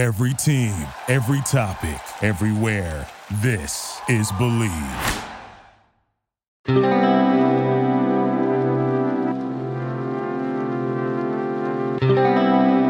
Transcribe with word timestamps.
Every 0.00 0.32
team, 0.32 0.72
every 1.08 1.42
topic, 1.42 2.00
everywhere. 2.22 3.06
This 3.42 4.00
is 4.08 4.32
Believe. 4.32 4.70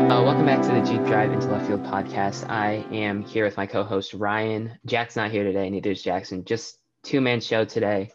Uh, 0.06 0.22
welcome 0.22 0.46
back 0.46 0.62
to 0.62 0.68
the 0.68 0.82
Deep 0.86 1.04
Drive 1.06 1.32
into 1.32 1.48
Left 1.48 1.66
Field 1.66 1.82
podcast. 1.82 2.48
I 2.48 2.86
am 2.92 3.22
here 3.22 3.44
with 3.44 3.56
my 3.56 3.66
co-host 3.66 4.14
Ryan. 4.14 4.78
Jack's 4.86 5.16
not 5.16 5.32
here 5.32 5.42
today, 5.42 5.68
neither 5.68 5.90
is 5.90 6.04
Jackson. 6.04 6.44
Just 6.44 6.78
two-man 7.02 7.40
show 7.40 7.64
today. 7.64 8.12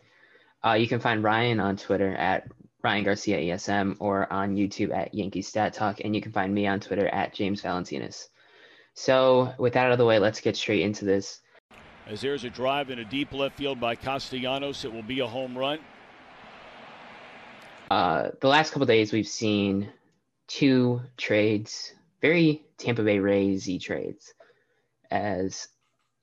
Uh, 0.66 0.75
you 0.75 0.88
can 0.88 1.02
find 1.02 1.21
Ryan 1.21 1.59
on 1.59 1.75
Twitter 1.75 2.16
at 2.16 2.48
Ryan 2.82 3.04
Garcia 3.04 3.39
ESM 3.39 3.98
or 4.00 4.32
on 4.32 4.55
YouTube 4.55 4.96
at 4.96 5.14
Yankee 5.14 5.41
Stat 5.41 5.73
Talk, 5.73 6.00
and 6.00 6.16
you 6.16 6.21
can 6.21 6.32
find 6.32 6.54
me 6.54 6.66
on 6.66 6.80
Twitter 6.80 7.09
at 7.09 7.34
James 7.34 7.62
Valentinas. 7.62 8.30
So, 8.96 9.54
with 9.57 9.73
that 9.73 9.88
out 9.88 9.91
of 9.91 9.98
the 9.98 10.05
way, 10.05 10.20
let's 10.20 10.39
get 10.39 10.55
straight 10.55 10.81
into 10.81 11.03
this. 11.03 11.41
As 12.08 12.22
there's 12.22 12.45
a 12.45 12.49
drive 12.49 12.90
in 12.90 12.99
a 12.99 13.05
deep 13.05 13.34
left 13.34 13.58
field 13.58 13.80
by 13.80 13.95
Castellanos, 13.95 14.86
it 14.86 14.94
will 14.94 15.03
be 15.03 15.20
a 15.20 15.27
home 15.27 15.58
run. 15.58 15.80
Uh, 17.91 18.30
the 18.39 18.48
last 18.48 18.72
couple 18.72 18.86
days, 18.86 19.12
we've 19.12 19.27
seen 19.27 19.89
two 20.48 21.02
trades, 21.17 21.94
very 22.22 22.66
Tampa 22.77 23.03
Bay 23.03 23.20
Rays 23.20 23.70
trades, 23.84 24.34
as 25.12 25.67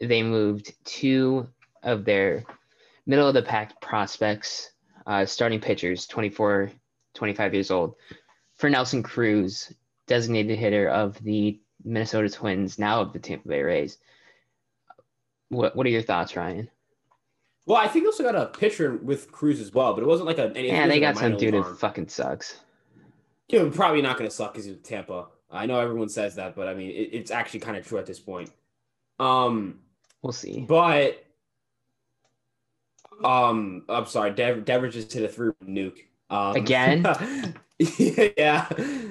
they 0.00 0.22
moved 0.22 0.72
two 0.84 1.48
of 1.82 2.04
their 2.06 2.44
middle 3.06 3.28
of 3.28 3.34
the 3.34 3.42
pack 3.42 3.80
prospects, 3.82 4.70
uh, 5.06 5.27
starting 5.27 5.60
pitchers, 5.60 6.06
24, 6.06 6.70
25 7.14 7.54
years 7.54 7.70
old, 7.70 7.96
for 8.54 8.70
Nelson 8.70 9.02
Cruz, 9.02 9.72
designated 10.06 10.58
hitter 10.58 10.88
of 10.88 11.22
the 11.22 11.60
Minnesota 11.84 12.28
Twins, 12.28 12.78
now 12.78 13.00
of 13.00 13.12
the 13.12 13.18
Tampa 13.18 13.48
Bay 13.48 13.62
Rays. 13.62 13.98
What 15.48 15.77
What 15.77 15.86
are 15.86 15.91
your 15.91 16.02
thoughts, 16.02 16.36
Ryan? 16.36 16.69
Well, 17.66 17.78
I 17.78 17.86
think 17.86 18.05
they 18.05 18.08
also 18.08 18.25
got 18.25 18.34
a 18.34 18.47
pitcher 18.47 18.97
with 18.97 19.30
Cruz 19.30 19.61
as 19.61 19.72
well, 19.72 19.94
but 19.94 20.03
it 20.03 20.06
wasn't 20.06 20.27
like 20.27 20.38
a. 20.38 20.53
Yeah, 20.55 20.86
they 20.88 21.00
got 21.00 21.16
some 21.16 21.36
dude 21.36 21.55
who 21.55 21.62
fucking 21.75 22.08
sucks. 22.08 22.60
Yeah, 23.48 23.69
probably 23.72 24.03
not 24.03 24.19
going 24.19 24.28
to 24.28 24.34
suck 24.34 24.53
because 24.53 24.64
he's 24.64 24.75
with 24.75 24.83
Tampa. 24.83 25.27
I 25.50 25.66
know 25.66 25.78
everyone 25.78 26.08
says 26.08 26.34
that, 26.36 26.56
but 26.56 26.66
I 26.66 26.75
mean, 26.75 26.91
it, 26.91 27.10
it's 27.12 27.30
actually 27.30 27.60
kind 27.60 27.77
of 27.77 27.86
true 27.86 27.98
at 27.98 28.06
this 28.06 28.19
point. 28.19 28.50
Um, 29.20 29.80
we'll 30.22 30.33
see. 30.33 30.64
But, 30.66 31.25
um, 33.22 33.84
I'm 33.88 34.06
sorry, 34.06 34.30
Dev, 34.30 34.64
Devers 34.64 34.94
just 34.94 35.12
hit 35.12 35.22
a 35.22 35.28
three 35.28 35.53
nuke. 35.62 35.98
Um, 36.30 36.56
Again? 36.56 37.55
yeah. 37.78 38.66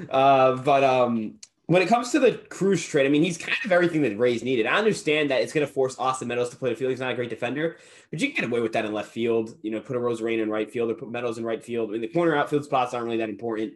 Uh, 0.09 0.55
but 0.55 0.83
um, 0.83 1.36
when 1.72 1.81
it 1.81 1.88
comes 1.88 2.11
to 2.11 2.19
the 2.19 2.33
Cruz 2.50 2.86
trade, 2.86 3.05
I 3.05 3.09
mean, 3.09 3.23
he's 3.23 3.38
kind 3.38 3.58
of 3.64 3.72
everything 3.72 4.02
that 4.02 4.17
Rays 4.17 4.44
needed. 4.44 4.66
I 4.66 4.77
understand 4.77 5.31
that 5.31 5.41
it's 5.41 5.53
going 5.53 5.66
to 5.66 5.72
force 5.72 5.97
Austin 5.97 6.27
Meadows 6.27 6.50
to 6.50 6.58
play 6.58 6.69
the 6.69 6.75
field. 6.75 6.89
He's 6.89 7.00
not 7.00 7.14
a 7.14 7.16
great 7.16 7.30
defender, 7.30 7.77
but 8.09 8.19
you 8.19 8.27
can 8.27 8.36
get 8.36 8.52
away 8.52 8.59
with 8.59 8.73
that 8.73 8.83
in 8.83 8.91
left 8.91 9.09
field. 9.09 9.55
You 9.61 9.72
know, 9.72 9.80
put 9.80 9.95
a 9.95 9.99
Arozarena 9.99 10.44
in 10.44 10.49
right 10.49 10.69
field 10.69 10.92
or 10.92 10.95
put 10.95 11.09
Meadows 11.09 11.38
in 11.38 11.45
right 11.45 11.64
field. 11.64 11.88
I 11.88 11.94
mean, 11.94 12.02
the 12.02 12.09
corner 12.09 12.36
outfield 12.36 12.66
spots 12.66 12.94
aren't 12.94 13.05
really 13.05 13.19
that 13.19 13.30
important. 13.30 13.72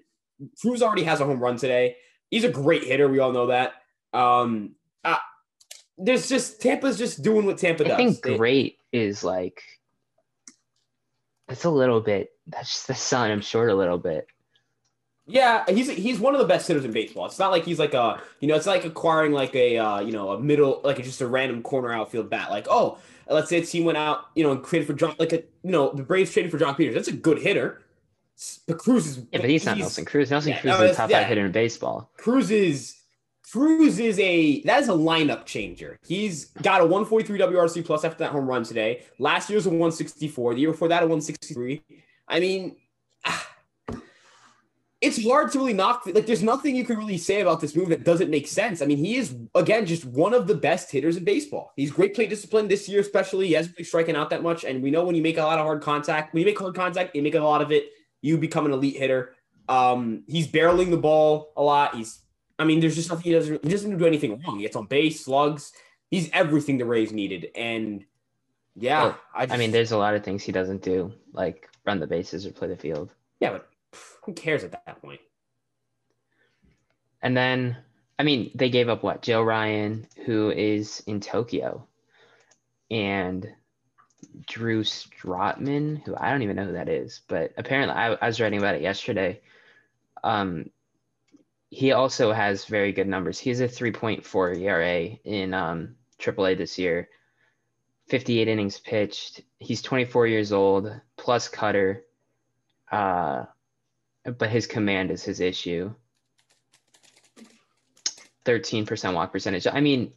Cruz 0.62 0.82
already 0.82 1.04
has 1.04 1.22
a 1.22 1.26
home 1.26 1.40
run 1.40 1.56
today. 1.56 1.96
He's 2.30 2.44
a 2.44 2.50
great 2.50 2.84
hitter. 2.84 3.08
We 3.08 3.20
all 3.20 3.32
know 3.32 3.48
that. 3.48 3.76
Um, 4.12 4.76
uh, 5.06 5.16
there's 5.98 6.28
just 6.28 6.62
Tampa's 6.62 6.98
just 6.98 7.24
doing 7.24 7.46
what 7.46 7.60
Tampa 7.60 7.86
does. 7.86 7.94
I 7.94 7.96
think 7.96 8.22
they, 8.22 8.36
great 8.36 8.78
is 8.92 9.24
like 9.24 9.62
it's 11.48 11.64
a 11.64 11.70
little 11.70 12.02
bit. 12.02 12.28
That's 12.46 12.74
just 12.74 12.88
the 12.88 12.96
sun. 12.96 13.32
I'm 13.32 13.40
short 13.40 13.70
a 13.70 13.76
little 13.76 14.00
bit. 14.00 14.28
Yeah, 15.28 15.64
he's 15.68 15.90
he's 15.90 16.20
one 16.20 16.36
of 16.36 16.40
the 16.40 16.48
best 16.48 16.68
hitters 16.68 16.86
in 16.86 16.92
baseball. 16.92 17.26
It's 17.26 17.40
not 17.40 17.52
like 17.52 17.66
he's 17.66 17.80
like 17.80 17.96
a 17.96 18.22
you 18.42 18.48
know, 18.48 18.56
it's 18.56 18.68
like 18.68 18.86
acquiring 18.86 19.32
like 19.32 19.56
a 19.56 19.78
uh, 19.78 20.00
you 20.02 20.12
know 20.12 20.32
a 20.32 20.40
middle 20.40 20.82
like 20.84 21.02
just 21.04 21.22
a 21.22 21.28
random 21.28 21.64
corner 21.64 21.92
outfield 21.92 22.30
bat. 22.30 22.52
Like 22.52 22.68
oh, 22.70 23.00
let's 23.28 23.50
say 23.50 23.58
a 23.58 23.66
team 23.66 23.86
went 23.86 23.98
out 23.98 24.26
you 24.36 24.44
know 24.44 24.52
and 24.52 24.64
traded 24.64 24.88
for 24.88 24.94
John 24.94 25.16
like 25.18 25.34
a 25.34 25.38
you 25.64 25.72
know 25.72 25.92
the 25.92 26.04
Braves 26.04 26.32
traded 26.32 26.52
for 26.52 26.60
Joc 26.60 26.78
Pederson. 26.78 26.94
That's 26.94 27.08
a 27.08 27.14
good 27.14 27.40
hitter. 27.40 27.82
But 28.68 28.78
Cruz 28.78 29.08
is 29.08 29.18
yeah, 29.32 29.40
but 29.40 29.50
he's 29.50 29.66
not 29.66 29.78
Nelson 29.78 30.06
Cruz. 30.06 30.30
Nelson 30.30 30.52
yeah, 30.52 30.62
Cruz 30.62 30.78
no, 30.78 30.84
is 30.84 30.92
the 30.92 30.98
top 30.98 31.10
yeah. 31.10 31.22
five 31.22 31.28
hitter 31.28 31.46
in 31.46 31.52
baseball. 31.52 32.12
Cruz 32.18 32.52
is 32.52 32.96
Cruz 33.52 33.98
is 33.98 34.20
a 34.20 34.62
that 34.64 34.82
is 34.82 34.90
a 34.90 34.94
lineup 34.94 35.46
changer. 35.46 35.98
He's 36.06 36.46
got 36.62 36.82
a 36.82 36.84
143 36.84 37.40
WRC 37.40 37.86
plus 37.86 38.04
after 38.04 38.20
that 38.20 38.32
home 38.32 38.46
run 38.46 38.64
today. 38.64 39.04
Last 39.18 39.50
year's 39.50 39.66
a 39.66 39.70
164. 39.70 40.54
The 40.54 40.62
year 40.62 40.72
before 40.72 40.90
that 40.90 41.02
a 41.02 41.08
163. 41.08 41.82
I 42.28 42.40
mean 42.40 42.76
it's 45.06 45.24
hard 45.24 45.52
to 45.52 45.60
really 45.60 45.74
knock. 45.74 46.06
Like, 46.06 46.26
there's 46.26 46.44
nothing 46.44 46.76
you 46.76 46.84
can 46.84 46.98
really 46.98 47.18
say 47.18 47.42
about 47.42 47.62
this 47.62 47.76
move 47.76 47.90
that 47.90 48.04
doesn't 48.04 48.30
make 48.30 48.48
sense. 48.48 48.82
I 48.82 48.86
mean, 48.86 48.98
he 48.98 49.18
is 49.18 49.36
again 49.54 49.86
just 49.86 50.04
one 50.06 50.34
of 50.34 50.48
the 50.48 50.56
best 50.56 50.92
hitters 50.92 51.16
in 51.18 51.24
baseball. 51.24 51.72
He's 51.76 51.92
great 51.92 52.16
plate 52.16 52.30
discipline 52.30 52.68
this 52.68 52.90
year, 52.90 53.02
especially. 53.02 53.48
He 53.48 53.54
hasn't 53.54 53.76
been 53.76 53.86
striking 53.86 54.16
out 54.16 54.30
that 54.32 54.44
much, 54.44 54.64
and 54.64 54.82
we 54.82 54.92
know 54.92 55.06
when 55.06 55.16
you 55.16 55.22
make 55.22 55.38
a 55.38 55.44
lot 55.44 55.60
of 55.60 55.66
hard 55.66 55.82
contact, 55.82 56.34
when 56.34 56.42
you 56.42 56.46
make 56.46 56.60
hard 56.60 56.76
contact, 56.76 57.16
you 57.16 57.22
make 57.22 57.36
a 57.36 57.40
lot 57.40 57.62
of 57.62 57.72
it. 57.72 57.86
You 58.22 58.38
become 58.38 58.66
an 58.66 58.72
elite 58.72 58.98
hitter. 58.98 59.36
Um, 59.70 60.24
he's 60.28 60.48
barreling 60.48 60.90
the 60.90 60.98
ball 60.98 61.54
a 61.56 61.62
lot. 61.62 61.96
He's, 61.96 62.22
I 62.58 62.66
mean, 62.66 62.80
there's 62.80 62.96
just 62.96 63.10
nothing 63.10 63.24
he 63.24 63.32
doesn't. 63.34 63.64
He 63.64 63.70
doesn't 63.70 63.98
do 63.98 64.06
anything 64.06 64.42
wrong. 64.42 64.58
He 64.58 64.64
gets 64.64 64.76
on 64.76 64.88
base, 64.88 65.26
slugs. 65.26 65.72
He's 66.10 66.30
everything 66.34 66.78
the 66.78 66.86
Rays 66.86 67.12
needed, 67.12 67.50
and 67.56 68.06
yeah, 68.76 69.04
well, 69.04 69.20
I, 69.34 69.46
just, 69.46 69.56
I 69.56 69.58
mean, 69.58 69.72
there's 69.72 69.92
a 69.92 69.98
lot 69.98 70.16
of 70.16 70.24
things 70.24 70.44
he 70.44 70.52
doesn't 70.52 70.82
do, 70.82 71.14
like 71.34 71.70
run 71.86 72.00
the 72.00 72.08
bases 72.08 72.46
or 72.46 72.52
play 72.52 72.68
the 72.68 72.76
field. 72.76 73.14
Yeah, 73.40 73.52
but 73.52 73.70
who 74.24 74.34
cares 74.34 74.64
at 74.64 74.72
that 74.72 75.02
point? 75.02 75.22
And 77.22 77.36
then, 77.36 77.78
I 78.20 78.24
mean, 78.24 78.52
they 78.56 78.70
gave 78.70 78.90
up 78.90 79.04
what? 79.04 79.22
Joe 79.22 79.42
Ryan, 79.42 80.08
who 80.26 80.52
is 80.52 81.04
in 81.08 81.20
Tokyo, 81.20 81.88
and 82.92 83.48
Drew 84.48 84.84
Strotman, 84.84 86.04
who 86.06 86.16
I 86.16 86.32
don't 86.32 86.44
even 86.44 86.56
know 86.56 86.66
who 86.66 86.74
that 86.74 86.90
is, 86.90 87.22
but 87.28 87.54
apparently 87.58 87.96
I, 87.96 88.14
I 88.14 88.28
was 88.28 88.40
writing 88.40 88.60
about 88.60 88.76
it 88.76 88.82
yesterday. 88.82 89.42
Um, 90.24 90.70
he 91.70 91.92
also 91.92 92.32
has 92.32 92.66
very 92.66 92.92
good 92.92 93.08
numbers. 93.08 93.40
He 93.40 93.50
has 93.50 93.60
a 93.60 93.68
3.4 93.68 94.62
ERA 94.62 95.18
in 95.24 95.54
um, 95.54 95.96
AAA 96.20 96.58
this 96.58 96.78
year, 96.78 97.10
58 98.08 98.48
innings 98.48 98.80
pitched. 98.80 99.42
He's 99.58 99.82
24 99.82 100.28
years 100.28 100.52
old, 100.52 100.94
plus 101.18 101.48
cutter. 101.48 102.06
Uh, 102.92 103.46
but 104.26 104.50
his 104.50 104.68
command 104.68 105.12
is 105.12 105.24
his 105.24 105.40
issue. 105.40 105.94
13% 108.46 109.14
walk 109.14 109.32
percentage. 109.32 109.68
I 109.72 109.82
mean, 109.82 110.14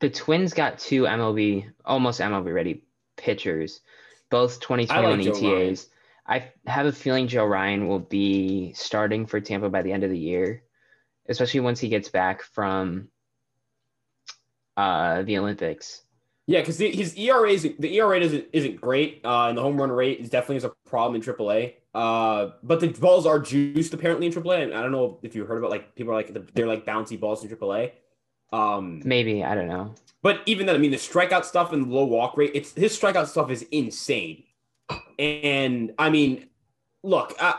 the 0.00 0.10
Twins 0.10 0.52
got 0.52 0.78
two 0.78 1.02
MLB, 1.02 1.70
almost 1.84 2.20
MLB 2.20 2.52
ready 2.52 2.84
pitchers, 3.16 3.80
both 4.30 4.60
2021 4.60 5.18
like 5.18 5.26
ETAs. 5.26 5.88
I 6.26 6.50
have 6.66 6.86
a 6.86 6.92
feeling 6.92 7.28
Joe 7.28 7.44
Ryan 7.44 7.88
will 7.88 7.98
be 7.98 8.72
starting 8.74 9.26
for 9.26 9.40
Tampa 9.40 9.68
by 9.68 9.82
the 9.82 9.92
end 9.92 10.04
of 10.04 10.10
the 10.10 10.18
year, 10.18 10.62
especially 11.28 11.60
once 11.60 11.80
he 11.80 11.88
gets 11.88 12.08
back 12.08 12.42
from 12.42 13.08
uh, 14.76 15.22
the 15.22 15.38
Olympics. 15.38 16.02
Yeah, 16.46 16.60
because 16.60 16.78
his 16.78 17.16
ERA 17.16 17.50
is 17.50 17.62
the 17.62 17.98
ERA 17.98 18.18
isn't 18.20 18.46
isn't 18.52 18.80
great, 18.80 19.20
uh, 19.24 19.48
and 19.48 19.58
the 19.58 19.62
home 19.62 19.80
run 19.80 19.92
rate 19.92 20.20
is 20.20 20.28
definitely 20.28 20.56
is 20.56 20.64
a 20.64 20.72
problem 20.86 21.14
in 21.14 21.22
AAA. 21.22 21.74
Uh, 21.94 22.52
but 22.62 22.80
the 22.80 22.88
balls 22.88 23.26
are 23.26 23.38
juiced 23.38 23.92
apparently 23.92 24.26
in 24.26 24.32
AAA. 24.32 24.62
And 24.64 24.74
I 24.74 24.82
don't 24.82 24.92
know 24.92 25.18
if 25.22 25.34
you 25.34 25.44
heard 25.44 25.58
about 25.58 25.70
like 25.70 25.94
people 25.94 26.12
are 26.12 26.16
like 26.16 26.54
they're 26.54 26.66
like 26.66 26.86
bouncy 26.86 27.18
balls 27.18 27.44
in 27.44 27.50
AAA. 27.50 27.92
Um, 28.52 29.02
maybe 29.04 29.44
I 29.44 29.54
don't 29.54 29.68
know. 29.68 29.94
But 30.22 30.40
even 30.46 30.66
then, 30.66 30.74
I 30.74 30.78
mean, 30.78 30.90
the 30.90 30.96
strikeout 30.96 31.44
stuff 31.44 31.72
and 31.72 31.86
the 31.86 31.94
low 31.94 32.04
walk 32.04 32.36
rate, 32.36 32.52
it's 32.54 32.72
his 32.72 32.98
strikeout 32.98 33.26
stuff 33.26 33.50
is 33.50 33.62
insane. 33.72 34.44
And 35.18 35.92
I 35.98 36.10
mean, 36.10 36.48
look, 37.02 37.34
uh, 37.40 37.54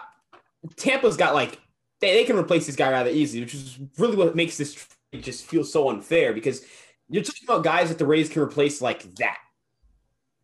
Tampa's 0.75 1.17
got 1.17 1.33
like 1.33 1.59
they, 1.99 2.13
they 2.13 2.23
can 2.23 2.38
replace 2.38 2.66
this 2.66 2.75
guy 2.75 2.91
rather 2.91 3.09
easily, 3.09 3.41
which 3.41 3.53
is 3.53 3.79
really 3.97 4.16
what 4.16 4.35
makes 4.35 4.57
this 4.57 4.88
just 5.22 5.45
feel 5.45 5.63
so 5.63 5.89
unfair 5.89 6.33
because 6.33 6.66
you're 7.09 7.23
talking 7.23 7.43
about 7.46 7.63
guys 7.63 7.90
that 7.90 7.99
the 7.99 8.05
Rays 8.05 8.29
can 8.29 8.41
replace 8.41 8.81
like 8.81 9.03
that 9.16 9.37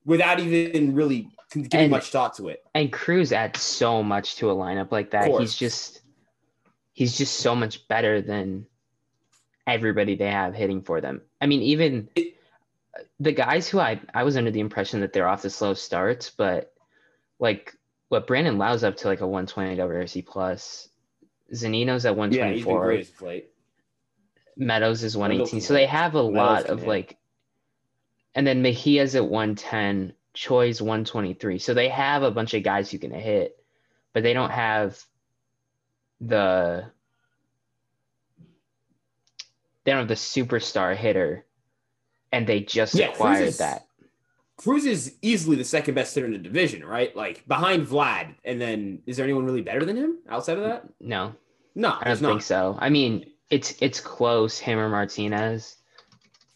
without 0.05 0.39
even 0.39 0.93
really 0.93 1.29
giving 1.51 1.69
and, 1.73 1.91
much 1.91 2.09
thought 2.09 2.35
to 2.35 2.49
it. 2.49 2.63
And 2.73 2.91
Cruz 2.91 3.31
adds 3.31 3.61
so 3.61 4.03
much 4.03 4.35
to 4.37 4.51
a 4.51 4.55
lineup 4.55 4.91
like 4.91 5.11
that. 5.11 5.31
He's 5.39 5.55
just 5.55 6.01
he's 6.93 7.17
just 7.17 7.37
so 7.37 7.55
much 7.55 7.87
better 7.87 8.21
than 8.21 8.65
everybody 9.65 10.15
they 10.15 10.29
have 10.29 10.53
hitting 10.53 10.81
for 10.81 11.01
them. 11.01 11.21
I 11.41 11.47
mean, 11.47 11.61
even 11.61 12.09
it, 12.15 12.35
the 13.19 13.31
guys 13.31 13.67
who 13.67 13.79
I 13.79 13.99
I 14.13 14.23
was 14.23 14.37
under 14.37 14.51
the 14.51 14.59
impression 14.59 15.01
that 15.01 15.13
they're 15.13 15.27
off 15.27 15.41
the 15.41 15.49
slow 15.49 15.73
starts, 15.73 16.29
but 16.29 16.73
like 17.39 17.75
what 18.09 18.27
Brandon 18.27 18.57
Lowe's 18.57 18.83
up 18.83 18.97
to 18.97 19.07
like 19.07 19.21
a 19.21 19.27
120 19.27 19.77
WRC 19.77 20.25
plus. 20.25 20.89
Zunino's 21.53 22.05
at 22.05 22.15
124. 22.15 22.93
Yeah, 22.93 23.39
Meadows 24.57 25.03
is 25.03 25.15
118. 25.15 25.61
So 25.61 25.73
they 25.73 25.85
have 25.85 26.15
a 26.15 26.23
Meadows 26.23 26.35
lot 26.35 26.65
of 26.65 26.79
hit. 26.79 26.87
like, 26.87 27.17
and 28.35 28.45
then 28.45 28.61
Mejia's 28.61 29.15
at 29.15 29.25
110, 29.25 30.13
Choi's 30.39 30.81
123. 30.81 31.59
So 31.59 31.73
they 31.73 31.89
have 31.89 32.23
a 32.23 32.31
bunch 32.31 32.53
of 32.53 32.63
guys 32.63 32.89
who 32.89 32.97
can 32.97 33.11
hit, 33.11 33.57
but 34.13 34.23
they 34.23 34.31
don't 34.31 34.51
have 34.51 34.97
the 36.21 36.85
they 39.83 39.91
don't 39.91 39.99
have 39.99 40.07
the 40.07 40.13
superstar 40.13 40.95
hitter, 40.95 41.45
and 42.31 42.47
they 42.47 42.61
just 42.61 42.95
yeah, 42.95 43.07
acquired 43.07 43.47
is, 43.47 43.57
that. 43.57 43.87
Cruz 44.55 44.85
is 44.85 45.15
easily 45.21 45.57
the 45.57 45.65
second 45.65 45.95
best 45.95 46.15
hitter 46.15 46.27
in 46.27 46.33
the 46.33 46.37
division, 46.37 46.85
right? 46.85 47.13
Like 47.15 47.45
behind 47.45 47.87
Vlad, 47.87 48.35
and 48.45 48.61
then 48.61 49.01
is 49.05 49.17
there 49.17 49.25
anyone 49.25 49.43
really 49.43 49.61
better 49.61 49.83
than 49.83 49.97
him 49.97 50.19
outside 50.29 50.57
of 50.57 50.63
that? 50.63 50.85
No, 51.01 51.35
no, 51.75 51.97
I 51.99 52.05
don't 52.05 52.17
think 52.17 52.33
not. 52.35 52.43
so. 52.43 52.77
I 52.79 52.89
mean, 52.89 53.25
it's 53.49 53.75
it's 53.81 53.99
close. 53.99 54.57
Him 54.57 54.79
or 54.79 54.87
Martinez. 54.87 55.75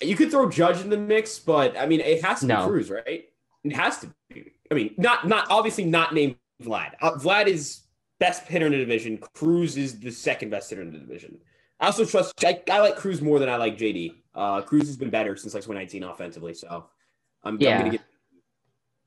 You 0.02 0.16
could 0.16 0.32
throw 0.32 0.50
Judge 0.50 0.80
in 0.80 0.90
the 0.90 0.98
mix, 0.98 1.40
but 1.40 1.78
I 1.78 1.86
mean, 1.86 2.00
it 2.00 2.24
has 2.24 2.42
to 2.42 2.46
no. 2.46 2.66
be 2.66 2.72
Cruz, 2.72 2.90
right? 2.90 3.26
It 3.64 3.76
has 3.76 4.00
to 4.00 4.14
be. 4.30 4.52
I 4.72 4.76
mean, 4.76 4.94
not 4.98 5.28
not 5.28 5.48
obviously 5.50 5.86
not 5.86 6.14
named 6.14 6.36
Vlad. 6.62 6.92
Uh, 7.02 7.14
Vlad 7.14 7.48
is 7.48 7.84
best 8.20 8.48
hitter 8.48 8.66
in 8.66 8.72
the 8.72 8.78
division. 8.78 9.18
Cruz 9.18 9.78
is 9.78 10.00
the 10.00 10.12
second 10.12 10.50
best 10.50 10.70
hitter 10.70 10.82
in 10.82 10.92
the 10.92 11.00
division. 11.00 11.38
I 11.80 11.88
also 11.88 12.06
trust. 12.06 12.34
I, 12.44 12.62
I 12.72 12.80
like 12.80 12.96
Cruz 12.96 13.22
more 13.22 13.40
than 13.40 13.50
I 13.50 13.58
like 13.58 13.78
JD. 13.78 14.16
Uh, 14.34 14.62
Cruz 14.62 14.88
has 14.88 14.98
been 14.98 15.10
better 15.10 15.36
since 15.36 15.54
like 15.54 15.64
2019 15.64 16.04
offensively, 16.04 16.54
so 16.54 16.86
I'm, 17.44 17.58
yeah. 17.60 17.72
I'm 17.76 17.80
going 17.80 17.92
to 17.92 17.98
get 17.98 18.06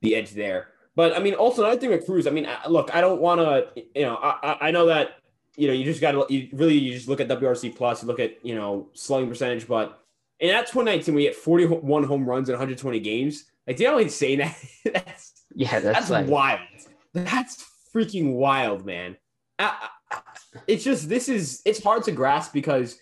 the 0.01 0.15
edge 0.15 0.31
there. 0.31 0.69
But 0.95 1.15
I 1.15 1.19
mean, 1.19 1.33
also 1.33 1.63
another 1.63 1.79
thing 1.79 1.89
with 1.89 2.05
Cruz. 2.05 2.27
I 2.27 2.31
mean, 2.31 2.47
look, 2.67 2.93
I 2.95 3.01
don't 3.01 3.21
want 3.21 3.41
to. 3.41 3.83
You 3.95 4.03
know, 4.03 4.15
I, 4.21 4.57
I 4.67 4.71
know 4.71 4.87
that 4.87 5.17
you 5.55 5.67
know 5.67 5.73
you 5.73 5.83
just 5.83 6.01
got 6.01 6.11
to 6.11 6.25
you 6.33 6.49
really 6.53 6.77
you 6.77 6.93
just 6.93 7.07
look 7.07 7.19
at 7.19 7.27
WRC 7.27 7.75
plus, 7.75 8.01
you 8.01 8.07
look 8.07 8.19
at 8.19 8.43
you 8.45 8.55
know 8.55 8.89
slugging 8.93 9.29
percentage, 9.29 9.67
but 9.67 10.03
in 10.39 10.49
that 10.49 10.67
2019 10.67 11.15
we 11.15 11.23
hit 11.23 11.35
41 11.35 12.03
home 12.03 12.25
runs 12.25 12.49
in 12.49 12.53
120 12.53 12.99
games. 12.99 13.45
Like, 13.67 13.75
do 13.75 13.83
you 13.83 13.89
know 13.89 13.97
what 13.97 14.11
saying 14.11 14.37
that? 14.39 14.57
that's 14.93 15.43
yeah, 15.53 15.79
that's, 15.79 15.99
that's 15.99 16.09
like, 16.09 16.27
wild. 16.27 16.61
That's 17.13 17.65
freaking 17.93 18.33
wild, 18.33 18.85
man. 18.85 19.17
I, 19.59 19.89
I, 20.11 20.19
it's 20.67 20.83
just 20.83 21.09
this 21.09 21.29
is 21.29 21.61
it's 21.65 21.83
hard 21.83 22.03
to 22.03 22.11
grasp 22.11 22.53
because 22.53 22.99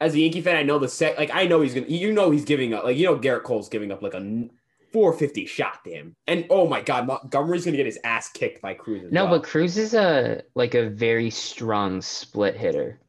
as 0.00 0.14
a 0.14 0.20
Yankee 0.20 0.40
fan, 0.40 0.56
I 0.56 0.62
know 0.62 0.78
the 0.78 0.88
set. 0.88 1.18
Like 1.18 1.30
I 1.32 1.44
know 1.46 1.60
he's 1.60 1.74
gonna. 1.74 1.86
You 1.86 2.12
know 2.12 2.30
he's 2.30 2.44
giving 2.44 2.74
up. 2.74 2.84
Like 2.84 2.96
you 2.96 3.04
know 3.04 3.16
Gerrit 3.16 3.44
Cole's 3.44 3.68
giving 3.68 3.92
up 3.92 4.02
like 4.02 4.14
a 4.14 4.48
450 4.92 5.46
shot 5.46 5.84
to 5.84 5.90
him. 5.90 6.16
And 6.26 6.46
oh 6.50 6.66
my 6.66 6.80
God, 6.80 7.06
Montgomery's 7.06 7.64
gonna 7.64 7.76
get 7.76 7.86
his 7.86 7.98
ass 8.04 8.28
kicked 8.28 8.62
by 8.62 8.74
Cruz. 8.74 9.12
No, 9.12 9.24
well. 9.24 9.38
but 9.38 9.44
Cruz 9.44 9.76
is 9.76 9.94
a 9.94 10.42
like 10.54 10.74
a 10.74 10.88
very 10.88 11.30
strong 11.30 12.00
split 12.00 12.56
hitter. 12.56 13.00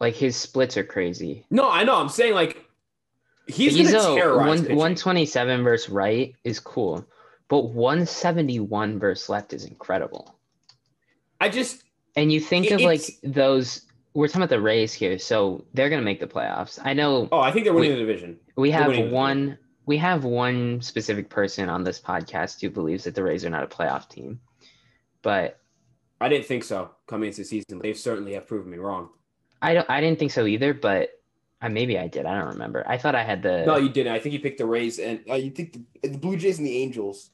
Like 0.00 0.14
his 0.14 0.36
splits 0.36 0.76
are 0.76 0.84
crazy. 0.84 1.44
No, 1.50 1.70
I 1.70 1.84
know. 1.84 1.96
I'm 1.96 2.08
saying 2.08 2.34
like 2.34 2.67
he's, 3.48 3.74
he's 3.74 3.92
gonna 3.92 4.12
a, 4.12 4.16
terrorize. 4.16 4.60
One, 4.62 4.76
127 4.76 5.64
versus 5.64 5.88
right 5.88 6.34
is 6.44 6.60
cool, 6.60 7.06
but 7.48 7.70
171 7.70 8.98
versus 8.98 9.28
left 9.28 9.52
is 9.52 9.64
incredible. 9.64 10.38
I 11.40 11.48
just 11.48 11.82
and 12.16 12.32
you 12.32 12.40
think 12.40 12.70
of 12.70 12.80
like 12.80 13.02
those. 13.22 13.82
We're 14.14 14.26
talking 14.26 14.42
about 14.42 14.50
the 14.50 14.60
Rays 14.60 14.92
here, 14.92 15.18
so 15.18 15.64
they're 15.74 15.90
gonna 15.90 16.02
make 16.02 16.20
the 16.20 16.26
playoffs. 16.26 16.78
I 16.82 16.92
know. 16.92 17.28
Oh, 17.30 17.40
I 17.40 17.52
think 17.52 17.64
they're 17.64 17.74
winning 17.74 17.92
we, 17.92 18.00
the 18.00 18.06
division. 18.06 18.38
We 18.56 18.70
have 18.72 19.10
one. 19.10 19.58
We 19.86 19.96
have 19.98 20.24
one 20.24 20.82
specific 20.82 21.30
person 21.30 21.68
on 21.68 21.82
this 21.82 21.98
podcast 22.00 22.60
who 22.60 22.68
believes 22.68 23.04
that 23.04 23.14
the 23.14 23.22
Rays 23.22 23.44
are 23.44 23.50
not 23.50 23.62
a 23.62 23.66
playoff 23.66 24.08
team, 24.08 24.40
but 25.22 25.60
I 26.20 26.28
didn't 26.28 26.46
think 26.46 26.64
so 26.64 26.90
coming 27.06 27.28
into 27.28 27.42
the 27.42 27.44
season. 27.44 27.78
They 27.80 27.94
certainly 27.94 28.34
have 28.34 28.46
proven 28.46 28.70
me 28.70 28.78
wrong. 28.78 29.10
I 29.62 29.74
don't. 29.74 29.88
I 29.88 30.00
didn't 30.00 30.18
think 30.18 30.32
so 30.32 30.46
either, 30.46 30.74
but 30.74 31.10
I, 31.60 31.68
maybe 31.68 31.98
I 31.98 32.06
did. 32.06 32.24
I 32.24 32.38
don't 32.38 32.52
remember. 32.52 32.84
I 32.86 32.98
thought 32.98 33.14
I 33.14 33.24
had 33.24 33.42
the. 33.42 33.64
No, 33.66 33.76
you 33.76 33.88
didn't. 33.88 34.12
I 34.12 34.18
think 34.20 34.32
you 34.32 34.40
picked 34.40 34.58
the 34.58 34.66
Rays 34.66 34.98
and 34.98 35.20
uh, 35.28 35.34
you 35.34 35.50
think 35.50 35.72
the, 36.02 36.08
the 36.08 36.18
Blue 36.18 36.36
Jays 36.36 36.58
and 36.58 36.66
the 36.66 36.76
Angels. 36.76 37.30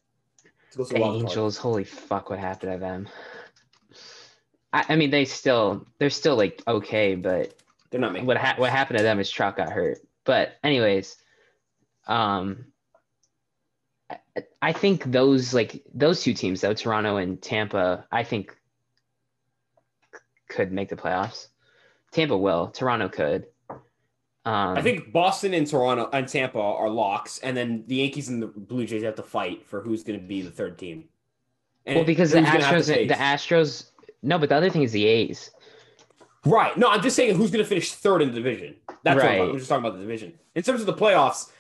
The 0.76 0.97
Angels, 0.97 1.56
holy 1.56 1.85
fuck! 1.85 2.31
What 2.31 2.41
happened 2.41 2.73
to 2.73 2.79
them? 2.79 3.09
I, 4.73 4.85
I, 4.88 4.97
mean, 4.97 5.11
they 5.11 5.25
still 5.25 5.87
they're 5.99 6.11
still 6.11 6.37
like 6.37 6.62
okay, 6.67 7.15
but 7.15 7.55
they're 7.91 8.00
not 8.00 8.12
making. 8.12 8.26
What 8.26 8.38
ha- 8.38 8.56
what 8.56 8.71
happened 8.71 8.99
to 8.99 9.05
them 9.05 9.21
is 9.21 9.31
Trout 9.31 9.56
got 9.56 9.71
hurt. 9.71 9.99
But 10.25 10.56
anyways, 10.65 11.17
um, 12.09 12.67
I, 14.11 14.19
I 14.61 14.73
think 14.73 15.05
those 15.05 15.55
like 15.55 15.85
those 15.94 16.23
two 16.23 16.35
teams 16.35 16.61
though, 16.61 16.75
Toronto 16.75 17.19
and 17.19 17.41
Tampa, 17.41 18.06
I 18.11 18.25
think 18.25 18.56
could 20.49 20.73
make 20.73 20.88
the 20.88 20.97
playoffs. 20.97 21.47
Tampa 22.11 22.37
will. 22.37 22.69
Toronto 22.69 23.09
could. 23.09 23.47
Um, 24.46 24.76
I 24.76 24.82
think 24.82 25.11
Boston 25.11 25.55
and 25.55 25.67
Toronto 25.67 26.08
and 26.12 26.29
Tampa 26.29 26.61
are 26.61 26.91
locks, 26.91 27.38
and 27.38 27.56
then 27.56 27.85
the 27.87 27.96
Yankees 27.96 28.29
and 28.29 28.43
the 28.43 28.46
Blue 28.46 28.85
Jays 28.85 29.02
have 29.02 29.14
to 29.17 29.23
fight 29.23 29.67
for 29.67 29.81
who's 29.81 30.02
going 30.02 30.20
to 30.20 30.25
be 30.25 30.43
the 30.43 30.50
third 30.50 30.79
team. 30.79 31.05
And 31.87 31.96
well, 31.96 32.05
because 32.05 32.32
the 32.32 32.41
Astros, 32.41 32.87
the 32.87 33.14
Astros, 33.14 33.87
no, 34.23 34.38
but 34.38 34.50
the 34.50 34.55
other 34.55 34.70
thing 34.70 34.82
is 34.82 34.93
the 34.93 35.06
A's. 35.06 35.50
Right. 36.44 36.76
No, 36.76 36.88
I'm 36.88 37.00
just 37.00 37.17
saying 37.17 37.37
who's 37.37 37.50
going 37.50 37.64
to 37.64 37.69
finish 37.69 37.93
third 37.93 38.20
in 38.20 38.29
the 38.29 38.35
division. 38.35 38.76
That's 39.02 39.19
right. 39.19 39.38
what 39.38 39.44
I'm, 39.44 39.50
I'm 39.52 39.58
just 39.58 39.69
talking 39.69 39.85
about 39.85 39.96
the 39.96 40.02
division. 40.02 40.35
In 40.55 40.62
terms 40.62 40.81
of 40.81 40.87
the 40.87 40.94
playoffs, 40.94 41.50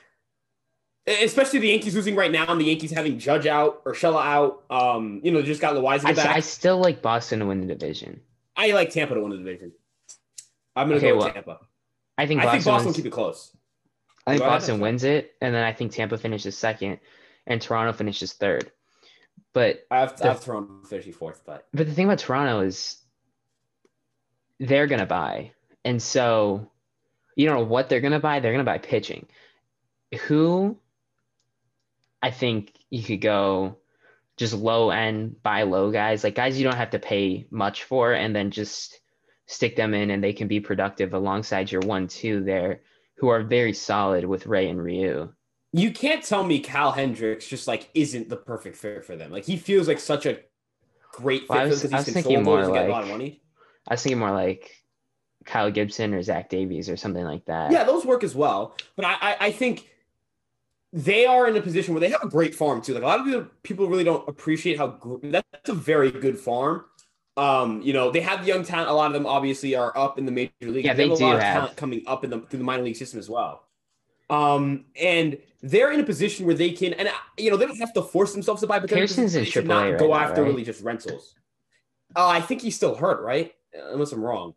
especially 1.06 1.58
the 1.58 1.68
Yankees 1.68 1.94
losing 1.94 2.14
right 2.14 2.30
now, 2.30 2.46
and 2.46 2.60
the 2.60 2.66
Yankees 2.66 2.90
having 2.90 3.18
Judge 3.18 3.46
out, 3.46 3.84
Urshela 3.84 4.22
out. 4.22 4.64
Um, 4.70 5.20
you 5.22 5.30
know, 5.30 5.42
just 5.42 5.60
got 5.60 5.74
Loiza 5.74 6.14
back. 6.14 6.36
I 6.36 6.40
still 6.40 6.78
like 6.78 7.02
Boston 7.02 7.40
to 7.40 7.46
win 7.46 7.60
the 7.66 7.74
division. 7.74 8.20
I 8.56 8.72
like 8.72 8.90
Tampa 8.90 9.14
to 9.14 9.20
win 9.20 9.30
the 9.30 9.38
division. 9.38 9.72
I'm 10.76 10.88
going 10.88 11.00
to 11.00 11.06
okay, 11.06 11.12
go 11.12 11.16
with 11.16 11.24
well, 11.24 11.34
Tampa. 11.34 11.58
I 12.16 12.26
think 12.26 12.42
Boston, 12.42 12.48
I 12.48 12.52
think 12.52 12.64
Boston 12.64 12.86
will 12.86 12.94
keep 12.94 13.06
it 13.06 13.12
close. 13.12 13.56
I 14.26 14.32
think 14.32 14.42
Boston 14.42 14.80
wins 14.80 15.04
it, 15.04 15.34
and 15.40 15.54
then 15.54 15.64
I 15.64 15.72
think 15.72 15.92
Tampa 15.92 16.16
finishes 16.16 16.56
second, 16.56 17.00
and 17.46 17.60
Toronto 17.60 17.92
finishes 17.92 18.32
third. 18.32 18.70
But 19.52 19.86
I 19.90 20.00
have, 20.00 20.16
the, 20.16 20.24
I 20.24 20.28
have 20.28 20.44
Toronto 20.44 20.86
finishing 20.86 21.12
fourth, 21.12 21.42
but 21.44 21.66
but 21.72 21.86
the 21.86 21.92
thing 21.92 22.06
about 22.06 22.18
Toronto 22.18 22.60
is 22.60 22.96
they're 24.58 24.86
gonna 24.86 25.06
buy, 25.06 25.52
and 25.84 26.00
so 26.02 26.70
you 27.36 27.46
don't 27.46 27.58
know 27.58 27.66
what 27.66 27.88
they're 27.88 28.00
gonna 28.00 28.20
buy. 28.20 28.40
They're 28.40 28.52
gonna 28.52 28.64
buy 28.64 28.78
pitching. 28.78 29.26
Who 30.28 30.78
I 32.22 32.30
think 32.30 32.72
you 32.90 33.02
could 33.02 33.20
go 33.20 33.78
just 34.36 34.54
low 34.54 34.90
end 34.90 35.42
buy 35.42 35.64
low 35.64 35.90
guys, 35.90 36.24
like 36.24 36.34
guys 36.34 36.58
you 36.58 36.64
don't 36.64 36.76
have 36.76 36.90
to 36.90 36.98
pay 36.98 37.46
much 37.50 37.84
for, 37.84 38.12
and 38.12 38.34
then 38.34 38.50
just 38.50 38.98
stick 39.46 39.76
them 39.76 39.94
in 39.94 40.10
and 40.10 40.22
they 40.22 40.32
can 40.32 40.48
be 40.48 40.60
productive 40.60 41.14
alongside 41.14 41.70
your 41.70 41.82
one 41.82 42.08
two 42.08 42.42
there 42.42 42.80
who 43.16 43.28
are 43.28 43.42
very 43.42 43.72
solid 43.72 44.24
with 44.24 44.46
Ray 44.46 44.68
and 44.68 44.82
Ryu. 44.82 45.32
You 45.72 45.92
can't 45.92 46.24
tell 46.24 46.44
me 46.44 46.60
Kyle 46.60 46.92
Hendricks 46.92 47.46
just 47.46 47.66
like 47.66 47.90
isn't 47.94 48.28
the 48.28 48.36
perfect 48.36 48.76
fit 48.76 49.04
for 49.04 49.16
them. 49.16 49.30
Like 49.30 49.44
he 49.44 49.56
feels 49.56 49.88
like 49.88 49.98
such 49.98 50.26
a 50.26 50.38
great 51.12 51.42
fit 51.42 51.50
well, 51.50 51.58
I 51.58 51.64
was, 51.66 51.92
I 51.92 51.96
was 51.98 52.08
thinking 52.08 52.42
more 52.42 52.66
like, 52.66 52.86
a 52.86 52.90
lot 52.90 53.02
of 53.02 53.08
money. 53.08 53.42
I 53.88 53.94
was 53.94 54.02
thinking 54.02 54.18
more 54.18 54.30
like 54.30 54.84
Kyle 55.44 55.70
Gibson 55.70 56.14
or 56.14 56.22
Zach 56.22 56.48
Davies 56.48 56.88
or 56.88 56.96
something 56.96 57.24
like 57.24 57.44
that. 57.46 57.70
Yeah, 57.70 57.84
those 57.84 58.04
work 58.04 58.24
as 58.24 58.34
well. 58.34 58.76
But 58.96 59.04
I, 59.04 59.12
I, 59.20 59.36
I 59.40 59.52
think 59.52 59.90
they 60.92 61.26
are 61.26 61.48
in 61.48 61.56
a 61.56 61.60
position 61.60 61.92
where 61.92 62.00
they 62.00 62.08
have 62.10 62.22
a 62.22 62.28
great 62.28 62.54
farm 62.54 62.80
too. 62.80 62.94
Like 62.94 63.02
a 63.02 63.06
lot 63.06 63.28
of 63.28 63.62
people 63.62 63.88
really 63.88 64.04
don't 64.04 64.26
appreciate 64.28 64.78
how 64.78 64.98
that's 65.24 65.68
a 65.68 65.74
very 65.74 66.10
good 66.10 66.38
farm. 66.38 66.84
Um, 67.36 67.82
you 67.82 67.92
know, 67.92 68.10
they 68.10 68.20
have 68.20 68.46
young 68.46 68.64
talent. 68.64 68.88
A 68.88 68.92
lot 68.92 69.08
of 69.08 69.12
them 69.12 69.26
obviously 69.26 69.74
are 69.74 69.96
up 69.96 70.18
in 70.18 70.24
the 70.24 70.32
major 70.32 70.52
league. 70.62 70.84
Yeah, 70.84 70.94
they, 70.94 71.04
they 71.04 71.10
have 71.10 71.20
a 71.20 71.24
lot 71.24 71.36
of 71.36 71.42
talent 71.42 71.76
coming 71.76 72.02
up 72.06 72.24
in 72.24 72.30
the 72.30 72.40
through 72.40 72.60
the 72.60 72.64
minor 72.64 72.84
league 72.84 72.96
system 72.96 73.18
as 73.18 73.28
well. 73.28 73.64
Um, 74.30 74.86
and 75.00 75.36
they're 75.62 75.92
in 75.92 76.00
a 76.00 76.04
position 76.04 76.46
where 76.46 76.54
they 76.54 76.70
can, 76.70 76.92
and 76.94 77.08
you 77.36 77.50
know, 77.50 77.56
they 77.56 77.66
don't 77.66 77.78
have 77.78 77.92
to 77.94 78.02
force 78.02 78.32
themselves 78.32 78.60
to 78.60 78.66
buy, 78.66 78.78
but 78.78 78.88
they 78.88 79.06
should 79.06 79.66
not 79.66 79.90
right 79.90 79.98
go 79.98 80.08
now, 80.08 80.14
after 80.14 80.42
right? 80.42 80.48
really 80.48 80.64
just 80.64 80.82
rentals. 80.82 81.34
Uh, 82.16 82.28
I 82.28 82.40
think 82.40 82.62
he's 82.62 82.76
still 82.76 82.94
hurt, 82.94 83.22
right? 83.22 83.52
Unless 83.74 84.12
I'm 84.12 84.22
wrong. 84.22 84.54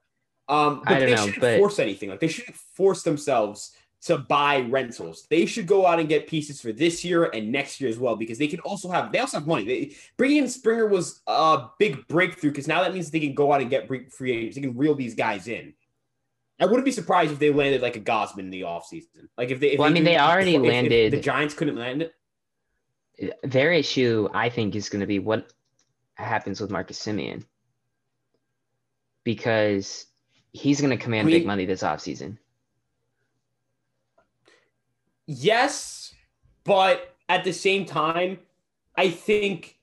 Um, 0.47 0.83
but 0.85 0.99
they 0.99 1.11
know, 1.11 1.25
shouldn't 1.25 1.41
but... 1.41 1.57
force 1.57 1.79
anything. 1.79 2.09
Like 2.09 2.19
they 2.19 2.27
shouldn't 2.27 2.55
force 2.55 3.03
themselves 3.03 3.75
to 4.03 4.17
buy 4.17 4.61
rentals. 4.61 5.25
They 5.29 5.45
should 5.45 5.67
go 5.67 5.85
out 5.85 5.99
and 5.99 6.07
get 6.07 6.27
pieces 6.27 6.61
for 6.61 6.71
this 6.71 7.03
year 7.03 7.25
and 7.25 7.51
next 7.51 7.81
year 7.81 7.89
as 7.89 7.97
well 7.97 8.15
because 8.15 8.37
they 8.37 8.47
can 8.47 8.59
also 8.61 8.89
have 8.89 9.11
they 9.11 9.19
also 9.19 9.37
have 9.39 9.47
money. 9.47 9.65
They, 9.65 9.95
bringing 10.17 10.37
in 10.37 10.49
Springer 10.49 10.87
was 10.87 11.21
a 11.27 11.67
big 11.79 12.07
breakthrough 12.07 12.51
because 12.51 12.67
now 12.67 12.83
that 12.83 12.93
means 12.93 13.09
they 13.09 13.19
can 13.19 13.33
go 13.33 13.51
out 13.51 13.61
and 13.61 13.69
get 13.69 13.87
free 13.87 14.31
agents. 14.31 14.55
They 14.55 14.61
can 14.61 14.77
reel 14.77 14.95
these 14.95 15.15
guys 15.15 15.47
in. 15.47 15.73
I 16.59 16.65
wouldn't 16.65 16.85
be 16.85 16.91
surprised 16.91 17.31
if 17.31 17.39
they 17.39 17.51
landed 17.51 17.81
like 17.81 17.97
a 17.97 17.99
Gausman 17.99 18.39
in 18.39 18.49
the 18.49 18.61
offseason. 18.61 19.27
Like 19.37 19.51
if 19.51 19.59
they, 19.59 19.71
if 19.71 19.79
well, 19.79 19.89
they 19.89 19.91
I 19.91 19.93
mean, 19.93 20.03
they 20.03 20.17
already 20.17 20.55
if, 20.55 20.61
landed. 20.61 21.13
If 21.13 21.19
the 21.19 21.21
Giants 21.21 21.53
couldn't 21.53 21.75
land 21.75 22.01
it. 22.01 22.13
Their 23.43 23.71
issue, 23.71 24.27
I 24.33 24.49
think, 24.49 24.75
is 24.75 24.89
going 24.89 25.01
to 25.01 25.07
be 25.07 25.19
what 25.19 25.53
happens 26.15 26.59
with 26.59 26.71
Marcus 26.71 26.99
Semien 26.99 27.43
because 29.23 30.05
he's 30.51 30.81
going 30.81 30.97
to 30.97 31.03
command 31.03 31.27
I 31.27 31.31
mean, 31.31 31.39
big 31.41 31.47
money 31.47 31.65
this 31.65 31.83
offseason. 31.83 32.37
Yes, 35.27 36.13
but 36.63 37.15
at 37.29 37.43
the 37.43 37.53
same 37.53 37.85
time, 37.85 38.39
I 38.95 39.09
think 39.09 39.77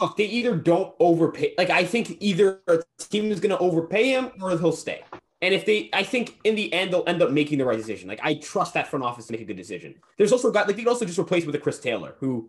look, 0.00 0.16
they 0.16 0.26
either 0.26 0.56
don't 0.56 0.94
overpay. 0.98 1.54
Like 1.56 1.70
I 1.70 1.84
think 1.84 2.16
either 2.20 2.60
a 2.66 2.80
team 2.98 3.30
is 3.30 3.40
going 3.40 3.50
to 3.50 3.58
overpay 3.58 4.10
him 4.10 4.32
or 4.42 4.50
he'll 4.58 4.72
stay. 4.72 5.02
And 5.40 5.52
if 5.54 5.66
they, 5.66 5.90
I 5.92 6.02
think 6.02 6.38
in 6.44 6.54
the 6.54 6.72
end 6.72 6.92
they'll 6.92 7.04
end 7.06 7.22
up 7.22 7.30
making 7.30 7.58
the 7.58 7.64
right 7.64 7.76
decision. 7.76 8.08
Like 8.08 8.20
I 8.22 8.34
trust 8.34 8.74
that 8.74 8.88
front 8.88 9.04
office 9.04 9.26
to 9.26 9.32
make 9.32 9.42
a 9.42 9.44
good 9.44 9.56
decision. 9.56 9.94
There's 10.16 10.32
also 10.32 10.50
got 10.50 10.66
like 10.66 10.76
they 10.76 10.82
could 10.82 10.90
also 10.90 11.04
just 11.04 11.18
replace 11.18 11.46
with 11.46 11.54
a 11.54 11.58
Chris 11.58 11.78
Taylor 11.78 12.14
who 12.18 12.48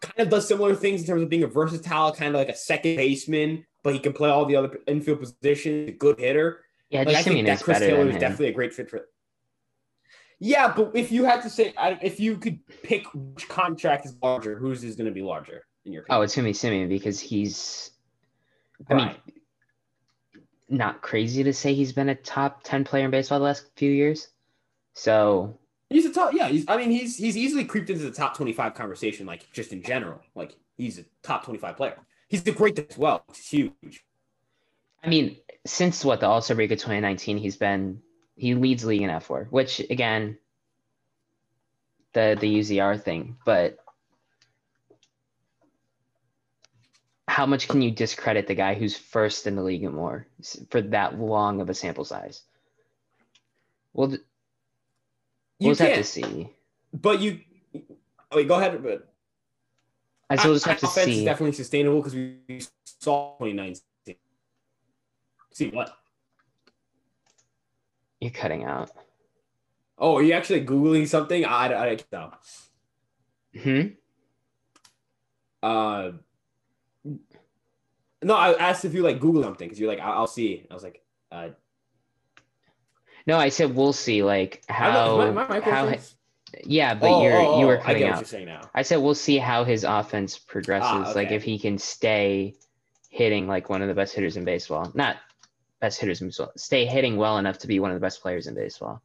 kind 0.00 0.26
of 0.26 0.30
does 0.30 0.46
similar 0.46 0.74
things 0.74 1.00
in 1.00 1.06
terms 1.06 1.22
of 1.22 1.28
being 1.28 1.42
a 1.42 1.48
versatile 1.48 2.12
kind 2.12 2.34
of 2.34 2.38
like 2.38 2.48
a 2.48 2.56
second 2.56 2.96
baseman, 2.96 3.64
but 3.82 3.94
he 3.94 4.00
can 4.00 4.12
play 4.12 4.30
all 4.30 4.44
the 4.44 4.56
other 4.56 4.78
infield 4.86 5.20
positions. 5.20 5.88
A 5.88 5.92
good 5.92 6.18
hitter. 6.18 6.60
Yeah, 6.90 7.00
like, 7.00 7.08
just 7.08 7.20
I 7.20 7.22
think 7.32 7.46
that 7.46 7.62
Chris 7.62 7.78
Taylor 7.78 8.08
is 8.08 8.16
definitely 8.16 8.48
a 8.48 8.52
great 8.52 8.72
fit 8.72 8.88
for. 8.88 9.08
Yeah, 10.38 10.72
but 10.74 10.92
if 10.94 11.10
you 11.10 11.24
had 11.24 11.42
to 11.42 11.50
say, 11.50 11.72
if 12.02 12.20
you 12.20 12.36
could 12.36 12.58
pick 12.82 13.06
which 13.14 13.48
contract 13.48 14.04
is 14.04 14.14
larger, 14.22 14.58
whose 14.58 14.84
is 14.84 14.96
going 14.96 15.06
to 15.06 15.12
be 15.12 15.22
larger 15.22 15.64
in 15.84 15.92
your 15.92 16.04
Oh, 16.10 16.20
it's 16.22 16.34
gonna 16.36 16.48
be 16.48 16.52
Semien 16.52 16.88
because 16.88 17.18
he's. 17.20 17.90
I 18.90 18.94
mean, 18.94 19.10
not 20.68 21.00
crazy 21.00 21.42
to 21.44 21.54
say 21.54 21.72
he's 21.72 21.94
been 21.94 22.10
a 22.10 22.14
top 22.14 22.62
ten 22.64 22.84
player 22.84 23.06
in 23.06 23.10
baseball 23.10 23.38
the 23.38 23.46
last 23.46 23.70
few 23.76 23.90
years. 23.90 24.28
So 24.92 25.58
He's 25.88 26.04
a 26.04 26.12
top, 26.12 26.32
yeah. 26.32 26.48
He's, 26.48 26.64
I 26.68 26.76
mean, 26.76 26.90
he's 26.90 27.16
he's 27.16 27.36
easily 27.36 27.64
creeped 27.64 27.90
into 27.90 28.02
the 28.02 28.10
top 28.10 28.36
twenty-five 28.36 28.74
conversation, 28.74 29.24
like 29.24 29.50
just 29.52 29.72
in 29.72 29.82
general. 29.82 30.20
Like 30.34 30.56
he's 30.76 30.98
a 30.98 31.04
top 31.22 31.44
twenty-five 31.44 31.76
player. 31.76 31.96
He's 32.28 32.42
the 32.42 32.50
great 32.50 32.78
as 32.78 32.98
well. 32.98 33.24
It's 33.28 33.48
huge. 33.48 34.04
I 35.04 35.08
mean, 35.08 35.36
since 35.64 36.04
what 36.04 36.18
the 36.18 36.26
All 36.26 36.42
Star 36.42 36.56
break 36.56 36.72
of 36.72 36.78
2019, 36.78 37.38
he's 37.38 37.56
been 37.56 38.02
he 38.36 38.54
leads 38.54 38.84
league 38.84 39.02
in 39.02 39.10
fWAR, 39.10 39.46
which 39.50 39.80
again, 39.80 40.38
the 42.12 42.36
the 42.38 42.58
UZR 42.58 43.02
thing, 43.02 43.36
but 43.44 43.78
how 47.28 47.44
much 47.46 47.68
can 47.68 47.82
you 47.82 47.90
discredit 47.90 48.46
the 48.46 48.54
guy 48.54 48.74
who's 48.74 48.96
first 48.96 49.46
in 49.46 49.56
the 49.56 49.62
league 49.62 49.84
and 49.84 49.94
more 49.94 50.26
for 50.70 50.80
that 50.80 51.18
long 51.18 51.60
of 51.60 51.68
a 51.68 51.74
sample 51.74 52.04
size? 52.04 52.42
We'll 53.92 54.12
You 54.12 54.18
we'll 55.60 55.70
just 55.70 55.80
have 55.80 55.96
to 55.96 56.04
see. 56.04 56.50
but 56.92 57.20
you. 57.20 57.40
Wait, 58.34 58.48
go 58.48 58.54
ahead. 58.54 58.82
But 58.82 59.12
I 60.28 60.36
still 60.36 60.54
just 60.54 60.66
have 60.66 60.78
to 60.80 60.86
offense 60.86 61.08
is 61.08 61.14
see. 61.16 61.24
definitely 61.24 61.52
sustainable 61.52 61.98
because 61.98 62.14
we 62.14 62.60
saw 63.00 63.36
2019. 63.38 64.16
See 65.52 65.68
what? 65.70 65.96
You're 68.26 68.32
cutting 68.34 68.64
out. 68.64 68.90
Oh, 69.98 70.16
are 70.16 70.22
you 70.22 70.32
actually 70.32 70.64
googling 70.66 71.06
something? 71.06 71.44
I 71.44 71.68
I, 71.72 71.90
I 71.92 71.96
no. 72.12 72.32
Hmm. 73.62 73.80
Uh, 75.62 76.10
no, 78.22 78.34
I 78.34 78.52
asked 78.54 78.84
if 78.84 78.94
you 78.94 79.02
like 79.02 79.20
Google 79.20 79.44
something 79.44 79.66
because 79.68 79.78
you're 79.78 79.88
like, 79.88 80.00
I'll, 80.00 80.12
I'll 80.12 80.26
see. 80.26 80.66
I 80.68 80.74
was 80.74 80.82
like, 80.82 81.02
uh, 81.30 81.50
No, 83.26 83.38
I 83.38 83.48
said 83.50 83.74
we'll 83.76 83.92
see. 83.92 84.22
Like 84.24 84.64
how 84.68 84.92
know, 85.18 85.32
my, 85.32 85.46
my 85.46 85.60
how 85.60 85.94
yeah, 86.64 86.94
but 86.94 87.08
Oh, 87.10 87.22
you're 87.22 87.36
oh, 87.36 87.60
you 87.60 87.66
were 87.66 87.78
oh, 87.78 87.80
I 87.80 87.84
cutting 87.84 88.02
what 88.02 88.12
out. 88.12 88.18
you're 88.18 88.24
saying 88.26 88.46
now. 88.46 88.62
I 88.74 88.82
said 88.82 88.96
we'll 88.96 89.14
see 89.14 89.38
how 89.38 89.62
his 89.64 89.84
offense 89.84 90.36
progresses. 90.36 91.08
Ah, 91.08 91.12
Like 91.14 91.30
if 91.30 91.44
he 91.44 91.58
can 91.58 91.78
stay 91.78 92.54
hitting 93.08 93.46
like 93.46 93.68
one 93.70 93.82
of 93.82 93.88
the 93.88 93.94
best 93.94 94.14
hitters 94.14 94.36
in 94.36 94.44
baseball, 94.44 94.90
not 94.94 95.16
best 95.80 96.00
hitters 96.00 96.20
in 96.20 96.28
baseball, 96.28 96.52
stay 96.56 96.86
hitting 96.86 97.16
well 97.16 97.38
enough 97.38 97.58
to 97.58 97.66
be 97.66 97.80
one 97.80 97.90
of 97.90 97.96
the 97.96 98.00
best 98.00 98.22
players 98.22 98.46
in 98.46 98.54
baseball. 98.54 99.02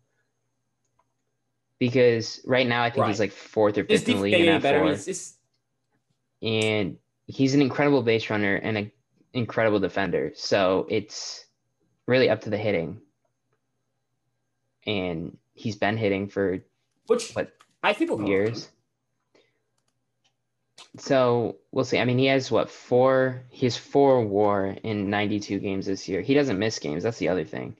Because 1.79 2.41
right 2.45 2.67
now 2.67 2.83
I 2.83 2.89
think 2.91 3.07
he's 3.07 3.19
like 3.19 3.31
fourth 3.31 3.77
or 3.77 3.83
fifth 3.83 4.07
in 4.07 4.17
the 4.17 4.21
league 4.21 4.33
in 4.33 4.45
getting 4.45 4.61
better? 4.61 4.81
fWAR, 4.81 4.93
it's, 4.93 5.07
it's, 5.07 5.37
and 6.41 6.97
he's 7.25 7.55
an 7.55 7.61
incredible 7.61 8.03
base 8.03 8.29
runner 8.29 8.55
and 8.55 8.77
an 8.77 8.91
incredible 9.33 9.79
defender. 9.79 10.31
So 10.35 10.85
it's 10.89 11.45
really 12.07 12.29
up 12.29 12.41
to 12.41 12.49
the 12.49 12.57
hitting. 12.57 13.01
And 14.85 15.37
he's 15.53 15.75
been 15.75 15.97
hitting 15.97 16.27
for 16.27 16.59
which 17.07 17.33
What, 17.33 17.51
I 17.83 17.93
think 17.93 18.27
years. 18.27 18.69
So 20.97 21.57
we'll 21.71 21.85
see. 21.85 21.99
I 21.99 22.05
mean, 22.05 22.17
he 22.17 22.25
has 22.25 22.51
what 22.51 22.69
four? 22.69 23.43
He 23.49 23.65
has 23.65 23.77
four 23.77 24.25
WAR 24.25 24.67
in 24.83 25.09
92 25.09 25.59
games 25.59 25.85
this 25.85 26.09
year. 26.09 26.21
He 26.21 26.33
doesn't 26.33 26.59
miss 26.59 26.79
games. 26.79 27.03
That's 27.03 27.17
the 27.17 27.29
other 27.29 27.45
thing. 27.45 27.77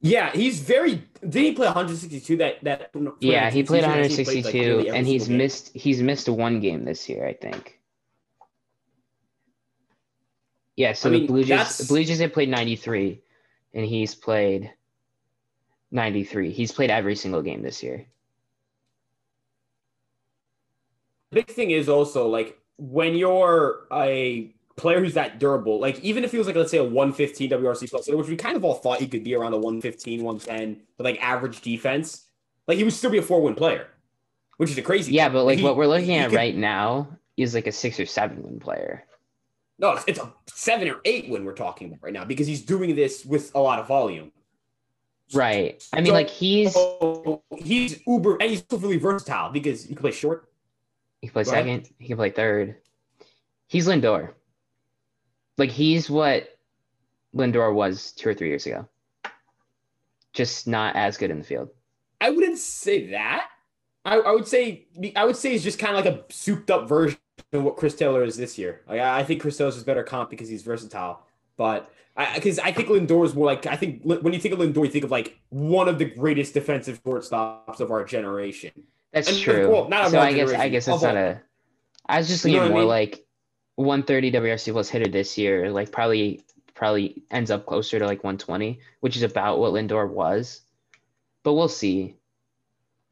Yeah, 0.00 0.30
he's 0.32 0.60
very. 0.60 1.02
Did 1.20 1.34
he 1.34 1.52
play 1.52 1.66
162? 1.66 2.36
That 2.36 2.62
that. 2.64 2.90
Yeah, 3.20 3.50
he 3.50 3.62
played 3.62 3.84
season? 3.84 3.90
I 3.90 4.08
think 4.08 4.18
he 4.18 4.24
162, 4.24 4.50
played, 4.50 4.86
like, 4.86 4.96
and 4.96 5.06
he's 5.06 5.28
game. 5.28 5.38
missed. 5.38 5.74
He's 5.74 6.02
missed 6.02 6.28
one 6.28 6.60
game 6.60 6.84
this 6.84 7.08
year, 7.08 7.26
I 7.26 7.32
think. 7.32 7.80
Yeah. 10.76 10.92
So 10.92 11.08
I 11.08 11.12
the 11.12 11.26
Blue 11.26 11.44
Jays, 11.44 11.78
the 11.78 11.86
Blue 11.86 12.04
Jays 12.04 12.18
have 12.20 12.32
played 12.32 12.48
93, 12.48 13.20
and 13.74 13.86
he's 13.86 14.14
played 14.14 14.72
93. 15.92 16.52
He's 16.52 16.72
played 16.72 16.90
every 16.90 17.16
single 17.16 17.42
game 17.42 17.62
this 17.62 17.82
year. 17.82 18.06
Big 21.36 21.48
thing 21.48 21.70
is 21.70 21.88
also 21.88 22.28
like 22.28 22.58
when 22.78 23.14
you're 23.14 23.86
a 23.92 24.52
player 24.76 25.00
who's 25.00 25.14
that 25.14 25.38
durable, 25.38 25.78
like 25.78 26.00
even 26.00 26.24
if 26.24 26.32
he 26.32 26.38
was 26.38 26.46
like 26.46 26.56
let's 26.56 26.70
say 26.70 26.78
a 26.78 26.84
115 26.84 27.50
WRC 27.50 27.90
plus, 27.90 28.08
which 28.08 28.28
we 28.28 28.36
kind 28.36 28.56
of 28.56 28.64
all 28.64 28.74
thought 28.74 29.00
he 29.00 29.06
could 29.06 29.22
be 29.22 29.34
around 29.34 29.52
a 29.52 29.56
115, 29.58 30.22
110 30.24 30.82
with 30.96 31.04
like 31.04 31.22
average 31.22 31.60
defense, 31.60 32.24
like 32.66 32.78
he 32.78 32.84
would 32.84 32.92
still 32.94 33.10
be 33.10 33.18
a 33.18 33.22
four 33.22 33.42
win 33.42 33.54
player, 33.54 33.86
which 34.56 34.70
is 34.70 34.78
a 34.78 34.82
crazy. 34.82 35.12
Yeah, 35.12 35.28
but 35.28 35.44
like 35.44 35.58
He- 35.58 35.64
what 35.64 35.76
we're 35.76 35.86
looking 35.86 36.14
at 36.16 36.30
could- 36.30 36.36
right 36.36 36.56
now 36.56 37.08
is 37.36 37.54
like 37.54 37.66
a 37.66 37.72
six 37.72 38.00
or 38.00 38.06
seven 38.06 38.42
win 38.42 38.58
player. 38.58 39.04
No, 39.78 39.90
it's- 39.90 40.04
it's 40.06 40.18
a 40.18 40.32
seven 40.46 40.88
or 40.88 41.00
eight 41.04 41.28
win 41.28 41.44
we're 41.44 41.52
talking 41.52 41.88
about 41.88 41.98
right 42.02 42.12
now 42.14 42.24
because 42.24 42.46
he's 42.46 42.62
doing 42.62 42.94
this 42.96 43.26
with 43.26 43.54
a 43.54 43.60
lot 43.60 43.78
of 43.78 43.86
volume. 43.86 44.32
Right. 45.34 45.82
I 45.92 45.96
mean, 45.96 46.06
So- 46.06 46.12
like 46.12 46.30
he's 46.30 46.74
he's 47.62 48.00
uber 48.06 48.36
and 48.40 48.50
he's 48.50 48.64
really 48.72 48.96
versatile 48.96 49.50
because 49.50 49.82
he 49.84 49.88
can 49.94 50.02
play 50.02 50.12
short. 50.12 50.48
He 51.20 51.28
can 51.28 51.32
play 51.32 51.44
second, 51.44 51.88
he 51.98 52.08
can 52.08 52.16
play 52.16 52.30
third. 52.30 52.76
He's 53.68 53.86
Lindor. 53.88 54.32
Like 55.58 55.70
he's 55.70 56.10
what 56.10 56.48
Lindor 57.34 57.72
was 57.72 58.12
two 58.12 58.28
or 58.28 58.34
three 58.34 58.48
years 58.48 58.66
ago. 58.66 58.88
Just 60.32 60.66
not 60.66 60.96
as 60.96 61.16
good 61.16 61.30
in 61.30 61.38
the 61.38 61.44
field. 61.44 61.70
I 62.20 62.30
wouldn't 62.30 62.58
say 62.58 63.10
that. 63.10 63.48
I, 64.04 64.18
I 64.18 64.32
would 64.32 64.46
say 64.46 64.86
I 65.16 65.24
would 65.24 65.36
say 65.36 65.52
he's 65.52 65.64
just 65.64 65.78
kind 65.78 65.96
of 65.96 66.04
like 66.04 66.14
a 66.14 66.32
souped 66.32 66.70
up 66.70 66.88
version 66.88 67.18
of 67.52 67.62
what 67.62 67.76
Chris 67.76 67.94
Taylor 67.94 68.22
is 68.22 68.36
this 68.36 68.56
year. 68.56 68.82
Like, 68.88 69.00
I 69.00 69.20
I 69.20 69.24
think 69.24 69.40
Chris 69.40 69.56
Taylor's 69.56 69.76
is 69.76 69.84
better 69.84 70.04
comp 70.04 70.30
because 70.30 70.48
he's 70.48 70.62
versatile, 70.62 71.22
but 71.56 71.90
because 72.34 72.58
I, 72.58 72.72
think 72.72 72.88
Lindor 72.88 73.24
is 73.26 73.34
more 73.34 73.44
like 73.44 73.66
I 73.66 73.76
think 73.76 74.02
when 74.02 74.32
you 74.32 74.38
think 74.38 74.54
of 74.54 74.60
Lindor, 74.60 74.84
you 74.84 74.90
think 74.90 75.04
of 75.04 75.10
like 75.10 75.38
one 75.50 75.88
of 75.88 75.98
the 75.98 76.06
greatest 76.06 76.54
defensive 76.54 77.02
shortstops 77.02 77.80
of 77.80 77.90
our 77.90 78.04
generation. 78.04 78.70
That's 79.12 79.28
And, 79.28 79.38
true. 79.38 79.70
well, 79.70 79.88
not 79.88 80.10
so 80.10 80.20
I 80.20 80.32
guess 80.32 80.50
I 80.52 80.68
guess 80.68 80.88
it's 80.88 81.02
not 81.02 81.16
a. 81.16 81.40
I 82.08 82.18
was 82.18 82.28
just 82.28 82.44
You 82.44 82.52
know 82.52 82.58
thinking 82.60 82.72
I 82.72 82.74
more 82.74 82.80
mean? 82.82 82.88
like 82.88 83.26
130 83.76 84.32
WRC 84.32 84.72
plus 84.72 84.88
hitter 84.88 85.10
this 85.10 85.36
year. 85.38 85.70
Like 85.70 85.90
probably 85.92 86.42
probably 86.74 87.22
ends 87.30 87.50
up 87.50 87.66
closer 87.66 87.98
to 87.98 88.04
like 88.06 88.22
120, 88.22 88.78
which 89.00 89.16
is 89.16 89.22
about 89.22 89.58
what 89.58 89.72
Lindor 89.72 90.08
was. 90.08 90.60
But 91.42 91.54
we'll 91.54 91.68
see. 91.68 92.16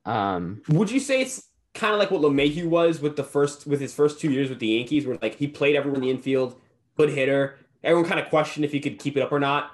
Um, 0.05 0.63
Would 0.69 0.91
you 0.91 1.01
say 1.01 1.23
it's 1.23 1.49
kind 1.73 1.93
of 1.95 1.99
like 1.99 2.11
what 2.11 2.21
LeMahieu 2.21 2.67
was 2.67 3.01
with 3.01 3.17
the 3.17 3.25
first 3.25 3.67
with 3.67 3.81
his 3.81 3.95
first 3.95 4.21
two 4.21 4.31
years 4.31 4.49
with 4.51 4.59
the 4.59 4.69
Yankees, 4.69 5.07
where 5.07 5.19
like 5.23 5.37
he 5.37 5.47
played 5.47 5.77
everyone 5.77 5.97
in 6.03 6.03
the 6.03 6.11
infield, 6.11 6.61
good 6.97 7.11
hitter. 7.11 7.57
Everyone 7.83 8.09
kind 8.09 8.21
of 8.21 8.29
questioned 8.29 8.65
if 8.65 8.73
he 8.73 8.81
could 8.81 8.99
keep 8.99 9.17
it 9.17 9.21
up 9.21 9.33
or 9.33 9.41
not. 9.41 9.71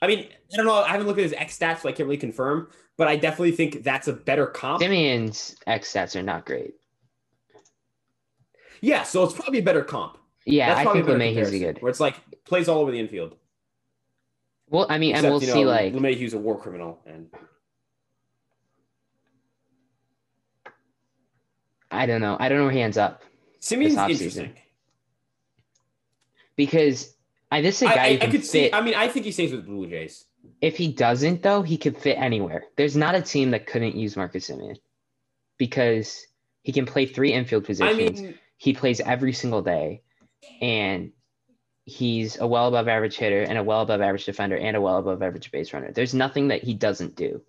I 0.00 0.06
mean, 0.06 0.28
I 0.52 0.56
don't 0.56 0.66
know. 0.66 0.74
I 0.74 0.88
haven't 0.88 1.06
looked 1.06 1.18
at 1.18 1.24
his 1.24 1.32
X 1.32 1.58
stats, 1.58 1.80
so 1.80 1.88
I 1.88 1.92
can't 1.92 2.06
really 2.06 2.16
confirm. 2.16 2.68
But 2.96 3.08
I 3.08 3.16
definitely 3.16 3.52
think 3.52 3.82
that's 3.84 4.08
a 4.08 4.12
better 4.12 4.46
comp. 4.46 4.82
Semien's 4.82 5.56
X 5.66 5.92
stats 5.92 6.16
are 6.16 6.22
not 6.22 6.46
great. 6.46 6.74
Yeah, 8.80 9.02
so 9.02 9.24
it's 9.24 9.34
probably 9.34 9.58
a 9.58 9.62
better 9.62 9.82
comp. 9.82 10.18
Yeah, 10.46 10.74
That's 10.74 10.88
I 10.88 10.92
think 10.92 11.06
LeMahieu's 11.06 11.50
good. 11.50 11.82
Where 11.82 11.90
it's 11.90 12.00
like 12.00 12.16
plays 12.44 12.68
all 12.68 12.78
over 12.80 12.90
the 12.90 12.98
infield. 13.00 13.36
Well, 14.70 14.86
I 14.88 14.98
mean, 14.98 15.14
and 15.14 15.26
Except, 15.26 15.30
we'll 15.32 15.42
you 15.42 15.48
see. 15.52 15.64
know, 15.64 15.70
Like, 15.70 15.92
LeMahieu's 15.94 16.34
a 16.34 16.38
war 16.38 16.58
criminal, 16.58 17.00
and 17.06 17.28
I 21.90 22.06
don't 22.06 22.20
know. 22.20 22.36
I 22.38 22.48
don't 22.48 22.58
know 22.58 22.64
where 22.64 22.72
he 22.72 22.80
ends 22.80 22.98
up 22.98 23.22
Semien's 23.60 23.96
interesting. 23.96 24.54
because 26.56 27.14
I 27.50 27.60
this 27.62 27.76
is 27.82 27.82
a 27.82 27.88
I, 27.88 27.94
guy 27.94 28.04
I, 28.04 28.18
I 28.22 28.28
can 28.28 28.30
could 28.30 28.44
see. 28.44 28.70
fit. 28.70 28.74
I 28.74 28.80
mean, 28.80 28.94
I 28.94 29.08
think 29.08 29.24
he 29.26 29.32
stays 29.32 29.52
with 29.52 29.64
the 29.64 29.70
Blue 29.70 29.88
Jays. 29.88 30.26
if 30.60 30.76
he 30.76 30.92
doesn't, 30.92 31.42
though, 31.42 31.62
he 31.62 31.76
could 31.78 31.96
fit 31.96 32.16
anywhere. 32.18 32.64
There's 32.76 32.96
not 32.96 33.14
a 33.14 33.22
team 33.22 33.50
that 33.52 33.66
couldn't 33.66 33.96
use 33.96 34.16
Marcus 34.16 34.48
Semien 34.48 34.76
because 35.58 36.26
he 36.62 36.72
can 36.72 36.86
play 36.86 37.06
three 37.06 37.32
infield 37.32 37.64
I 37.64 37.66
positions. 37.66 38.20
mean, 38.22 38.38
he 38.56 38.72
plays 38.74 39.00
every 39.00 39.32
single 39.32 39.62
day, 39.62 40.02
and 40.60 41.12
he's 41.84 42.38
a 42.38 42.46
well 42.46 42.68
above 42.68 42.86
average 42.88 43.16
hitter 43.16 43.42
and 43.42 43.56
a 43.58 43.62
well 43.62 43.80
above 43.82 44.00
average 44.00 44.26
defender 44.26 44.56
and 44.56 44.76
a 44.76 44.80
well 44.80 44.98
above 44.98 45.22
average 45.22 45.50
base 45.50 45.72
runner. 45.72 45.90
There's 45.92 46.14
nothing 46.14 46.48
that 46.48 46.62
he 46.62 46.74
doesn't 46.74 47.16
do. 47.16 47.40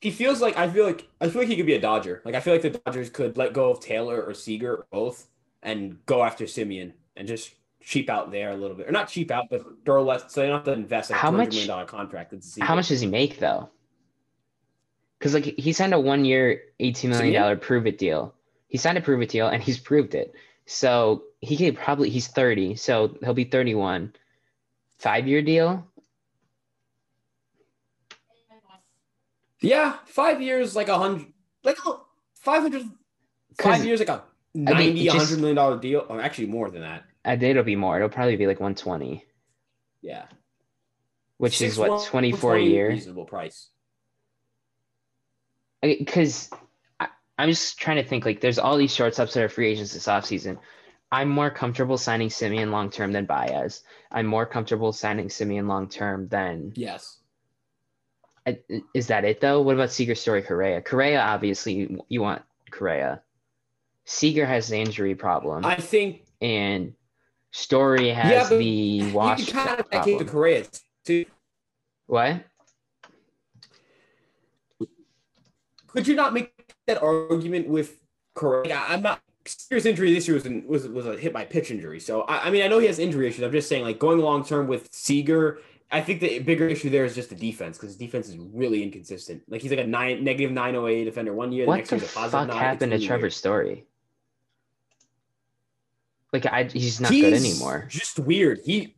he 0.00 0.10
feels 0.12 0.40
like 0.40 0.56
I 0.56 0.68
feel 0.70 0.84
like 0.86 1.08
I 1.20 1.28
feel 1.28 1.42
like 1.42 1.48
he 1.48 1.56
could 1.56 1.66
be 1.66 1.74
a 1.74 1.80
Dodger. 1.80 2.22
Like 2.24 2.36
I 2.36 2.40
feel 2.40 2.52
like 2.52 2.62
the 2.62 2.70
Dodgers 2.70 3.10
could 3.10 3.36
let 3.36 3.52
go 3.52 3.70
of 3.70 3.80
Taylor 3.80 4.22
or 4.22 4.32
Seager 4.32 4.72
or 4.76 4.86
both 4.92 5.26
and 5.62 5.98
go 6.06 6.22
after 6.22 6.44
Semien 6.44 6.92
and 7.16 7.26
just 7.26 7.50
cheap 7.88 8.10
out 8.10 8.30
there 8.30 8.50
a 8.50 8.54
little 8.56 8.76
bit, 8.76 8.86
or 8.86 8.92
not 8.92 9.08
cheap 9.08 9.30
out, 9.30 9.46
but 9.48 9.64
throw 9.86 10.04
less 10.04 10.30
so 10.30 10.42
they 10.42 10.46
don't 10.48 10.56
have 10.56 10.64
to 10.66 10.72
invest 10.72 11.10
like 11.10 11.18
How 11.18 11.28
a 11.28 11.30
hundred 11.30 11.44
much- 11.44 11.52
million 11.52 11.68
dollar 11.68 11.84
contract. 11.86 12.34
How 12.60 12.74
much 12.74 12.88
does 12.88 13.00
he 13.00 13.06
make 13.06 13.38
though? 13.38 13.70
Because 15.18 15.32
like 15.32 15.44
he 15.44 15.72
signed 15.72 15.94
a 15.94 15.98
one 15.98 16.26
year, 16.26 16.60
eighteen 16.80 17.10
million 17.10 17.32
dollar 17.40 17.56
prove 17.56 17.86
it 17.86 17.96
deal. 17.96 18.34
He 18.68 18.76
signed 18.76 18.98
a 18.98 19.00
prove 19.00 19.22
it 19.22 19.30
deal 19.30 19.48
and 19.48 19.62
he's 19.62 19.78
proved 19.78 20.14
it. 20.14 20.34
So 20.66 21.22
he 21.40 21.56
could 21.56 21.76
probably 21.76 22.10
he's 22.10 22.28
30, 22.28 22.76
so 22.76 23.16
he'll 23.22 23.32
be 23.32 23.44
31. 23.44 24.12
Five 24.98 25.26
year 25.26 25.40
deal. 25.40 25.86
Yeah, 29.60 29.96
five 30.04 30.42
years, 30.42 30.76
like 30.76 30.88
a 30.88 30.98
hundred, 30.98 31.26
like 31.64 31.78
a 31.86 31.94
500, 32.34 32.82
five 33.60 33.84
years, 33.84 33.98
like 33.98 34.08
a 34.10 34.22
90, 34.54 34.72
I 34.72 34.78
mean, 34.78 35.04
just, 35.04 35.16
100 35.16 35.38
million 35.40 35.56
dollar 35.56 35.78
deal, 35.78 36.04
or 36.08 36.20
actually 36.20 36.46
more 36.46 36.70
than 36.70 36.82
that. 36.82 37.04
I 37.28 37.36
think 37.36 37.50
it'll 37.50 37.62
be 37.62 37.76
more. 37.76 37.96
It'll 37.96 38.08
probably 38.08 38.36
be 38.36 38.46
like 38.46 38.58
120. 38.58 39.22
Yeah. 40.00 40.24
Which 41.36 41.58
Six, 41.58 41.74
is 41.74 41.78
what, 41.78 42.06
24 42.06 42.56
a 42.56 42.62
year? 42.62 42.88
Reasonable 42.88 43.26
price. 43.26 43.68
Because 45.82 46.48
I'm 47.38 47.50
just 47.50 47.78
trying 47.78 47.98
to 47.98 48.02
think 48.08 48.24
like 48.24 48.40
there's 48.40 48.58
all 48.58 48.78
these 48.78 48.96
shortstops 48.96 49.34
that 49.34 49.44
are 49.44 49.48
free 49.50 49.68
agents 49.68 49.92
this 49.92 50.06
offseason. 50.06 50.58
I'm 51.12 51.28
more 51.28 51.50
comfortable 51.50 51.98
signing 51.98 52.30
Semien 52.30 52.70
long 52.70 52.90
term 52.90 53.12
than 53.12 53.26
Baez. 53.26 53.82
I'm 54.10 54.26
more 54.26 54.46
comfortable 54.46 54.92
signing 54.92 55.28
Semien 55.28 55.68
long 55.68 55.88
term 55.88 56.28
than 56.28 56.72
yes. 56.76 57.18
Is 58.94 59.08
that 59.08 59.26
it 59.26 59.40
though? 59.42 59.60
What 59.60 59.74
about 59.74 59.90
Seager, 59.90 60.14
Story, 60.14 60.40
Correa? 60.40 60.80
Correa, 60.80 61.20
obviously, 61.20 61.98
you 62.08 62.22
want 62.22 62.42
Correa. 62.70 63.20
Seager 64.06 64.46
has 64.46 64.68
the 64.68 64.78
injury 64.78 65.14
problem. 65.14 65.66
I 65.66 65.76
think, 65.76 66.24
and 66.40 66.94
Story 67.50 68.08
has 68.10 68.50
yeah, 68.50 68.58
the 68.58 69.12
wash. 69.12 69.46
You 69.46 69.52
kind 69.52 69.80
of 69.80 69.90
problem. 69.90 70.18
the 70.18 70.68
too. 71.04 71.24
What? 72.06 72.44
Could 75.88 76.06
you 76.06 76.14
not 76.14 76.34
make 76.34 76.52
that 76.86 77.02
argument 77.02 77.68
with 77.68 77.98
Correa? 78.34 78.82
I'm 78.86 79.02
not. 79.02 79.20
serious 79.46 79.86
injury 79.86 80.12
this 80.12 80.28
year 80.28 80.34
was 80.34 80.44
was 80.66 80.88
was 80.88 81.06
a 81.06 81.16
hit 81.16 81.32
by 81.32 81.44
pitch 81.44 81.70
injury. 81.70 82.00
So 82.00 82.22
I, 82.22 82.46
I 82.46 82.50
mean 82.50 82.62
I 82.62 82.68
know 82.68 82.78
he 82.78 82.86
has 82.86 82.98
injury 82.98 83.28
issues. 83.28 83.42
I'm 83.42 83.52
just 83.52 83.68
saying 83.68 83.84
like 83.84 83.98
going 83.98 84.18
long 84.18 84.44
term 84.44 84.66
with 84.66 84.92
Seager 84.92 85.60
I 85.90 86.02
think 86.02 86.20
the 86.20 86.38
bigger 86.40 86.68
issue 86.68 86.90
there 86.90 87.04
is 87.04 87.14
just 87.14 87.30
the 87.30 87.34
defense 87.34 87.78
because 87.78 87.90
his 87.90 87.96
defense 87.96 88.28
is 88.28 88.36
really 88.36 88.82
inconsistent. 88.82 89.42
Like 89.48 89.62
he's 89.62 89.70
like 89.70 89.80
a 89.80 89.86
nine 89.86 90.22
negative 90.22 90.52
nine 90.52 90.76
oh 90.76 90.86
eight 90.86 91.04
defender 91.04 91.32
one 91.32 91.50
year. 91.50 91.64
The 91.64 91.68
what 91.68 91.76
next 91.76 91.90
the 91.90 91.96
year, 91.96 92.04
fuck 92.04 92.50
happened 92.50 92.92
to 92.92 92.98
Trevor 92.98 93.30
Story? 93.30 93.86
Like 96.32 96.46
I, 96.46 96.64
he's 96.64 97.00
not 97.00 97.12
he's 97.12 97.24
good 97.24 97.32
anymore. 97.34 97.86
Just 97.88 98.18
weird. 98.18 98.60
He, 98.64 98.96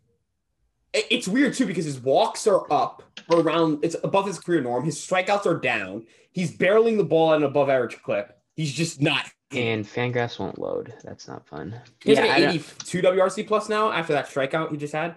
it's 0.92 1.28
weird 1.28 1.54
too 1.54 1.66
because 1.66 1.84
his 1.84 2.00
walks 2.00 2.46
are 2.46 2.70
up 2.72 3.02
around. 3.30 3.84
It's 3.84 3.96
above 4.02 4.26
his 4.26 4.38
career 4.38 4.60
norm. 4.60 4.84
His 4.84 4.99
strikeouts 4.99 5.46
are 5.46 5.58
down. 5.58 6.06
He's 6.32 6.56
barreling 6.56 6.96
the 6.96 7.04
ball 7.04 7.32
at 7.32 7.38
an 7.38 7.44
above 7.44 7.70
average 7.70 8.02
clip. 8.02 8.38
He's 8.56 8.72
just 8.72 9.00
not. 9.00 9.30
And 9.52 9.84
Fangraphs 9.84 10.38
won't 10.38 10.58
load. 10.58 10.94
That's 11.02 11.26
not 11.26 11.46
fun. 11.46 11.75
He's 12.04 12.18
yeah, 12.18 12.37
an 12.37 12.50
82 12.50 13.02
WRC 13.02 13.46
plus 13.46 13.68
now 13.68 13.90
after 13.90 14.12
that 14.12 14.28
strikeout 14.28 14.70
he 14.70 14.76
just 14.76 14.92
had. 14.92 15.16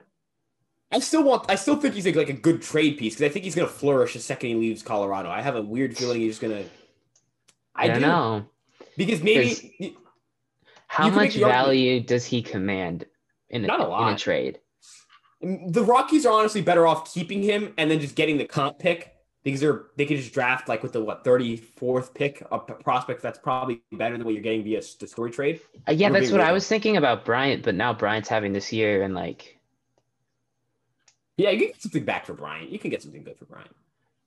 I 0.92 1.00
still 1.00 1.24
want. 1.24 1.50
I 1.50 1.56
still 1.56 1.76
think 1.76 1.96
he's 1.96 2.06
like, 2.06 2.16
like 2.16 2.30
a 2.30 2.34
good 2.34 2.62
trade 2.62 2.98
piece 2.98 3.16
because 3.16 3.30
I 3.30 3.34
think 3.34 3.46
he's 3.46 3.56
going 3.56 3.68
to 3.68 3.74
flourish 3.74 4.14
the 4.14 4.20
second 4.20 4.50
he 4.50 4.56
leaves 4.56 4.84
Colorado. 4.84 5.30
I 5.30 5.42
have 5.42 5.56
a 5.56 5.62
weird 5.62 5.98
feeling 5.98 6.22
he's 6.22 6.38
going 6.38 6.64
to. 6.64 6.70
I, 7.76 7.88
don't 7.88 8.00
do. 8.00 8.06
know 8.06 8.46
because 8.96 9.24
maybe. 9.24 9.98
How 10.94 11.10
much 11.10 11.36
value 11.36 12.02
does 12.02 12.24
he 12.24 12.44
command 12.44 13.06
in 13.50 13.64
a, 13.64 13.68
Not 13.68 13.80
a 13.80 13.88
lot. 13.88 14.10
in 14.10 14.14
a 14.14 14.18
trade? 14.18 14.60
The 15.42 15.84
Rockies 15.84 16.24
are 16.28 16.34
honestly 16.40 16.62
better 16.62 16.86
off 16.86 17.12
keeping 17.12 17.42
him 17.42 17.74
and 17.80 17.90
then 17.90 18.00
just 18.00 18.16
getting 18.16 18.38
the 18.38 18.46
comp 18.46 18.78
pick 18.78 19.12
because 19.44 19.60
they're 19.60 19.86
they 19.98 20.06
could 20.06 20.18
just 20.18 20.34
draft 20.34 20.70
like 20.70 20.84
with 20.84 20.94
the 20.94 21.04
what 21.04 21.24
34th 21.24 22.14
pick 22.14 22.46
a 22.52 22.60
prospect 22.60 23.24
that's 23.24 23.40
probably 23.40 23.82
better 23.94 24.16
than 24.16 24.24
what 24.24 24.36
you're 24.36 24.44
getting 24.44 24.64
via 24.64 24.82
the 25.00 25.08
story 25.08 25.32
trade. 25.32 25.62
Uh, 25.88 25.94
yeah, 25.94 26.12
that's 26.12 26.32
what 26.32 26.42
I 26.42 26.52
was 26.52 26.68
thinking 26.68 26.96
about 26.96 27.26
Bryant, 27.26 27.64
but 27.64 27.74
now 27.74 27.92
Bryant's 27.92 28.30
having 28.30 28.54
this 28.54 28.72
year 28.72 29.02
and 29.02 29.16
like 29.16 29.60
yeah, 31.38 31.50
you 31.50 31.58
can 31.58 31.68
get 31.70 31.82
something 31.82 32.06
back 32.06 32.28
for 32.28 32.34
Bryant. 32.34 32.70
You 32.70 32.78
can 32.78 32.92
get 32.92 33.02
something 33.02 33.24
good 33.24 33.40
for 33.40 33.46
Bryant. 33.46 33.76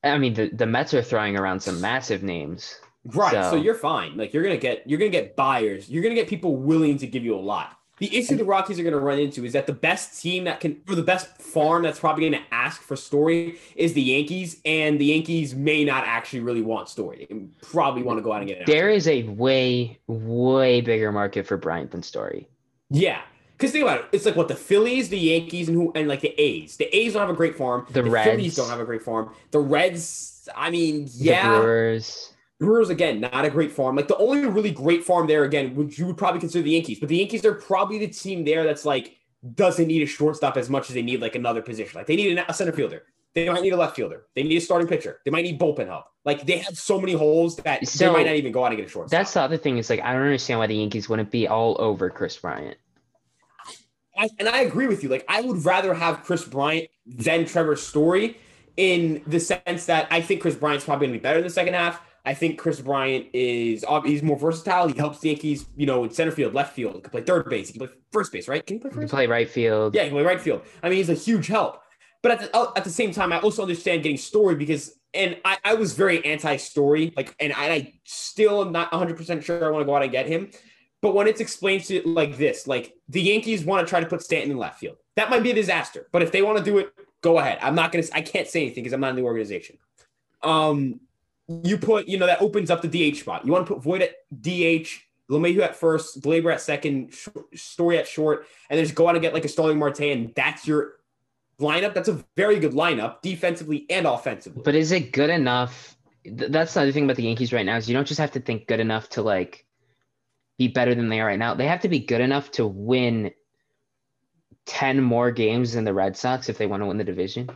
I 0.02 0.18
mean, 0.18 0.34
the, 0.34 0.48
the 0.48 0.66
Mets 0.66 0.94
are 0.94 1.02
throwing 1.02 1.36
around 1.36 1.60
some 1.60 1.80
massive 1.80 2.24
names. 2.24 2.80
Right. 3.14 3.32
So. 3.32 3.50
so. 3.50 3.56
you're 3.56 3.74
fine. 3.74 4.16
Like 4.16 4.32
you're 4.32 4.42
gonna 4.42 4.56
get 4.56 4.82
you're 4.86 4.98
gonna 4.98 5.10
get 5.10 5.36
buyers. 5.36 5.88
You're 5.88 6.02
gonna 6.02 6.14
get 6.14 6.28
people 6.28 6.56
willing 6.56 6.98
to 6.98 7.06
give 7.06 7.24
you 7.24 7.34
a 7.34 7.40
lot. 7.40 7.78
The 7.98 8.14
issue 8.14 8.36
the 8.36 8.44
Rockies 8.44 8.78
are 8.78 8.82
gonna 8.82 8.98
run 8.98 9.18
into 9.18 9.44
is 9.44 9.54
that 9.54 9.66
the 9.66 9.72
best 9.72 10.20
team 10.20 10.44
that 10.44 10.60
can 10.60 10.82
or 10.88 10.94
the 10.94 11.02
best 11.02 11.40
farm 11.40 11.82
that's 11.82 11.98
probably 11.98 12.28
gonna 12.28 12.44
ask 12.52 12.82
for 12.82 12.94
Story 12.94 13.58
is 13.74 13.94
the 13.94 14.02
Yankees, 14.02 14.60
and 14.66 15.00
the 15.00 15.06
Yankees 15.06 15.54
may 15.54 15.84
not 15.84 16.04
actually 16.06 16.40
really 16.40 16.62
want 16.62 16.88
Story. 16.90 17.26
They 17.28 17.36
probably 17.62 18.02
want 18.02 18.18
to 18.18 18.22
go 18.22 18.32
out 18.32 18.40
and 18.40 18.48
get 18.48 18.58
it. 18.58 18.66
There 18.66 18.90
is 18.90 19.08
a 19.08 19.22
way, 19.22 19.98
way 20.08 20.82
bigger 20.82 21.10
market 21.10 21.46
for 21.46 21.56
Bryant 21.56 21.92
than 21.92 22.02
Story. 22.02 22.46
Yeah. 22.90 23.22
Because 23.56 23.72
think 23.72 23.84
about 23.84 24.00
it, 24.00 24.06
it's 24.12 24.26
like 24.26 24.36
what 24.36 24.48
the 24.48 24.54
Phillies, 24.54 25.08
the 25.08 25.18
Yankees, 25.18 25.68
and 25.68 25.76
who 25.76 25.90
and 25.94 26.08
like 26.08 26.20
the 26.20 26.38
A's. 26.38 26.76
The 26.76 26.94
A's 26.94 27.14
don't 27.14 27.22
have 27.22 27.30
a 27.30 27.34
great 27.34 27.56
farm. 27.56 27.86
The, 27.88 28.02
the 28.02 28.10
Reds 28.10 28.30
Phillies 28.30 28.54
don't 28.54 28.68
have 28.68 28.80
a 28.80 28.84
great 28.84 29.02
farm. 29.02 29.32
The 29.50 29.60
Reds, 29.60 30.46
I 30.54 30.70
mean, 30.70 31.08
yeah. 31.14 31.54
The 31.54 31.60
Brewers. 31.60 32.34
Brewers 32.58 32.88
again, 32.88 33.20
not 33.20 33.44
a 33.44 33.50
great 33.50 33.70
farm. 33.70 33.96
Like 33.96 34.08
the 34.08 34.16
only 34.16 34.46
really 34.46 34.70
great 34.70 35.04
farm 35.04 35.26
there 35.26 35.44
again 35.44 35.74
would 35.74 35.96
you 35.96 36.06
would 36.06 36.16
probably 36.16 36.40
consider 36.40 36.62
the 36.62 36.70
Yankees, 36.70 36.98
but 36.98 37.08
the 37.08 37.16
Yankees 37.16 37.44
are 37.44 37.54
probably 37.54 37.98
the 37.98 38.08
team 38.08 38.44
there 38.44 38.64
that's 38.64 38.84
like 38.84 39.16
doesn't 39.54 39.86
need 39.86 40.02
a 40.02 40.06
shortstop 40.06 40.56
as 40.56 40.70
much 40.70 40.88
as 40.88 40.94
they 40.94 41.02
need 41.02 41.20
like 41.20 41.34
another 41.34 41.60
position. 41.60 41.98
Like 41.98 42.06
they 42.06 42.16
need 42.16 42.38
a 42.38 42.54
center 42.54 42.72
fielder. 42.72 43.02
They 43.34 43.48
might 43.50 43.60
need 43.62 43.74
a 43.74 43.76
left 43.76 43.94
fielder. 43.94 44.26
They 44.34 44.42
need 44.42 44.56
a 44.56 44.60
starting 44.62 44.88
pitcher. 44.88 45.20
They 45.26 45.30
might 45.30 45.42
need 45.42 45.60
bullpen 45.60 45.86
help. 45.86 46.06
Like 46.24 46.46
they 46.46 46.56
have 46.58 46.78
so 46.78 46.98
many 46.98 47.12
holes 47.12 47.56
that 47.56 47.86
so, 47.86 48.06
they 48.06 48.12
might 48.12 48.26
not 48.26 48.36
even 48.36 48.52
go 48.52 48.64
out 48.64 48.68
and 48.68 48.78
get 48.78 48.86
a 48.86 48.90
shortstop. 48.90 49.18
That's 49.18 49.34
the 49.34 49.42
other 49.42 49.58
thing. 49.58 49.76
Is 49.76 49.90
like 49.90 50.00
I 50.00 50.14
don't 50.14 50.22
understand 50.22 50.58
why 50.58 50.66
the 50.66 50.76
Yankees 50.76 51.10
wouldn't 51.10 51.30
be 51.30 51.46
all 51.46 51.76
over 51.78 52.08
Kris 52.08 52.38
Bryant. 52.38 52.78
I, 54.18 54.28
and 54.38 54.48
I 54.48 54.60
agree 54.60 54.86
with 54.86 55.02
you. 55.02 55.08
Like, 55.08 55.24
I 55.28 55.42
would 55.42 55.64
rather 55.64 55.94
have 55.94 56.22
Kris 56.22 56.44
Bryant 56.44 56.88
than 57.06 57.44
Trevor 57.44 57.76
Story 57.76 58.38
in 58.76 59.22
the 59.26 59.40
sense 59.40 59.86
that 59.86 60.08
I 60.10 60.20
think 60.20 60.42
Kris 60.42 60.54
Bryant's 60.54 60.84
probably 60.84 61.06
going 61.06 61.14
to 61.14 61.20
be 61.20 61.22
better 61.22 61.38
in 61.38 61.44
the 61.44 61.50
second 61.50 61.74
half. 61.74 62.00
I 62.26 62.34
think 62.34 62.58
Kris 62.58 62.80
Bryant 62.80 63.26
is 63.32 63.84
he's 64.04 64.22
more 64.22 64.38
versatile. 64.38 64.88
He 64.88 64.98
helps 64.98 65.20
the 65.20 65.28
Yankees, 65.28 65.66
you 65.76 65.86
know, 65.86 66.04
in 66.04 66.10
center 66.10 66.32
field, 66.32 66.52
left 66.52 66.74
field. 66.74 66.96
He 66.96 67.00
can 67.00 67.10
play 67.10 67.22
third 67.22 67.48
base. 67.48 67.68
He 67.68 67.78
can 67.78 67.86
play 67.86 67.96
first 68.12 68.32
base, 68.32 68.48
right? 68.48 68.66
Can 68.66 68.76
he 68.76 68.80
play 68.80 68.90
first? 68.90 69.02
He 69.02 69.08
can 69.08 69.16
play 69.16 69.26
right 69.26 69.48
field. 69.48 69.94
Yeah, 69.94 70.02
he 70.02 70.08
can 70.08 70.16
play 70.16 70.24
right 70.24 70.40
field. 70.40 70.62
I 70.82 70.88
mean, 70.88 70.98
he's 70.98 71.08
a 71.08 71.14
huge 71.14 71.46
help. 71.46 71.80
But 72.22 72.32
at 72.32 72.40
the, 72.40 72.72
at 72.76 72.84
the 72.84 72.90
same 72.90 73.12
time, 73.12 73.32
I 73.32 73.38
also 73.38 73.62
understand 73.62 74.02
getting 74.02 74.18
Story 74.18 74.56
because, 74.56 74.92
and 75.14 75.36
I, 75.44 75.58
I 75.64 75.74
was 75.74 75.94
very 75.94 76.24
anti-Story, 76.24 77.14
like, 77.16 77.34
and 77.38 77.52
I, 77.52 77.72
I 77.72 77.92
still 78.04 78.60
am 78.62 78.72
not 78.72 78.90
100% 78.90 79.42
sure 79.44 79.64
I 79.64 79.70
want 79.70 79.82
to 79.82 79.86
go 79.86 79.94
out 79.94 80.02
and 80.02 80.10
get 80.10 80.26
him 80.26 80.50
but 81.02 81.14
when 81.14 81.28
it's 81.28 81.40
explained 81.40 81.84
to 81.84 82.02
like 82.04 82.36
this, 82.36 82.66
like 82.66 82.94
the 83.08 83.20
Yankees 83.20 83.64
want 83.64 83.86
to 83.86 83.88
try 83.88 84.00
to 84.00 84.06
put 84.06 84.22
Stanton 84.22 84.50
in 84.50 84.56
left 84.56 84.80
field, 84.80 84.96
that 85.14 85.30
might 85.30 85.42
be 85.42 85.50
a 85.50 85.54
disaster. 85.54 86.08
But 86.10 86.22
if 86.22 86.32
they 86.32 86.42
want 86.42 86.58
to 86.58 86.64
do 86.64 86.78
it, 86.78 86.92
go 87.22 87.38
ahead. 87.38 87.58
I'm 87.62 87.74
not 87.74 87.92
gonna. 87.92 88.04
I 88.12 88.22
can't 88.22 88.48
say 88.48 88.62
anything 88.62 88.82
because 88.82 88.92
I'm 88.92 89.00
not 89.00 89.10
in 89.10 89.16
the 89.16 89.22
organization. 89.22 89.78
Um, 90.42 91.00
you 91.48 91.78
put, 91.78 92.08
you 92.08 92.18
know, 92.18 92.26
that 92.26 92.40
opens 92.42 92.70
up 92.70 92.82
the 92.82 92.88
DH 93.12 93.16
spot. 93.18 93.44
You 93.44 93.52
want 93.52 93.66
to 93.66 93.74
put 93.74 93.82
Voit 93.82 94.02
at 94.02 94.14
DH, 94.40 94.88
LeMahieu 95.30 95.60
at 95.60 95.76
first, 95.76 96.20
Gleyber 96.20 96.52
at 96.52 96.60
second, 96.60 97.14
Story 97.54 97.98
at 97.98 98.06
short, 98.06 98.46
and 98.68 98.78
then 98.78 98.84
just 98.84 98.94
go 98.94 99.08
out 99.08 99.14
and 99.14 99.22
get 99.22 99.34
like 99.34 99.44
a 99.44 99.48
Starling 99.48 99.78
Marte, 99.78 100.00
and 100.00 100.32
that's 100.34 100.66
your 100.66 100.94
lineup. 101.60 101.94
That's 101.94 102.08
a 102.08 102.24
very 102.36 102.58
good 102.58 102.72
lineup, 102.72 103.22
defensively 103.22 103.86
and 103.90 104.06
offensively. 104.06 104.62
But 104.64 104.74
is 104.74 104.92
it 104.92 105.12
good 105.12 105.30
enough? 105.30 105.96
That's 106.24 106.74
the 106.74 106.80
other 106.80 106.92
thing 106.92 107.04
about 107.04 107.16
the 107.16 107.22
Yankees 107.22 107.52
right 107.52 107.64
now 107.64 107.76
is 107.76 107.88
you 107.88 107.94
don't 107.94 108.06
just 108.06 108.20
have 108.20 108.32
to 108.32 108.40
think 108.40 108.66
good 108.66 108.80
enough 108.80 109.08
to 109.10 109.22
like 109.22 109.64
be 110.58 110.68
better 110.68 110.94
than 110.94 111.08
they 111.08 111.20
are 111.20 111.26
right 111.26 111.38
now. 111.38 111.54
They 111.54 111.66
have 111.66 111.80
to 111.82 111.88
be 111.88 112.00
good 112.00 112.20
enough 112.20 112.50
to 112.52 112.66
win 112.66 113.30
10 114.66 115.02
more 115.02 115.30
games 115.30 115.74
than 115.74 115.84
the 115.84 115.94
Red 115.94 116.16
Sox 116.16 116.48
if 116.48 116.58
they 116.58 116.66
want 116.66 116.82
to 116.82 116.86
win 116.86 116.98
the 116.98 117.04
division. 117.04 117.48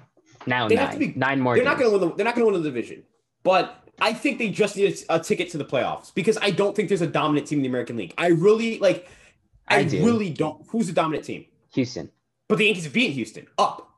Now 0.46 0.68
they 0.68 0.76
nine. 0.76 0.98
Be, 0.98 1.12
nine 1.16 1.40
more 1.40 1.54
They're 1.54 1.64
games. 1.64 1.72
not 1.72 1.80
going 1.80 1.90
to 1.92 1.98
win 1.98 2.08
the, 2.08 2.14
they're 2.14 2.24
not 2.24 2.34
going 2.36 2.46
to 2.46 2.52
win 2.52 2.62
the 2.62 2.68
division. 2.68 3.02
But 3.42 3.79
I 4.00 4.12
think 4.12 4.38
they 4.38 4.48
just 4.48 4.76
need 4.76 5.04
a, 5.08 5.16
a, 5.16 5.20
ticket 5.20 5.50
to 5.50 5.58
the 5.58 5.64
playoffs 5.64 6.14
because 6.14 6.38
I 6.40 6.50
don't 6.50 6.74
think 6.74 6.88
there's 6.88 7.02
a 7.02 7.06
dominant 7.06 7.46
team 7.46 7.58
in 7.58 7.62
the 7.62 7.68
American 7.68 7.96
League. 7.96 8.14
I 8.18 8.28
really 8.28 8.78
like 8.78 9.08
I, 9.68 9.78
I 9.78 9.84
do. 9.84 10.04
really 10.04 10.30
don't. 10.30 10.64
Who's 10.68 10.86
the 10.86 10.92
dominant 10.92 11.24
team? 11.24 11.46
Houston. 11.74 12.10
But 12.48 12.58
the 12.58 12.64
Yankees 12.66 12.84
have 12.84 12.92
beaten 12.92 13.12
Houston 13.12 13.46
up 13.58 13.90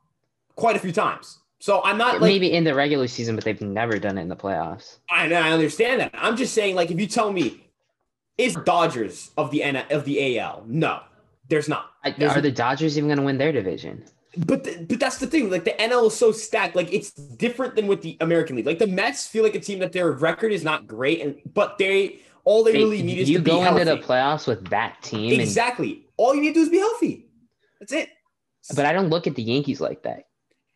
quite 0.55 0.75
a 0.75 0.79
few 0.79 0.91
times. 0.91 1.39
So 1.59 1.81
I'm 1.83 1.97
not 1.97 2.21
like, 2.21 2.29
maybe 2.29 2.51
in 2.51 2.65
the 2.65 2.75
regular 2.75 3.07
season, 3.07 3.35
but 3.35 3.45
they've 3.45 3.61
never 3.61 3.97
done 3.97 4.17
it 4.17 4.21
in 4.21 4.27
the 4.27 4.35
playoffs. 4.35 4.97
I 5.09 5.31
I 5.33 5.51
understand 5.51 6.01
that. 6.01 6.11
I'm 6.13 6.35
just 6.35 6.53
saying, 6.53 6.75
like, 6.75 6.91
if 6.91 6.99
you 6.99 7.07
tell 7.07 7.31
me 7.31 7.63
is 8.37 8.55
Dodgers 8.65 9.31
of 9.37 9.51
the 9.51 9.63
N 9.63 9.77
of 9.89 10.05
the 10.05 10.39
AL. 10.39 10.63
No, 10.67 11.01
there's 11.49 11.69
not. 11.69 11.91
There's 12.17 12.35
Are 12.35 12.41
the 12.41 12.51
Dodgers 12.51 12.97
even 12.97 13.07
going 13.07 13.19
to 13.19 13.23
win 13.23 13.37
their 13.37 13.51
division? 13.51 14.03
But 14.37 14.63
the, 14.63 14.85
but 14.89 14.99
that's 14.99 15.17
the 15.17 15.27
thing. 15.27 15.49
Like 15.49 15.63
the 15.63 15.71
NL 15.71 16.07
is 16.07 16.15
so 16.15 16.31
stacked. 16.31 16.75
Like 16.75 16.91
it's 16.91 17.11
different 17.11 17.75
than 17.75 17.87
with 17.87 18.01
the 18.01 18.17
American 18.19 18.55
League. 18.55 18.65
Like 18.65 18.79
the 18.79 18.87
Mets 18.87 19.27
feel 19.27 19.43
like 19.43 19.55
a 19.55 19.59
team 19.59 19.79
that 19.79 19.91
their 19.91 20.11
record 20.11 20.51
is 20.51 20.63
not 20.63 20.87
great, 20.87 21.21
and 21.21 21.35
but 21.53 21.77
they 21.77 22.19
all 22.43 22.63
they, 22.63 22.73
really 22.73 23.03
need 23.03 23.19
is 23.19 23.29
you 23.29 23.37
to 23.37 23.43
go 23.43 23.63
into 23.63 23.85
the 23.85 23.97
playoffs 23.97 24.47
with 24.47 24.69
that 24.69 25.01
team. 25.01 25.39
Exactly. 25.39 25.91
And, 25.91 26.03
all 26.17 26.35
you 26.35 26.41
need 26.41 26.49
to 26.49 26.53
do 26.55 26.61
is 26.61 26.69
be 26.69 26.79
healthy. 26.79 27.27
That's 27.79 27.93
it. 27.93 28.09
But 28.75 28.85
I 28.85 28.93
don't 28.93 29.09
look 29.09 29.27
at 29.27 29.35
the 29.35 29.43
Yankees 29.43 29.79
like 29.79 30.03
that. 30.03 30.27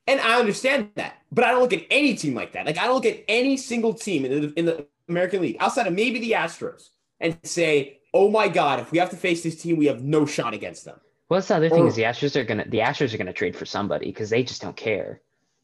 And 0.06 0.20
I 0.22 0.40
understand 0.40 0.92
that, 0.96 1.18
but 1.32 1.44
I 1.44 1.52
don't 1.52 1.62
look 1.62 1.74
at 1.74 1.84
any 1.90 2.16
team 2.16 2.34
like 2.34 2.54
that. 2.54 2.66
Like 2.66 2.78
I 2.78 2.86
don't 2.86 2.96
look 2.96 3.06
at 3.06 3.24
any 3.28 3.58
single 3.58 3.94
team 3.94 4.24
in 4.24 4.42
the 4.42 4.54
in 4.54 4.66
the 4.66 4.86
American 5.10 5.42
League 5.42 5.58
outside 5.60 5.88
of 5.88 5.94
maybe 5.94 6.20
the 6.20 6.32
Astros 6.32 6.90
and 7.20 7.38
say 7.44 7.98
oh 8.14 8.30
my 8.30 8.48
god, 8.48 8.80
if 8.80 8.92
we 8.92 8.98
have 8.98 9.10
to 9.10 9.16
face 9.16 9.44
this 9.44 9.62
team, 9.62 9.78
we 9.78 9.86
have 9.86 10.04
no 10.04 10.26
shot 10.26 10.54
against 10.54 10.86
them. 10.86 11.00
Well, 11.30 11.38
that's 11.38 11.50
the 11.50 11.56
other 11.56 11.70
thing 11.70 11.84
or, 11.84 11.88
is 11.88 11.96
the 11.96 12.04
Astros 12.04 12.36
are 12.36 12.44
gonna 12.44 12.66
the 12.68 12.80
Astros 12.80 13.14
are 13.14 13.18
gonna 13.18 13.34
trade 13.34 13.56
for 13.56 13.66
somebody 13.66 14.06
because 14.08 14.30
they 14.30 14.44
just 14.44 14.62
don't 14.62 14.78
care. 14.78 15.22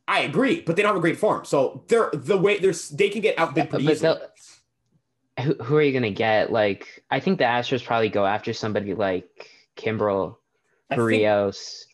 I 0.08 0.22
agree, 0.22 0.62
but 0.62 0.76
they 0.76 0.82
don't 0.82 0.90
have 0.90 0.98
a 0.98 1.02
great 1.02 1.18
farm, 1.18 1.46
so 1.46 1.86
they're 1.88 2.10
the 2.14 2.38
way 2.38 2.60
they're 2.60 2.74
they 2.92 3.10
can 3.10 3.22
get 3.22 3.40
outbid 3.40 3.70
pretty 3.70 3.86
easily. 3.86 4.20
Who, 5.42 5.56
who 5.56 5.78
are 5.78 5.82
you 5.82 5.94
gonna 5.94 6.12
get? 6.12 6.52
Like, 6.52 7.04
I 7.10 7.20
think 7.20 7.38
the 7.38 7.46
Astros 7.46 7.84
probably 7.84 8.10
go 8.10 8.26
after 8.26 8.54
somebody 8.54 8.94
like 8.94 9.50
Kimbrel, 9.78 10.38
Berrios. 10.92 11.86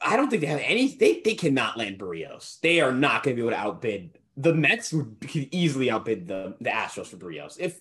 I 0.00 0.16
don't 0.16 0.30
think 0.30 0.42
they 0.42 0.48
have 0.48 0.60
any. 0.62 0.94
They 0.94 1.20
they 1.24 1.34
cannot 1.34 1.76
land 1.76 1.98
Berrios. 1.98 2.60
They 2.60 2.80
are 2.80 2.92
not 2.92 3.22
going 3.22 3.36
to 3.36 3.42
be 3.42 3.46
able 3.46 3.56
to 3.56 3.62
outbid 3.62 4.18
the 4.36 4.54
Mets. 4.54 4.92
Would 4.92 5.16
easily 5.50 5.90
outbid 5.90 6.28
the 6.28 6.56
the 6.60 6.70
Astros 6.70 7.06
for 7.06 7.16
Berrios. 7.16 7.56
If 7.58 7.80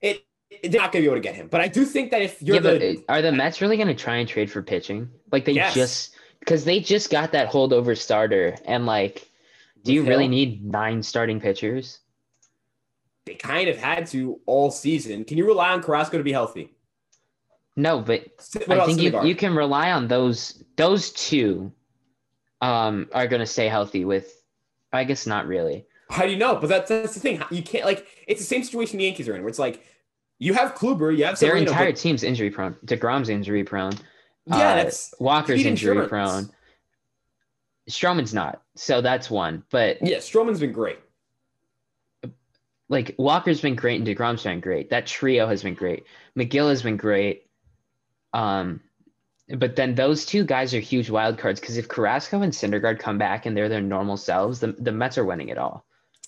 it, 0.00 0.26
they're 0.50 0.80
not 0.80 0.92
going 0.92 1.02
to 1.02 1.02
be 1.02 1.06
able 1.06 1.16
to 1.16 1.20
get 1.20 1.34
him. 1.34 1.48
But 1.48 1.60
I 1.60 1.68
do 1.68 1.84
think 1.84 2.10
that 2.10 2.22
if 2.22 2.40
you're 2.42 2.56
yeah, 2.56 2.62
the, 2.62 3.04
are 3.08 3.22
the 3.22 3.32
Mets 3.32 3.60
really 3.60 3.76
going 3.76 3.88
to 3.88 3.94
try 3.94 4.16
and 4.16 4.28
trade 4.28 4.50
for 4.50 4.62
pitching? 4.62 5.08
Like 5.32 5.44
they 5.44 5.52
yes. 5.52 5.74
just 5.74 6.16
because 6.40 6.64
they 6.64 6.80
just 6.80 7.10
got 7.10 7.32
that 7.32 7.50
holdover 7.50 7.96
starter, 7.96 8.56
and 8.64 8.86
like, 8.86 9.30
do 9.82 9.92
With 9.92 10.04
you 10.04 10.08
really 10.08 10.28
need 10.28 10.64
nine 10.64 11.02
starting 11.02 11.40
pitchers? 11.40 12.00
They 13.24 13.34
kind 13.34 13.68
of 13.68 13.78
had 13.78 14.06
to 14.08 14.40
all 14.44 14.70
season. 14.70 15.24
Can 15.24 15.38
you 15.38 15.46
rely 15.46 15.70
on 15.70 15.82
Carrasco 15.82 16.18
to 16.18 16.24
be 16.24 16.32
healthy? 16.32 16.74
No, 17.76 18.00
but 18.00 18.26
I 18.68 18.86
think 18.86 19.00
you, 19.00 19.24
you 19.24 19.34
can 19.34 19.56
rely 19.56 19.90
on 19.90 20.06
those 20.06 20.62
those 20.76 21.10
two 21.10 21.72
um 22.60 23.08
are 23.12 23.26
gonna 23.26 23.46
stay 23.46 23.68
healthy 23.68 24.04
with 24.04 24.42
I 24.92 25.04
guess 25.04 25.26
not 25.26 25.46
really. 25.46 25.86
How 26.10 26.24
do 26.24 26.30
you 26.30 26.36
know? 26.36 26.56
But 26.56 26.68
that's 26.68 26.88
that's 26.88 27.14
the 27.14 27.20
thing. 27.20 27.42
You 27.50 27.62
can't 27.62 27.84
like 27.84 28.06
it's 28.28 28.40
the 28.40 28.46
same 28.46 28.62
situation 28.62 28.98
the 28.98 29.04
Yankees 29.04 29.28
are 29.28 29.34
in 29.34 29.42
where 29.42 29.48
it's 29.48 29.58
like 29.58 29.82
you 30.38 30.54
have 30.54 30.74
Kluber, 30.74 31.16
you 31.16 31.24
have 31.24 31.38
their 31.38 31.56
entire 31.56 31.92
but... 31.92 31.96
team's 31.96 32.22
injury 32.22 32.50
prone. 32.50 32.74
DeGrom's 32.84 33.28
injury 33.28 33.64
prone. 33.64 33.94
Yeah, 34.46 34.56
uh, 34.56 34.76
that's 34.76 35.14
Walker's 35.18 35.64
injury 35.64 35.96
insurance. 35.98 36.08
prone. 36.08 36.50
Stroman's 37.88 38.34
not, 38.34 38.62
so 38.76 39.00
that's 39.00 39.30
one. 39.30 39.62
But 39.70 39.98
yeah, 40.02 40.18
Stroman's 40.18 40.60
been 40.60 40.72
great. 40.72 40.98
Like 42.88 43.14
Walker's 43.18 43.60
been 43.60 43.76
great 43.76 44.00
and 44.00 44.06
Degrom's 44.06 44.42
been 44.42 44.60
great. 44.60 44.90
That 44.90 45.06
trio 45.06 45.46
has 45.48 45.62
been 45.62 45.74
great. 45.74 46.04
Megill 46.36 46.68
has 46.68 46.82
been 46.82 46.96
great. 46.96 47.46
Um, 48.32 48.80
but 49.48 49.76
then 49.76 49.94
those 49.94 50.24
two 50.24 50.44
guys 50.44 50.74
are 50.74 50.80
huge 50.80 51.10
wild 51.10 51.38
cards 51.38 51.60
because 51.60 51.76
if 51.76 51.88
Carrasco 51.88 52.42
and 52.42 52.52
Syndergaard 52.52 52.98
come 52.98 53.18
back 53.18 53.46
and 53.46 53.56
they're 53.56 53.68
their 53.68 53.80
normal 53.80 54.16
selves, 54.16 54.60
the, 54.60 54.72
the 54.78 54.92
Mets 54.92 55.18
are 55.18 55.24
winning 55.24 55.48
it 55.48 55.58
all. 55.58 55.84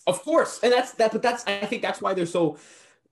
Of 0.07 0.23
course, 0.23 0.61
and 0.62 0.73
that's 0.73 0.92
that. 0.92 1.12
But 1.12 1.23
that's 1.23 1.45
I 1.47 1.66
think 1.66 1.83
that's 1.83 2.01
why 2.01 2.14
they're 2.14 2.27
so 2.27 2.59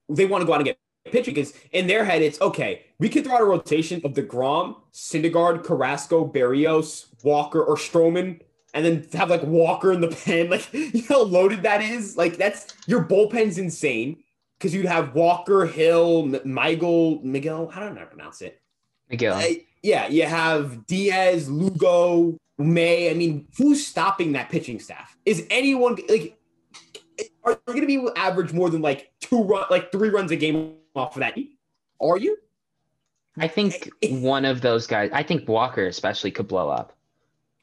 they 0.07 0.25
want 0.25 0.43
to 0.43 0.45
go 0.45 0.53
out 0.53 0.59
and 0.59 0.65
get 0.65 0.77
pitching 1.11 1.33
because 1.33 1.53
in 1.71 1.87
their 1.87 2.05
head 2.05 2.21
it's 2.21 2.41
okay. 2.41 2.85
We 2.99 3.09
can 3.09 3.23
throw 3.23 3.35
out 3.35 3.41
a 3.41 3.45
rotation 3.45 4.01
of 4.03 4.13
deGrom, 4.13 4.75
Syndergaard, 4.93 5.63
Carrasco, 5.63 6.27
Berrios, 6.27 7.07
Walker, 7.23 7.63
or 7.63 7.75
Stroman, 7.75 8.41
and 8.73 8.85
then 8.85 9.07
have 9.13 9.29
like 9.29 9.43
Walker 9.43 9.91
in 9.91 10.01
the 10.01 10.07
pen. 10.25 10.49
Like 10.49 10.71
you 10.73 11.03
know 11.09 11.19
how 11.19 11.23
loaded 11.23 11.63
that 11.63 11.81
is. 11.81 12.17
Like 12.17 12.37
that's 12.37 12.73
your 12.87 13.03
bullpen's 13.03 13.57
insane 13.57 14.17
because 14.57 14.73
you'd 14.73 14.85
have 14.85 15.13
Walker, 15.15 15.65
Hill, 15.65 16.39
Michael, 16.43 17.21
Miguel. 17.23 17.67
How 17.67 17.87
do 17.87 17.99
I 17.99 18.03
pronounce 18.03 18.41
it? 18.41 18.61
Miguel. 19.09 19.37
Uh, 19.37 19.43
yeah, 19.83 20.07
you 20.07 20.23
have 20.23 20.87
Diaz, 20.87 21.49
Lugo, 21.49 22.37
May. 22.57 23.11
I 23.11 23.13
mean, 23.13 23.47
who's 23.57 23.85
stopping 23.85 24.31
that 24.31 24.49
pitching 24.49 24.79
staff? 24.79 25.15
Is 25.25 25.45
anyone 25.49 25.97
like? 26.09 26.37
Are 27.45 27.51
you 27.51 27.57
going 27.67 27.81
to 27.81 27.87
be 27.87 27.93
able 27.93 28.11
to 28.11 28.19
average 28.19 28.51
more 28.51 28.69
than 28.69 28.81
like 28.81 29.11
two 29.21 29.43
run, 29.43 29.65
like 29.69 29.91
three 29.91 30.09
runs 30.09 30.31
a 30.31 30.35
game 30.35 30.73
off 30.95 31.15
of 31.15 31.21
that? 31.21 31.37
Are 32.01 32.17
you? 32.17 32.37
I 33.37 33.47
think 33.47 33.89
one 34.09 34.45
of 34.45 34.61
those 34.61 34.87
guys. 34.87 35.09
I 35.13 35.23
think 35.23 35.47
Walker 35.47 35.85
especially 35.87 36.31
could 36.31 36.47
blow 36.47 36.69
up. 36.69 36.93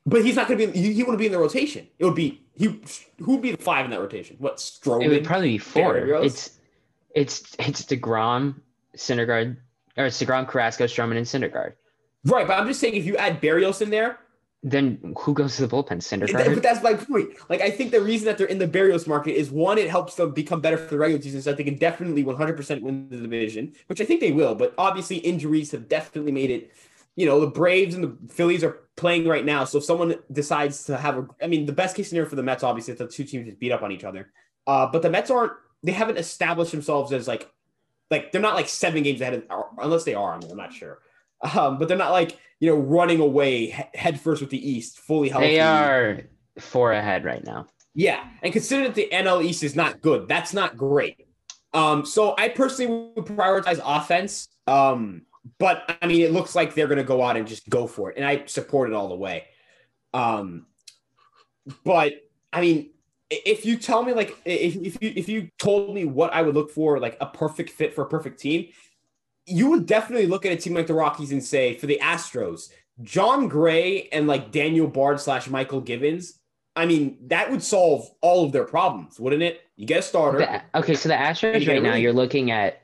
But 0.04 0.24
he's 0.24 0.36
not 0.36 0.48
going 0.48 0.58
to 0.58 0.66
be. 0.66 0.78
He, 0.78 0.92
he 0.94 1.02
wouldn't 1.02 1.18
be 1.18 1.26
in 1.26 1.32
the 1.32 1.38
rotation. 1.38 1.86
It 1.98 2.04
would 2.04 2.16
be 2.16 2.42
he. 2.54 2.80
Who 3.18 3.32
would 3.32 3.42
be 3.42 3.52
the 3.52 3.62
five 3.62 3.84
in 3.84 3.90
that 3.92 4.00
rotation? 4.00 4.36
What 4.40 4.56
Stroman? 4.56 5.04
It 5.04 5.08
would 5.08 5.24
probably 5.24 5.50
be 5.50 5.58
four. 5.58 5.96
It's 5.96 6.58
it's 7.14 7.54
it's 7.58 7.82
Degrom, 7.84 8.56
Syndergaard, 8.96 9.56
or 9.96 10.06
Degrom, 10.06 10.48
Carrasco, 10.48 10.86
Stroman, 10.86 11.16
and 11.16 11.26
Syndergaard. 11.26 11.74
Right, 12.24 12.46
but 12.46 12.58
I'm 12.58 12.66
just 12.66 12.80
saying 12.80 12.94
if 12.94 13.04
you 13.04 13.16
add 13.16 13.40
Berrios 13.40 13.82
in 13.82 13.90
there, 13.90 14.18
then 14.62 15.14
who 15.18 15.34
goes 15.34 15.56
to 15.56 15.66
the 15.66 15.76
bullpen? 15.76 15.98
Syndergaard. 15.98 16.54
But 16.54 16.62
that's 16.62 16.82
my 16.82 16.94
point. 16.94 17.30
Like 17.48 17.60
I 17.60 17.70
think 17.70 17.90
the 17.90 18.00
reason 18.00 18.26
that 18.26 18.38
they're 18.38 18.46
in 18.46 18.58
the 18.58 18.68
Berrios 18.68 19.08
market 19.08 19.32
is 19.32 19.50
one, 19.50 19.76
it 19.76 19.90
helps 19.90 20.14
them 20.14 20.32
become 20.32 20.60
better 20.60 20.76
for 20.76 20.90
the 20.90 20.98
regular 20.98 21.20
season, 21.20 21.42
so 21.42 21.52
they 21.52 21.64
can 21.64 21.76
definitely 21.76 22.22
100% 22.22 22.80
win 22.80 23.08
the 23.08 23.16
division, 23.16 23.72
which 23.88 24.00
I 24.00 24.04
think 24.04 24.20
they 24.20 24.30
will. 24.30 24.54
But 24.54 24.74
obviously, 24.78 25.16
injuries 25.16 25.72
have 25.72 25.88
definitely 25.88 26.32
made 26.32 26.50
it. 26.50 26.72
You 27.16 27.26
know, 27.26 27.40
the 27.40 27.48
Braves 27.48 27.94
and 27.94 28.04
the 28.04 28.32
Phillies 28.32 28.64
are 28.64 28.78
playing 28.96 29.26
right 29.26 29.44
now, 29.44 29.64
so 29.64 29.78
if 29.78 29.84
someone 29.84 30.14
decides 30.30 30.84
to 30.84 30.96
have 30.96 31.18
a, 31.18 31.26
I 31.42 31.46
mean, 31.46 31.66
the 31.66 31.72
best 31.72 31.96
case 31.96 32.08
scenario 32.08 32.30
for 32.30 32.36
the 32.36 32.42
Mets, 32.42 32.62
obviously, 32.62 32.92
if 32.92 32.98
the 32.98 33.08
two 33.08 33.24
teams 33.24 33.46
just 33.46 33.58
beat 33.58 33.72
up 33.72 33.82
on 33.82 33.90
each 33.92 34.04
other. 34.04 34.32
Uh, 34.66 34.86
but 34.86 35.02
the 35.02 35.10
Mets 35.10 35.30
aren't. 35.30 35.52
They 35.82 35.92
haven't 35.92 36.18
established 36.18 36.70
themselves 36.70 37.12
as 37.12 37.26
like, 37.26 37.50
like 38.12 38.30
they're 38.30 38.40
not 38.40 38.54
like 38.54 38.68
seven 38.68 39.02
games 39.02 39.20
ahead 39.20 39.34
of, 39.50 39.64
unless 39.78 40.04
they 40.04 40.14
are. 40.14 40.34
I 40.34 40.38
mean, 40.38 40.52
I'm 40.52 40.56
not 40.56 40.72
sure. 40.72 41.00
Um, 41.54 41.78
but 41.78 41.88
they're 41.88 41.96
not 41.96 42.12
like 42.12 42.38
you 42.60 42.70
know 42.70 42.76
running 42.76 43.20
away 43.20 43.88
headfirst 43.94 44.40
with 44.40 44.50
the 44.50 44.70
East, 44.70 44.98
fully 44.98 45.28
healthy. 45.28 45.48
They 45.48 45.60
are 45.60 46.20
four 46.58 46.92
ahead 46.92 47.24
right 47.24 47.44
now. 47.44 47.66
Yeah, 47.94 48.24
and 48.42 48.52
considering 48.52 48.88
that 48.88 48.94
the 48.94 49.08
NL 49.12 49.44
East 49.44 49.62
is 49.62 49.76
not 49.76 50.00
good, 50.00 50.28
that's 50.28 50.54
not 50.54 50.76
great. 50.76 51.26
Um, 51.74 52.06
so 52.06 52.34
I 52.38 52.48
personally 52.48 53.12
would 53.16 53.26
prioritize 53.26 53.80
offense. 53.84 54.48
Um, 54.66 55.22
but 55.58 55.98
I 56.00 56.06
mean, 56.06 56.20
it 56.22 56.32
looks 56.32 56.54
like 56.54 56.74
they're 56.74 56.86
going 56.86 56.98
to 56.98 57.04
go 57.04 57.22
out 57.22 57.36
and 57.36 57.46
just 57.46 57.68
go 57.68 57.86
for 57.86 58.10
it, 58.10 58.16
and 58.16 58.24
I 58.24 58.44
support 58.46 58.88
it 58.88 58.94
all 58.94 59.08
the 59.08 59.16
way. 59.16 59.44
Um, 60.14 60.66
but 61.84 62.12
I 62.52 62.60
mean, 62.60 62.90
if 63.30 63.64
you 63.64 63.76
tell 63.76 64.02
me 64.04 64.12
like 64.12 64.36
if, 64.44 64.76
if 64.76 65.02
you 65.02 65.12
if 65.16 65.28
you 65.28 65.48
told 65.58 65.94
me 65.94 66.04
what 66.04 66.32
I 66.32 66.42
would 66.42 66.54
look 66.54 66.70
for 66.70 66.98
like 66.98 67.16
a 67.20 67.26
perfect 67.26 67.70
fit 67.70 67.94
for 67.94 68.02
a 68.02 68.08
perfect 68.08 68.40
team, 68.40 68.68
you 69.46 69.70
would 69.70 69.86
definitely 69.86 70.26
look 70.26 70.46
at 70.46 70.52
a 70.52 70.56
team 70.56 70.74
like 70.74 70.86
the 70.86 70.94
Rockies 70.94 71.32
and 71.32 71.42
say, 71.42 71.74
for 71.74 71.86
the 71.86 71.98
Astros, 72.02 72.70
Jon 73.02 73.48
Gray 73.48 74.08
and 74.12 74.26
like 74.26 74.52
Daniel 74.52 74.86
Bard 74.86 75.20
slash 75.20 75.48
Mychal 75.48 75.84
Givens, 75.84 76.38
I 76.74 76.86
mean, 76.86 77.18
that 77.26 77.50
would 77.50 77.62
solve 77.62 78.08
all 78.20 78.44
of 78.44 78.52
their 78.52 78.64
problems, 78.64 79.20
wouldn't 79.20 79.42
it? 79.42 79.60
You 79.76 79.86
get 79.86 79.98
a 79.98 80.02
starter. 80.02 80.38
The, 80.38 80.78
okay, 80.78 80.94
so 80.94 81.08
the 81.08 81.14
Astros 81.14 81.66
right 81.68 81.82
now, 81.82 81.94
you're 81.94 82.12
looking 82.12 82.50
at 82.50 82.82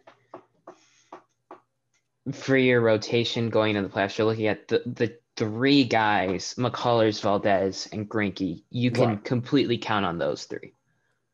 for 2.32 2.56
your 2.56 2.80
rotation 2.80 3.48
going 3.48 3.76
into 3.76 3.88
the 3.88 3.94
playoffs, 3.94 4.18
you're 4.18 4.26
looking 4.26 4.48
at 4.48 4.68
the, 4.68 4.82
the 4.84 5.16
three 5.36 5.84
guys, 5.84 6.54
McCullers, 6.58 7.22
Valdez, 7.22 7.88
and 7.92 8.08
Greinke. 8.08 8.62
You 8.70 8.90
can 8.90 9.08
right. 9.08 9.24
completely 9.24 9.78
count 9.78 10.04
on 10.04 10.18
those 10.18 10.44
three, 10.44 10.74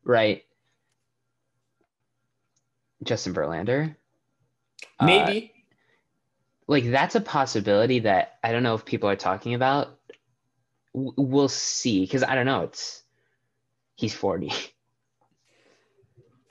right? 0.04 0.44
Justin 3.02 3.34
Verlander. 3.34 3.96
Maybe. 5.03 5.53
Uh, 5.55 5.61
like 6.66 6.90
that's 6.90 7.14
a 7.14 7.20
possibility 7.20 8.01
that 8.01 8.38
I 8.42 8.53
don't 8.53 8.62
know 8.62 8.75
if 8.75 8.85
people 8.85 9.09
are 9.09 9.16
talking 9.16 9.55
about. 9.55 9.99
We'll 10.92 11.49
see 11.49 12.01
because 12.01 12.23
I 12.23 12.35
don't 12.35 12.47
know. 12.47 12.62
It's 12.62 13.03
he's 13.97 14.14
forty. 14.14 14.53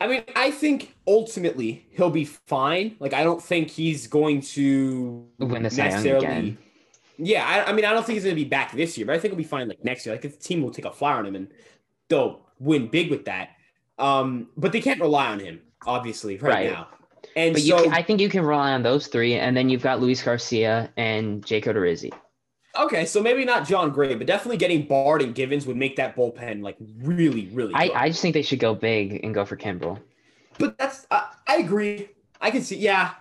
I 0.04 0.08
mean, 0.08 0.24
I 0.36 0.52
think 0.52 0.94
ultimately 1.08 1.86
he'll 1.92 2.10
be 2.10 2.26
fine. 2.26 2.98
Like, 3.00 3.14
I 3.14 3.24
don't 3.24 3.42
think 3.42 3.70
he's 3.70 4.08
going 4.08 4.42
to 4.42 5.26
win 5.40 5.64
the 5.64 5.70
necessarily. 5.70 6.26
Again. 6.26 6.58
Yeah, 7.18 7.48
I, 7.48 7.70
I, 7.70 7.74
mean, 7.74 7.86
I 7.86 7.94
don't 7.94 8.06
think 8.06 8.16
he's 8.16 8.26
going 8.26 8.36
to 8.36 8.44
be 8.44 8.50
back 8.50 8.74
this 8.74 8.98
year, 8.98 9.08
but 9.08 9.16
I 9.16 9.20
think 9.20 9.32
he'll 9.32 9.38
be 9.38 9.46
fine 9.46 9.70
like 9.70 9.82
next 9.82 10.06
year. 10.06 10.14
Like, 10.14 10.24
the 10.24 10.30
team 10.30 10.62
will 10.62 10.72
take 10.72 10.84
a 10.84 10.92
flyer 10.92 11.20
on 11.20 11.26
him 11.26 11.36
and 11.36 11.48
they'll 12.10 12.42
win 12.60 12.88
big 12.88 13.12
with 13.12 13.24
that. 13.26 13.52
Um, 13.98 14.50
but 14.58 14.74
they 14.74 14.82
can't 14.82 15.00
rely 15.00 15.28
on 15.28 15.40
him, 15.40 15.62
obviously, 15.86 16.36
right, 16.36 16.52
right. 16.52 16.72
now. 16.72 16.88
And 17.36 17.54
but 17.54 17.62
so, 17.64 17.84
can, 17.84 17.94
I 17.94 18.04
think 18.04 18.22
you 18.22 18.30
can 18.30 18.44
rely 18.46 18.74
on 18.74 18.84
those 18.84 19.08
three, 19.08 19.36
and 19.36 19.58
then 19.58 19.70
you've 19.70 19.82
got 19.82 20.00
Luis 20.00 20.22
Garcia 20.22 20.92
and 20.98 21.46
Jake 21.46 21.66
Odorizzi. 21.66 22.12
Okay, 22.80 23.06
so 23.06 23.22
maybe 23.22 23.46
not 23.46 23.68
Jon 23.68 23.92
Gray, 23.92 24.16
but 24.16 24.26
definitely 24.26 24.58
getting 24.58 24.88
Bard 24.88 25.22
and 25.22 25.36
Givens 25.36 25.66
would 25.68 25.78
make 25.78 25.96
that 25.98 26.16
bullpen 26.16 26.64
like 26.64 26.76
really, 26.98 27.48
really. 27.54 27.74
I, 27.76 27.92
I 27.94 28.10
just 28.10 28.22
think 28.22 28.34
they 28.34 28.42
should 28.42 28.60
go 28.60 28.74
big 28.74 29.24
and 29.24 29.34
go 29.34 29.46
for 29.46 29.56
Kimbrel. 29.56 30.00
But 30.58 30.78
that's 30.78 31.06
uh, 31.12 31.26
I 31.48 31.58
agree. 31.58 32.10
I 32.42 32.52
can 32.52 32.62
see, 32.64 32.78
yeah, 32.78 33.12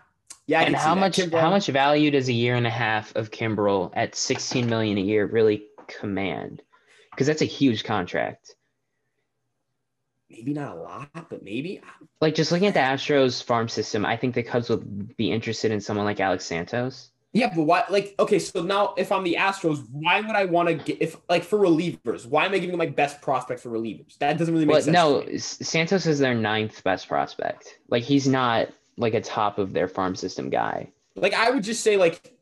yeah. 0.46 0.61
I 0.61 0.64
and 0.64 0.77
how 0.77 0.94
much 0.94 1.18
Kimbrel. 1.18 1.40
how 1.40 1.51
much 1.51 1.66
value 1.66 2.11
does 2.11 2.29
a 2.29 2.33
year 2.33 2.55
and 2.55 2.66
a 2.66 2.70
half 2.70 3.14
of 3.14 3.31
Kimbrel 3.31 3.90
at 3.94 4.14
sixteen 4.14 4.68
million 4.68 4.96
a 4.96 5.03
year 5.03 5.27
really 5.27 5.64
command? 5.87 6.62
Because 7.11 7.27
that's 7.27 7.42
a 7.42 7.46
huge 7.46 7.85
contract 7.85 8.55
maybe 10.32 10.52
not 10.54 10.76
a 10.76 10.80
lot, 10.80 11.28
but 11.28 11.42
maybe. 11.42 11.78
Uh, 11.78 12.06
like 12.20 12.34
just 12.34 12.50
looking 12.50 12.68
at 12.68 12.74
the 12.74 12.80
Astros 12.80 13.42
farm 13.42 13.68
system, 13.68 14.04
I 14.04 14.16
think 14.16 14.34
the 14.34 14.42
Cubs 14.42 14.68
would 14.70 15.16
be 15.16 15.30
interested 15.30 15.70
in 15.70 15.80
someone 15.80 16.06
like 16.06 16.20
Alex 16.20 16.44
Santos. 16.46 17.10
Yeah, 17.34 17.52
but 17.54 17.62
why? 17.62 17.84
Like, 17.88 18.14
okay, 18.18 18.38
so 18.38 18.62
now 18.62 18.94
if 18.98 19.10
I'm 19.10 19.24
the 19.24 19.36
Astros, 19.38 19.86
why 19.90 20.20
would 20.20 20.36
I 20.36 20.44
want 20.44 20.68
to 20.68 20.74
get 20.74 20.98
if 21.00 21.16
like 21.30 21.44
for 21.44 21.58
relievers? 21.58 22.26
Why 22.26 22.44
am 22.44 22.52
I 22.52 22.56
giving 22.56 22.70
them 22.70 22.78
my 22.78 22.86
best 22.86 23.22
prospect 23.22 23.60
for 23.60 23.70
relievers? 23.70 24.18
That 24.18 24.36
doesn't 24.36 24.52
really 24.52 24.66
make 24.66 24.74
well, 24.74 24.82
sense. 24.82 24.94
No, 24.94 25.36
Santos 25.38 26.06
is 26.06 26.18
their 26.18 26.34
ninth 26.34 26.84
best 26.84 27.08
prospect. 27.08 27.78
Like 27.88 28.02
he's 28.02 28.28
not 28.28 28.68
like 28.98 29.14
a 29.14 29.20
top 29.20 29.58
of 29.58 29.72
their 29.72 29.88
farm 29.88 30.14
system 30.14 30.50
guy. 30.50 30.90
Like 31.14 31.32
I 31.32 31.50
would 31.50 31.64
just 31.64 31.82
say 31.82 31.96
like, 31.96 32.34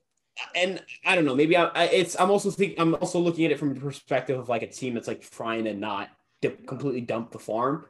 and 0.57 0.83
I 1.05 1.14
don't 1.14 1.24
know, 1.24 1.37
maybe 1.37 1.57
I, 1.57 1.66
I 1.66 1.85
it's 1.85 2.18
I'm 2.18 2.31
also 2.31 2.50
thinking 2.50 2.81
I'm 2.81 2.96
also 2.96 3.20
looking 3.20 3.44
at 3.44 3.53
it 3.53 3.61
from 3.61 3.74
the 3.74 3.81
perspective 3.81 4.40
of 4.40 4.48
like 4.48 4.62
a 4.62 4.68
team 4.68 4.94
that's 4.94 5.07
like 5.07 5.29
trying 5.31 5.64
to 5.64 5.74
not 5.74 6.09
completely 6.40 7.00
dump 7.00 7.33
the 7.33 7.38
farm. 7.38 7.87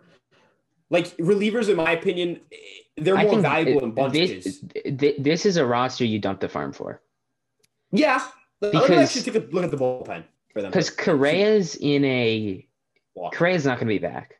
Like 0.90 1.16
relievers, 1.18 1.68
in 1.68 1.76
my 1.76 1.92
opinion, 1.92 2.40
they're 2.96 3.16
more 3.16 3.40
valuable 3.40 3.84
in 3.84 3.92
bunches. 3.92 4.60
This, 4.84 5.14
this 5.18 5.46
is 5.46 5.56
a 5.56 5.64
roster 5.64 6.04
you 6.04 6.18
dump 6.18 6.40
the 6.40 6.48
farm 6.48 6.72
for. 6.72 7.00
Yeah, 7.92 8.24
because, 8.60 8.88
let 8.88 8.90
me 8.90 8.96
actually 8.96 9.22
take 9.22 9.34
a 9.36 9.54
look 9.54 9.64
at 9.64 9.70
the 9.70 9.76
bullpen 9.76 10.24
for 10.52 10.62
them. 10.62 10.70
Because 10.70 10.90
Correa's 10.90 11.76
in 11.76 12.04
a 12.04 12.66
Correa's 13.32 13.64
not 13.64 13.78
going 13.78 13.86
to 13.86 13.94
be 13.94 13.98
back. 13.98 14.34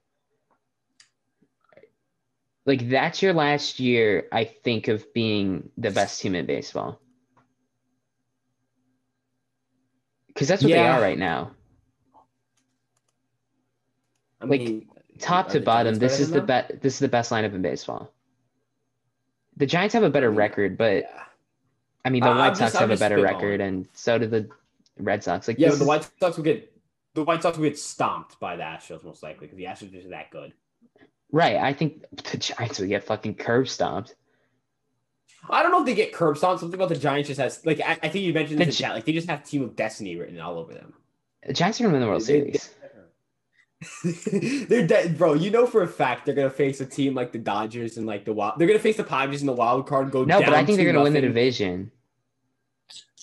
Like 2.67 2.89
that's 2.89 3.23
your 3.23 3.33
last 3.33 3.81
year, 3.81 4.29
I 4.33 4.45
think, 4.45 4.89
of 4.89 5.13
being 5.15 5.71
the 5.79 5.91
best 5.91 6.21
team 6.21 6.35
in 6.35 6.47
baseball. 6.47 7.01
Because 10.29 10.49
that's 10.49 10.63
what 10.63 10.71
yeah. 10.71 10.83
they 10.83 10.89
are 10.89 11.01
right 11.01 11.19
now. 11.19 11.53
I 14.41 14.47
mean, 14.47 14.89
like 14.95 15.19
top 15.19 15.49
to 15.51 15.61
bottom, 15.61 15.97
this 15.97 16.21
is 16.21 16.31
the 16.31 16.41
best. 16.41 16.81
This 16.81 16.95
is 16.95 17.01
the 17.01 17.09
best 17.09 17.31
lineup 17.31 17.55
in 17.55 17.63
baseball. 17.63 18.13
The 19.57 19.67
Giants 19.67 19.95
have 19.95 20.03
a 20.03 20.11
better 20.11 20.31
record, 20.31 20.79
but 20.79 21.03
yeah. 21.03 21.23
I 22.05 22.11
mean, 22.11 22.23
the 22.23 22.31
uh, 22.31 22.39
White 22.39 22.57
Sox 22.57 22.73
just, 22.73 22.81
have 22.81 22.91
a 22.91 22.97
better 22.97 23.21
record, 23.21 23.61
and 23.61 23.87
so 23.93 24.19
do 24.19 24.27
the 24.27 24.49
Red 24.99 25.23
Sox. 25.23 25.49
Like, 25.49 25.59
yeah, 25.59 25.71
the 25.71 25.85
White 25.85 26.09
Sox 26.19 26.37
will 26.37 26.45
get 26.45 26.73
the 27.15 27.25
White 27.25 27.43
Sox 27.43 27.59
will 27.59 27.65
get 27.65 27.79
stomped 27.79 28.39
by 28.41 28.57
the 28.57 28.63
Astros 28.63 29.05
most 29.05 29.23
likely 29.23 29.47
because 29.47 29.59
the 29.59 29.65
Astros 29.65 30.07
are 30.07 30.11
that 30.11 30.31
good. 30.31 30.53
Right. 31.33 31.57
I 31.57 31.73
think 31.73 32.05
the 32.31 32.37
Giants 32.37 32.79
would 32.79 32.89
get 32.89 33.05
fucking 33.05 33.35
curb 33.35 33.69
stomped. 33.69 34.15
I 35.49 35.63
don't 35.63 35.73
know 35.73 35.81
if 35.81 35.87
they 35.87 35.95
get 35.95 36.13
curb 36.13 36.37
stomped. 36.37 36.61
Something 36.61 36.79
about 36.79 36.91
the 36.91 36.97
Giants 36.97 37.29
just 37.29 37.41
has 37.41 37.65
like 37.65 37.81
I, 37.81 37.99
I 38.03 38.09
think 38.09 38.25
you 38.25 38.33
mentioned 38.33 38.61
this 38.61 38.67
the 38.67 38.85
in 38.85 38.89
chat. 38.89 38.95
Like 38.95 39.05
they 39.05 39.13
just 39.13 39.29
have 39.29 39.45
team 39.45 39.63
of 39.63 39.77
destiny 39.77 40.17
written 40.17 40.41
all 40.41 40.59
over 40.59 40.73
them. 40.73 40.95
The 41.47 41.53
Giants 41.53 41.81
are 41.81 41.85
gonna 41.85 41.95
win 41.95 42.03
the 42.03 42.09
World 42.09 42.23
Series. 42.23 42.71
they're 44.05 44.87
dead, 44.87 45.17
bro. 45.17 45.35
You 45.35 45.51
know 45.51 45.67
for 45.67 45.83
a 45.83 45.89
fact 45.89 46.27
they're 46.27 46.35
gonna 46.35 46.51
face 46.51 46.81
a 46.81 46.87
team 46.87 47.15
like 47.15 47.33
the 47.33 47.39
Dodgers 47.39 47.97
and 47.97 48.07
like 48.07 48.25
the 48.25 48.33
Wild. 48.33 48.59
They're 48.59 48.67
gonna 48.67 48.79
face 48.79 48.99
the 48.99 49.05
Padres 49.05 49.41
in 49.41 49.47
the 49.47 49.55
wild 49.55 49.87
card. 49.87 50.11
Go 50.11 50.25
no, 50.25 50.41
but 50.41 50.53
I 50.53 50.65
think 50.65 50.77
they're 50.77 50.87
gonna 50.87 50.99
nothing. 50.99 51.15
win 51.15 51.23
the 51.23 51.29
division. 51.29 51.91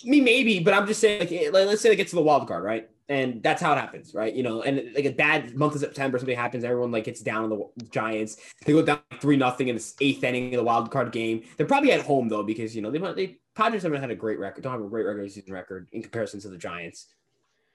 I 0.05 0.09
mean, 0.09 0.23
maybe, 0.23 0.59
but 0.59 0.73
I'm 0.73 0.85
just 0.85 0.99
saying, 0.99 1.19
like, 1.19 1.53
like, 1.53 1.67
let's 1.67 1.81
say 1.81 1.89
they 1.89 1.95
get 1.95 2.07
to 2.09 2.15
the 2.15 2.21
wild 2.21 2.47
card, 2.47 2.63
right? 2.63 2.89
And 3.09 3.41
that's 3.41 3.61
how 3.61 3.71
it 3.73 3.77
happens, 3.77 4.13
right? 4.13 4.33
You 4.33 4.43
know, 4.43 4.61
and 4.63 4.93
like 4.93 5.05
a 5.05 5.11
bad 5.11 5.55
month 5.55 5.75
of 5.75 5.81
September, 5.81 6.17
something 6.19 6.35
happens, 6.35 6.63
everyone 6.63 6.91
like 6.91 7.05
gets 7.05 7.21
down 7.21 7.43
on 7.43 7.49
the 7.49 7.85
Giants. 7.85 8.37
They 8.65 8.73
go 8.73 8.81
down 8.81 8.99
three 9.19 9.37
nothing 9.37 9.69
in 9.69 9.75
the 9.75 9.93
eighth 10.01 10.23
inning 10.23 10.53
of 10.53 10.59
the 10.59 10.63
wild 10.63 10.91
card 10.91 11.11
game. 11.11 11.43
They're 11.55 11.67
probably 11.67 11.91
at 11.93 12.01
home 12.01 12.29
though, 12.29 12.43
because 12.43 12.75
you 12.75 12.81
know 12.81 12.91
they 12.91 12.99
they 13.13 13.37
Padres 13.55 13.83
haven't 13.83 14.01
had 14.01 14.11
a 14.11 14.15
great 14.15 14.39
record, 14.39 14.63
don't 14.63 14.73
have 14.73 14.81
a 14.81 14.89
great 14.89 15.05
regular 15.05 15.29
season 15.29 15.53
record 15.53 15.87
in 15.93 16.01
comparison 16.01 16.39
to 16.41 16.49
the 16.49 16.57
Giants. 16.57 17.07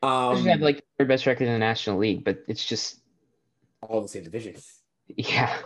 Um, 0.02 0.42
they 0.42 0.50
have 0.50 0.60
like 0.60 0.84
their 0.98 1.06
best 1.06 1.26
record 1.26 1.46
in 1.46 1.52
the 1.52 1.58
National 1.58 1.98
League, 1.98 2.24
but 2.24 2.42
it's 2.48 2.64
just 2.64 3.00
all 3.82 4.00
the 4.00 4.08
same 4.08 4.24
division. 4.24 4.56
Yeah. 5.16 5.56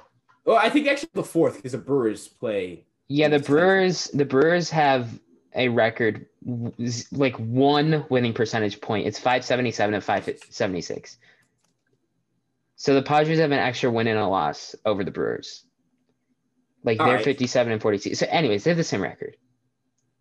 Well, 0.45 0.57
I 0.57 0.71
think 0.71 0.87
actually 0.87 1.11
the 1.15 1.23
fourth 1.23 1.57
because 1.57 1.73
the 1.73 1.79
Brewers 1.79 2.29
play. 2.29 2.85
Yeah, 3.09 3.29
the 3.29 3.39
Brewers. 3.39 4.05
The 4.07 4.25
Brewers 4.25 4.71
have 4.71 5.19
a 5.55 5.69
record 5.69 6.27
like 7.13 7.35
one 7.37 8.05
winning 8.11 8.35
percentage 8.35 8.81
point. 8.81 9.07
It's 9.07 9.19
577 9.19 9.95
and 9.95 10.05
576. 10.05 11.17
So 12.77 12.95
the 12.95 13.03
Padres 13.03 13.39
have 13.39 13.53
an 13.53 13.59
extra 13.59 13.91
win 13.91 14.07
and 14.07 14.19
a 14.19 14.29
loss 14.29 14.75
over 14.85 15.03
the 15.03 15.11
Brewers. 15.11 15.65
Like 16.85 16.99
they're 16.99 17.17
right. 17.17 17.25
57 17.25 17.73
and 17.73 17.83
42. 17.83 18.15
So, 18.15 18.27
anyways, 18.29 18.65
they 18.65 18.71
have 18.71 18.77
the 18.77 18.85
same 18.85 19.03
record. 19.03 19.37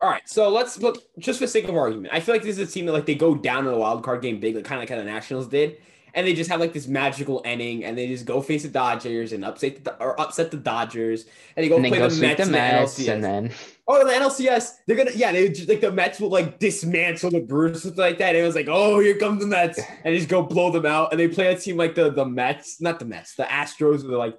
All 0.01 0.09
right, 0.09 0.27
so 0.27 0.49
let's 0.49 0.77
look 0.79 0.97
just 1.19 1.39
for 1.39 1.47
sake 1.47 1.67
of 1.67 1.75
argument. 1.75 2.13
I 2.13 2.19
feel 2.19 2.35
like 2.35 2.43
this 2.43 2.57
is 2.57 2.69
a 2.69 2.71
team 2.71 2.85
that 2.87 2.91
like 2.91 3.05
they 3.05 3.15
go 3.15 3.33
down 3.33 3.65
in 3.65 3.71
the 3.71 3.77
wild 3.77 4.03
card 4.03 4.21
game 4.21 4.39
big, 4.39 4.55
like 4.55 4.65
kind 4.65 4.77
of 4.77 4.81
like 4.81 4.89
how 4.89 4.97
the 4.97 5.09
Nationals 5.09 5.47
did, 5.47 5.77
and 6.13 6.27
they 6.27 6.33
just 6.33 6.49
have 6.49 6.59
like 6.59 6.73
this 6.73 6.87
magical 6.87 7.41
inning, 7.45 7.85
and 7.85 7.97
they 7.97 8.07
just 8.07 8.25
go 8.25 8.41
face 8.41 8.63
the 8.63 8.69
Dodgers 8.69 9.31
and 9.31 9.45
upset 9.45 9.83
the 9.85 9.95
or 10.01 10.19
upset 10.19 10.51
the 10.51 10.57
Dodgers, 10.57 11.25
and 11.55 11.63
they 11.63 11.69
go 11.69 11.77
and 11.77 11.85
play 11.85 11.97
go 11.97 12.09
the, 12.09 12.21
Mets 12.21 12.45
the 12.45 12.51
Mets, 12.51 12.97
and, 12.99 13.07
the 13.07 13.13
and 13.13 13.23
then 13.23 13.51
oh 13.87 14.05
the 14.05 14.11
NLCS, 14.11 14.73
they're 14.85 14.97
gonna 14.97 15.11
yeah, 15.15 15.31
they 15.31 15.47
just, 15.47 15.69
like 15.69 15.79
the 15.79 15.91
Mets 15.91 16.19
will 16.19 16.29
like 16.29 16.59
dismantle 16.59 17.31
the 17.31 17.39
Brewers 17.39 17.83
something 17.83 17.97
like 17.97 18.17
that. 18.17 18.35
And 18.35 18.37
it 18.37 18.43
was 18.43 18.55
like 18.55 18.67
oh 18.69 18.99
here 18.99 19.17
come 19.17 19.39
the 19.39 19.47
Mets, 19.47 19.79
and 20.03 20.15
just 20.15 20.27
go 20.27 20.43
blow 20.43 20.71
them 20.71 20.85
out, 20.85 21.11
and 21.11 21.19
they 21.19 21.29
play 21.29 21.53
a 21.53 21.57
team 21.57 21.77
like 21.77 21.95
the 21.95 22.11
the 22.11 22.25
Mets, 22.25 22.81
not 22.81 22.99
the 22.99 23.05
Mets, 23.05 23.35
the 23.35 23.43
Astros, 23.43 24.01
they're 24.01 24.17
like 24.17 24.37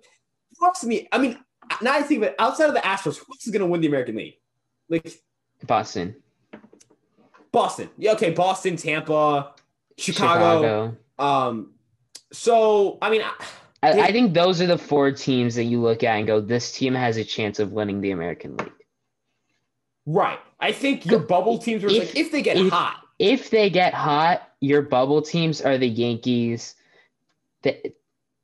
fucks 0.62 0.84
me. 0.84 1.08
I 1.12 1.18
mean, 1.18 1.38
now 1.80 1.94
I 1.94 2.02
think 2.02 2.22
of 2.22 2.28
it, 2.28 2.34
outside 2.38 2.68
of 2.68 2.74
the 2.74 2.80
Astros, 2.80 3.18
who's 3.26 3.52
gonna 3.52 3.66
win 3.66 3.80
the 3.80 3.88
American 3.88 4.16
League? 4.16 4.34
Like 4.88 5.12
Boston. 5.64 6.14
Boston. 7.52 7.88
Yeah, 7.96 8.12
okay, 8.12 8.30
Boston, 8.30 8.76
Tampa, 8.76 9.52
Chicago. 9.96 10.62
Chicago. 10.62 10.96
Um, 11.18 11.70
so 12.32 12.98
I 13.00 13.10
mean, 13.10 13.22
I, 13.82 13.92
I, 13.92 14.12
think 14.12 14.34
those 14.34 14.60
are 14.60 14.66
the 14.66 14.78
four 14.78 15.12
teams 15.12 15.54
that 15.54 15.64
you 15.64 15.80
look 15.80 16.02
at 16.02 16.16
and 16.16 16.26
go, 16.26 16.40
this 16.40 16.72
team 16.72 16.94
has 16.94 17.16
a 17.16 17.24
chance 17.24 17.58
of 17.58 17.72
winning 17.72 18.00
the 18.00 18.10
American 18.10 18.56
League. 18.56 18.72
Right. 20.04 20.38
I 20.60 20.72
think 20.72 21.04
your 21.06 21.18
bubble 21.18 21.58
teams 21.58 21.84
are 21.84 21.88
if, 21.88 21.98
like 21.98 22.16
if 22.16 22.32
they 22.32 22.42
get 22.42 22.56
if, 22.56 22.72
hot. 22.72 23.02
If 23.18 23.50
they 23.50 23.70
get 23.70 23.94
hot, 23.94 24.50
your 24.60 24.82
bubble 24.82 25.22
teams 25.22 25.60
are 25.60 25.78
the 25.78 25.88
Yankees. 25.88 26.74
That 27.62 27.96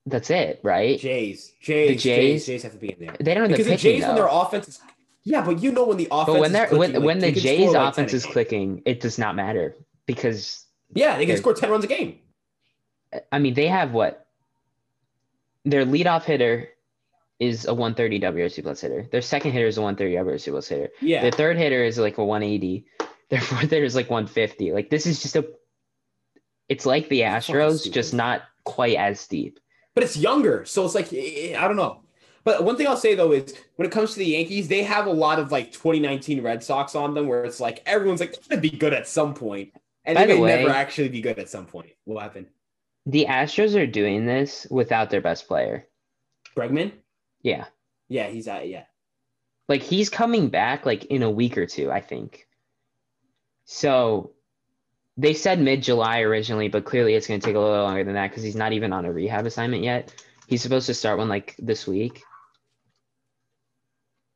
that's 0.06 0.30
it, 0.30 0.60
right? 0.62 0.98
Jays, 0.98 1.52
Jays, 1.60 1.88
the 1.90 1.96
Jays, 1.96 2.46
Jays, 2.46 2.62
have 2.64 2.72
to 2.72 2.78
be 2.78 2.92
in 2.92 2.98
there. 2.98 3.16
They 3.20 3.34
don't 3.34 3.44
have 3.44 3.50
because 3.50 3.66
the, 3.66 3.72
pitching, 3.72 3.92
Jays 3.92 4.02
though. 4.02 4.08
when 4.08 4.16
their 4.16 4.28
offense 4.28 4.68
is. 4.68 4.80
Yeah, 5.24 5.44
but 5.44 5.62
you 5.62 5.70
know 5.72 5.84
when 5.84 5.96
the 5.96 6.08
offense. 6.10 6.34
But 6.34 6.40
when 6.40 6.52
they're 6.52 6.66
clicking, 6.66 6.78
when, 6.78 6.92
like, 6.94 7.02
when 7.04 7.18
the 7.20 7.32
Jays 7.32 7.74
offense 7.74 8.12
is 8.12 8.26
clicking, 8.26 8.82
it 8.84 9.00
does 9.00 9.18
not 9.18 9.36
matter 9.36 9.76
because. 10.06 10.64
Yeah, 10.94 11.16
they 11.16 11.26
can 11.26 11.36
score 11.36 11.54
ten 11.54 11.70
runs 11.70 11.84
a 11.84 11.86
game. 11.86 12.18
I 13.30 13.38
mean, 13.38 13.54
they 13.54 13.68
have 13.68 13.92
what? 13.92 14.26
Their 15.64 15.86
leadoff 15.86 16.24
hitter 16.24 16.68
is 17.38 17.66
a 17.66 17.74
130 17.74 18.20
WRC 18.20 18.62
plus 18.62 18.80
hitter. 18.80 19.08
Their 19.10 19.22
second 19.22 19.52
hitter 19.52 19.66
is 19.66 19.78
a 19.78 19.82
130 19.82 20.30
WRC 20.30 20.50
plus 20.50 20.68
hitter. 20.68 20.88
Yeah. 21.00 21.22
Their 21.22 21.32
third 21.32 21.56
hitter 21.56 21.82
is 21.82 21.98
like 21.98 22.18
a 22.18 22.24
180. 22.24 22.86
Their 23.30 23.40
fourth 23.40 23.62
hitter 23.62 23.84
is 23.84 23.94
like 23.94 24.10
150. 24.10 24.72
Like 24.72 24.90
this 24.90 25.06
is 25.06 25.22
just 25.22 25.36
a. 25.36 25.48
It's 26.68 26.86
like 26.86 27.08
the 27.08 27.20
Astros, 27.20 27.90
just 27.90 28.14
not 28.14 28.42
quite 28.64 28.96
as 28.96 29.20
steep. 29.20 29.58
But 29.94 30.04
it's 30.04 30.16
younger, 30.16 30.64
so 30.64 30.84
it's 30.84 30.94
like 30.94 31.12
I 31.12 31.66
don't 31.66 31.76
know. 31.76 32.01
But 32.44 32.64
one 32.64 32.76
thing 32.76 32.86
I'll 32.86 32.96
say 32.96 33.14
though 33.14 33.32
is 33.32 33.54
when 33.76 33.86
it 33.86 33.92
comes 33.92 34.12
to 34.12 34.18
the 34.18 34.26
Yankees, 34.26 34.68
they 34.68 34.82
have 34.82 35.06
a 35.06 35.12
lot 35.12 35.38
of 35.38 35.52
like 35.52 35.72
2019 35.72 36.42
Red 36.42 36.62
Sox 36.62 36.94
on 36.94 37.14
them, 37.14 37.28
where 37.28 37.44
it's 37.44 37.60
like 37.60 37.82
everyone's 37.86 38.20
like 38.20 38.36
gonna 38.48 38.60
be 38.60 38.70
good 38.70 38.92
at 38.92 39.06
some 39.06 39.34
point, 39.34 39.72
and 40.04 40.16
By 40.16 40.26
they 40.26 40.34
may 40.34 40.40
way, 40.40 40.56
never 40.62 40.70
actually 40.70 41.08
be 41.08 41.20
good 41.20 41.38
at 41.38 41.48
some 41.48 41.66
point. 41.66 41.90
What 42.04 42.22
happened? 42.22 42.46
The 43.06 43.26
Astros 43.28 43.80
are 43.80 43.86
doing 43.86 44.26
this 44.26 44.66
without 44.70 45.10
their 45.10 45.20
best 45.20 45.46
player. 45.46 45.86
Bregman? 46.56 46.92
Yeah. 47.42 47.66
Yeah, 48.08 48.28
he's 48.28 48.48
at 48.48 48.68
yeah. 48.68 48.84
Like 49.68 49.82
he's 49.82 50.10
coming 50.10 50.48
back 50.48 50.84
like 50.84 51.06
in 51.06 51.22
a 51.22 51.30
week 51.30 51.56
or 51.56 51.66
two, 51.66 51.90
I 51.90 52.00
think. 52.00 52.46
So 53.64 54.32
they 55.16 55.34
said 55.34 55.60
mid 55.60 55.82
July 55.82 56.20
originally, 56.20 56.68
but 56.68 56.84
clearly 56.84 57.14
it's 57.14 57.26
going 57.26 57.40
to 57.40 57.46
take 57.46 57.56
a 57.56 57.60
little 57.60 57.84
longer 57.84 58.04
than 58.04 58.14
that 58.14 58.30
because 58.30 58.42
he's 58.42 58.56
not 58.56 58.72
even 58.72 58.92
on 58.92 59.04
a 59.04 59.12
rehab 59.12 59.46
assignment 59.46 59.82
yet. 59.82 60.14
He's 60.46 60.62
supposed 60.62 60.86
to 60.86 60.94
start 60.94 61.18
one 61.18 61.28
like 61.28 61.54
this 61.58 61.86
week. 61.86 62.22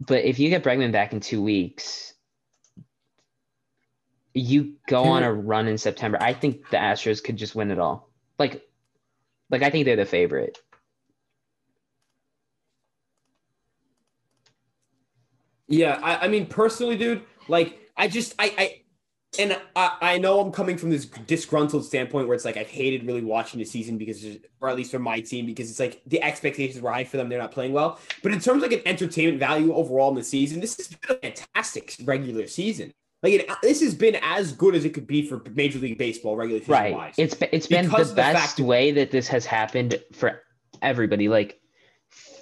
But 0.00 0.24
if 0.24 0.38
you 0.38 0.50
get 0.50 0.62
Bregman 0.62 0.92
back 0.92 1.12
in 1.12 1.20
two 1.20 1.42
weeks, 1.42 2.14
you 4.34 4.74
go 4.86 5.04
on 5.04 5.22
a 5.22 5.32
run 5.32 5.66
in 5.66 5.78
September. 5.78 6.18
I 6.20 6.34
think 6.34 6.68
the 6.70 6.76
Astros 6.76 7.24
could 7.24 7.36
just 7.36 7.54
win 7.54 7.70
it 7.70 7.78
all. 7.78 8.10
Like, 8.38 8.62
like 9.48 9.62
I 9.62 9.70
think 9.70 9.86
they're 9.86 9.96
the 9.96 10.04
favorite. 10.04 10.58
Yeah, 15.68 15.98
I, 16.02 16.26
I 16.26 16.28
mean 16.28 16.46
personally, 16.46 16.96
dude, 16.96 17.22
like 17.48 17.78
I 17.96 18.08
just 18.08 18.34
I 18.38 18.54
I 18.58 18.82
and 19.38 19.58
I, 19.74 19.96
I 20.00 20.18
know 20.18 20.40
I'm 20.40 20.52
coming 20.52 20.76
from 20.76 20.90
this 20.90 21.06
disgruntled 21.06 21.84
standpoint 21.84 22.26
where 22.26 22.34
it's 22.34 22.44
like 22.44 22.56
I've 22.56 22.68
hated 22.68 23.06
really 23.06 23.22
watching 23.22 23.58
the 23.58 23.64
season 23.64 23.98
because, 23.98 24.24
or 24.60 24.68
at 24.68 24.76
least 24.76 24.90
for 24.90 24.98
my 24.98 25.20
team, 25.20 25.46
because 25.46 25.70
it's 25.70 25.80
like 25.80 26.02
the 26.06 26.22
expectations 26.22 26.82
were 26.82 26.92
high 26.92 27.04
for 27.04 27.16
them. 27.16 27.28
They're 27.28 27.38
not 27.38 27.52
playing 27.52 27.72
well. 27.72 27.98
But 28.22 28.32
in 28.32 28.40
terms 28.40 28.62
of 28.62 28.70
like 28.70 28.80
an 28.80 28.86
entertainment 28.86 29.38
value 29.38 29.72
overall 29.74 30.10
in 30.10 30.16
the 30.16 30.24
season, 30.24 30.60
this 30.60 30.76
has 30.76 30.88
been 30.88 31.16
a 31.16 31.20
fantastic 31.20 31.96
regular 32.04 32.46
season. 32.46 32.92
Like 33.22 33.32
it, 33.34 33.50
this 33.62 33.80
has 33.80 33.94
been 33.94 34.16
as 34.22 34.52
good 34.52 34.74
as 34.74 34.84
it 34.84 34.90
could 34.90 35.06
be 35.06 35.26
for 35.26 35.42
Major 35.54 35.78
League 35.78 35.98
Baseball 35.98 36.36
regular 36.36 36.60
season 36.60 36.74
right. 36.74 36.94
wise. 36.94 37.14
It's 37.16 37.36
it's 37.52 37.66
been 37.66 37.88
the 37.88 38.12
best 38.14 38.58
the 38.58 38.64
way 38.64 38.92
that 38.92 39.10
this 39.10 39.26
has 39.28 39.46
happened 39.46 40.00
for 40.12 40.42
everybody. 40.82 41.28
Like 41.28 41.60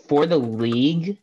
for 0.09 0.27
the 0.27 0.39
league, 0.39 1.19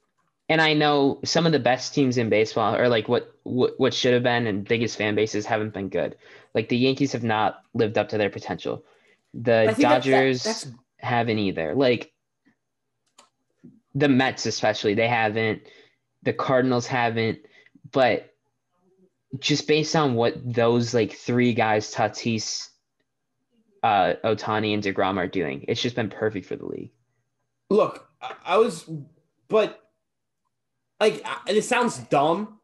and 0.52 0.62
I 0.62 0.74
know 0.74 1.22
some 1.24 1.46
of 1.46 1.54
the 1.54 1.60
best 1.60 1.94
teams 1.94 2.18
in 2.18 2.28
baseball 2.28 2.76
are 2.76 2.90
like 2.90 3.08
what 3.08 3.34
what, 3.44 3.80
what 3.80 3.94
should 3.94 4.14
have 4.14 4.24
been 4.24 4.48
and 4.48 4.68
biggest 4.68 4.98
fan 4.98 5.16
bases 5.16 5.46
haven't 5.46 5.74
been 5.74 5.88
good. 5.88 6.18
Like 6.54 6.68
the 6.68 6.76
Yankees 6.76 7.14
have 7.14 7.24
not 7.24 7.64
lived 7.74 7.98
up 7.98 8.10
to 8.10 8.18
their 8.18 8.30
potential. 8.30 8.84
The 9.34 9.74
Dodgers 9.80 10.44
that's, 10.44 10.64
that's, 10.66 10.76
haven't 10.98 11.40
either. 11.40 11.74
Like 11.74 12.12
the 13.96 14.10
Mets 14.10 14.46
especially, 14.46 14.94
they 14.94 15.08
haven't 15.08 15.62
The 16.24 16.34
Cardinals 16.34 16.86
haven't, 16.86 17.40
but 17.90 18.34
just 19.40 19.70
based 19.70 19.96
on 19.96 20.16
what 20.16 20.34
those 20.54 20.94
like 20.94 21.14
three 21.14 21.54
guys, 21.54 21.94
Tatis, 21.94 22.68
uh, 23.84 24.16
Ohtani, 24.26 24.74
and 24.74 24.84
Degrom 24.84 25.16
are 25.16 25.28
doing, 25.28 25.64
it's 25.70 25.82
just 25.82 25.96
been 25.96 26.10
perfect 26.10 26.46
for 26.46 26.58
the 26.58 26.66
league. 26.66 26.92
Look, 27.70 28.10
I, 28.22 28.34
I 28.44 28.58
was, 28.58 28.84
but 29.48 29.81
like 31.02 31.26
it 31.48 31.64
sounds 31.64 31.98
dumb. 31.98 32.60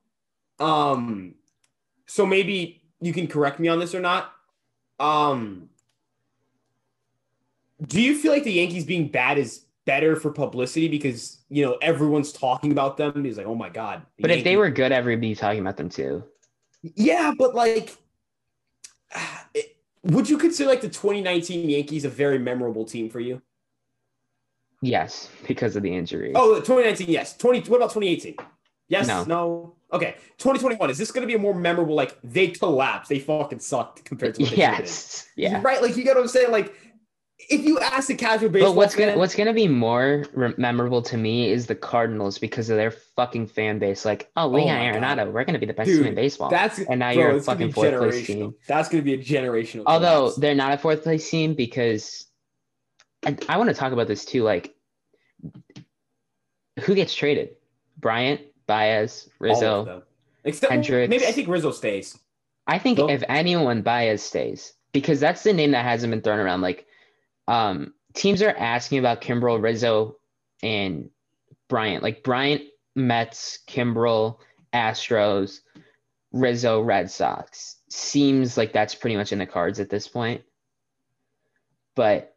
Um, 0.60 1.36
so 2.06 2.26
maybe 2.26 2.84
you 3.02 3.12
can 3.12 3.28
correct 3.28 3.60
me 3.60 3.68
on 3.68 3.80
this 3.80 3.94
or 3.94 4.00
not. 4.00 4.32
Um, 5.00 5.70
do 7.86 8.02
you 8.02 8.18
feel 8.18 8.32
like 8.32 8.44
the 8.44 8.54
Yankees 8.54 8.86
being 8.86 9.08
bad 9.10 9.38
is 9.38 9.66
better 9.86 10.16
for 10.16 10.32
publicity 10.32 10.88
because 10.88 11.40
you 11.50 11.66
know 11.66 11.78
everyone's 11.82 12.32
talking 12.32 12.72
about 12.72 12.96
them? 12.96 13.26
He's 13.26 13.38
like, 13.38 13.48
oh 13.48 13.56
my 13.56 13.70
god. 13.70 14.04
But 14.20 14.30
Yankees. 14.30 14.42
if 14.42 14.44
they 14.46 14.58
were 14.58 14.70
good, 14.70 14.92
everybody 14.92 15.36
talking 15.36 15.60
about 15.60 15.78
them 15.78 15.90
too. 15.90 16.24
Yeah, 16.82 17.34
but 17.38 17.56
like, 17.56 17.98
would 20.04 20.30
you 20.30 20.38
consider 20.38 20.70
like 20.70 20.82
the 20.82 20.90
2019 20.90 21.70
Yankees 21.70 22.06
a 22.06 22.10
very 22.10 22.38
memorable 22.38 22.86
team 22.86 23.10
for 23.10 23.20
you? 23.20 23.42
Yes, 24.82 25.30
because 25.48 25.76
of 25.76 25.84
the 25.84 25.94
injury. 25.94 26.34
Oh, 26.36 26.56
2019, 26.56 27.10
yes. 27.10 27.36
20. 27.38 27.70
What 27.70 27.78
about 27.78 27.90
2018? 27.92 28.36
Yes, 28.90 29.08
no. 29.08 29.24
no. 29.24 29.76
Okay, 29.92 30.16
2021. 30.38 30.90
Is 30.90 30.98
this 30.98 31.12
going 31.12 31.22
to 31.22 31.28
be 31.28 31.36
a 31.36 31.40
more 31.40 31.56
memorable? 31.56 31.96
Like 31.96 32.18
they 32.24 32.50
collapsed, 32.50 33.10
they 33.10 33.20
fucking 33.20 33.60
sucked 33.60 34.04
compared 34.06 34.36
to 34.36 34.44
what 34.44 34.52
they 34.52 34.58
yes, 34.58 35.28
yeah, 35.36 35.62
right. 35.64 35.82
Like 35.82 35.96
you 35.96 36.04
get 36.04 36.16
what 36.16 36.24
I'm 36.24 36.28
saying. 36.28 36.52
Like 36.52 36.74
if 37.50 37.64
you 37.64 37.80
ask 37.80 38.08
the 38.08 38.16
casual 38.16 38.50
baseball, 38.50 38.72
but 38.72 38.78
what's 38.78 38.96
fan, 38.96 39.08
gonna 39.08 39.20
what's 39.20 39.36
gonna 39.36 39.54
be 39.54 39.68
more 39.68 40.26
re- 40.34 40.54
memorable 40.58 41.02
to 41.04 41.18
me 41.18 41.50
is 41.50 41.68
the 41.68 41.76
Cardinals 41.76 42.38
because 42.38 42.70
of 42.70 42.78
their 42.78 42.92
fucking 42.92 43.48
fan 43.48 43.80
base. 43.80 44.06
Like, 44.06 44.30
oh, 44.36 44.50
we 44.50 44.62
oh 44.62 44.68
Arenado, 44.68 45.18
God. 45.18 45.34
we're 45.34 45.44
gonna 45.46 45.60
be 45.60 45.66
the 45.66 45.74
best 45.74 45.88
Dude, 45.88 46.00
team 46.00 46.08
in 46.08 46.16
baseball. 46.16 46.50
That's 46.50 46.80
and 46.80 47.00
now 47.00 47.14
bro, 47.14 47.24
you're 47.24 47.38
a 47.38 47.42
fucking 47.42 47.72
fourth 47.72 47.96
place 47.96 48.28
team. 48.28 48.56
That's 48.68 48.90
gonna 48.90 49.04
be 49.04 49.14
a 49.14 49.18
generational. 49.18 49.84
Although 49.86 50.20
collapse. 50.20 50.36
they're 50.38 50.56
not 50.56 50.74
a 50.74 50.78
fourth 50.78 51.04
place 51.04 51.30
team 51.30 51.54
because, 51.54 52.26
I, 53.28 53.38
I 53.50 53.58
want 53.58 53.70
to 53.70 53.76
talk 53.76 53.92
about 53.92 54.08
this 54.08 54.24
too. 54.24 54.44
Like, 54.44 54.74
who 56.80 56.96
gets 56.96 57.14
traded? 57.14 57.50
Bryant, 57.98 58.42
Baez, 58.68 59.30
Rizzo, 59.40 60.04
except 60.46 60.72
Hendricks. 60.72 61.10
maybe 61.10 61.28
I 61.28 61.32
think 61.34 61.50
Rizzo 61.50 61.72
stays. 61.72 62.18
I 62.68 62.80
think 62.80 63.00
if 63.00 63.24
anyone, 63.28 63.82
Baez 63.82 64.22
stays 64.22 64.74
because 64.94 65.20
that's 65.20 65.44
the 65.44 65.54
name 65.54 65.72
that 65.72 65.84
hasn't 65.84 66.12
been 66.12 66.22
thrown 66.22 66.40
around. 66.40 66.62
Like, 66.62 66.86
um, 67.48 67.94
teams 68.14 68.42
are 68.42 68.56
asking 68.58 69.00
about 69.00 69.22
Kimbrel, 69.22 69.62
Rizzo, 69.62 70.18
and 70.64 71.10
Bryant. 71.68 72.04
Like 72.04 72.24
Bryant, 72.24 72.64
Mets, 72.96 73.60
Kimbrel, 73.68 74.40
Astros, 74.74 75.60
Rizzo, 76.32 76.82
Red 76.82 77.12
Sox. 77.12 77.78
Seems 77.90 78.58
like 78.58 78.72
that's 78.72 78.96
pretty 78.96 79.18
much 79.18 79.34
in 79.34 79.40
the 79.40 79.46
cards 79.46 79.80
at 79.82 79.90
this 79.90 80.08
point. 80.08 80.44
But 81.96 82.37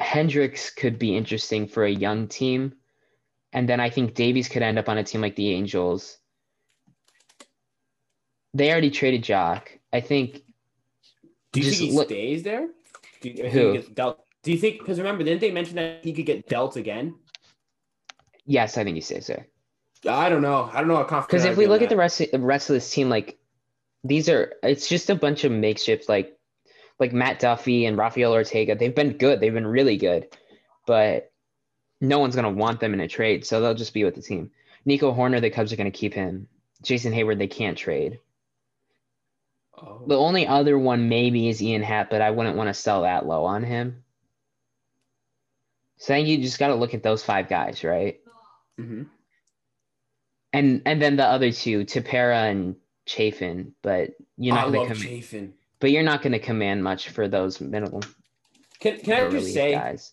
Hendricks 0.00 0.70
could 0.70 0.98
be 0.98 1.16
interesting 1.16 1.68
for 1.68 1.84
a 1.84 1.90
young 1.90 2.26
team. 2.26 2.74
And 3.52 3.68
then 3.68 3.80
I 3.80 3.90
think 3.90 4.14
Davies 4.14 4.48
could 4.48 4.62
end 4.62 4.78
up 4.78 4.88
on 4.88 4.98
a 4.98 5.04
team 5.04 5.20
like 5.20 5.36
the 5.36 5.50
Angels. 5.50 6.18
They 8.54 8.70
already 8.70 8.90
traded 8.90 9.22
Joc. 9.22 9.62
I 9.92 10.00
think. 10.00 10.42
Do 11.52 11.60
you 11.60 11.70
think 11.70 11.90
he 11.90 11.92
look, 11.92 12.08
stays 12.08 12.42
there? 12.42 12.68
Do 13.20 13.28
you, 13.28 13.50
Who? 13.50 13.72
He 13.72 13.78
dealt, 13.92 14.24
do 14.42 14.52
you 14.52 14.58
think? 14.58 14.78
Because 14.78 14.98
remember, 14.98 15.24
didn't 15.24 15.40
they 15.40 15.50
mention 15.50 15.76
that 15.76 16.04
he 16.04 16.12
could 16.12 16.26
get 16.26 16.48
dealt 16.48 16.76
again? 16.76 17.16
Yes, 18.46 18.78
I 18.78 18.84
think 18.84 18.94
he 18.94 19.00
stays 19.00 19.26
there. 19.26 19.48
I 20.08 20.28
don't 20.28 20.42
know. 20.42 20.70
I 20.72 20.78
don't 20.78 20.88
know 20.88 20.96
how 20.96 21.04
confident. 21.04 21.28
Because 21.28 21.44
if 21.44 21.56
we 21.56 21.66
look 21.66 21.82
at 21.82 21.90
the 21.90 21.96
rest, 21.96 22.20
of, 22.20 22.30
the 22.30 22.38
rest 22.38 22.70
of 22.70 22.74
this 22.74 22.90
team, 22.90 23.08
like 23.08 23.38
these 24.02 24.28
are, 24.28 24.54
it's 24.62 24.88
just 24.88 25.10
a 25.10 25.14
bunch 25.14 25.44
of 25.44 25.52
makeshift, 25.52 26.08
like 26.08 26.38
like 27.00 27.12
Matt 27.12 27.40
Duffy 27.40 27.86
and 27.86 27.96
Rafael 27.98 28.32
Ortega. 28.32 28.76
They've 28.76 28.94
been 28.94 29.16
good. 29.16 29.40
They've 29.40 29.52
been 29.52 29.66
really 29.66 29.96
good, 29.96 30.28
but 30.86 31.32
no 32.00 32.18
one's 32.18 32.36
gonna 32.36 32.50
want 32.50 32.80
them 32.80 32.94
in 32.94 33.00
a 33.00 33.08
trade, 33.08 33.44
so 33.44 33.60
they'll 33.60 33.74
just 33.74 33.94
be 33.94 34.04
with 34.04 34.14
the 34.14 34.22
team. 34.22 34.50
Nico 34.84 35.12
Hoerner, 35.12 35.40
the 35.40 35.50
Cubs 35.50 35.72
are 35.72 35.76
gonna 35.76 35.90
keep 35.90 36.14
him. 36.14 36.46
Jason 36.82 37.12
Heyward, 37.12 37.38
they 37.38 37.46
can't 37.46 37.76
trade. 37.76 38.20
Oh. 39.76 40.02
The 40.06 40.16
only 40.16 40.46
other 40.46 40.78
one 40.78 41.08
maybe 41.08 41.48
is 41.48 41.62
Ian 41.62 41.82
Happ, 41.82 42.10
but 42.10 42.22
I 42.22 42.30
wouldn't 42.30 42.56
want 42.56 42.68
to 42.68 42.74
sell 42.74 43.02
that 43.02 43.26
low 43.26 43.44
on 43.44 43.62
him. 43.62 44.04
So 45.98 46.14
I 46.14 46.18
think 46.18 46.28
you 46.28 46.38
just 46.38 46.58
got 46.58 46.68
to 46.68 46.74
look 46.74 46.94
at 46.94 47.02
those 47.02 47.22
five 47.22 47.48
guys, 47.48 47.84
right? 47.84 48.20
Mm-hmm. 48.78 49.02
And 50.52 50.82
and 50.86 51.02
then 51.02 51.16
the 51.16 51.26
other 51.26 51.52
two, 51.52 51.84
Tepera 51.84 52.50
and 52.50 52.76
Chafin, 53.06 53.72
but 53.82 54.12
you're 54.36 54.54
not 54.54 54.72
going 54.72 54.88
to 54.88 54.94
come. 54.94 55.02
Chafin. 55.02 55.54
But 55.80 55.90
you're 55.90 56.02
not 56.02 56.22
going 56.22 56.32
to 56.32 56.38
command 56.38 56.84
much 56.84 57.08
for 57.08 57.26
those 57.26 57.60
minimum. 57.60 58.02
Can 58.80 58.98
Can 58.98 59.26
I 59.26 59.30
just 59.30 59.52
say, 59.52 59.72
guys. 59.72 60.12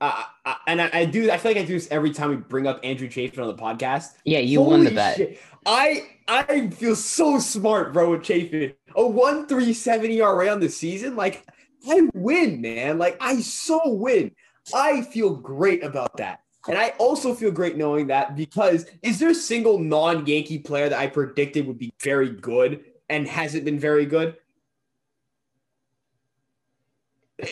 Uh, 0.00 0.24
I, 0.44 0.56
and 0.66 0.82
I, 0.82 0.90
I, 0.92 1.04
do. 1.06 1.30
I 1.30 1.38
feel 1.38 1.52
like 1.52 1.62
I 1.62 1.64
do 1.64 1.72
this 1.72 1.88
every 1.90 2.10
time 2.10 2.30
we 2.30 2.36
bring 2.36 2.66
up 2.66 2.80
Andrew 2.84 3.08
Chafin 3.08 3.40
on 3.40 3.48
the 3.48 3.60
podcast. 3.62 4.12
Yeah, 4.24 4.40
you 4.40 4.58
Holy 4.58 4.70
won 4.70 4.84
the 4.84 4.90
bet. 4.90 5.16
Shit. 5.16 5.40
I 5.64 6.06
I 6.28 6.68
feel 6.68 6.94
so 6.94 7.38
smart, 7.38 7.92
bro, 7.92 8.10
with 8.10 8.22
Chafin. 8.22 8.74
A 8.94 9.06
one 9.06 9.46
three 9.46 9.72
seven 9.72 10.10
ERA 10.10 10.48
on 10.48 10.60
the 10.60 10.68
season, 10.68 11.16
like 11.16 11.44
I 11.88 12.08
win, 12.14 12.60
man. 12.60 12.98
Like 12.98 13.16
I 13.20 13.40
so 13.40 13.80
win. 13.86 14.32
I 14.74 15.02
feel 15.02 15.34
great 15.34 15.82
about 15.82 16.16
that. 16.18 16.40
And 16.68 16.76
I 16.76 16.90
also 16.98 17.34
feel 17.34 17.52
great 17.52 17.76
knowing 17.76 18.08
that 18.08 18.34
because 18.34 18.86
is 19.02 19.18
there 19.18 19.30
a 19.30 19.34
single 19.34 19.78
non 19.78 20.26
Yankee 20.26 20.58
player 20.58 20.88
that 20.88 20.98
I 20.98 21.06
predicted 21.06 21.66
would 21.66 21.78
be 21.78 21.92
very 22.02 22.30
good 22.30 22.84
and 23.08 23.26
hasn't 23.26 23.64
been 23.64 23.78
very 23.78 24.04
good? 24.04 24.36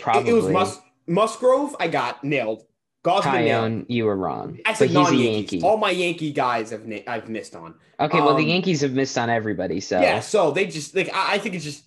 Probably. 0.01 0.31
It, 0.31 0.33
it 0.33 0.37
was 0.37 0.49
Mus- 0.49 0.81
Musgrove. 1.07 1.77
I 1.79 1.89
got 1.89 2.25
nailed. 2.25 2.65
Nailed. 3.05 3.85
you 3.89 4.07
were 4.07 4.17
wrong. 4.17 4.59
I 4.65 4.73
said 4.73 4.91
non 4.93 5.19
Yankee. 5.19 5.61
All 5.61 5.77
my 5.77 5.91
Yankee 5.91 6.33
guys 6.33 6.71
have 6.71 6.87
na- 6.87 7.01
I've 7.07 7.29
missed 7.29 7.55
on. 7.55 7.75
Okay, 8.01 8.19
well 8.19 8.31
um, 8.31 8.37
the 8.37 8.45
Yankees 8.45 8.81
have 8.81 8.93
missed 8.93 9.19
on 9.19 9.29
everybody. 9.29 9.81
So 9.81 10.01
yeah, 10.01 10.21
so 10.21 10.53
they 10.53 10.67
just 10.67 10.97
like 10.97 11.13
I, 11.13 11.35
I 11.35 11.39
think 11.39 11.55
it's 11.55 11.65
just 11.65 11.85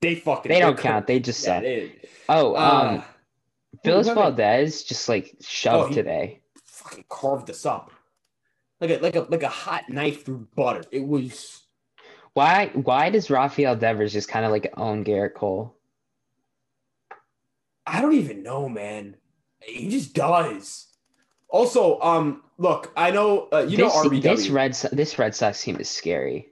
they 0.00 0.14
fucking 0.14 0.50
they 0.50 0.60
don't 0.60 0.78
count. 0.78 1.08
They 1.08 1.18
just 1.18 1.40
suck. 1.40 1.64
Yeah, 1.64 1.86
oh, 2.28 2.54
um, 2.54 2.98
uh, 2.98 3.02
Phillips 3.82 4.08
Valdez 4.08 4.84
just 4.84 5.08
like 5.08 5.34
shoved 5.40 5.90
oh, 5.90 5.94
today. 5.94 6.42
Fucking 6.64 7.06
carved 7.08 7.50
us 7.50 7.66
up 7.66 7.90
like 8.82 8.90
a 8.90 9.02
like 9.02 9.16
a 9.16 9.20
like 9.20 9.42
a 9.42 9.48
hot 9.48 9.88
knife 9.88 10.24
through 10.24 10.48
butter. 10.54 10.82
It 10.90 11.06
was. 11.06 11.62
Why 12.34 12.70
why 12.74 13.10
does 13.10 13.30
Rafael 13.30 13.76
Devers 13.76 14.12
just 14.12 14.28
kind 14.28 14.44
of 14.44 14.50
like 14.50 14.72
own 14.76 15.04
Gerrit 15.04 15.34
Cole? 15.34 15.76
I 17.86 18.00
don't 18.00 18.14
even 18.14 18.42
know, 18.42 18.68
man. 18.68 19.16
He 19.60 19.88
just 19.88 20.14
does. 20.14 20.86
Also, 21.48 22.00
um, 22.00 22.42
look, 22.58 22.92
I 22.96 23.10
know 23.10 23.48
uh, 23.52 23.66
you 23.68 23.76
this, 23.76 23.94
know 23.94 24.02
RBW. 24.02 24.22
This 24.22 24.48
Red 24.48 24.74
this 24.92 25.18
Red 25.18 25.34
Sox 25.34 25.62
team 25.62 25.76
is 25.76 25.88
scary. 25.88 26.48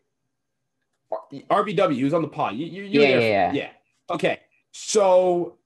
RBW, 1.32 1.98
who's 1.98 2.14
on 2.14 2.22
the 2.22 2.28
pod. 2.28 2.54
You, 2.54 2.66
you, 2.66 2.82
yeah, 2.84 3.08
yeah, 3.08 3.18
yeah, 3.18 3.52
yeah. 3.52 3.70
Okay, 4.10 4.40
so 4.72 5.56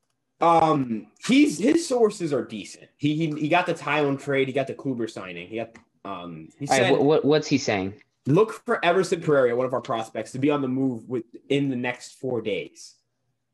um, 0.40 1.08
he's 1.26 1.58
his 1.58 1.86
sources 1.86 2.32
are 2.32 2.44
decent. 2.44 2.88
He 2.96 3.16
he, 3.16 3.40
he 3.40 3.48
got 3.48 3.66
the 3.66 3.74
Taijuan 3.74 4.20
trade. 4.20 4.46
He 4.46 4.54
got 4.54 4.68
the 4.68 4.74
Kluber 4.74 5.10
signing. 5.10 5.48
He 5.48 5.56
got 5.56 5.70
um. 6.04 6.48
He 6.58 6.66
said, 6.66 6.92
right, 6.92 7.02
what, 7.02 7.24
what's 7.24 7.48
he 7.48 7.58
saying? 7.58 7.94
Look 8.26 8.52
for 8.64 8.82
Everson 8.84 9.20
Pereira, 9.20 9.54
one 9.54 9.66
of 9.66 9.74
our 9.74 9.82
prospects, 9.82 10.32
to 10.32 10.38
be 10.38 10.50
on 10.50 10.62
the 10.62 10.68
move 10.68 11.08
within 11.08 11.68
the 11.68 11.76
next 11.76 12.20
four 12.20 12.40
days. 12.40 12.94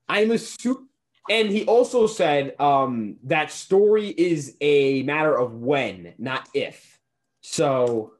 I'm 0.08 0.30
assuming 0.30 0.89
and 1.30 1.48
he 1.48 1.64
also 1.64 2.08
said 2.08 2.60
um, 2.60 3.16
that 3.22 3.52
story 3.52 4.08
is 4.08 4.56
a 4.60 5.04
matter 5.04 5.34
of 5.34 5.54
when, 5.54 6.12
not 6.18 6.48
if. 6.54 6.98
So, 7.40 8.14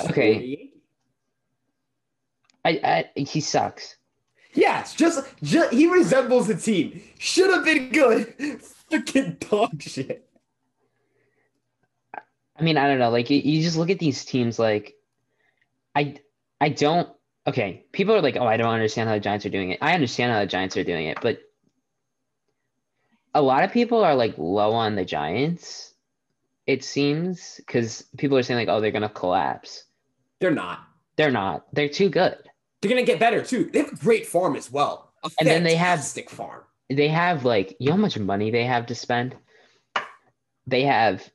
okay. 0.00 0.70
I, 2.64 2.70
I 3.14 3.20
he 3.20 3.42
sucks. 3.42 3.96
Yes, 4.54 4.94
just, 4.94 5.26
just 5.42 5.72
he 5.74 5.86
resembles 5.86 6.46
the 6.46 6.56
team. 6.56 7.02
Should 7.18 7.50
have 7.50 7.64
been 7.64 7.90
good. 7.90 8.34
Fucking 8.90 9.36
dog 9.50 9.82
shit. 9.82 10.26
I 12.56 12.62
mean, 12.62 12.78
I 12.78 12.86
don't 12.86 13.00
know. 13.00 13.10
Like 13.10 13.28
you, 13.28 13.38
you 13.38 13.62
just 13.62 13.76
look 13.76 13.90
at 13.90 13.98
these 13.98 14.24
teams. 14.24 14.58
Like, 14.58 14.94
I 15.94 16.16
I 16.60 16.70
don't 16.70 17.08
okay, 17.46 17.84
people 17.92 18.14
are 18.14 18.22
like, 18.22 18.36
oh, 18.36 18.46
I 18.46 18.56
don't 18.56 18.72
understand 18.72 19.08
how 19.08 19.14
the 19.14 19.20
Giants 19.20 19.44
are 19.46 19.50
doing 19.50 19.70
it. 19.70 19.78
I 19.82 19.94
understand 19.94 20.32
how 20.32 20.40
the 20.40 20.46
Giants 20.46 20.76
are 20.76 20.84
doing 20.84 21.06
it, 21.06 21.18
but 21.20 21.40
a 23.34 23.42
lot 23.42 23.64
of 23.64 23.72
people 23.72 24.04
are 24.04 24.14
like 24.14 24.34
low 24.38 24.72
on 24.72 24.94
the 24.94 25.04
Giants, 25.04 25.92
it 26.66 26.84
seems, 26.84 27.56
because 27.58 28.04
people 28.16 28.38
are 28.38 28.42
saying 28.42 28.58
like, 28.58 28.68
oh, 28.68 28.80
they're 28.80 28.90
gonna 28.90 29.08
collapse. 29.08 29.84
They're 30.40 30.50
not. 30.50 30.80
They're 31.16 31.30
not. 31.30 31.66
They're 31.72 31.88
too 31.88 32.08
good. 32.08 32.38
They're 32.80 32.88
gonna 32.88 33.02
get 33.02 33.20
better 33.20 33.42
too. 33.42 33.70
They 33.72 33.80
have 33.80 33.92
a 33.92 33.96
great 33.96 34.26
farm 34.26 34.56
as 34.56 34.70
well. 34.70 35.12
A 35.24 35.30
and 35.38 35.48
then 35.48 35.64
they 35.64 35.74
have 35.74 36.00
stick 36.02 36.30
farm. 36.30 36.62
They 36.90 37.08
have 37.08 37.44
like 37.44 37.76
you 37.78 37.88
know 37.88 37.96
how 37.96 38.00
much 38.00 38.18
money 38.18 38.50
they 38.50 38.64
have 38.64 38.86
to 38.86 38.94
spend. 38.94 39.36
They 40.66 40.82
have 40.82 41.28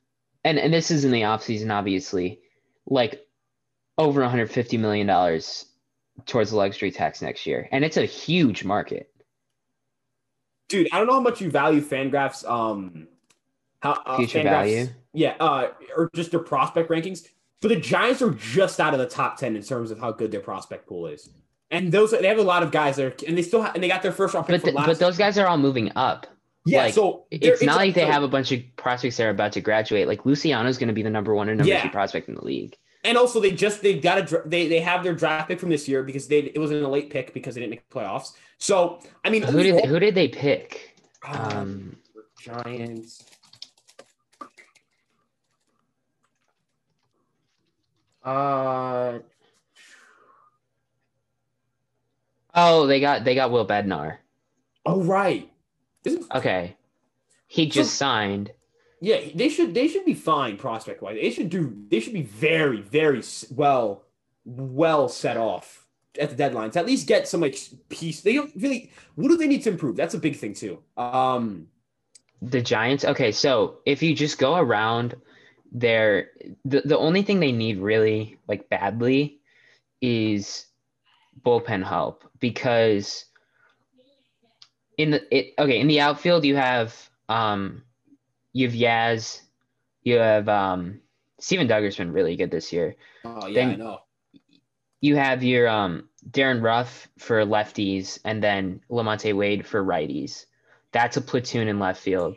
and 0.44 0.58
and 0.58 0.74
this 0.74 0.92
is 0.92 1.06
in 1.06 1.12
the 1.12 1.22
offseason, 1.22 1.72
obviously, 1.72 2.40
like 2.86 3.26
over 3.98 4.22
150 4.22 4.78
million 4.78 5.08
dollars 5.08 5.66
towards 6.26 6.52
the 6.52 6.58
luxury 6.58 6.92
tax 6.92 7.22
next 7.22 7.46
year, 7.46 7.68
and 7.72 7.84
it's 7.84 7.98
a 7.98 8.06
huge 8.06 8.64
market. 8.64 9.10
Dude, 10.68 10.88
I 10.92 10.98
don't 10.98 11.08
know 11.08 11.14
how 11.14 11.22
much 11.22 11.42
you 11.42 11.50
value 11.50 11.82
Fangraphs. 11.82 12.48
Um, 12.48 13.08
how 13.82 13.94
uh, 14.06 14.18
future 14.18 14.44
value? 14.44 14.88
Yeah, 15.14 15.36
uh, 15.40 15.70
or 15.96 16.10
just 16.14 16.32
their 16.32 16.40
prospect 16.40 16.90
rankings. 16.90 17.28
But 17.62 17.70
the 17.70 17.76
Giants 17.76 18.22
are 18.22 18.32
just 18.32 18.80
out 18.80 18.94
of 18.94 19.00
the 19.00 19.08
top 19.08 19.38
ten 19.38 19.56
in 19.56 19.64
terms 19.64 19.92
of 19.92 20.00
how 20.00 20.12
good 20.12 20.32
their 20.32 20.40
prospect 20.40 20.88
pool 20.88 21.08
is. 21.08 21.30
And 21.72 21.92
those 21.92 22.12
they 22.12 22.28
have 22.28 22.38
a 22.38 22.44
lot 22.44 22.64
of 22.64 22.72
guys 22.72 22.96
there, 22.96 23.14
and 23.28 23.38
they 23.38 23.42
still 23.42 23.62
have, 23.62 23.76
and 23.76 23.84
they 23.84 23.88
got 23.88 24.02
their 24.02 24.12
first 24.12 24.34
round 24.34 24.48
pick. 24.48 24.62
But, 24.62 24.72
the, 24.72 24.74
but 24.74 25.00
those 25.00 25.18
guys 25.18 25.38
are 25.38 25.48
all 25.48 25.58
moving 25.58 25.92
up. 25.96 26.28
Yeah, 26.66 26.84
like, 26.84 26.94
so 26.94 27.26
it's 27.32 27.64
not 27.64 27.78
like 27.78 27.96
they 27.96 28.06
have 28.06 28.22
a 28.22 28.28
bunch 28.28 28.52
of 28.52 28.62
prospects 28.76 29.18
that 29.18 29.26
are 29.26 29.30
about 29.30 29.54
to 29.54 29.62
graduate. 29.62 30.08
Like 30.08 30.26
Luciano's 30.26 30.78
going 30.78 30.90
to 30.90 30.94
be 30.94 31.02
the 31.02 31.10
number 31.10 31.34
one 31.34 31.50
or 31.50 31.56
number 31.56 31.70
yeah. 31.70 31.82
two 31.82 31.90
prospect 31.90 32.28
in 32.28 32.36
the 32.36 32.44
league. 32.44 32.78
And 33.04 33.18
also, 33.18 33.40
they 33.40 33.52
just 33.52 33.82
they've 33.82 34.02
got 34.02 34.32
a 34.32 34.44
they 34.46 34.68
they 34.68 34.82
have 34.82 35.04
their 35.04 35.14
draft 35.14 35.48
pick 35.48 35.60
from 35.60 35.70
this 35.70 35.88
year 35.88 36.04
because 36.04 36.28
they 36.28 36.40
it 36.40 36.58
was 36.58 36.72
in 36.72 36.84
a 36.84 36.90
late 36.90 37.10
pick 37.10 37.34
because 37.34 37.56
they 37.56 37.62
didn't 37.62 37.72
make 37.72 37.90
playoffs. 37.90 38.34
So 38.58 39.00
I 39.24 39.30
mean, 39.30 39.42
who 39.44 39.64
did 39.64 39.76
they, 39.78 39.88
who 39.88 40.00
did 40.00 40.16
they 40.16 40.28
pick? 40.28 40.98
Um, 41.24 41.38
um 41.40 41.98
Giants. 42.42 43.24
Uh. 48.24 49.20
Oh, 52.54 52.88
they 52.88 53.00
got 53.00 53.24
they 53.24 53.36
got 53.36 53.52
Will 53.52 53.66
Bednar. 53.66 54.18
Oh 54.86 55.02
right. 55.02 55.50
Isn't... 56.04 56.26
Okay. 56.34 56.76
He 57.48 57.68
just 57.68 57.92
so, 57.92 58.06
signed. 58.06 58.52
Yeah, 59.02 59.20
they 59.34 59.50
should 59.50 59.74
they 59.74 59.88
should 59.88 60.06
be 60.06 60.14
fine 60.14 60.58
prospect 60.58 61.02
wise. 61.02 61.18
They 61.22 61.32
should 61.32 61.50
do 61.50 61.74
they 61.90 62.00
should 62.00 62.14
be 62.14 62.24
very 62.24 62.82
very 62.82 63.24
well 63.50 64.04
well 64.46 65.08
set 65.08 65.38
off 65.38 65.86
at 66.20 66.36
the 66.36 66.44
deadlines. 66.44 66.76
at 66.76 66.86
least 66.86 67.08
get 67.08 67.28
some 67.28 67.42
like 67.42 67.58
piece. 67.90 68.22
They 68.22 68.34
don't 68.34 68.52
really. 68.56 68.92
What 69.16 69.30
do 69.30 69.38
they 69.38 69.48
need 69.48 69.64
to 69.64 69.70
improve? 69.70 69.96
That's 69.96 70.14
a 70.14 70.20
big 70.20 70.36
thing 70.36 70.54
too. 70.54 70.80
Um, 70.98 71.68
the 72.42 72.62
Giants. 72.62 73.06
Okay, 73.06 73.32
so 73.32 73.78
if 73.86 74.02
you 74.02 74.16
just 74.16 74.38
go 74.38 74.56
around 74.56 75.16
there, 75.72 76.32
the 76.66 76.82
the 76.84 76.98
only 76.98 77.22
thing 77.22 77.40
they 77.40 77.52
need 77.52 77.80
really 77.80 78.38
like 78.48 78.70
badly 78.70 79.40
is 80.02 80.66
bullpen 81.46 81.86
help 81.86 82.30
because 82.40 83.26
in 84.98 85.12
the 85.12 85.36
it 85.36 85.54
okay 85.58 85.80
in 85.80 85.88
the 85.88 86.02
outfield 86.02 86.44
you 86.44 86.56
have 86.56 87.10
um 87.30 87.84
you 88.54 88.68
have 88.68 88.76
Yaz, 88.76 89.42
you 90.04 90.18
have 90.18 90.48
um 90.50 91.02
Steven 91.40 91.68
Duggar's 91.68 91.98
been 91.98 92.12
really 92.12 92.36
good 92.36 92.52
this 92.52 92.74
year. 92.74 92.96
Oh 93.24 93.48
yeah, 93.48 93.54
then 93.54 93.70
I 93.70 93.76
know. 93.76 94.00
You 95.02 95.16
have 95.16 95.44
your 95.44 95.68
um 95.68 96.10
Darin 96.30 96.62
Ruf 96.62 97.08
for 97.18 97.46
lefties 97.46 98.20
and 98.26 98.44
then 98.44 98.82
Lamonte 98.90 99.36
Wade 99.36 99.66
for 99.66 99.84
righties. 99.84 100.46
That's 100.92 101.18
a 101.18 101.22
platoon 101.22 101.68
in 101.68 101.80
left 101.80 102.02
field. 102.02 102.36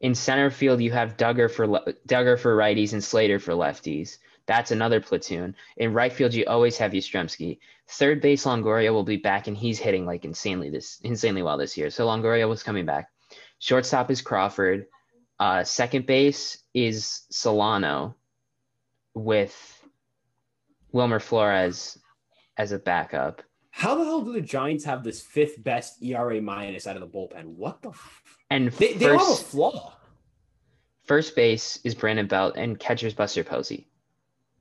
In 0.00 0.14
center 0.14 0.50
field, 0.50 0.80
you 0.80 0.92
have 0.92 1.16
Duggar 1.16 1.50
for 1.50 1.66
Duggar 2.06 2.38
for 2.38 2.56
righties 2.56 2.92
and 2.92 3.02
Slater 3.02 3.38
for 3.38 3.52
lefties. 3.52 4.18
That's 4.46 4.70
another 4.70 5.00
platoon. 5.00 5.54
In 5.76 5.92
right 5.92 6.12
field, 6.12 6.32
you 6.32 6.44
always 6.46 6.78
have 6.78 6.92
Yastrzemski. 6.92 7.58
Third 7.88 8.22
base, 8.22 8.44
Longoria 8.44 8.92
will 8.92 9.04
be 9.04 9.16
back, 9.16 9.46
and 9.46 9.56
he's 9.56 9.78
hitting 9.78 10.06
like 10.06 10.24
insanely 10.24 10.70
this 10.70 11.00
insanely 11.02 11.42
well 11.42 11.58
this 11.58 11.76
year. 11.76 11.90
So 11.90 12.06
Longoria 12.06 12.48
was 12.48 12.62
coming 12.62 12.86
back. 12.86 13.10
Shortstop 13.58 14.10
is 14.10 14.22
Crawford. 14.22 14.86
Uh, 15.40 15.62
second 15.62 16.06
base 16.06 16.58
is 16.74 17.22
Solano, 17.30 18.16
with 19.14 19.82
Wilmer 20.92 21.20
Flores 21.20 21.98
as 22.56 22.72
a 22.72 22.78
backup. 22.78 23.42
How 23.70 23.94
the 23.94 24.04
hell 24.04 24.22
do 24.22 24.32
the 24.32 24.40
Giants 24.40 24.84
have 24.84 25.04
this 25.04 25.20
fifth 25.20 25.62
best 25.62 26.02
ERA 26.02 26.40
minus 26.40 26.86
out 26.86 26.96
of 26.96 27.02
the 27.02 27.06
bullpen? 27.06 27.44
What 27.44 27.82
the? 27.82 27.90
F- 27.90 28.22
and 28.50 28.72
they, 28.72 28.94
they 28.94 29.06
first, 29.06 29.28
have 29.28 29.38
a 29.38 29.50
flaw. 29.50 29.92
First 31.04 31.36
base 31.36 31.78
is 31.84 31.94
Brandon 31.94 32.26
Belt, 32.26 32.54
and 32.56 32.78
catcher's 32.78 33.14
Buster 33.14 33.44
Posey. 33.44 33.88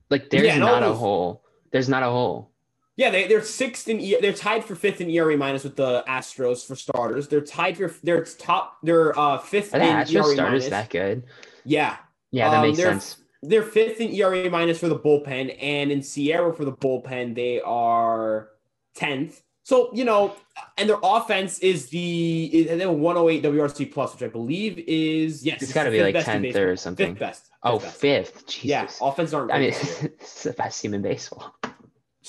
Like 0.10 0.30
there's 0.30 0.46
yeah, 0.46 0.58
not 0.58 0.84
a 0.84 0.94
hole. 0.94 1.44
There's 1.72 1.90
not 1.90 2.04
a 2.04 2.08
hole. 2.08 2.52
Yeah, 2.98 3.12
they, 3.12 3.28
they're 3.28 3.44
sixth 3.44 3.88
in 3.88 4.00
they're 4.22 4.34
tied 4.34 4.66
for 4.66 4.76
fifth 4.76 5.02
in 5.02 5.10
ERA 5.10 5.38
minus 5.38 5.64
with 5.64 5.76
the 5.76 6.04
Astros 6.08 6.66
for 6.66 6.76
starters. 6.76 7.28
They're 7.28 7.42
tied 7.42 7.78
for 7.78 7.94
they're 8.04 8.26
top 8.26 8.78
they're 8.82 9.18
uh 9.18 9.38
fifth 9.38 9.74
Are 9.74 9.80
the 9.80 9.86
Astros 9.86 10.16
ERA 10.16 10.24
starters 10.24 10.36
minus. 10.64 10.70
that 10.70 10.90
good? 10.90 11.24
Yeah. 11.64 11.98
Yeah, 12.32 12.50
that 12.50 12.58
um, 12.58 12.64
makes 12.64 12.80
sense. 12.80 13.18
They're 13.44 13.64
fifth 13.64 14.02
in 14.02 14.12
ERA 14.14 14.50
minus 14.50 14.80
for 14.80 14.90
the 14.90 14.98
bullpen, 14.98 15.56
and 15.62 15.92
in 15.92 16.00
SIERA 16.00 16.58
for 16.58 16.66
the 16.66 16.74
bullpen, 16.74 17.36
they 17.36 17.62
are 17.62 18.50
tenth. 18.96 19.44
So 19.64 19.92
you 19.94 20.04
know, 20.04 20.34
and 20.78 20.90
their 20.90 20.98
offense 21.04 21.60
is 21.60 21.90
the 21.90 22.46
is, 22.46 22.68
they 22.68 22.80
have 22.80 22.92
108 22.92 23.44
WRC 23.44 23.92
plus, 23.92 24.14
which 24.14 24.24
I 24.24 24.28
believe 24.28 24.80
is 24.88 25.46
yes, 25.46 25.62
it's 25.62 25.74
got 25.74 25.84
to 25.84 25.92
be 25.92 26.02
like 26.02 26.24
tenth 26.24 26.56
or 26.56 26.76
something. 26.76 27.14
Fifth 27.14 27.20
best. 27.20 27.50
Oh, 27.64 27.78
best. 27.80 28.00
fifth. 28.00 28.48
Jesus. 28.48 28.66
Yeah, 28.66 28.88
offense 29.02 29.34
aren't. 29.34 29.52
I 29.52 29.60
mean, 29.60 29.70
it's 30.02 30.44
the 30.44 30.54
best 30.54 30.82
team 30.82 30.94
in 30.94 31.02
baseball. 31.02 31.57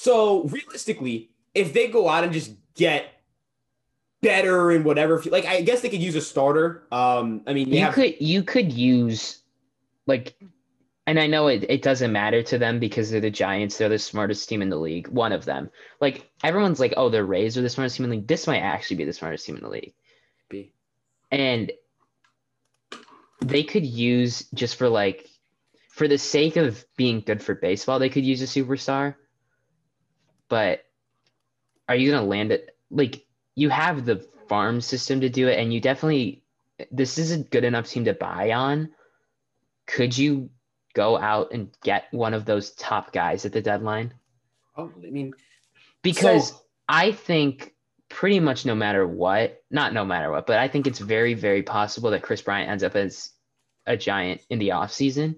So 0.00 0.44
realistically, 0.44 1.30
if 1.54 1.72
they 1.72 1.88
go 1.88 2.08
out 2.08 2.22
and 2.22 2.32
just 2.32 2.52
get 2.74 3.12
better 4.20 4.70
and 4.70 4.84
whatever, 4.84 5.20
like 5.26 5.44
I 5.44 5.60
guess 5.62 5.80
they 5.80 5.88
could 5.88 6.00
use 6.00 6.14
a 6.14 6.20
starter. 6.20 6.84
Um, 6.92 7.42
I 7.48 7.52
mean, 7.52 7.68
you 7.68 7.80
have... 7.80 7.94
could 7.94 8.20
you 8.20 8.44
could 8.44 8.72
use 8.72 9.42
like, 10.06 10.36
and 11.08 11.18
I 11.18 11.26
know 11.26 11.48
it, 11.48 11.66
it 11.68 11.82
doesn't 11.82 12.12
matter 12.12 12.44
to 12.44 12.58
them 12.58 12.78
because 12.78 13.10
they're 13.10 13.20
the 13.20 13.30
Giants. 13.30 13.76
They're 13.76 13.88
the 13.88 13.98
smartest 13.98 14.48
team 14.48 14.62
in 14.62 14.70
the 14.70 14.76
league. 14.76 15.08
One 15.08 15.32
of 15.32 15.44
them. 15.44 15.68
Like 16.00 16.30
everyone's 16.44 16.78
like, 16.78 16.94
oh, 16.96 17.08
the 17.08 17.24
Rays 17.24 17.58
are 17.58 17.62
the 17.62 17.68
smartest 17.68 17.96
team 17.96 18.04
in 18.04 18.10
the 18.10 18.16
league. 18.16 18.28
This 18.28 18.46
might 18.46 18.60
actually 18.60 18.98
be 18.98 19.04
the 19.04 19.12
smartest 19.12 19.46
team 19.46 19.56
in 19.56 19.62
the 19.62 19.68
league. 19.68 19.94
Be. 20.48 20.72
And 21.32 21.72
they 23.40 23.64
could 23.64 23.84
use 23.84 24.48
just 24.54 24.76
for 24.76 24.88
like 24.88 25.28
for 25.90 26.06
the 26.06 26.18
sake 26.18 26.56
of 26.56 26.84
being 26.96 27.20
good 27.20 27.42
for 27.42 27.56
baseball, 27.56 27.98
they 27.98 28.10
could 28.10 28.24
use 28.24 28.42
a 28.42 28.44
superstar. 28.44 29.16
But 30.48 30.84
are 31.88 31.96
you 31.96 32.10
gonna 32.10 32.26
land 32.26 32.52
it 32.52 32.76
like 32.90 33.24
you 33.54 33.70
have 33.70 34.04
the 34.04 34.26
farm 34.48 34.80
system 34.80 35.20
to 35.20 35.28
do 35.28 35.48
it 35.48 35.58
and 35.58 35.72
you 35.72 35.80
definitely 35.80 36.42
this 36.90 37.18
is 37.18 37.32
a 37.32 37.38
good 37.38 37.64
enough 37.64 37.88
team 37.88 38.04
to 38.04 38.14
buy 38.14 38.52
on. 38.52 38.90
Could 39.86 40.16
you 40.16 40.50
go 40.94 41.18
out 41.18 41.52
and 41.52 41.70
get 41.82 42.04
one 42.12 42.34
of 42.34 42.44
those 42.44 42.70
top 42.72 43.12
guys 43.12 43.44
at 43.44 43.52
the 43.52 43.60
deadline? 43.60 44.14
Oh, 44.76 44.92
I 45.04 45.10
mean 45.10 45.34
because 46.02 46.50
so, 46.50 46.60
I 46.88 47.12
think 47.12 47.74
pretty 48.08 48.40
much 48.40 48.64
no 48.64 48.74
matter 48.74 49.06
what, 49.06 49.62
not 49.70 49.92
no 49.92 50.04
matter 50.04 50.30
what, 50.30 50.46
but 50.46 50.58
I 50.58 50.68
think 50.68 50.86
it's 50.86 50.98
very, 50.98 51.34
very 51.34 51.62
possible 51.62 52.10
that 52.10 52.22
Kris 52.22 52.42
Bryant 52.42 52.70
ends 52.70 52.82
up 52.82 52.96
as 52.96 53.32
a 53.86 53.96
giant 53.96 54.40
in 54.48 54.58
the 54.58 54.72
off 54.72 54.92
season. 54.92 55.36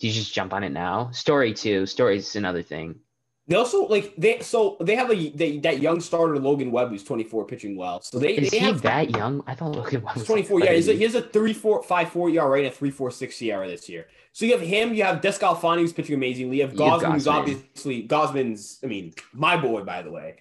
Do 0.00 0.08
you 0.08 0.12
just 0.12 0.34
jump 0.34 0.52
on 0.52 0.64
it 0.64 0.72
now? 0.72 1.10
Story 1.12 1.54
two, 1.54 1.86
story 1.86 2.16
is 2.16 2.36
another 2.36 2.62
thing. 2.62 3.00
They 3.46 3.56
also 3.56 3.86
like 3.86 4.14
they 4.16 4.40
so 4.40 4.78
they 4.80 4.96
have 4.96 5.10
a 5.10 5.28
they, 5.30 5.58
that 5.58 5.80
young 5.80 6.00
starter 6.00 6.38
Logan 6.38 6.70
Webb 6.70 6.88
who's 6.88 7.04
24 7.04 7.44
pitching 7.44 7.76
well. 7.76 8.00
So 8.00 8.18
they 8.18 8.36
is 8.36 8.50
they 8.50 8.58
he 8.58 8.64
have, 8.64 8.80
that 8.82 9.10
young? 9.10 9.42
I 9.46 9.54
thought 9.54 9.72
Logan 9.72 10.02
Webb 10.02 10.16
was 10.16 10.24
24. 10.24 10.60
Like 10.60 10.68
yeah, 10.70 10.74
he's 10.76 10.88
a, 10.88 10.94
he 10.94 11.02
has 11.02 11.14
a 11.14 11.20
3 11.20 11.52
4 11.52 11.82
5 11.82 12.08
4 12.08 12.30
ERA 12.30 12.58
and 12.58 12.68
a 12.68 12.70
3 12.70 12.90
4 12.90 13.10
6 13.10 13.42
ERA 13.42 13.68
this 13.68 13.86
year. 13.88 14.06
So 14.32 14.46
you 14.46 14.52
have 14.52 14.62
him, 14.62 14.94
you 14.94 15.04
have 15.04 15.20
DeSclafani 15.20 15.80
who's 15.80 15.92
pitching 15.92 16.14
amazingly. 16.14 16.56
You 16.56 16.66
have 16.66 16.72
Gausman, 16.72 17.12
who's 17.12 17.28
obviously 17.28 18.08
Gausman's. 18.08 18.78
I 18.82 18.86
mean, 18.86 19.12
my 19.34 19.58
boy, 19.58 19.84
by 19.84 20.00
the 20.00 20.10
way. 20.10 20.36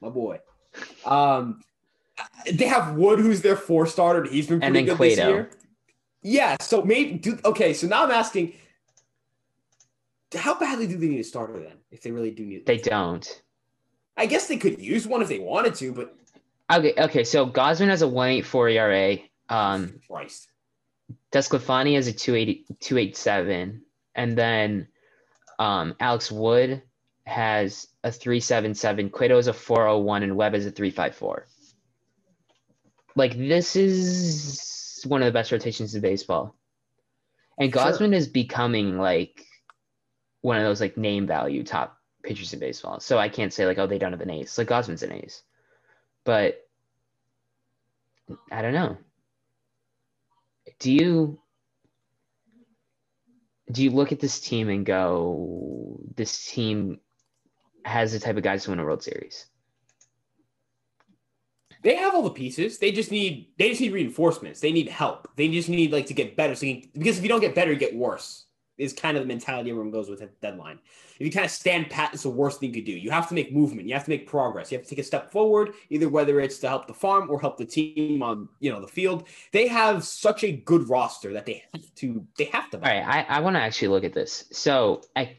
My 0.00 0.08
boy. 0.08 0.40
Um 1.04 1.60
they 2.52 2.66
have 2.66 2.96
Wood, 2.96 3.20
who's 3.20 3.40
their 3.40 3.56
four 3.56 3.86
starter. 3.86 4.24
He's 4.24 4.48
been 4.48 4.60
pretty 4.60 4.82
good 4.82 4.96
Cueto. 4.96 5.14
this 5.14 5.18
year. 5.18 5.50
Yeah, 6.22 6.56
so 6.60 6.82
maybe 6.82 7.18
do 7.18 7.38
okay. 7.44 7.72
So 7.72 7.86
now 7.86 8.04
I'm 8.04 8.10
asking, 8.10 8.54
how 10.34 10.58
badly 10.58 10.86
do 10.86 10.96
they 10.96 11.08
need 11.08 11.20
a 11.20 11.24
starter 11.24 11.58
then? 11.58 11.76
If 11.90 12.02
they 12.02 12.10
really 12.10 12.30
do 12.30 12.44
need, 12.44 12.66
they 12.66 12.78
don't. 12.78 13.42
I 14.16 14.26
guess 14.26 14.48
they 14.48 14.56
could 14.56 14.80
use 14.80 15.06
one 15.06 15.22
if 15.22 15.28
they 15.28 15.38
wanted 15.38 15.74
to, 15.76 15.92
but 15.92 16.16
okay. 16.72 16.94
Okay, 16.98 17.24
so 17.24 17.46
Gausman 17.46 17.88
has 17.88 18.02
a 18.02 18.08
one 18.08 18.28
eight 18.28 18.46
four 18.46 18.68
ERA. 18.68 19.18
Um, 19.48 20.00
Christ. 20.06 20.48
DeSclafani 21.32 21.94
has 21.94 22.06
a 22.06 22.12
280, 22.12 22.66
287. 22.80 23.82
and 24.14 24.36
then 24.36 24.88
um, 25.58 25.94
Alex 26.00 26.30
Wood 26.30 26.82
has 27.26 27.88
a 28.04 28.12
377. 28.12 29.10
Cueto 29.10 29.38
is 29.38 29.46
a 29.46 29.52
401, 29.52 30.22
and 30.22 30.36
Webb 30.36 30.54
is 30.54 30.66
a 30.66 30.70
354. 30.70 31.46
Like 33.16 33.36
this 33.36 33.74
is 33.76 35.02
one 35.06 35.22
of 35.22 35.26
the 35.26 35.32
best 35.32 35.52
rotations 35.52 35.94
in 35.94 36.00
baseball. 36.00 36.54
And 37.58 37.72
Gausman 37.72 37.98
sure. 37.98 38.14
is 38.14 38.28
becoming 38.28 38.98
like 38.98 39.44
one 40.40 40.56
of 40.56 40.64
those 40.64 40.80
like 40.80 40.96
name 40.96 41.26
value 41.26 41.64
top 41.64 41.98
pitchers 42.22 42.52
in 42.52 42.60
baseball. 42.60 43.00
So 43.00 43.18
I 43.18 43.28
can't 43.28 43.52
say 43.52 43.66
like, 43.66 43.78
oh, 43.78 43.86
they 43.86 43.98
don't 43.98 44.12
have 44.12 44.20
an 44.20 44.30
ace. 44.30 44.58
Like 44.58 44.68
Gausman's 44.68 45.02
an 45.02 45.12
ace. 45.12 45.42
But 46.24 46.66
I 48.50 48.62
don't 48.62 48.74
know. 48.74 48.98
Do 50.78 50.92
you 50.92 51.40
do 53.70 53.82
you 53.82 53.90
look 53.90 54.12
at 54.12 54.20
this 54.20 54.40
team 54.40 54.68
and 54.68 54.84
go, 54.84 56.00
this 56.16 56.46
team 56.46 57.00
has 57.84 58.12
the 58.12 58.18
type 58.18 58.36
of 58.36 58.42
guys 58.42 58.64
to 58.64 58.70
win 58.70 58.78
a 58.78 58.84
World 58.84 59.02
Series? 59.02 59.46
They 61.82 61.96
have 61.96 62.14
all 62.14 62.22
the 62.22 62.30
pieces. 62.30 62.78
They 62.78 62.90
just 62.90 63.12
need 63.12 63.52
they 63.56 63.68
just 63.68 63.80
need 63.80 63.92
reinforcements. 63.92 64.58
They 64.58 64.72
need 64.72 64.88
help. 64.88 65.28
They 65.36 65.48
just 65.48 65.68
need 65.68 65.92
like 65.92 66.06
to 66.06 66.14
get 66.14 66.36
better. 66.36 66.56
So 66.56 66.66
you, 66.66 66.82
because 66.92 67.18
if 67.18 67.22
you 67.22 67.28
don't 67.28 67.40
get 67.40 67.54
better, 67.54 67.72
you 67.72 67.78
get 67.78 67.94
worse. 67.94 68.46
Is 68.78 68.92
kind 68.92 69.16
of 69.16 69.24
the 69.24 69.26
mentality 69.26 69.70
everyone 69.70 69.90
goes 69.90 70.08
with 70.08 70.22
at 70.22 70.30
the 70.30 70.46
deadline. 70.46 70.78
If 71.18 71.26
you 71.26 71.32
kind 71.32 71.44
of 71.44 71.50
stand 71.50 71.90
pat, 71.90 72.14
it's 72.14 72.22
the 72.22 72.30
worst 72.30 72.60
thing 72.60 72.68
you 72.68 72.74
could 72.76 72.84
do. 72.84 72.92
You 72.92 73.10
have 73.10 73.28
to 73.28 73.34
make 73.34 73.52
movement. 73.52 73.88
You 73.88 73.94
have 73.94 74.04
to 74.04 74.10
make 74.10 74.26
progress. 74.26 74.70
You 74.70 74.78
have 74.78 74.86
to 74.86 74.90
take 74.90 75.00
a 75.00 75.06
step 75.06 75.32
forward, 75.32 75.74
either 75.90 76.08
whether 76.08 76.38
it's 76.38 76.58
to 76.58 76.68
help 76.68 76.86
the 76.86 76.94
farm 76.94 77.28
or 77.28 77.40
help 77.40 77.56
the 77.56 77.64
team 77.64 78.22
on 78.22 78.48
you 78.60 78.70
know 78.70 78.80
the 78.80 78.88
field. 78.88 79.26
They 79.52 79.66
have 79.66 80.04
such 80.04 80.44
a 80.44 80.52
good 80.52 80.88
roster 80.88 81.32
that 81.32 81.44
they 81.44 81.64
have 81.72 81.94
to 81.96 82.26
they 82.36 82.44
have 82.44 82.70
to. 82.70 82.76
All 82.76 82.82
right, 82.82 83.04
I, 83.04 83.38
I 83.38 83.40
want 83.40 83.56
to 83.56 83.60
actually 83.60 83.88
look 83.88 84.04
at 84.04 84.14
this. 84.14 84.44
So 84.52 85.02
I, 85.16 85.36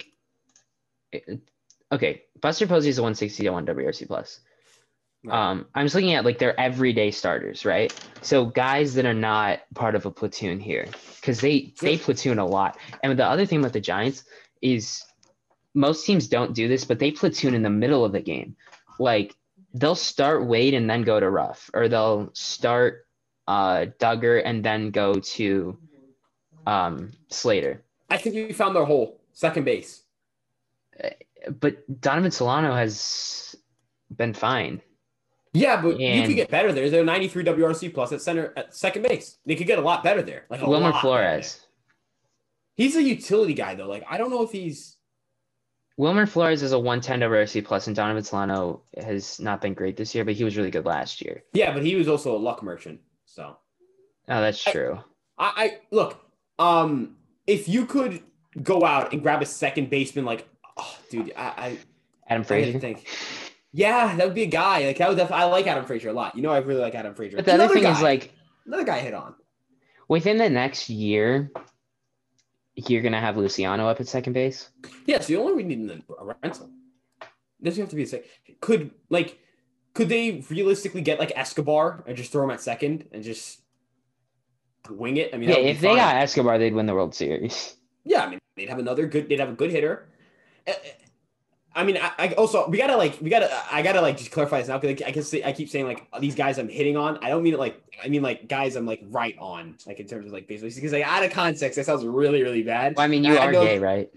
okay, 1.92 2.24
Buster 2.42 2.68
Posey 2.68 2.90
is 2.90 2.98
a 2.98 3.02
160 3.02 3.44
to 3.44 3.50
1 3.50 3.66
WRC 3.66 4.08
plus. 4.08 4.42
Um, 5.28 5.66
I'm 5.76 5.86
just 5.86 5.96
looking 5.96 6.14
at 6.14 6.24
like 6.24 6.40
their 6.40 6.58
everyday 6.60 7.12
starters, 7.12 7.66
right? 7.66 7.94
So 8.22 8.46
guys 8.46 8.94
that 8.94 9.06
are 9.06 9.14
not 9.14 9.60
part 9.76 9.96
of 9.96 10.06
a 10.06 10.12
platoon 10.12 10.60
here, 10.60 10.88
because 11.20 11.42
they 11.42 11.74
they 11.82 11.98
platoon 11.98 12.40
a 12.40 12.46
lot. 12.46 12.78
And 13.04 13.20
the 13.20 13.26
other 13.26 13.46
thing 13.46 13.62
with 13.62 13.74
the 13.74 13.82
Giants 13.82 14.24
is 14.62 15.04
most 15.74 16.06
teams 16.06 16.28
don't 16.28 16.56
do 16.56 16.68
this, 16.68 16.86
but 16.86 17.00
they 17.00 17.12
platoon 17.12 17.54
in 17.54 17.64
the 17.64 17.70
middle 17.70 18.06
of 18.06 18.14
the 18.14 18.22
game. 18.22 18.56
Like 18.98 19.36
they'll 19.74 19.96
start 19.96 20.46
Wade 20.46 20.74
and 20.74 20.90
then 20.90 21.04
go 21.04 21.20
to 21.20 21.30
Ruf, 21.30 21.70
or 21.74 21.90
they'll 21.90 22.30
start 22.34 23.06
uh, 23.48 23.88
Duggar 24.00 24.42
and 24.46 24.64
then 24.64 24.92
go 24.92 25.16
to 25.16 25.78
um, 26.66 27.12
Slater. 27.28 27.84
I 28.10 28.18
think 28.18 28.36
we 28.36 28.54
found 28.54 28.76
their 28.76 28.86
hole, 28.86 29.20
second 29.34 29.66
base. 29.66 30.04
Uh, 31.04 31.10
but 31.60 32.02
Donovan 32.02 32.32
Solano 32.32 32.74
has 32.74 33.56
been 34.16 34.34
fine. 34.34 34.82
Yeah, 35.54 35.82
but 35.82 36.00
and 36.00 36.00
you 36.00 36.28
could 36.28 36.36
get 36.36 36.50
better 36.50 36.72
there. 36.72 36.90
They're 36.90 37.04
93 37.04 37.44
WRC 37.44 37.94
plus 37.94 38.12
at 38.12 38.22
center 38.22 38.54
at 38.56 38.76
second 38.76 39.02
base. 39.04 39.38
They 39.46 39.56
could 39.56 39.68
get 39.68 39.80
a 39.80 39.82
lot 39.82 40.04
better 40.04 40.22
there. 40.22 40.46
Like 40.50 40.62
Wilmer 40.62 40.94
Flores. 40.94 41.66
He's 42.76 42.96
a 42.96 43.04
utility 43.04 43.54
guy 43.54 43.76
though. 43.76 43.88
Like 43.88 44.04
I 44.10 44.18
don't 44.18 44.30
know 44.30 44.44
if 44.44 44.52
he's 44.52 44.98
Wilmer 45.98 46.26
Flores 46.26 46.64
is 46.64 46.72
a 46.72 46.80
110 46.80 47.30
WRC 47.30 47.66
plus, 47.66 47.88
and 47.88 47.96
Donovan 47.96 48.24
Solano 48.24 48.84
has 49.02 49.40
not 49.40 49.60
been 49.60 49.74
great 49.74 49.98
this 49.98 50.16
year, 50.16 50.24
but 50.24 50.34
he 50.34 50.46
was 50.46 50.56
really 50.56 50.72
good 50.72 50.86
last 50.86 51.22
year. 51.22 51.44
Yeah, 51.52 51.74
but 51.74 51.84
he 51.84 51.96
was 51.96 52.08
also 52.08 52.36
a 52.36 52.40
luck 52.40 52.64
merchant. 52.64 53.02
So 53.26 53.58
Oh, 54.30 54.42
that's 54.42 54.64
true. 54.64 55.00
I, 55.38 55.52
I 55.58 55.78
look, 55.92 56.22
um, 56.60 57.18
if 57.48 57.68
you 57.68 57.86
could 57.86 58.22
go 58.62 58.86
out 58.86 59.12
and 59.12 59.22
grab 59.22 59.42
a 59.42 59.46
second 59.46 59.90
baseman 59.90 60.24
like 60.24 60.48
oh 60.78 60.98
dude, 61.10 61.34
I, 61.36 61.44
I 61.58 61.78
Adam 62.28 62.44
Frazier. 62.44 62.78
I 62.78 62.80
think 62.80 63.08
yeah, 63.72 64.16
that 64.16 64.26
would 64.26 64.36
be 64.36 64.44
a 64.44 64.48
guy. 64.48 64.86
Like 64.86 65.02
I 65.02 65.10
would 65.10 65.20
I 65.20 65.46
like 65.46 65.68
Adam 65.68 65.86
Frazier 65.86 66.10
a 66.10 66.14
lot. 66.14 66.36
You 66.36 66.42
know, 66.42 66.52
I 66.52 66.58
really 66.60 66.82
like 66.82 66.96
Adam 66.96 67.14
Frazier. 67.14 67.38
But 67.38 67.46
the 67.46 67.54
another 67.54 67.66
other 67.66 67.74
thing 67.76 67.84
guy, 67.84 67.92
is 67.92 68.02
like 68.02 68.34
another 68.66 68.84
guy 68.84 69.00
hit 69.00 69.14
on. 69.14 69.36
Within 70.08 70.38
the 70.38 70.50
next 70.50 70.90
year, 70.90 71.52
you're 72.76 73.02
gonna 73.02 73.22
have 73.22 73.38
Luciano 73.38 73.88
up 73.88 74.00
at 74.00 74.08
second 74.08 74.34
base. 74.34 74.70
Yeah, 75.06 75.20
so 75.20 75.34
you 75.34 75.42
only 75.42 75.64
need 75.64 76.04
a 76.20 76.26
rental. 76.42 76.70
Doesn't 77.62 77.82
have 77.82 77.90
to 77.90 77.96
be 77.96 78.04
a 78.04 78.08
second. 78.08 78.28
Could 78.62 78.92
like 79.10 79.38
could 79.94 80.10
they 80.10 80.44
realistically 80.50 81.02
get 81.02 81.20
like 81.20 81.34
Escobar 81.36 82.04
and 82.08 82.16
just 82.16 82.32
throw 82.32 82.44
him 82.44 82.52
at 82.52 82.62
second 82.62 83.08
and 83.12 83.24
just 83.24 83.60
wing 84.90 85.18
it? 85.18 85.34
I 85.34 85.38
mean, 85.38 85.50
yeah, 85.50 85.58
if 85.58 85.82
they 85.82 85.96
got 85.96 86.16
Escobar, 86.16 86.58
they'd 86.58 86.74
win 86.74 86.86
the 86.86 86.94
World 86.94 87.14
Series. 87.14 87.76
Yeah, 88.06 88.24
I 88.24 88.30
mean, 88.30 88.40
they'd 88.56 88.70
have 88.70 88.80
another 88.80 89.08
good. 89.08 89.30
They'd 89.30 89.40
have 89.40 89.50
a 89.50 89.54
good 89.54 89.72
hitter. 89.72 90.08
Eh, 90.66 90.72
eh, 90.72 90.92
I 91.80 91.84
mean, 91.84 91.98
I, 91.98 92.12
I, 92.20 92.28
also 92.34 92.68
we 92.68 92.78
gotta 92.78 92.98
like 92.98 93.18
we 93.22 93.30
gotta 93.30 93.50
I 93.72 93.82
gotta 93.82 94.02
like 94.02 94.18
just 94.18 94.32
clarify 94.32 94.60
this 94.60 94.68
now 94.68 94.78
because 94.78 95.02
I 95.02 95.12
can 95.12 95.24
say 95.24 95.42
I 95.46 95.54
keep 95.54 95.70
saying 95.70 95.86
like 95.86 96.06
these 96.20 96.36
guys 96.36 96.58
I'm 96.58 96.68
hitting 96.68 96.98
on. 96.98 97.18
I 97.24 97.30
don't 97.30 97.42
mean 97.42 97.54
it 97.54 97.60
like 97.60 97.82
I 98.04 98.10
mean 98.10 98.22
like 98.22 98.50
guys 98.50 98.76
I'm 98.76 98.86
like 98.86 99.02
right 99.06 99.38
on 99.40 99.78
like 99.88 100.02
in 100.02 100.06
terms 100.06 100.26
of 100.26 100.34
like 100.34 100.46
basically 100.46 100.72
because 100.72 100.92
like 100.92 101.06
out 101.06 101.24
of 101.24 101.32
context 101.32 101.78
that 101.78 101.86
sounds 101.86 102.06
really 102.06 102.44
really 102.44 102.64
bad. 102.64 102.98
Well, 102.98 103.06
I 103.06 103.08
mean 103.08 103.24
you 103.24 103.38
I, 103.38 103.46
are 103.46 103.52
know, 103.54 103.64
gay, 103.64 103.80
right? 103.80 104.10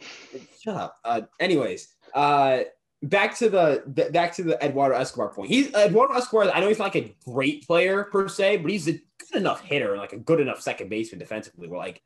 Shut 0.61 0.75
up. 0.75 0.99
Uh, 1.05 1.21
anyways, 1.39 1.95
uh, 2.15 2.63
back 3.05 3.37
to 3.39 3.49
the, 3.49 3.85
the 3.87 4.11
back 4.11 4.35
to 4.35 4.43
the 4.43 4.65
Eduardo 4.65 4.97
Escobar 4.97 5.29
point. 5.29 5.49
He's 5.49 5.73
Eduardo 5.73 6.15
Escobar. 6.15 6.51
I 6.53 6.59
know 6.59 6.67
he's 6.67 6.81
not 6.81 6.95
like 6.95 7.05
a 7.05 7.15
great 7.25 7.65
player 7.65 8.05
per 8.05 8.27
se, 8.27 8.57
but 8.57 8.73
he's 8.73 8.89
a 8.89 8.93
good 8.93 9.37
enough 9.37 9.61
hitter, 9.61 9.97
like 9.97 10.13
a 10.13 10.19
good 10.19 10.41
enough 10.41 10.61
second 10.61 10.89
baseman 10.89 11.21
defensively. 11.21 11.69
We're 11.69 11.79
like, 11.79 12.03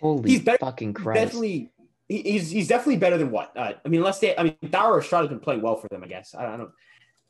holy 0.00 0.30
he's 0.30 0.42
better, 0.42 0.58
fucking 0.58 0.94
Christ! 0.94 1.20
Definitely 1.20 1.70
he's 2.10 2.50
he's 2.50 2.68
definitely 2.68 2.96
better 2.96 3.16
than 3.16 3.30
what? 3.30 3.56
Uh, 3.56 3.72
I 3.84 3.88
mean, 3.88 4.00
unless 4.00 4.18
they, 4.18 4.36
I 4.36 4.42
mean, 4.42 4.56
Thairo 4.64 5.00
Estrada's 5.00 5.28
been 5.28 5.40
playing 5.40 5.62
well 5.62 5.76
for 5.76 5.88
them, 5.88 6.02
I 6.02 6.08
guess. 6.08 6.34
I, 6.34 6.54
I 6.54 6.56
don't, 6.56 6.70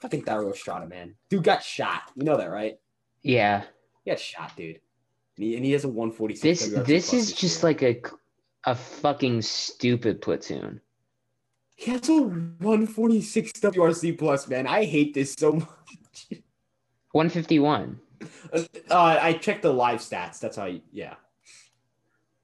I 0.03 0.09
think 0.09 0.27
Thairo 0.27 0.53
Estrada, 0.53 0.87
man, 0.87 1.15
dude 1.29 1.45
got 1.45 1.63
shot. 1.63 2.03
You 2.17 2.25
know 2.25 2.37
that, 2.37 2.51
right? 2.51 2.79
Yeah, 3.23 3.65
he 4.05 4.11
got 4.11 4.19
shot, 4.19 4.57
dude, 4.57 4.81
and 5.37 5.45
he, 5.45 5.57
and 5.57 5.65
he 5.65 5.73
has 5.73 5.85
a 5.85 5.89
one 5.89 6.11
forty 6.11 6.35
six. 6.35 6.67
This 6.67 6.87
this 6.87 7.13
is 7.13 7.33
just 7.33 7.63
year. 7.63 7.71
like 7.71 7.83
a 7.83 8.01
a 8.65 8.75
fucking 8.75 9.43
stupid 9.43 10.23
platoon. 10.23 10.81
He 11.77 11.91
has 11.93 12.11
a 12.11 12.21
146 12.21 13.53
WRC 13.53 14.19
plus, 14.19 14.47
man. 14.49 14.67
I 14.67 14.85
hate 14.85 15.15
this 15.15 15.33
so 15.33 15.53
much. 15.53 16.29
151. 17.13 17.99
Uh, 18.53 18.65
I 18.91 19.33
checked 19.33 19.63
the 19.63 19.73
live 19.73 20.01
stats. 20.01 20.41
That's 20.41 20.59
how, 20.59 20.67
you, 20.67 20.83
yeah. 20.93 21.15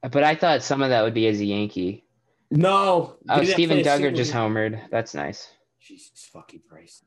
But 0.00 0.24
I 0.24 0.36
thought 0.36 0.62
some 0.62 0.80
of 0.80 0.88
that 0.88 1.02
would 1.02 1.12
be 1.12 1.26
as 1.26 1.38
a 1.40 1.44
Yankee. 1.44 2.05
No. 2.50 3.16
Oh, 3.28 3.44
Steven 3.44 3.78
Duggar 3.78 4.14
just 4.14 4.32
homered. 4.32 4.80
That's 4.90 5.14
nice. 5.14 5.48
Jesus 5.80 6.28
fucking 6.32 6.62
Christ. 6.68 7.04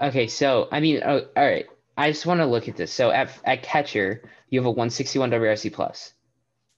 Okay, 0.00 0.26
so 0.26 0.68
I 0.70 0.80
mean, 0.80 1.02
oh, 1.04 1.26
all 1.36 1.44
right. 1.44 1.66
I 1.96 2.10
just 2.10 2.26
want 2.26 2.40
to 2.40 2.46
look 2.46 2.68
at 2.68 2.76
this. 2.76 2.92
So 2.92 3.10
at 3.10 3.30
at 3.44 3.62
catcher, 3.62 4.28
you 4.50 4.58
have 4.58 4.66
a 4.66 4.70
161 4.70 5.30
WRC 5.30 5.72
plus, 5.72 6.12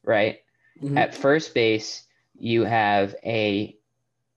right? 0.05 0.39
Mm-hmm. 0.83 0.97
At 0.97 1.15
first 1.15 1.55
base, 1.55 2.07
you 2.39 2.65
have 2.65 3.15
a, 3.25 3.77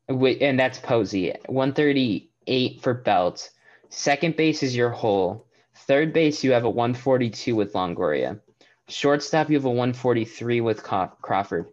and 0.09 0.59
that's 0.59 0.79
Posey, 0.79 1.33
138 1.45 2.81
for 2.81 2.93
Belt. 2.95 3.49
Second 3.89 4.35
base 4.35 4.63
is 4.63 4.75
your 4.75 4.89
hole. 4.89 5.45
Third 5.75 6.13
base, 6.13 6.43
you 6.43 6.51
have 6.53 6.63
a 6.63 6.69
142 6.69 7.55
with 7.55 7.73
Longoria. 7.73 8.39
Shortstop, 8.87 9.49
you 9.49 9.55
have 9.55 9.65
a 9.65 9.69
143 9.69 10.61
with 10.61 10.83
Crawford. 10.83 11.67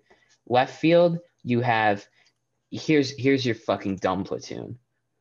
Left 0.49 0.75
field, 0.75 1.19
you 1.43 1.61
have 1.61 2.07
here's 2.71 3.11
here's 3.11 3.45
your 3.45 3.55
fucking 3.55 3.97
dumb 3.97 4.25
platoon. 4.25 4.79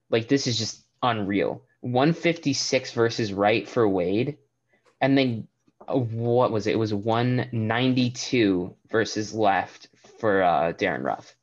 Like 0.10 0.28
this 0.28 0.48
is 0.48 0.58
just 0.58 0.86
unreal. 1.04 1.64
156 1.82 2.92
versus 2.94 3.32
right 3.32 3.68
for 3.68 3.88
Wade, 3.88 4.38
and 5.00 5.18
then 5.18 5.48
uh, 5.88 5.98
what 5.98 6.52
was 6.52 6.68
it? 6.68 6.74
It 6.74 6.80
was 6.80 6.94
192 6.94 8.76
versus 8.90 9.34
left 9.34 9.90
for 10.20 10.42
uh, 10.42 10.72
Darin 10.72 11.04
Ruf. 11.04 11.36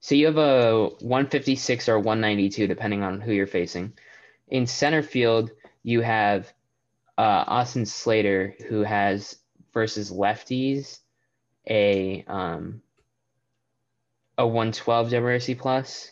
So 0.00 0.14
you 0.14 0.26
have 0.26 0.36
a 0.36 0.88
156 1.00 1.88
or 1.88 1.98
192 1.98 2.66
depending 2.66 3.02
on 3.02 3.20
who 3.20 3.32
you're 3.32 3.46
facing. 3.46 3.92
In 4.48 4.66
center 4.66 5.02
field, 5.02 5.50
you 5.82 6.00
have 6.00 6.52
uh, 7.16 7.44
Austin 7.46 7.86
Slater 7.86 8.54
who 8.68 8.82
has 8.82 9.36
versus 9.72 10.10
lefties 10.10 10.98
a 11.68 12.24
um, 12.26 12.82
a 14.38 14.46
112 14.46 15.10
WRC 15.10 15.58
plus, 15.58 16.10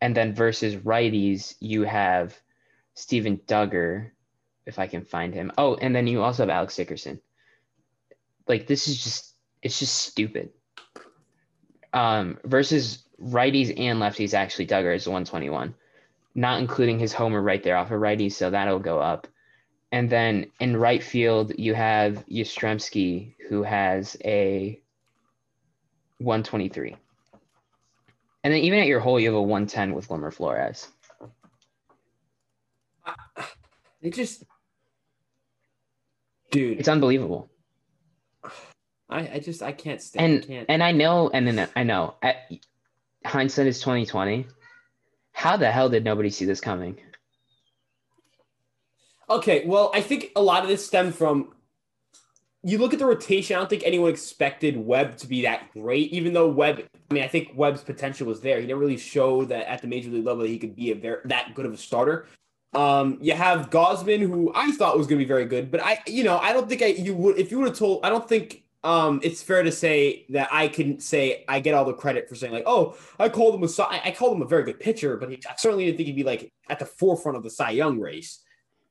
and 0.00 0.16
then 0.16 0.34
versus 0.34 0.76
righties 0.76 1.54
you 1.60 1.82
have 1.82 2.38
Steven 2.94 3.38
Duggar, 3.46 4.10
if 4.66 4.78
I 4.78 4.86
can 4.86 5.04
find 5.04 5.34
him. 5.34 5.52
Oh, 5.56 5.76
and 5.76 5.94
then 5.94 6.06
you 6.06 6.22
also 6.22 6.42
have 6.42 6.50
Alex 6.50 6.76
Dickerson. 6.76 7.20
Like 8.46 8.66
this 8.66 8.88
is 8.88 9.02
just 9.02 9.34
it's 9.62 9.78
just 9.78 9.96
stupid. 9.96 10.50
Um, 11.92 12.38
versus 12.44 13.04
righties 13.20 13.68
and 13.78 14.00
lefties, 14.00 14.34
actually 14.34 14.66
Duggar 14.66 14.94
is 14.94 15.06
121, 15.06 15.74
not 16.34 16.60
including 16.60 16.98
his 16.98 17.12
homer 17.12 17.42
right 17.42 17.62
there 17.62 17.76
off 17.76 17.90
of 17.90 18.00
righties, 18.00 18.32
so 18.32 18.50
that'll 18.50 18.78
go 18.78 19.00
up. 19.00 19.26
And 19.92 20.08
then 20.08 20.46
in 20.60 20.76
right 20.76 21.02
field, 21.02 21.52
you 21.58 21.74
have 21.74 22.24
Yastrzemski, 22.28 23.34
who 23.50 23.64
has 23.64 24.16
a 24.24 24.80
123. 26.18 26.96
And 28.44 28.54
then 28.54 28.60
even 28.60 28.78
at 28.78 28.86
your 28.86 29.00
hole, 29.00 29.18
you 29.18 29.26
have 29.26 29.34
a 29.34 29.42
110 29.42 29.92
with 29.92 30.08
Wilmer 30.08 30.30
Flores. 30.30 30.86
It 34.00 34.14
just, 34.14 34.44
dude, 36.52 36.78
it's 36.78 36.88
unbelievable. 36.88 37.50
I, 39.10 39.28
I 39.34 39.38
just 39.40 39.62
I 39.62 39.72
can't 39.72 40.00
stand. 40.00 40.32
And 40.32 40.46
can't. 40.46 40.66
and 40.70 40.82
I 40.82 40.92
know, 40.92 41.28
and 41.28 41.46
then 41.46 41.68
I 41.74 41.82
know. 41.82 42.14
At, 42.22 42.36
hindsight 43.26 43.66
is 43.66 43.80
2020. 43.80 44.46
How 45.32 45.56
the 45.56 45.70
hell 45.70 45.88
did 45.88 46.04
nobody 46.04 46.30
see 46.30 46.44
this 46.44 46.60
coming? 46.60 46.98
Okay, 49.28 49.66
well, 49.66 49.90
I 49.92 50.00
think 50.00 50.30
a 50.36 50.40
lot 50.40 50.62
of 50.62 50.68
this 50.68 50.86
stemmed 50.86 51.16
from 51.16 51.52
you 52.62 52.78
look 52.78 52.92
at 52.92 52.98
the 52.98 53.06
rotation, 53.06 53.56
I 53.56 53.58
don't 53.58 53.70
think 53.70 53.82
anyone 53.86 54.10
expected 54.10 54.76
Webb 54.76 55.16
to 55.18 55.26
be 55.26 55.42
that 55.42 55.72
great, 55.72 56.10
even 56.12 56.32
though 56.32 56.48
Webb, 56.48 56.82
I 57.10 57.14
mean, 57.14 57.22
I 57.22 57.28
think 57.28 57.52
Webb's 57.54 57.82
potential 57.82 58.26
was 58.26 58.40
there. 58.40 58.60
He 58.60 58.66
didn't 58.66 58.80
really 58.80 58.98
show 58.98 59.44
that 59.46 59.66
at 59.66 59.80
the 59.80 59.88
major 59.88 60.10
league 60.10 60.26
level 60.26 60.42
that 60.42 60.48
he 60.48 60.58
could 60.58 60.76
be 60.76 60.90
a 60.90 60.94
very, 60.94 61.20
that 61.24 61.54
good 61.54 61.64
of 61.64 61.72
a 61.72 61.78
starter. 61.78 62.26
Um, 62.74 63.18
you 63.20 63.32
have 63.34 63.70
Gausman, 63.70 64.20
who 64.20 64.52
I 64.54 64.72
thought 64.72 64.96
was 64.96 65.06
going 65.06 65.18
to 65.18 65.24
be 65.24 65.28
very 65.28 65.46
good, 65.46 65.70
but 65.70 65.80
I, 65.82 66.00
you 66.06 66.22
know, 66.22 66.38
I 66.38 66.52
don't 66.52 66.68
think 66.68 66.82
I, 66.82 66.86
you 66.86 67.14
would, 67.14 67.38
if 67.38 67.50
you 67.50 67.58
would 67.58 67.68
have 67.68 67.78
told, 67.78 68.04
I 68.04 68.10
don't 68.10 68.28
think 68.28 68.62
um, 68.84 69.20
it's 69.22 69.42
fair 69.42 69.62
to 69.62 69.72
say 69.72 70.26
that 70.30 70.48
I 70.52 70.68
can 70.68 71.00
say 71.00 71.44
I 71.48 71.60
get 71.60 71.74
all 71.74 71.84
the 71.84 71.92
credit 71.92 72.28
for 72.28 72.34
saying 72.34 72.52
like, 72.52 72.64
oh, 72.66 72.96
I 73.18 73.28
called 73.28 73.54
him 73.54 73.62
a 73.62 73.82
I 73.88 74.14
called 74.16 74.36
him 74.36 74.42
a 74.42 74.46
very 74.46 74.64
good 74.64 74.80
pitcher, 74.80 75.16
but 75.16 75.30
he, 75.30 75.38
I 75.48 75.54
certainly 75.56 75.86
didn't 75.86 75.96
think 75.96 76.06
he'd 76.06 76.16
be 76.16 76.24
like 76.24 76.52
at 76.68 76.78
the 76.78 76.86
forefront 76.86 77.36
of 77.36 77.42
the 77.42 77.50
Cy 77.50 77.70
Young 77.70 77.98
race. 77.98 78.42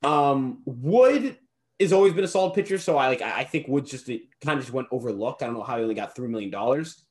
Um, 0.04 0.62
Wood 0.66 1.38
has 1.80 1.94
always 1.94 2.14
been 2.14 2.24
a 2.24 2.28
solid 2.28 2.54
pitcher, 2.54 2.78
so 2.78 2.98
I 2.98 3.08
like 3.08 3.22
I 3.22 3.44
think 3.44 3.68
Woods 3.68 3.92
just 3.92 4.08
kind 4.08 4.58
of 4.58 4.60
just 4.60 4.74
went 4.74 4.88
overlooked. 4.92 5.42
I 5.42 5.46
don't 5.46 5.56
know 5.56 5.64
how 5.64 5.78
he 5.78 5.84
only 5.84 5.96
got 5.96 6.16
three 6.16 6.28
million 6.28 6.50
dollars. 6.50 7.04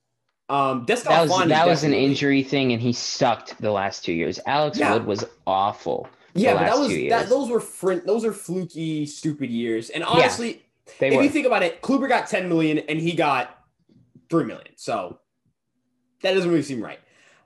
Um, 0.51 0.85
that 0.87 1.05
was 1.07 1.49
that 1.49 1.67
was 1.67 1.85
an 1.85 1.93
injury 1.93 2.43
thing, 2.43 2.73
and 2.73 2.81
he 2.81 2.93
sucked 2.93 3.61
the 3.61 3.71
last 3.71 4.05
two 4.05 4.13
years. 4.13 4.41
Alex 4.47 4.79
yeah. 4.79 4.93
Wood 4.93 5.07
was 5.07 5.25
awful. 5.47 6.09
Yeah, 6.35 6.55
but 6.55 6.61
that 6.61 6.79
was 6.79 6.89
that, 6.89 7.29
those 7.29 7.51
were 7.51 7.61
fr- 7.61 8.05
those 8.05 8.25
are 8.25 8.33
fluky, 8.33 9.07
stupid 9.07 9.51
years. 9.51 9.91
And 9.91 10.05
honestly, 10.05 10.49
yeah 10.53 10.63
they 10.99 11.09
if 11.09 11.15
were. 11.15 11.23
you 11.23 11.29
think 11.29 11.47
about 11.47 11.63
it, 11.63 11.83
Kluber 11.83 12.09
got 12.09 12.27
10 12.27 12.49
million 12.49 12.79
and 12.79 12.99
he 12.99 13.13
got 13.13 13.59
3 14.31 14.45
million. 14.45 14.73
So 14.77 15.21
that 16.23 16.35
doesn't 16.35 16.49
really 16.49 16.63
seem 16.63 16.83
right. 16.83 17.01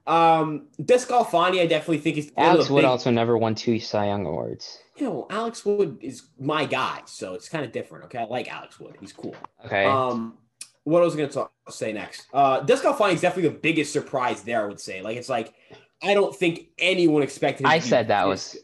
Um, 0.06 0.66
DeSclafani, 0.80 1.60
I 1.60 1.66
definitely 1.66 1.98
think 1.98 2.16
is 2.16 2.32
Alex 2.36 2.68
Wood 2.70 2.82
big... 2.82 2.86
also 2.86 3.10
never 3.10 3.36
won 3.36 3.54
two 3.54 3.78
Cy 3.78 4.06
Young 4.06 4.26
awards. 4.26 4.78
You 4.96 5.06
know, 5.06 5.26
Alex 5.30 5.64
Wood 5.64 5.98
is 6.00 6.24
my 6.38 6.66
guy, 6.66 7.00
so 7.06 7.34
it's 7.34 7.48
kind 7.48 7.64
of 7.64 7.72
different. 7.72 8.04
Okay, 8.06 8.18
I 8.18 8.24
like 8.24 8.52
Alex 8.52 8.78
Wood; 8.78 8.96
he's 9.00 9.12
cool. 9.12 9.34
Okay. 9.64 9.86
Um, 9.86 10.36
what 10.84 11.00
I 11.00 11.04
was 11.04 11.16
going 11.16 11.30
to 11.30 11.48
say 11.70 11.92
next? 11.92 12.26
Uh, 12.32 12.60
DeSclafani 12.62 13.14
is 13.14 13.20
definitely 13.20 13.50
the 13.50 13.58
biggest 13.58 13.92
surprise 13.92 14.42
there. 14.42 14.62
I 14.62 14.66
would 14.66 14.80
say, 14.80 15.00
like, 15.00 15.16
it's 15.16 15.28
like 15.28 15.54
I 16.02 16.14
don't 16.14 16.34
think 16.34 16.68
anyone 16.78 17.22
expected. 17.22 17.66
I 17.66 17.78
said 17.78 18.08
that 18.08 18.26
was. 18.26 18.56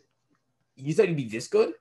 You 0.76 0.93
said 0.93 1.09
he'd 1.09 1.16
be 1.16 1.29
this 1.29 1.49
good. 1.49 1.72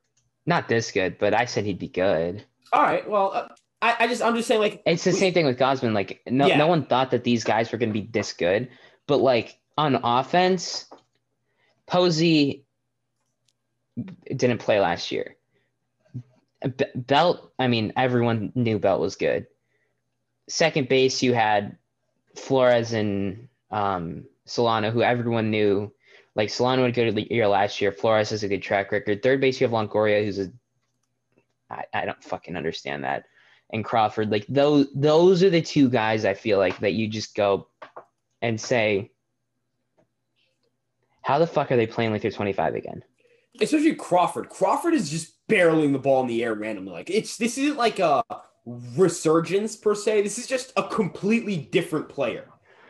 Not 0.45 0.67
this 0.67 0.91
good, 0.91 1.17
but 1.17 1.33
I 1.33 1.45
said 1.45 1.65
he'd 1.65 1.79
be 1.79 1.89
good. 1.89 2.43
All 2.71 2.81
right. 2.81 3.07
Well, 3.07 3.31
uh, 3.33 3.47
I, 3.81 3.95
I 3.99 4.07
just 4.07 4.21
I'm 4.21 4.35
just 4.35 4.47
saying 4.47 4.61
like 4.61 4.81
it's 4.85 5.03
the 5.03 5.11
we, 5.11 5.17
same 5.17 5.33
thing 5.33 5.45
with 5.45 5.57
Gausman. 5.57 5.93
Like 5.93 6.21
no 6.27 6.47
yeah. 6.47 6.57
no 6.57 6.67
one 6.67 6.85
thought 6.85 7.11
that 7.11 7.23
these 7.23 7.43
guys 7.43 7.71
were 7.71 7.77
going 7.77 7.89
to 7.89 7.99
be 7.99 8.07
this 8.11 8.33
good, 8.33 8.69
but 9.07 9.17
like 9.17 9.59
on 9.77 9.95
offense, 10.03 10.85
Posey 11.85 12.65
didn't 14.25 14.59
play 14.59 14.79
last 14.79 15.11
year. 15.11 15.35
Belt, 16.95 17.51
I 17.59 17.67
mean, 17.67 17.93
everyone 17.95 18.51
knew 18.55 18.79
Belt 18.79 18.99
was 18.99 19.15
good. 19.15 19.47
Second 20.49 20.89
base, 20.89 21.21
you 21.21 21.33
had 21.33 21.77
Flores 22.35 22.93
and 22.93 23.47
um, 23.69 24.25
Solano, 24.45 24.91
who 24.91 25.01
everyone 25.01 25.51
knew. 25.51 25.93
Like 26.35 26.49
Solano 26.49 26.83
would 26.83 26.93
go 26.93 27.05
to 27.05 27.11
the 27.11 27.27
year 27.33 27.47
last 27.47 27.81
year. 27.81 27.91
Flores 27.91 28.29
has 28.29 28.43
a 28.43 28.47
good 28.47 28.61
track 28.61 28.91
record. 28.91 29.23
Third 29.23 29.41
base, 29.41 29.59
you 29.59 29.67
have 29.67 29.73
Longoria, 29.73 30.23
who's 30.23 30.39
a 30.39 30.51
I, 31.69 31.83
I 31.93 32.05
don't 32.05 32.23
fucking 32.23 32.55
understand 32.55 33.03
that. 33.03 33.25
And 33.71 33.83
Crawford, 33.83 34.31
like 34.31 34.45
those 34.47 34.87
those 34.95 35.43
are 35.43 35.49
the 35.49 35.61
two 35.61 35.89
guys 35.89 36.23
I 36.23 36.33
feel 36.33 36.57
like 36.57 36.79
that 36.79 36.93
you 36.93 37.07
just 37.07 37.35
go 37.35 37.67
and 38.41 38.59
say, 38.59 39.11
how 41.21 41.39
the 41.39 41.47
fuck 41.47 41.71
are 41.71 41.75
they 41.75 41.87
playing 41.87 42.11
like 42.11 42.21
they're 42.21 42.31
25 42.31 42.75
again? 42.75 43.03
Especially 43.61 43.95
Crawford. 43.95 44.49
Crawford 44.49 44.93
is 44.93 45.09
just 45.09 45.35
barreling 45.47 45.93
the 45.93 45.99
ball 45.99 46.21
in 46.21 46.27
the 46.27 46.43
air 46.43 46.53
randomly. 46.53 46.91
Like 46.91 47.09
it's 47.09 47.37
this 47.37 47.57
isn't 47.57 47.77
like 47.77 47.99
a 47.99 48.23
resurgence 48.65 49.75
per 49.75 49.95
se. 49.95 50.21
This 50.21 50.37
is 50.37 50.47
just 50.47 50.73
a 50.75 50.83
completely 50.83 51.57
different 51.57 52.09
player. 52.09 52.45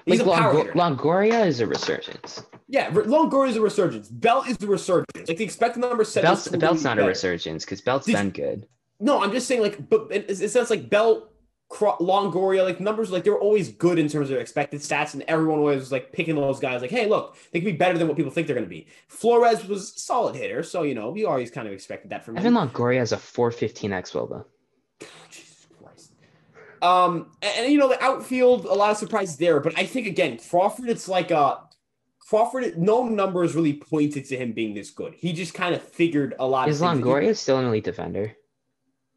He's 0.06 0.22
like 0.22 0.42
a 0.42 0.74
Long- 0.74 0.96
Longoria 0.98 1.46
is 1.46 1.60
a 1.60 1.68
resurgence. 1.68 2.44
Yeah, 2.70 2.90
Longoria 2.92 3.50
is 3.50 3.58
a 3.58 3.62
resurgence. 3.62 4.08
Belt 4.08 4.48
is 4.48 4.58
the 4.58 4.68
resurgence. 4.68 5.28
Like 5.28 5.38
the 5.38 5.44
expected 5.44 5.82
number 5.82 6.04
seven. 6.04 6.30
Belt's, 6.30 6.48
Belt's 6.48 6.84
not 6.84 6.96
better. 6.96 7.08
a 7.08 7.10
resurgence 7.10 7.66
because 7.66 7.82
Belt's 7.82 8.06
Did, 8.06 8.16
been 8.16 8.30
good. 8.32 8.68
No, 9.00 9.22
I'm 9.22 9.32
just 9.32 9.48
saying 9.48 9.62
like, 9.62 9.90
but 9.90 10.08
it, 10.10 10.30
it 10.30 10.50
sounds 10.50 10.70
like 10.70 10.90
Belt, 10.90 11.32
Longoria, 11.70 12.64
like 12.64 12.80
numbers, 12.80 13.12
like 13.12 13.24
they 13.24 13.30
were 13.30 13.40
always 13.40 13.70
good 13.70 14.00
in 14.00 14.08
terms 14.08 14.30
of 14.30 14.38
expected 14.38 14.80
stats, 14.82 15.14
and 15.14 15.24
everyone 15.28 15.62
was 15.62 15.92
like 15.92 16.12
picking 16.14 16.36
those 16.36 16.60
guys. 16.60 16.82
Like, 16.82 16.92
hey, 16.92 17.08
look, 17.08 17.36
they 17.52 17.60
can 17.60 17.66
be 17.66 17.78
better 17.78 17.98
than 17.98 18.08
what 18.08 18.16
people 18.16 18.32
think 18.32 18.48
they're 18.48 18.56
going 18.56 18.66
to 18.66 18.70
be. 18.70 18.88
Flores 19.08 19.66
was 19.68 19.96
a 19.96 20.00
solid 20.00 20.36
hitter, 20.36 20.64
so 20.64 20.84
you 20.84 20.96
know 20.96 21.10
we 21.10 21.26
always 21.26 21.52
kind 21.52 21.68
of 21.68 21.74
expected 21.74 22.12
that 22.12 22.24
from 22.24 22.38
Evan 22.38 22.56
him. 22.56 22.70
Longoria 22.70 23.00
has 23.00 23.12
a 23.12 23.18
415 23.18 23.94
x 23.94 24.12
though. 24.12 24.46
Um, 26.80 27.32
and, 27.42 27.66
and, 27.66 27.74
you 27.74 27.80
know 27.80 27.90
the 27.90 28.00
outfield, 28.04 28.66
a 28.66 28.74
lot 28.76 28.92
of 28.92 28.98
surprises 28.98 29.38
there, 29.38 29.60
but 29.60 29.76
I 29.80 29.88
think 29.88 30.06
again 30.06 30.38
Crawford, 30.38 30.90
it's 30.90 31.08
like 31.08 31.32
a 31.32 31.62
Crawford. 32.20 32.78
No 32.78 33.04
numbers 33.08 33.56
really 33.56 33.74
pointed 33.74 34.26
to 34.26 34.38
him 34.38 34.52
being 34.52 34.76
this 34.76 34.92
good. 34.92 35.16
He 35.16 35.34
just 35.34 35.56
kind 35.56 35.74
of 35.74 35.82
figured 35.82 36.36
a 36.38 36.46
lot. 36.46 36.70
Is 36.70 36.80
Longoria 36.80 37.36
still 37.36 37.58
an 37.58 37.66
elite 37.66 37.84
defender? 37.84 38.36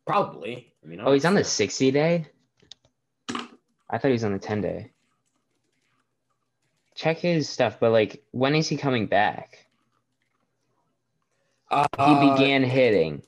Probably. 0.06 0.72
I 0.82 0.86
mean, 0.86 1.00
oh, 1.02 1.12
he's 1.12 1.26
on 1.26 1.34
the 1.34 1.44
sixty 1.44 1.90
day. 1.90 2.28
I 3.90 3.98
thought 3.98 4.08
he 4.08 4.12
was 4.12 4.24
on 4.24 4.32
the 4.32 4.38
ten 4.38 4.60
day. 4.60 4.92
Check 6.94 7.18
his 7.18 7.48
stuff, 7.48 7.78
but 7.80 7.92
like, 7.92 8.22
when 8.30 8.54
is 8.54 8.68
he 8.68 8.76
coming 8.76 9.06
back? 9.06 9.66
Uh, 11.70 11.86
he 11.98 12.30
began 12.30 12.62
hitting. 12.62 13.22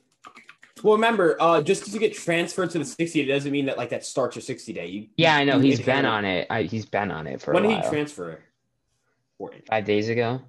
Well, 0.83 0.95
remember, 0.95 1.37
uh, 1.39 1.61
just 1.61 1.81
because 1.81 1.93
you 1.93 1.99
get 1.99 2.13
transferred 2.13 2.71
to 2.71 2.79
the 2.79 2.83
60, 2.83 3.21
it 3.21 3.25
doesn't 3.25 3.51
mean 3.51 3.67
that 3.67 3.77
like 3.77 3.89
that 3.89 4.05
starts 4.05 4.35
your 4.35 4.41
60 4.41 4.73
day. 4.73 4.85
You, 4.87 5.07
yeah, 5.15 5.35
I 5.35 5.45
know. 5.45 5.59
He's 5.59 5.79
been 5.79 6.05
on 6.05 6.25
it. 6.25 6.45
I, 6.49 6.63
he's 6.63 6.85
been 6.85 7.09
on 7.09 7.25
it 7.25 7.41
for 7.41 7.53
when 7.53 7.63
a 7.63 7.67
while. 7.67 7.77
did 7.77 7.85
he 7.85 7.89
transfer? 7.89 8.39
Five 9.69 9.85
days 9.85 10.09
ago. 10.09 10.41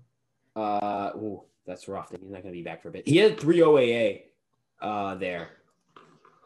Uh, 0.57 1.11
ooh, 1.17 1.43
that's 1.67 1.89
rough. 1.89 2.11
He's 2.11 2.21
not 2.23 2.43
going 2.43 2.53
to 2.53 2.59
be 2.59 2.63
back 2.63 2.83
for 2.83 2.89
a 2.89 2.93
bit. 2.93 3.07
He 3.07 3.17
had 3.17 3.39
three 3.39 3.59
OAA 3.59 4.23
uh, 4.81 5.15
there 5.17 5.49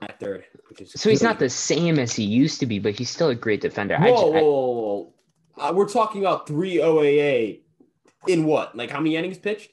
at 0.02 0.18
third. 0.20 0.44
so 0.86 1.10
he's 1.10 1.22
not 1.22 1.38
the 1.38 1.48
same 1.48 1.98
as 1.98 2.14
he 2.14 2.24
used 2.24 2.60
to 2.60 2.66
be, 2.66 2.78
but 2.78 2.94
he's 2.94 3.10
still 3.10 3.28
a 3.28 3.34
great 3.34 3.60
defender. 3.60 3.96
Whoa, 3.98 4.10
just, 4.10 4.22
whoa, 4.24 4.32
whoa, 4.32 4.72
whoa. 4.72 5.14
Uh, 5.58 5.72
we're 5.74 5.88
talking 5.88 6.20
about 6.20 6.46
three 6.46 6.76
OAA 6.76 7.60
in 8.26 8.44
what? 8.44 8.76
Like 8.76 8.90
how 8.90 9.00
many 9.00 9.16
innings 9.16 9.38
pitched? 9.38 9.70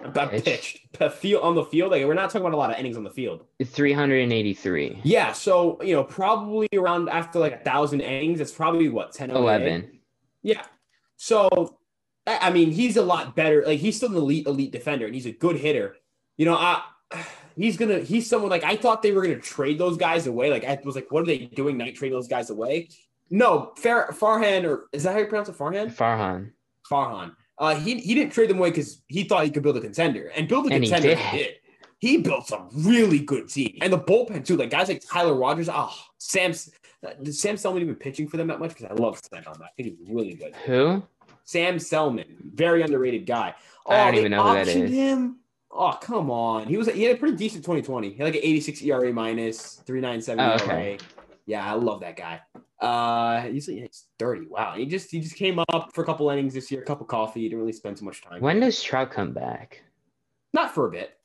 About 0.00 0.32
pitched, 0.32 0.80
field 1.12 1.44
on 1.44 1.54
the 1.54 1.64
field. 1.64 1.92
Like 1.92 2.04
we're 2.04 2.14
not 2.14 2.30
talking 2.30 2.40
about 2.40 2.54
a 2.54 2.56
lot 2.56 2.70
of 2.70 2.78
innings 2.78 2.96
on 2.96 3.04
the 3.04 3.10
field. 3.10 3.44
Three 3.64 3.92
hundred 3.92 4.22
and 4.22 4.32
eighty-three. 4.32 5.00
Yeah, 5.04 5.32
so 5.32 5.80
you 5.82 5.94
know, 5.94 6.02
probably 6.02 6.68
around 6.74 7.08
after 7.08 7.38
like 7.38 7.52
a 7.52 7.58
thousand 7.58 8.00
innings, 8.00 8.40
it's 8.40 8.50
probably 8.50 8.88
what 8.88 9.12
10 9.12 9.30
11. 9.30 10.00
Yeah. 10.42 10.64
So, 11.16 11.78
I 12.26 12.50
mean, 12.50 12.72
he's 12.72 12.96
a 12.96 13.02
lot 13.02 13.36
better. 13.36 13.62
Like 13.64 13.78
he's 13.78 13.96
still 13.96 14.10
an 14.10 14.16
elite, 14.16 14.48
elite 14.48 14.72
defender, 14.72 15.06
and 15.06 15.14
he's 15.14 15.26
a 15.26 15.30
good 15.30 15.56
hitter. 15.56 15.94
You 16.36 16.46
know, 16.46 16.56
I 16.56 16.82
he's 17.56 17.76
gonna 17.76 18.00
he's 18.00 18.28
someone 18.28 18.50
like 18.50 18.64
I 18.64 18.76
thought 18.76 19.02
they 19.02 19.12
were 19.12 19.22
gonna 19.22 19.38
trade 19.38 19.78
those 19.78 19.96
guys 19.96 20.26
away. 20.26 20.50
Like 20.50 20.64
I 20.64 20.78
was 20.84 20.94
like, 20.94 21.10
what 21.10 21.22
are 21.22 21.26
they 21.26 21.38
doing? 21.38 21.76
Night 21.76 21.94
trade 21.94 22.12
those 22.12 22.28
guys 22.28 22.50
away? 22.50 22.88
No, 23.30 23.72
Far 23.76 24.12
Farhan 24.12 24.64
or 24.64 24.88
is 24.92 25.04
that 25.04 25.12
how 25.12 25.18
you 25.18 25.26
pronounce 25.26 25.48
it? 25.48 25.56
Farhan. 25.56 25.94
Farhan. 25.94 26.52
Farhan. 26.90 27.36
Uh, 27.58 27.74
he 27.74 27.98
he 27.98 28.14
didn't 28.14 28.32
trade 28.32 28.50
them 28.50 28.58
away 28.58 28.70
because 28.70 29.02
he 29.08 29.24
thought 29.24 29.44
he 29.44 29.50
could 29.50 29.62
build 29.62 29.76
a 29.76 29.80
contender 29.80 30.32
and 30.34 30.48
build 30.48 30.70
a 30.70 30.74
and 30.74 30.84
contender. 30.84 31.10
He 31.10 31.14
did. 31.14 31.24
he 31.24 31.38
did. 31.38 31.54
He 31.98 32.16
built 32.18 32.48
some 32.48 32.68
really 32.72 33.20
good 33.20 33.48
team 33.48 33.78
and 33.80 33.92
the 33.92 33.98
bullpen 33.98 34.44
too. 34.44 34.56
Like 34.56 34.70
guys 34.70 34.88
like 34.88 35.02
Tyler 35.08 35.34
Rogers. 35.34 35.68
Oh, 35.72 35.94
Sam's. 36.18 36.70
Did 37.22 37.34
Sam 37.34 37.56
Selman 37.56 37.82
even 37.82 37.96
pitching 37.96 38.28
for 38.28 38.36
them 38.36 38.46
that 38.46 38.60
much? 38.60 38.74
Because 38.74 38.86
I 38.90 38.94
love 38.94 39.20
Sam 39.22 39.42
Selman. 39.42 39.62
I 39.62 39.70
think 39.76 39.98
he's 39.98 40.08
really 40.08 40.34
good. 40.34 40.54
Who? 40.66 41.02
Sam 41.44 41.78
Selman, 41.78 42.36
very 42.54 42.82
underrated 42.82 43.26
guy. 43.26 43.54
Oh, 43.86 43.92
I 43.92 44.04
don't 44.06 44.14
even 44.16 44.30
know 44.30 44.42
who 44.42 44.54
that 44.54 44.68
is. 44.68 44.90
Him. 44.90 45.38
Oh, 45.72 45.96
come 46.00 46.30
on. 46.30 46.66
He 46.66 46.76
was 46.76 46.88
he 46.88 47.04
had 47.04 47.16
a 47.16 47.18
pretty 47.18 47.36
decent 47.36 47.64
2020. 47.64 48.10
He 48.10 48.16
had 48.16 48.24
like 48.24 48.34
an 48.34 48.40
86 48.42 48.82
ERA 48.82 49.12
minus 49.12 49.76
397 49.86 50.44
oh, 50.44 50.54
okay. 50.54 50.92
ERA. 50.92 50.98
Yeah, 51.46 51.72
I 51.72 51.74
love 51.74 52.00
that 52.00 52.16
guy. 52.16 52.40
Uh, 52.78 53.42
he's, 53.42 53.66
he's 53.66 54.06
dirty. 54.18 54.46
Wow. 54.46 54.74
He 54.76 54.86
just 54.86 55.10
he 55.10 55.20
just 55.20 55.36
came 55.36 55.58
up 55.58 55.90
for 55.94 56.02
a 56.02 56.04
couple 56.04 56.28
innings 56.30 56.52
this 56.52 56.70
year, 56.70 56.82
a 56.82 56.84
cup 56.84 57.00
of 57.00 57.06
coffee. 57.06 57.40
He 57.40 57.48
didn't 57.48 57.60
really 57.60 57.72
spend 57.72 57.96
too 57.96 58.04
much 58.04 58.22
time. 58.22 58.40
When 58.40 58.60
does 58.60 58.82
Trout 58.82 59.10
come 59.10 59.32
back? 59.32 59.82
Not 60.52 60.74
for 60.74 60.88
a 60.88 60.90
bit. 60.90 61.16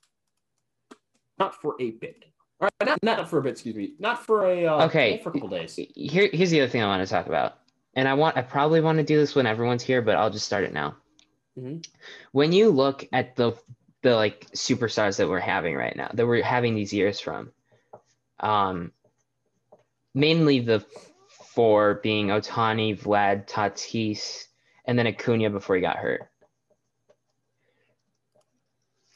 Not 1.38 1.60
for 1.62 1.76
a 1.80 1.92
bit. 1.92 2.24
All 2.62 2.70
right, 2.82 2.88
not 2.88 3.04
not 3.04 3.30
for 3.30 3.40
a 3.40 3.42
bit. 3.42 3.52
Excuse 3.52 3.76
me. 3.76 3.94
Not 4.00 4.26
for 4.26 4.46
a 4.46 4.66
uh, 4.66 4.86
okay. 4.86 5.20
For 5.24 5.30
a 5.30 5.34
couple 5.34 5.50
days. 5.50 5.80
Here, 5.96 6.30
here's 6.32 6.52
the 6.52 6.62
other 6.62 6.70
thing 6.70 6.82
I 6.82 6.88
want 6.88 7.06
to 7.06 7.12
talk 7.12 7.28
about, 7.28 7.60
and 7.96 8.08
I 8.08 8.14
want 8.14 8.38
I 8.38 8.42
probably 8.42 8.82
want 8.82 8.98
to 8.98 9.04
do 9.04 9.18
this 9.18 9.36
when 9.36 9.46
everyone's 9.46 9.84
here, 9.84 10.02
but 10.02 10.16
I'll 10.16 10.30
just 10.32 10.46
start 10.46 10.64
it 10.64 10.74
now. 10.74 10.96
Mm-hmm. 11.58 11.80
When 12.32 12.52
you 12.52 12.70
look 12.70 13.08
at 13.14 13.36
the 13.36 13.54
the 14.04 14.16
like 14.16 14.48
superstars 14.52 15.18
that 15.18 15.30
we're 15.30 15.40
having 15.40 15.76
right 15.76 15.96
now 15.96 16.10
that 16.14 16.26
we're 16.26 16.44
having 16.44 16.76
these 16.76 16.94
years 16.94 17.20
from. 17.20 17.52
Um 18.40 18.92
mainly 20.14 20.60
the 20.60 20.86
four 21.54 21.96
being 21.96 22.28
Ohtani 22.28 22.98
vlad 23.00 23.48
tatis 23.48 24.46
and 24.86 24.98
then 24.98 25.08
acuna 25.08 25.50
before 25.50 25.76
he 25.76 25.82
got 25.82 25.98
hurt. 25.98 26.30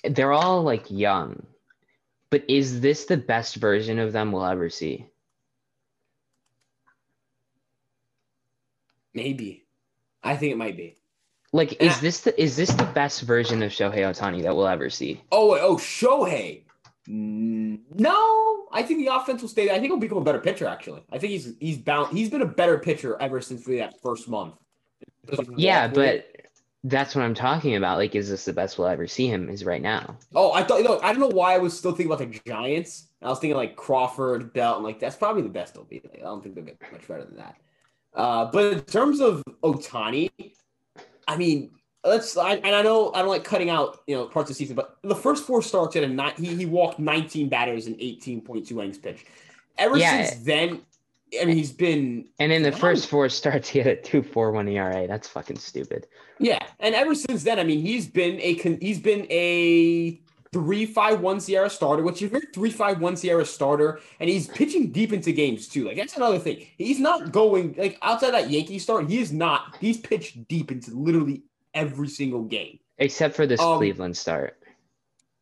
They're 0.03 0.33
all 0.33 0.63
like 0.63 0.89
young 0.89 1.45
but 2.31 2.45
is 2.47 2.79
this 2.79 3.05
the 3.05 3.17
best 3.17 3.57
version 3.57 3.99
of 3.99 4.13
them 4.13 4.31
we'll 4.31 4.45
ever 4.45 4.69
see? 4.69 5.05
Maybe. 9.13 9.65
I 10.23 10.37
think 10.37 10.53
it 10.53 10.57
might 10.57 10.77
be. 10.77 10.97
Like, 11.53 11.75
and 11.79 11.89
is 11.89 11.97
I, 11.97 12.01
this 12.01 12.19
the 12.21 12.41
is 12.41 12.55
this 12.55 12.73
the 12.73 12.85
best 12.85 13.21
version 13.23 13.61
of 13.61 13.71
Shohei 13.71 13.99
Ohtani 13.99 14.41
that 14.43 14.55
we'll 14.55 14.67
ever 14.67 14.89
see? 14.89 15.21
Oh, 15.31 15.57
oh, 15.59 15.75
Shohei. 15.75 16.63
No, 17.07 18.67
I 18.71 18.83
think 18.83 19.05
the 19.05 19.13
offense 19.13 19.41
will 19.41 19.49
stay. 19.49 19.69
I 19.69 19.73
think 19.73 19.87
he'll 19.87 19.97
become 19.97 20.19
a 20.19 20.23
better 20.23 20.39
pitcher. 20.39 20.65
Actually, 20.65 21.03
I 21.11 21.17
think 21.17 21.31
he's 21.31 21.53
he's 21.59 21.77
bound. 21.77 22.15
He's 22.15 22.29
been 22.29 22.41
a 22.41 22.47
better 22.47 22.77
pitcher 22.77 23.17
ever 23.19 23.41
since 23.41 23.65
that 23.65 23.99
first 24.01 24.29
month. 24.29 24.55
Yeah, 25.57 25.87
but 25.87 26.27
that's 26.83 27.15
what 27.15 27.23
I'm 27.23 27.33
talking 27.33 27.75
about. 27.75 27.97
Like, 27.97 28.15
is 28.15 28.29
this 28.29 28.45
the 28.45 28.53
best 28.53 28.77
we'll 28.77 28.87
ever 28.87 29.07
see 29.07 29.27
him? 29.27 29.49
Is 29.49 29.65
right 29.65 29.81
now. 29.81 30.15
Oh, 30.33 30.53
I 30.53 30.63
thought. 30.63 30.77
You 30.77 30.85
know, 30.85 30.99
I 31.01 31.11
don't 31.11 31.19
know 31.19 31.35
why 31.35 31.53
I 31.55 31.57
was 31.57 31.77
still 31.77 31.91
thinking 31.91 32.13
about 32.13 32.19
the 32.19 32.39
Giants. 32.45 33.07
I 33.21 33.27
was 33.27 33.39
thinking 33.39 33.57
like 33.57 33.75
Crawford, 33.75 34.53
Belt, 34.53 34.77
and 34.77 34.85
like 34.85 34.99
that's 34.99 35.15
probably 35.17 35.41
the 35.41 35.49
best 35.49 35.73
they'll 35.73 35.83
be. 35.83 36.01
Like, 36.03 36.19
I 36.19 36.23
don't 36.23 36.41
think 36.41 36.55
they'll 36.55 36.63
get 36.63 36.79
much 36.91 37.07
better 37.07 37.25
than 37.25 37.37
that. 37.37 37.55
Uh, 38.13 38.45
but 38.45 38.73
in 38.73 38.81
terms 38.81 39.19
of 39.19 39.43
Ohtani, 39.63 40.29
I 41.31 41.37
mean, 41.37 41.71
let's. 42.03 42.37
I, 42.37 42.55
and 42.55 42.75
I 42.75 42.81
know 42.81 43.11
I 43.13 43.19
don't 43.19 43.29
like 43.29 43.43
cutting 43.43 43.69
out 43.69 44.01
you 44.07 44.15
know 44.15 44.25
parts 44.25 44.49
of 44.49 44.55
the 44.55 44.59
season, 44.59 44.75
but 44.75 44.97
the 45.01 45.15
first 45.15 45.45
four 45.45 45.61
starts 45.61 45.95
at 45.95 46.03
a 46.03 46.07
nine. 46.07 46.33
He, 46.37 46.55
he 46.55 46.65
walked 46.65 46.99
19 46.99 47.49
batters 47.49 47.87
in 47.87 47.95
18.2 47.95 48.71
innings 48.71 48.97
pitched. 48.97 49.25
Ever 49.77 49.97
yeah. 49.97 50.23
since 50.23 50.43
then, 50.43 50.81
I 51.39 51.45
mean, 51.45 51.55
he's 51.55 51.71
been. 51.71 52.25
And 52.39 52.51
in 52.51 52.63
the 52.63 52.71
first 52.71 53.07
four 53.07 53.29
starts, 53.29 53.69
he 53.69 53.79
had 53.79 53.87
a 53.87 53.95
two 53.95 54.21
four 54.21 54.51
one 54.51 54.67
ERA. 54.67 55.07
That's 55.07 55.27
fucking 55.27 55.57
stupid. 55.57 56.07
Yeah, 56.39 56.65
and 56.79 56.95
ever 56.95 57.15
since 57.15 57.43
then, 57.43 57.59
I 57.59 57.63
mean, 57.63 57.79
he's 57.79 58.07
been 58.07 58.39
a 58.41 58.53
he's 58.53 58.99
been 58.99 59.27
a 59.29 60.19
three 60.53 60.85
five 60.85 61.21
one 61.21 61.37
SIERA 61.37 61.69
starter, 61.69 62.03
which 62.03 62.23
three 62.53 62.71
five 62.71 62.99
one 62.99 63.15
SIERA 63.15 63.45
starter, 63.45 63.99
and 64.19 64.29
he's 64.29 64.47
pitching 64.47 64.91
deep 64.91 65.13
into 65.13 65.31
games 65.31 65.67
too. 65.67 65.85
Like 65.85 65.97
that's 65.97 66.17
another 66.17 66.39
thing. 66.39 66.67
He's 66.77 66.99
not 66.99 67.31
going 67.31 67.75
like 67.77 67.97
outside 68.01 68.31
that 68.31 68.49
Yankee 68.49 68.79
start. 68.79 69.09
He 69.09 69.19
is 69.19 69.31
not. 69.31 69.77
He's 69.79 69.97
pitched 69.97 70.47
deep 70.47 70.71
into 70.71 70.91
literally 70.91 71.43
every 71.73 72.07
single 72.07 72.43
game, 72.43 72.79
except 72.97 73.35
for 73.35 73.47
this 73.47 73.61
um, 73.61 73.77
Cleveland 73.77 74.17
start. 74.17 74.57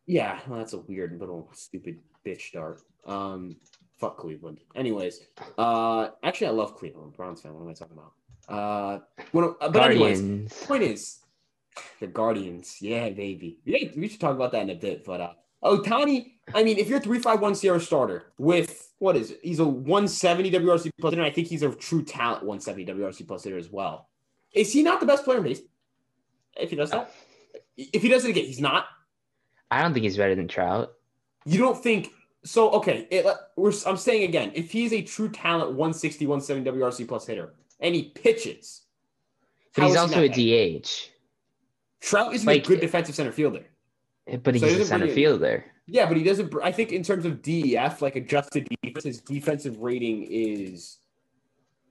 Yeah, 0.06 0.40
well, 0.46 0.58
that's 0.58 0.72
a 0.72 0.78
weird 0.78 1.18
little 1.20 1.48
stupid 1.52 1.98
bitch 2.26 2.42
start. 2.42 2.82
Um, 3.06 3.56
fuck 3.98 4.18
Cleveland. 4.18 4.58
Anyways, 4.74 5.20
uh, 5.58 6.08
actually, 6.22 6.48
I 6.48 6.50
love 6.50 6.76
Cleveland. 6.76 7.12
Browns 7.14 7.42
fan. 7.42 7.54
What 7.54 7.62
am 7.62 7.68
I 7.68 7.74
talking 7.74 7.96
about? 7.96 8.12
Uh, 8.48 8.98
when, 9.32 9.44
uh 9.44 9.52
but 9.60 9.72
Guardians. 9.72 10.20
anyways, 10.20 10.66
point 10.66 10.82
is, 10.82 11.18
the 12.00 12.06
Guardians. 12.06 12.76
Yeah, 12.80 13.10
baby. 13.10 13.58
Yeah, 13.64 13.88
we 13.96 14.08
should 14.08 14.20
talk 14.20 14.34
about 14.34 14.52
that 14.52 14.62
in 14.62 14.70
a 14.70 14.74
bit. 14.74 15.04
But 15.04 15.20
uh, 15.20 15.32
Ohtani, 15.62 16.32
I 16.54 16.62
mean, 16.62 16.78
if 16.78 16.88
you're 16.88 17.00
three 17.00 17.18
five 17.18 17.40
one 17.40 17.52
SIERA 17.52 17.80
starter 17.80 18.32
with 18.38 18.92
what 18.98 19.16
is 19.16 19.30
it? 19.32 19.40
He's 19.42 19.58
a 19.58 19.64
170 19.64 20.50
WRC 20.50 20.90
plus 21.00 21.12
hitter. 21.12 21.22
I 21.22 21.30
think 21.30 21.48
he's 21.48 21.62
a 21.62 21.70
true 21.74 22.04
talent 22.04 22.44
170 22.44 22.86
WRC 22.86 23.26
plus 23.26 23.44
hitter 23.44 23.58
as 23.58 23.70
well. 23.70 24.08
Is 24.52 24.72
he 24.72 24.82
not 24.82 25.00
the 25.00 25.06
best 25.06 25.24
player 25.24 25.38
in 25.38 25.44
base? 25.44 25.60
If 26.56 26.70
he 26.70 26.76
does 26.76 26.90
that, 26.90 27.12
if 27.76 28.02
he 28.02 28.08
does 28.08 28.24
it 28.24 28.30
again, 28.30 28.44
he's 28.44 28.60
not. 28.60 28.86
I 29.70 29.82
don't 29.82 29.92
think 29.92 30.04
he's 30.04 30.16
better 30.16 30.34
than 30.34 30.48
Trout. 30.48 30.92
You 31.44 31.58
don't 31.58 31.80
think 31.80 32.10
so? 32.44 32.70
Okay, 32.72 33.06
it, 33.10 33.26
I'm 33.86 33.96
saying 33.96 34.24
again, 34.24 34.50
if 34.54 34.70
he's 34.70 34.92
a 34.92 35.02
true 35.02 35.30
talent 35.30 35.70
160 35.70 36.26
170 36.26 36.78
WRC 36.78 37.08
plus 37.08 37.26
hitter 37.26 37.54
and 37.78 37.94
he 37.94 38.10
pitches, 38.10 38.82
but 39.74 39.86
he's 39.86 39.96
also 39.96 40.28
he 40.28 40.74
a 40.74 40.80
DH. 40.80 41.10
Trout 42.00 42.34
isn't 42.34 42.46
like, 42.46 42.64
a 42.64 42.68
good 42.68 42.80
defensive 42.80 43.14
center 43.14 43.32
fielder. 43.32 43.64
Eh, 44.26 44.36
but 44.36 44.54
he's 44.54 44.62
so 44.62 44.68
he 44.68 44.80
a 44.80 44.84
center 44.84 45.08
fielder. 45.08 45.64
Yeah, 45.86 46.06
but 46.06 46.16
he 46.16 46.22
doesn't. 46.22 46.54
I 46.62 46.72
think 46.72 46.92
in 46.92 47.02
terms 47.02 47.24
of 47.24 47.42
DEF, 47.42 48.00
like 48.00 48.16
adjusted 48.16 48.68
defense, 48.82 49.04
his 49.04 49.20
defensive 49.20 49.78
rating 49.78 50.26
is. 50.30 50.98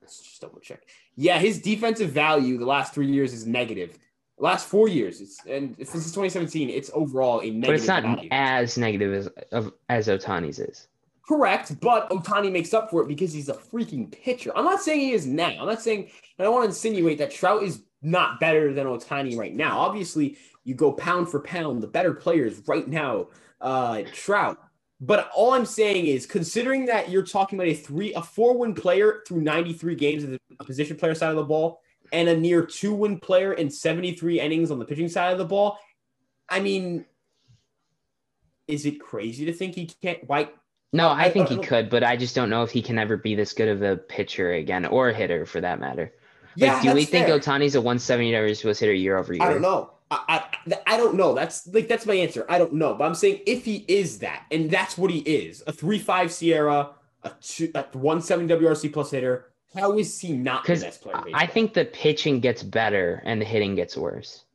Let's 0.02 0.22
just 0.22 0.42
double 0.42 0.60
check. 0.60 0.82
Yeah, 1.16 1.38
his 1.38 1.62
defensive 1.62 2.12
value 2.12 2.58
the 2.58 2.66
last 2.66 2.94
three 2.94 3.12
years 3.12 3.34
is 3.34 3.46
negative. 3.46 4.00
last 4.38 4.68
four 4.68 4.88
years, 4.88 5.20
it's 5.22 5.46
and 5.46 5.76
since 5.78 6.06
2017, 6.06 6.70
it's 6.70 6.90
overall 6.94 7.42
a 7.42 7.52
negative. 7.52 7.68
But 7.68 7.76
it's 7.76 7.88
not 7.88 8.04
value. 8.04 8.30
as 8.32 8.78
negative 8.78 9.30
as 9.52 9.70
as 9.90 10.08
Ohtani's 10.08 10.60
is. 10.60 10.88
Correct, 11.28 11.80
but 11.80 12.10
Ohtani 12.10 12.52
makes 12.52 12.74
up 12.74 12.90
for 12.90 13.04
it 13.04 13.08
because 13.08 13.32
he's 13.32 13.50
a 13.50 13.54
freaking 13.54 14.12
pitcher. 14.12 14.52
I'm 14.56 14.66
not 14.66 14.82
saying 14.82 15.02
he 15.02 15.12
is 15.12 15.28
now. 15.28 15.52
I'm 15.60 15.68
not 15.68 15.82
saying 15.82 16.10
I 16.40 16.44
don't 16.44 16.54
want 16.54 16.64
to 16.64 16.70
insinuate 16.70 17.20
that 17.20 17.30
Trout 17.30 17.62
is 17.62 17.84
not 18.02 18.40
better 18.40 18.74
than 18.74 18.88
Ohtani 18.88 19.38
right 19.38 19.54
now. 19.54 19.80
Obviously, 19.80 20.38
you 20.64 20.76
go 20.76 20.92
pound 20.92 21.30
for 21.30 21.40
pound, 21.42 21.82
the 21.82 21.88
better 21.88 22.14
players 22.14 22.62
right 22.68 22.88
now, 22.88 23.28
uh, 23.62 24.04
Trout. 24.14 24.58
But 25.02 25.30
all 25.34 25.54
I'm 25.54 25.66
saying 25.66 26.08
is, 26.08 26.26
considering 26.26 26.86
that 26.88 27.10
you're 27.10 27.26
talking 27.26 27.58
about 27.58 27.70
a 27.70 27.74
three, 27.74 28.14
a 28.14 28.22
four 28.22 28.58
win 28.58 28.74
player 28.74 29.24
through 29.28 29.42
93 29.42 29.96
games 29.96 30.24
of 30.24 30.32
the 30.32 30.40
position 30.66 30.98
player 30.98 31.16
side 31.16 31.30
of 31.30 31.38
the 31.38 31.44
ball, 31.44 31.82
and 32.12 32.28
a 32.28 32.36
near 32.36 32.66
two 32.66 32.94
win 32.94 33.20
player 33.20 33.54
in 33.54 33.70
73 33.70 34.42
innings 34.42 34.72
on 34.72 34.80
the 34.80 34.86
pitching 34.86 35.08
side 35.08 35.32
of 35.32 35.38
the 35.38 35.46
ball, 35.46 35.80
I 36.50 36.60
mean, 36.60 37.06
is 38.68 38.86
it 38.86 39.00
crazy 39.00 39.46
to 39.46 39.54
think 39.54 39.76
he 39.76 39.86
can't? 40.02 40.20
Why? 40.28 40.50
No, 40.92 41.10
I 41.10 41.30
think 41.30 41.50
he 41.50 41.58
could, 41.58 41.90
but 41.90 42.04
I 42.04 42.18
just 42.18 42.36
don't 42.36 42.50
know 42.50 42.64
if 42.64 42.72
he 42.72 42.82
can 42.82 42.98
ever 42.98 43.16
be 43.16 43.36
this 43.36 43.54
good 43.54 43.70
of 43.70 43.84
a 43.84 43.96
pitcher 43.96 44.54
again, 44.54 44.86
or 44.86 45.10
a 45.10 45.14
hitter 45.14 45.46
for 45.46 45.62
that 45.62 45.80
matter. 45.80 46.14
Yeah, 46.60 46.74
like, 46.74 46.84
do 46.84 46.94
we 46.94 47.06
think 47.06 47.28
fair. 47.28 47.40
Ohtani's 47.40 47.76
a 47.76 47.82
170 47.82 48.36
average 48.36 48.62
plus 48.62 48.80
hitter 48.80 48.94
year 48.94 49.18
over 49.18 49.34
year? 49.34 49.44
I 49.44 49.50
don't 49.50 49.62
know. 49.62 49.92
I, 50.12 50.44
I, 50.68 50.78
I 50.88 50.98
don't 50.98 51.16
know. 51.16 51.34
That's 51.34 51.68
like 51.68 51.88
that's 51.88 52.06
my 52.06 52.16
answer. 52.16 52.46
I 52.50 52.58
don't 52.58 52.74
know, 52.74 52.96
but 52.96 53.06
I'm 53.06 53.16
saying 53.16 53.42
if 53.46 53.64
he 53.66 53.86
is 53.88 54.20
that, 54.20 54.46
and 54.52 54.70
that's 54.70 54.98
what 54.98 55.12
he 55.12 55.20
is, 55.20 55.64
a 55.68 55.72
three 55.72 56.00
five 56.00 56.30
SIERA, 56.30 56.90
a 57.24 57.32
two, 57.42 57.72
a 57.76 57.84
170 57.84 58.54
WRC 58.54 58.92
plus 58.92 59.12
hitter. 59.12 59.46
How 59.76 59.98
is 59.98 60.20
he 60.20 60.34
not 60.34 60.66
the 60.66 60.76
best 60.76 61.02
player? 61.02 61.24
I 61.34 61.46
think 61.46 61.76
the 61.76 61.86
pitching 61.86 62.40
gets 62.40 62.64
better 62.64 63.22
and 63.24 63.40
the 63.40 63.46
hitting 63.46 63.76
gets 63.76 63.96
worse. 63.96 64.46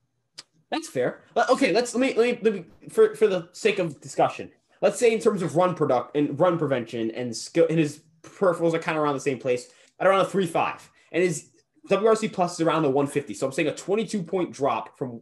That's 0.70 0.88
fair. 0.88 1.22
Uh, 1.36 1.46
okay, 1.50 1.72
let's 1.72 1.94
let 1.94 2.00
me 2.00 2.14
let 2.14 2.26
me, 2.26 2.38
let 2.42 2.54
me 2.54 2.64
for 2.88 3.14
for 3.14 3.28
the 3.28 3.48
sake 3.52 3.78
of 3.78 4.00
discussion. 4.00 4.50
Let's 4.80 4.98
say 4.98 5.12
in 5.12 5.20
terms 5.20 5.40
of 5.40 5.56
run 5.56 5.76
product 5.76 6.16
and 6.16 6.38
run 6.38 6.58
prevention 6.58 7.12
and 7.12 7.34
skill, 7.34 7.66
and 7.70 7.78
his 7.78 8.00
peripherals 8.22 8.74
are 8.74 8.80
kind 8.80 8.98
of 8.98 9.04
around 9.04 9.14
the 9.14 9.20
same 9.20 9.38
place 9.38 9.68
at 10.00 10.06
around 10.08 10.20
a 10.20 10.24
three 10.24 10.46
five, 10.46 10.90
and 11.12 11.22
his 11.22 11.50
WRC 11.88 12.32
plus 12.32 12.54
is 12.54 12.66
around 12.66 12.82
the 12.82 12.90
150. 12.90 13.34
So 13.34 13.46
I'm 13.46 13.52
saying 13.52 13.68
a 13.68 13.74
22 13.74 14.22
point 14.22 14.52
drop 14.52 14.96
from 14.96 15.20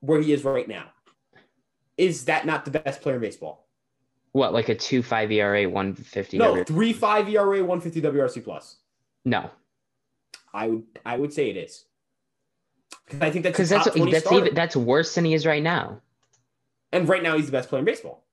where 0.00 0.20
he 0.20 0.32
is 0.32 0.44
right 0.44 0.68
now. 0.68 0.86
Is 1.96 2.24
that 2.26 2.46
not 2.46 2.64
the 2.64 2.70
best 2.70 3.00
player 3.00 3.16
in 3.16 3.20
baseball? 3.20 3.66
What, 4.32 4.52
like 4.52 4.68
a 4.68 4.74
2 4.74 5.02
5 5.02 5.30
ERA, 5.30 5.68
150? 5.68 6.38
No, 6.38 6.64
3 6.64 6.92
5 6.92 7.28
ERA, 7.28 7.64
150 7.64 8.00
WRC 8.02 8.44
plus. 8.44 8.76
No. 9.24 9.50
I 10.52 10.68
would 10.68 10.84
I 11.04 11.16
would 11.16 11.32
say 11.32 11.50
it 11.50 11.56
is. 11.56 11.84
I 13.20 13.30
think 13.30 13.42
that's 13.44 13.52
because 13.52 13.68
that's 13.68 13.84
that's 13.86 14.32
even 14.32 14.54
that's 14.54 14.76
worse 14.76 15.14
than 15.14 15.24
he 15.24 15.34
is 15.34 15.44
right 15.44 15.62
now. 15.62 16.00
And 16.92 17.08
right 17.08 17.22
now 17.22 17.36
he's 17.36 17.46
the 17.46 17.52
best 17.52 17.68
player 17.68 17.80
in 17.80 17.84
baseball. 17.84 18.24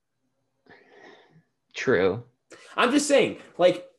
True. 1.73 2.23
I'm 2.77 2.91
just 2.91 3.07
saying, 3.07 3.37
like 3.57 3.90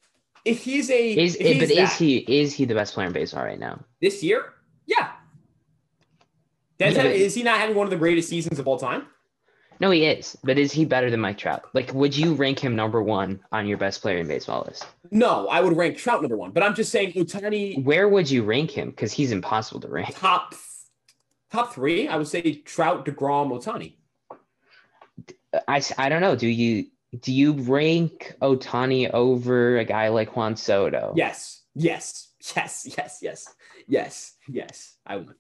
if 0.45 0.65
he's 0.65 0.91
a 0.91 1.13
is 1.13 1.37
he's 1.37 1.59
but 1.59 1.69
that, 1.69 1.79
is 1.79 1.97
he 1.97 2.19
is 2.19 2.55
he 2.55 2.65
the 2.65 2.75
best 2.75 2.95
player 2.95 3.07
in 3.07 3.13
baseball 3.13 3.45
right 3.45 3.59
now 3.59 3.85
this 4.01 4.23
year? 4.23 4.53
Yeah. 4.87 5.13
yeah 6.79 6.89
is 6.89 7.35
he 7.35 7.43
not 7.43 7.59
having 7.59 7.77
one 7.77 7.87
of 7.87 7.91
the 7.91 7.97
greatest 7.97 8.29
seasons 8.29 8.59
of 8.59 8.67
all 8.67 8.79
time? 8.79 9.07
No, 9.83 9.91
he 9.91 10.05
is. 10.05 10.39
But 10.45 10.59
is 10.59 10.71
he 10.71 10.85
better 10.85 11.11
than 11.11 11.19
Mike 11.19 11.39
Trout? 11.39 11.65
Like, 11.73 11.93
would 11.93 12.17
you 12.17 12.35
rank 12.35 12.61
him 12.61 12.77
number 12.77 13.03
one 13.03 13.41
on 13.51 13.67
your 13.67 13.79
best 13.79 14.01
player 14.01 14.19
in 14.19 14.29
baseball 14.29 14.65
list? 14.69 14.87
No, 15.11 15.49
I 15.49 15.61
would 15.61 15.77
rank 15.77 15.99
Trout 15.99 16.23
number 16.23 16.37
one. 16.37 16.53
But 16.53 16.63
I'm 16.63 16.77
just 16.77 16.93
saying, 16.93 17.15
Ohtani. 17.15 17.83
Where 17.83 18.09
would 18.09 18.31
you 18.31 18.45
rank 18.45 18.71
him? 18.71 18.91
Because 18.91 19.13
he's 19.13 19.33
impossible 19.33 19.81
to 19.81 19.89
rank. 19.89 20.15
Top, 20.17 20.55
top 21.51 21.73
three. 21.75 22.07
I 22.07 22.17
would 22.17 22.29
say 22.29 22.43
Trout, 22.65 23.05
Degrom, 23.05 23.51
Ohtani. 23.51 23.95
I, 25.67 25.83
I 25.99 26.09
don't 26.09 26.21
know. 26.21 26.37
Do 26.37 26.47
you 26.47 26.87
do 27.21 27.33
you 27.33 27.53
rank 27.53 28.35
Ohtani 28.41 29.11
over 29.13 29.79
a 29.79 29.85
guy 29.85 30.09
like 30.09 30.35
Juan 30.37 30.57
Soto? 30.57 31.13
Yes, 31.17 31.63
yes, 31.75 32.29
yes, 32.57 32.87
yes, 32.97 33.19
yes, 33.23 33.55
yes, 33.87 34.37
yes. 34.49 34.97
I 35.07 35.17
would. 35.17 35.35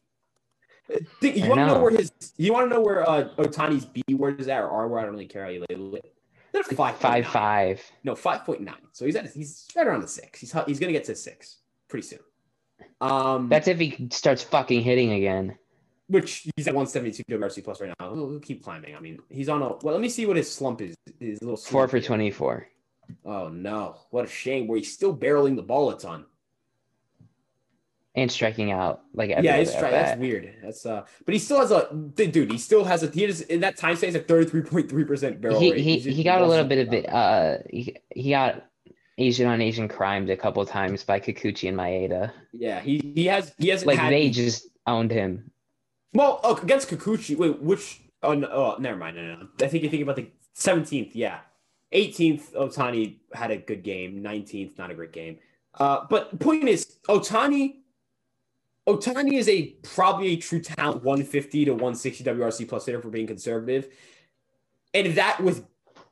Think, 1.20 1.36
you 1.36 1.48
want 1.48 1.60
to 1.60 1.66
know. 1.66 1.74
know. 1.74 1.80
where 1.80 1.90
his? 1.90 2.12
You 2.36 2.52
want 2.52 2.68
to 2.68 2.74
know 2.74 2.82
where 2.82 3.08
uh, 3.08 3.28
Ohtani's 3.38 3.86
B 3.86 4.02
word 4.10 4.40
is 4.40 4.48
at 4.48 4.62
or 4.62 4.68
R 4.68 4.88
word? 4.88 4.98
I 4.98 5.02
don't 5.02 5.12
really 5.12 5.26
care 5.26 5.44
how 5.44 5.50
you 5.50 5.64
label 5.70 5.94
it. 5.94 6.12
They're 6.52 6.62
five 6.64 6.96
five 6.96 7.26
five. 7.26 7.82
No, 8.04 8.14
five 8.14 8.44
point 8.44 8.60
nine. 8.60 8.74
So 8.92 9.06
he's 9.06 9.16
at 9.16 9.32
he's 9.32 9.66
right 9.74 9.86
around 9.86 10.02
the 10.02 10.08
six. 10.08 10.40
He's 10.40 10.54
he's 10.66 10.78
gonna 10.78 10.92
get 10.92 11.04
to 11.04 11.14
six 11.14 11.58
pretty 11.88 12.06
soon. 12.06 12.18
Um, 13.00 13.48
that's 13.48 13.68
if 13.68 13.78
he 13.78 14.08
starts 14.10 14.42
fucking 14.42 14.82
hitting 14.82 15.12
again 15.12 15.56
which 16.12 16.48
he's 16.56 16.68
at 16.68 16.74
172 16.74 17.22
WRC 17.24 17.64
plus 17.64 17.80
right 17.80 17.92
now. 17.98 18.12
He'll, 18.14 18.30
he'll, 18.30 18.40
keep 18.40 18.62
climbing. 18.62 18.94
I 18.94 19.00
mean, 19.00 19.18
he's 19.28 19.48
on 19.48 19.62
a. 19.62 19.68
Well, 19.68 19.94
let 19.94 20.00
me 20.00 20.08
see 20.08 20.26
what 20.26 20.36
his 20.36 20.50
slump 20.50 20.80
is. 20.80 20.94
His 21.18 21.40
little 21.42 21.56
four 21.56 21.88
for 21.88 22.00
24. 22.00 22.68
Oh 23.24 23.48
no! 23.48 23.96
What 24.10 24.24
a 24.24 24.28
shame. 24.28 24.68
Where 24.68 24.78
he's 24.78 24.92
still 24.92 25.16
barreling 25.16 25.56
the 25.56 25.62
ball 25.62 25.90
a 25.90 25.98
ton 25.98 26.24
and 28.14 28.30
striking 28.30 28.70
out 28.70 29.02
like 29.14 29.30
yeah, 29.30 29.56
it's 29.56 29.72
stri- 29.72 29.90
that's 29.90 30.18
weird. 30.18 30.54
That's 30.62 30.84
uh, 30.84 31.04
but 31.24 31.32
he 31.32 31.38
still 31.38 31.60
has 31.60 31.70
a 31.70 31.94
dude. 31.94 32.52
He 32.52 32.58
still 32.58 32.84
has 32.84 33.02
a 33.02 33.10
he 33.10 33.22
has 33.22 33.40
in 33.42 33.60
that 33.60 33.76
time 33.76 33.96
stays 33.96 34.14
at 34.14 34.28
33.3 34.28 35.06
percent 35.06 35.40
barrel 35.40 35.60
he, 35.60 35.72
rate. 35.72 35.80
He 35.80 35.98
he, 35.98 36.12
he 36.12 36.22
got 36.22 36.42
a 36.42 36.46
little 36.46 36.66
bit 36.66 36.86
of 36.86 36.92
it. 36.92 37.08
Uh, 37.08 37.58
he, 37.70 37.96
he 38.10 38.30
got 38.30 38.66
Asian 39.16 39.46
on 39.46 39.60
Asian 39.60 39.88
crimed 39.88 40.30
a 40.30 40.36
couple 40.36 40.64
times 40.66 41.04
by 41.04 41.20
Kikuchi 41.20 41.68
and 41.68 41.78
Maeda. 41.78 42.32
Yeah, 42.52 42.80
he 42.80 43.12
he 43.14 43.26
has 43.26 43.52
he 43.58 43.68
hasn't 43.68 43.86
like 43.86 43.98
had, 43.98 44.12
they 44.12 44.30
just 44.30 44.66
owned 44.86 45.10
him. 45.10 45.50
Well, 46.14 46.40
oh, 46.44 46.56
against 46.56 46.88
Kikuchi, 46.88 47.36
wait, 47.36 47.60
which? 47.60 48.00
Oh, 48.22 48.34
no, 48.34 48.48
oh, 48.48 48.76
never 48.78 48.96
mind. 48.96 49.16
No, 49.16 49.22
no, 49.22 49.48
I 49.60 49.68
think 49.68 49.82
you're 49.82 49.90
thinking 49.90 50.02
about 50.02 50.16
the 50.16 50.28
17th. 50.54 51.12
Yeah, 51.14 51.38
18th. 51.92 52.52
Ohtani 52.52 53.16
had 53.32 53.50
a 53.50 53.56
good 53.56 53.82
game. 53.82 54.22
19th, 54.22 54.78
not 54.78 54.90
a 54.90 54.94
great 54.94 55.12
game. 55.12 55.38
Uh, 55.74 56.04
but 56.08 56.38
point 56.38 56.68
is, 56.68 56.98
Ohtani. 57.08 57.76
Ohtani 58.86 59.34
is 59.34 59.48
a 59.48 59.76
probably 59.82 60.28
a 60.28 60.36
true 60.36 60.60
talent 60.60 61.04
150 61.04 61.66
to 61.66 61.70
160 61.72 62.24
WRC 62.24 62.68
plus 62.68 62.84
hitter 62.84 63.00
for 63.00 63.10
being 63.10 63.28
conservative, 63.28 63.88
and 64.92 65.14
that 65.14 65.40
with 65.40 65.64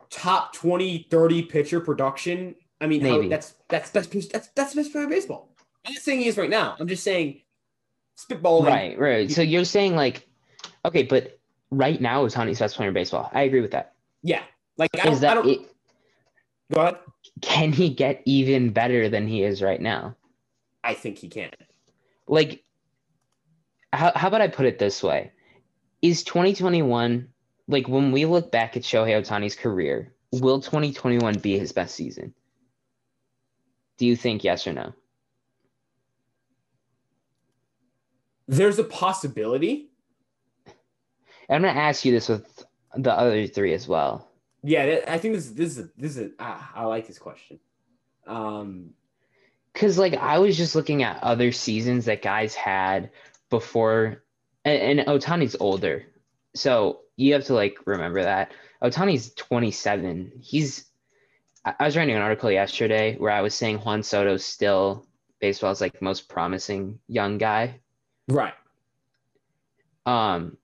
top 0.08 0.52
20, 0.52 1.08
30 1.10 1.42
pitcher 1.42 1.80
production. 1.80 2.54
I 2.80 2.86
mean, 2.86 3.00
how, 3.00 3.28
that's 3.28 3.54
that's 3.68 3.90
that's 3.90 4.06
that's 4.28 4.48
that's 4.48 4.74
best 4.74 4.92
player 4.92 5.08
baseball. 5.08 5.54
I'm 5.84 5.94
not 5.94 6.02
saying 6.02 6.20
he 6.20 6.28
is 6.28 6.38
right 6.38 6.48
now. 6.48 6.76
I'm 6.78 6.86
just 6.86 7.02
saying 7.02 7.40
spitballing. 8.24 8.66
Right, 8.66 8.98
right. 8.98 9.30
So 9.30 9.42
you're 9.42 9.64
saying 9.64 9.96
like, 9.96 10.26
okay, 10.84 11.02
but 11.04 11.38
right 11.70 12.00
now 12.00 12.24
is 12.24 12.34
Ohtani's 12.34 12.58
best 12.58 12.76
player 12.76 12.88
in 12.88 12.94
baseball. 12.94 13.30
I 13.32 13.42
agree 13.42 13.60
with 13.60 13.72
that. 13.72 13.94
Yeah, 14.22 14.42
like 14.76 14.90
I 15.02 15.08
is 15.10 15.20
that 15.20 15.44
it, 15.46 15.60
go 16.72 16.80
ahead? 16.80 16.96
Can 17.40 17.72
he 17.72 17.90
get 17.90 18.22
even 18.24 18.72
better 18.72 19.08
than 19.08 19.26
he 19.26 19.42
is 19.42 19.62
right 19.62 19.80
now? 19.80 20.16
I 20.82 20.94
think 20.94 21.18
he 21.18 21.28
can. 21.28 21.50
Like, 22.26 22.64
how 23.92 24.12
how 24.14 24.28
about 24.28 24.40
I 24.40 24.48
put 24.48 24.66
it 24.66 24.78
this 24.78 25.02
way? 25.02 25.32
Is 26.02 26.24
2021 26.24 27.28
like 27.68 27.88
when 27.88 28.12
we 28.12 28.26
look 28.26 28.50
back 28.50 28.76
at 28.76 28.82
Shohei 28.82 29.20
Ohtani's 29.20 29.54
career? 29.54 30.12
Will 30.32 30.60
2021 30.60 31.38
be 31.38 31.58
his 31.58 31.72
best 31.72 31.94
season? 31.94 32.34
Do 33.98 34.06
you 34.06 34.16
think 34.16 34.44
yes 34.44 34.66
or 34.66 34.72
no? 34.72 34.92
There's 38.50 38.80
a 38.80 38.84
possibility. 38.84 39.90
I'm 41.48 41.62
going 41.62 41.72
to 41.72 41.80
ask 41.80 42.04
you 42.04 42.10
this 42.10 42.28
with 42.28 42.64
the 42.96 43.12
other 43.12 43.46
three 43.46 43.74
as 43.74 43.86
well. 43.86 44.28
Yeah, 44.64 45.04
I 45.06 45.18
think 45.18 45.34
this 45.34 45.50
this 45.50 45.78
is 45.78 45.88
this 45.96 46.16
is 46.16 46.32
ah, 46.40 46.72
I 46.74 46.84
like 46.84 47.06
this 47.06 47.18
question. 47.18 47.60
Um, 48.26 48.90
because 49.72 49.98
like 49.98 50.14
I 50.14 50.38
was 50.40 50.56
just 50.56 50.74
looking 50.74 51.04
at 51.04 51.22
other 51.22 51.52
seasons 51.52 52.06
that 52.06 52.22
guys 52.22 52.54
had 52.56 53.10
before, 53.50 54.24
and, 54.64 54.98
and 54.98 55.08
Ohtani's 55.08 55.56
older, 55.60 56.04
so 56.54 57.02
you 57.16 57.32
have 57.34 57.44
to 57.44 57.54
like 57.54 57.78
remember 57.86 58.22
that 58.22 58.52
Ohtani's 58.82 59.32
27. 59.34 60.32
He's 60.40 60.86
I 61.64 61.84
was 61.84 61.96
writing 61.96 62.16
an 62.16 62.22
article 62.22 62.50
yesterday 62.50 63.16
where 63.16 63.32
I 63.32 63.42
was 63.42 63.54
saying 63.54 63.78
Juan 63.78 64.02
Soto's 64.02 64.44
still 64.44 65.06
baseball's 65.40 65.80
like 65.80 66.02
most 66.02 66.28
promising 66.28 66.98
young 67.06 67.38
guy. 67.38 67.80
Right. 68.30 68.54
Um 70.06 70.56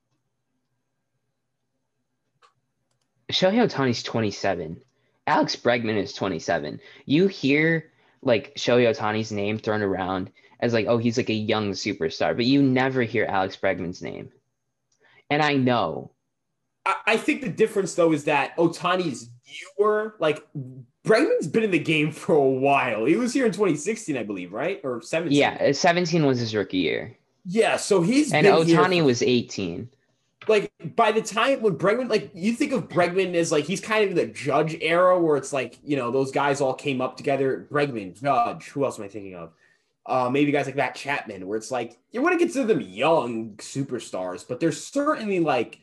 Shohei 3.30 3.68
Ohtani's 3.68 4.02
27. 4.02 4.80
Alex 5.26 5.56
Bregman 5.56 5.96
is 5.96 6.12
27. 6.12 6.80
You 7.04 7.26
hear 7.26 7.90
like 8.22 8.54
Shohei 8.54 8.94
Ohtani's 8.94 9.32
name 9.32 9.58
thrown 9.58 9.82
around 9.82 10.30
as 10.60 10.72
like, 10.72 10.86
oh, 10.86 10.98
he's 10.98 11.16
like 11.16 11.28
a 11.28 11.34
young 11.34 11.72
superstar, 11.72 12.34
but 12.34 12.44
you 12.44 12.62
never 12.62 13.02
hear 13.02 13.26
Alex 13.26 13.56
Bregman's 13.56 14.00
name. 14.00 14.30
And 15.28 15.42
I 15.42 15.54
know. 15.54 16.12
I, 16.84 16.94
I 17.06 17.16
think 17.16 17.42
the 17.42 17.48
difference 17.48 17.94
though 17.94 18.12
is 18.12 18.24
that 18.24 18.56
Ohtani's 18.56 19.28
newer, 19.78 20.14
like 20.20 20.46
Bregman's 21.04 21.48
been 21.48 21.64
in 21.64 21.72
the 21.72 21.78
game 21.78 22.12
for 22.12 22.34
a 22.34 22.48
while. 22.48 23.04
He 23.04 23.16
was 23.16 23.34
here 23.34 23.46
in 23.46 23.52
2016, 23.52 24.16
I 24.16 24.22
believe, 24.22 24.52
right? 24.52 24.80
Or 24.84 25.02
17. 25.02 25.36
Yeah, 25.36 25.72
17 25.72 26.24
was 26.24 26.38
his 26.38 26.54
rookie 26.54 26.78
year. 26.78 27.16
Yeah, 27.46 27.76
so 27.76 28.02
he's 28.02 28.32
and 28.32 28.46
Ohtani 28.46 29.04
was 29.04 29.22
18 29.22 29.88
like 30.48 30.72
by 30.94 31.12
the 31.12 31.22
time 31.22 31.60
when 31.62 31.76
Bregman, 31.76 32.08
like 32.08 32.30
you 32.34 32.52
think 32.52 32.72
of 32.72 32.88
Bregman 32.88 33.34
as 33.34 33.52
like 33.52 33.64
he's 33.64 33.80
kind 33.80 34.08
of 34.08 34.16
the 34.16 34.26
Judge 34.26 34.76
era 34.80 35.18
where 35.20 35.36
it's 35.36 35.52
like 35.52 35.78
you 35.84 35.96
know 35.96 36.10
those 36.10 36.30
guys 36.30 36.60
all 36.60 36.74
came 36.74 37.00
up 37.00 37.16
together. 37.16 37.66
Bregman, 37.70 38.20
Judge, 38.20 38.68
who 38.68 38.84
else 38.84 38.98
am 38.98 39.04
I 39.04 39.08
thinking 39.08 39.34
of? 39.34 39.52
Uh, 40.04 40.30
maybe 40.30 40.52
guys 40.52 40.66
like 40.66 40.76
Matt 40.76 40.94
Chapman, 40.94 41.46
where 41.46 41.58
it's 41.58 41.70
like 41.70 41.98
you 42.12 42.22
want 42.22 42.38
to 42.38 42.44
consider 42.44 42.66
them 42.66 42.80
young 42.80 43.54
superstars, 43.56 44.46
but 44.46 44.60
they're 44.60 44.72
certainly 44.72 45.40
like 45.40 45.80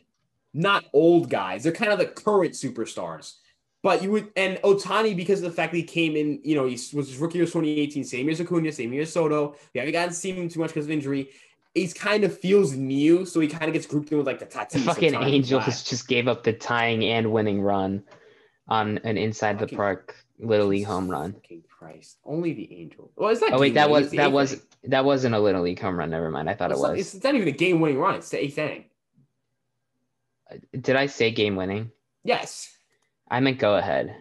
not 0.54 0.84
old 0.92 1.28
guys. 1.28 1.62
They're 1.62 1.72
kind 1.72 1.92
of 1.92 1.98
the 1.98 2.06
current 2.06 2.52
superstars. 2.52 3.34
But 3.82 4.02
you 4.02 4.10
would 4.12 4.30
and 4.34 4.56
Ohtani 4.58 5.14
because 5.14 5.40
of 5.40 5.50
the 5.50 5.54
fact 5.54 5.72
that 5.72 5.76
he 5.76 5.84
came 5.84 6.16
in, 6.16 6.40
you 6.42 6.54
know, 6.54 6.64
he 6.64 6.72
was 6.94 7.08
his 7.08 7.18
rookie 7.18 7.36
year 7.36 7.44
2018, 7.44 8.02
same 8.02 8.24
year 8.24 8.32
as 8.32 8.40
Acuna, 8.40 8.72
same 8.72 8.94
year 8.94 9.02
as 9.02 9.12
Soto. 9.12 9.56
We 9.74 9.80
haven't 9.80 9.92
gotten 9.92 10.08
to 10.08 10.14
see 10.14 10.32
him 10.32 10.48
too 10.48 10.60
much 10.60 10.70
because 10.70 10.86
of 10.86 10.90
injury 10.90 11.28
he's 11.74 11.92
kind 11.92 12.24
of 12.24 12.38
feels 12.38 12.74
new, 12.74 13.26
so 13.26 13.40
he 13.40 13.48
kind 13.48 13.64
of 13.64 13.72
gets 13.72 13.86
grouped 13.86 14.10
in 14.10 14.18
with 14.18 14.26
like 14.26 14.38
the 14.38 14.46
Tatis. 14.46 14.72
The 14.72 14.78
fucking 14.80 15.14
Angels 15.14 15.82
just 15.82 16.08
gave 16.08 16.28
up 16.28 16.44
the 16.44 16.52
tying 16.52 17.04
and 17.04 17.32
winning 17.32 17.60
run 17.60 18.02
on 18.68 18.98
an 18.98 19.18
inside 19.18 19.58
fucking, 19.58 19.68
the 19.68 19.76
park 19.76 20.16
little 20.38 20.68
league 20.68 20.86
home 20.86 21.10
run. 21.10 21.32
Fucking 21.34 21.64
Christ! 21.68 22.18
Only 22.24 22.52
the 22.52 22.72
Angels. 22.80 23.12
Well, 23.16 23.30
it's 23.30 23.40
not. 23.40 23.52
Oh 23.52 23.60
wait, 23.60 23.74
that 23.74 23.90
was 23.90 24.10
that 24.12 24.32
was 24.32 24.62
that 24.84 25.04
wasn't 25.04 25.34
a 25.34 25.40
little 25.40 25.62
league 25.62 25.80
home 25.80 25.98
run. 25.98 26.10
Never 26.10 26.30
mind. 26.30 26.48
I 26.48 26.54
thought 26.54 26.70
it's 26.70 26.80
it 26.80 26.82
not, 26.82 26.92
was. 26.92 27.14
It's 27.14 27.24
not 27.24 27.34
even 27.34 27.48
a 27.48 27.52
game 27.52 27.80
winning 27.80 27.98
run. 27.98 28.14
It's 28.16 28.30
the 28.30 28.42
eighth 28.42 28.58
inning. 28.58 28.84
Did 30.78 30.96
I 30.96 31.06
say 31.06 31.30
game 31.30 31.56
winning? 31.56 31.90
Yes. 32.22 32.70
I 33.28 33.40
meant 33.40 33.58
go 33.58 33.76
ahead. 33.76 34.14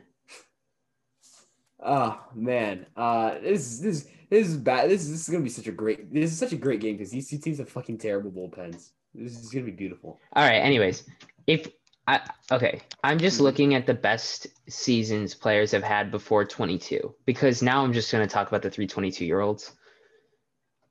Oh 1.85 2.17
man, 2.33 2.85
uh, 2.95 3.35
this 3.39 3.79
this 3.79 4.07
this 4.33 4.47
is 4.47 4.57
bad. 4.57 4.89
This, 4.89 5.07
this 5.07 5.21
is 5.21 5.29
gonna 5.29 5.43
be 5.43 5.49
such 5.49 5.67
a 5.67 5.71
great. 5.71 6.11
This 6.13 6.31
is 6.31 6.39
such 6.39 6.53
a 6.53 6.57
great 6.57 6.79
game 6.79 6.97
because 6.97 7.11
these 7.11 7.29
two 7.29 7.37
teams 7.37 7.59
have 7.59 7.69
fucking 7.69 7.99
terrible 7.99 8.31
bullpens. 8.31 8.89
This 9.13 9.39
is 9.39 9.49
gonna 9.49 9.65
be 9.65 9.71
beautiful. 9.71 10.19
All 10.35 10.43
right. 10.43 10.59
Anyways, 10.59 11.03
if 11.47 11.67
I 12.07 12.21
okay, 12.51 12.81
I'm 13.03 13.19
just 13.19 13.35
mm-hmm. 13.35 13.43
looking 13.43 13.75
at 13.75 13.85
the 13.85 13.93
best 13.93 14.47
seasons 14.69 15.35
players 15.35 15.71
have 15.71 15.83
had 15.83 16.11
before 16.11 16.45
22 16.45 17.13
because 17.25 17.61
now 17.61 17.83
I'm 17.83 17.93
just 17.93 18.11
gonna 18.11 18.27
talk 18.27 18.47
about 18.47 18.61
the 18.61 18.69
three 18.69 18.87
22 18.87 19.25
year 19.25 19.39
olds. 19.39 19.71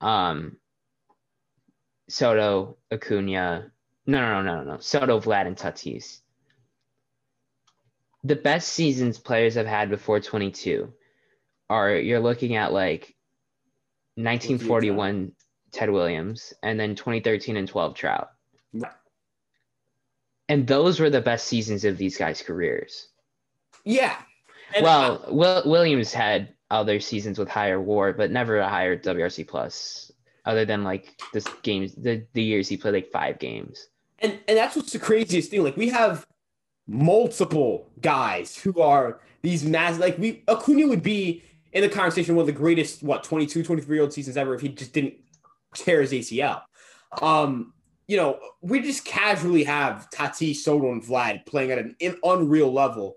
Um, 0.01 0.57
Soto, 2.09 2.77
Acuna. 2.91 3.73
No, 4.07 4.21
no, 4.21 4.43
no, 4.43 4.63
no, 4.63 4.73
no. 4.73 4.79
Soto, 4.79 5.21
Vlad, 5.21 5.47
and 5.47 5.57
Tatis. 5.57 6.21
The 8.25 8.37
best 8.37 8.69
seasons 8.69 9.19
players 9.19 9.55
have 9.55 9.67
had 9.67 9.91
before 9.91 10.21
22 10.21 10.93
are 11.71 11.95
you're 11.97 12.21
looking 12.21 12.57
at 12.57 12.73
like 12.73 13.17
1941 14.17 15.33
Ted 15.73 15.91
Williams, 15.91 16.53
and 16.63 16.79
then 16.79 16.95
2013 16.95 17.57
and 17.57 17.69
12 17.69 17.95
Trout. 17.95 18.29
And 20.49 20.67
those 20.67 21.01
were 21.01 21.09
the 21.09 21.21
best 21.21 21.47
seasons 21.47 21.85
of 21.85 21.97
these 21.97 22.17
guys' 22.17 22.43
careers. 22.43 23.09
Yeah. 23.85 24.17
And 24.75 24.85
well, 24.85 25.25
I- 25.27 25.31
Will, 25.31 25.63
Williams 25.65 26.13
had 26.13 26.55
other 26.71 27.01
seasons 27.01 27.39
with 27.39 27.49
higher 27.49 27.81
WAR, 27.81 28.13
but 28.13 28.31
never 28.31 28.59
a 28.59 28.69
higher 28.69 28.97
WRC 28.97 29.47
plus, 29.47 30.13
other 30.45 30.65
than 30.65 30.85
like 30.85 31.19
this 31.33 31.47
games, 31.63 31.95
the, 31.95 32.27
the 32.35 32.43
years 32.43 32.69
he 32.69 32.77
played 32.77 32.95
like 32.95 33.11
five 33.11 33.39
games. 33.39 33.89
And 34.19 34.39
and 34.47 34.57
that's 34.57 34.77
what's 34.77 34.93
the 34.93 34.99
craziest 34.99 35.51
thing. 35.51 35.65
Like 35.65 35.77
we 35.77 35.89
have 35.89 36.27
multiple 36.87 37.91
guys 38.01 38.57
who 38.57 38.81
are 38.81 39.21
these 39.43 39.65
mass. 39.65 39.99
Like 39.99 40.17
we 40.19 40.45
Acuna 40.49 40.87
would 40.87 41.03
be 41.03 41.43
in 41.73 41.83
the 41.83 41.89
conversation 41.89 42.35
one 42.35 42.43
of 42.43 42.47
the 42.47 42.53
greatest 42.53 43.03
what 43.03 43.25
22 43.25 43.63
23 43.63 43.97
year 43.97 44.03
old 44.03 44.13
seasons 44.13 44.37
ever 44.37 44.55
if 44.55 44.61
he 44.61 44.69
just 44.69 44.93
didn't 44.93 45.15
tear 45.75 46.01
his 46.01 46.13
acl 46.13 46.63
um 47.21 47.73
you 48.07 48.17
know 48.17 48.39
we 48.61 48.81
just 48.81 49.05
casually 49.05 49.65
have 49.65 50.11
Tati, 50.11 50.55
Soto, 50.55 50.93
and 50.93 51.03
Vlad 51.03 51.47
playing 51.47 51.71
at 51.71 51.79
an 51.79 51.97
unreal 52.23 52.73
level 52.73 53.17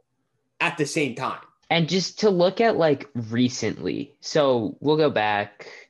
at 0.60 0.78
the 0.78 0.86
same 0.86 1.16
time. 1.16 1.42
And 1.70 1.90
just 1.90 2.20
to 2.20 2.30
look 2.30 2.62
at 2.62 2.78
like 2.78 3.10
recently, 3.14 4.16
so 4.22 4.78
we'll 4.80 4.98
go 4.98 5.10
back. 5.10 5.90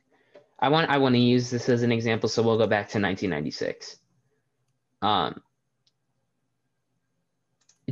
I 0.58 0.68
want 0.70 0.90
I 0.90 0.98
want 0.98 1.14
to 1.14 1.20
use 1.20 1.50
this 1.50 1.68
as 1.68 1.82
an 1.82 1.92
example, 1.92 2.28
so 2.28 2.42
we'll 2.42 2.58
go 2.58 2.66
back 2.66 2.88
to 2.90 2.98
1996. 2.98 3.98
Um, 5.02 5.40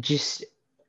just 0.01 0.45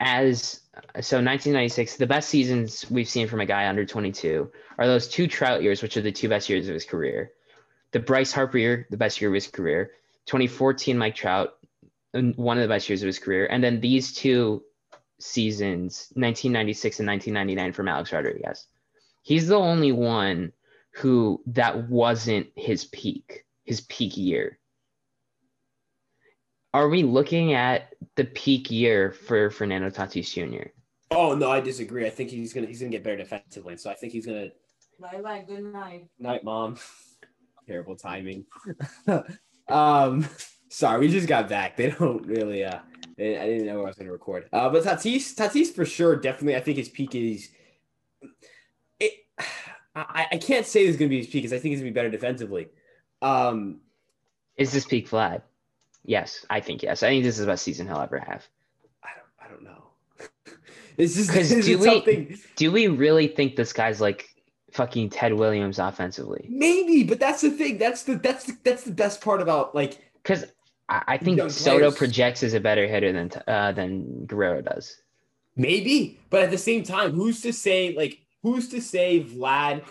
as 0.05 0.61
so 1.01 1.17
1996 1.17 1.95
the 1.95 2.05
best 2.05 2.29
seasons 2.29 2.85
we've 2.91 3.09
seen 3.09 3.27
from 3.27 3.41
a 3.41 3.45
guy 3.45 3.67
under 3.67 3.83
22 3.83 4.49
are 4.77 4.85
those 4.85 5.07
two 5.07 5.25
trout 5.25 5.63
years 5.63 5.81
which 5.81 5.97
are 5.97 6.01
the 6.01 6.11
two 6.11 6.29
best 6.29 6.47
years 6.47 6.67
of 6.67 6.75
his 6.75 6.85
career. 6.85 7.31
The 7.91 7.99
bryce 7.99 8.31
harper 8.31 8.59
year 8.59 8.87
the 8.91 8.97
best 8.97 9.19
year 9.19 9.31
of 9.31 9.33
his 9.33 9.47
career. 9.47 9.91
2014 10.27 10.95
mike 10.95 11.15
trout 11.15 11.55
one 12.35 12.57
of 12.57 12.61
the 12.61 12.73
best 12.73 12.87
years 12.87 13.01
of 13.01 13.07
his 13.07 13.17
career. 13.17 13.47
And 13.47 13.63
then 13.63 13.81
these 13.81 14.13
two 14.13 14.63
seasons 15.19 16.09
1996 16.13 16.99
and 16.99 17.07
1999 17.07 17.73
from 17.73 17.87
alex 17.87 18.13
rodriguez. 18.13 18.67
He's 19.23 19.47
the 19.47 19.57
only 19.57 19.91
one 19.91 20.51
who 20.91 21.41
that 21.47 21.89
wasn't 21.89 22.47
his 22.55 22.85
peak 22.85 23.45
his 23.63 23.81
peak 23.81 24.17
year. 24.17 24.59
Are 26.75 26.89
we 26.89 27.01
looking 27.01 27.53
at 27.53 27.95
the 28.15 28.25
peak 28.25 28.71
year 28.71 29.11
for 29.11 29.49
Fernando 29.49 29.89
Tatis 29.89 30.31
Jr.? 30.31 30.69
Oh 31.11 31.35
no, 31.35 31.51
I 31.51 31.61
disagree. 31.61 32.05
I 32.05 32.09
think 32.09 32.29
he's 32.29 32.53
gonna 32.53 32.67
he's 32.67 32.79
gonna 32.79 32.91
get 32.91 33.03
better 33.03 33.17
defensively. 33.17 33.77
So 33.77 33.89
I 33.89 33.93
think 33.93 34.13
he's 34.13 34.25
gonna. 34.25 34.49
Bye 34.99 35.21
bye. 35.21 35.43
Good 35.47 35.63
night. 35.63 36.07
Night, 36.19 36.43
mom. 36.43 36.77
Terrible 37.67 37.95
timing. 37.95 38.45
um, 39.69 40.27
sorry, 40.69 40.99
we 40.99 41.07
just 41.09 41.27
got 41.27 41.49
back. 41.49 41.75
They 41.77 41.91
don't 41.91 42.25
really. 42.25 42.63
Uh, 42.63 42.79
they, 43.17 43.37
I 43.37 43.45
didn't 43.45 43.67
know 43.67 43.81
I 43.81 43.85
was 43.85 43.95
gonna 43.95 44.11
record. 44.11 44.49
Uh, 44.51 44.69
but 44.69 44.83
Tatis, 44.83 45.35
Tatis 45.35 45.73
for 45.73 45.85
sure, 45.85 46.15
definitely. 46.15 46.55
I 46.55 46.61
think 46.61 46.77
his 46.77 46.89
peak 46.89 47.15
is. 47.15 47.49
It. 48.99 49.13
I, 49.97 50.27
I 50.33 50.37
can't 50.39 50.65
say 50.65 50.85
this 50.85 50.95
is 50.95 50.99
gonna 50.99 51.09
be 51.09 51.19
his 51.19 51.27
peak 51.27 51.43
because 51.43 51.53
I 51.53 51.59
think 51.59 51.71
he's 51.71 51.79
gonna 51.79 51.91
be 51.91 51.95
better 51.95 52.09
defensively. 52.09 52.67
Um, 53.21 53.79
is 54.57 54.73
this 54.73 54.85
peak 54.85 55.09
Vlad? 55.09 55.41
Yes, 56.05 56.45
I 56.49 56.59
think 56.59 56.83
yes. 56.83 57.03
I 57.03 57.07
think 57.09 57.23
this 57.23 57.35
is 57.35 57.41
the 57.41 57.51
best 57.51 57.63
season 57.63 57.87
he'll 57.87 57.99
ever 57.99 58.19
have. 58.19 58.47
I 59.03 59.09
don't. 59.15 59.45
I 59.45 59.53
don't 59.53 59.63
know. 59.63 59.83
This 60.97 61.17
is 61.17 61.27
because 61.27 61.49
do 61.49 61.77
we 61.77 61.85
something. 61.85 62.37
do 62.55 62.71
we 62.71 62.87
really 62.87 63.27
think 63.27 63.57
this 63.57 63.73
guy's 63.73 63.99
like 63.99 64.29
fucking 64.71 65.09
Ted 65.09 65.33
Williams 65.33 65.77
offensively? 65.77 66.45
Maybe, 66.49 67.03
but 67.03 67.19
that's 67.19 67.41
the 67.41 67.49
thing. 67.51 67.77
That's 67.77 68.03
the 68.03 68.15
that's 68.15 68.45
the 68.45 68.57
that's 68.63 68.83
the 68.83 68.93
best 68.93 69.19
part 69.19 69.41
about 69.41 69.75
like 69.75 69.99
Because 70.23 70.45
I, 70.87 71.03
I 71.07 71.17
think 71.17 71.41
Soto 71.51 71.79
players. 71.79 71.95
projects 71.97 72.43
as 72.43 72.53
a 72.53 72.61
better 72.61 72.87
hitter 72.87 73.11
than 73.11 73.29
uh, 73.45 73.73
than 73.73 74.25
Guerrero 74.25 74.61
does. 74.61 74.95
maybe, 75.57 76.17
but 76.29 76.43
at 76.43 76.51
the 76.51 76.57
same 76.57 76.83
time, 76.83 77.11
who's 77.11 77.41
to 77.41 77.51
say 77.51 77.93
like 77.97 78.19
who's 78.41 78.69
to 78.69 78.81
say 78.81 79.21
Vlad 79.21 79.83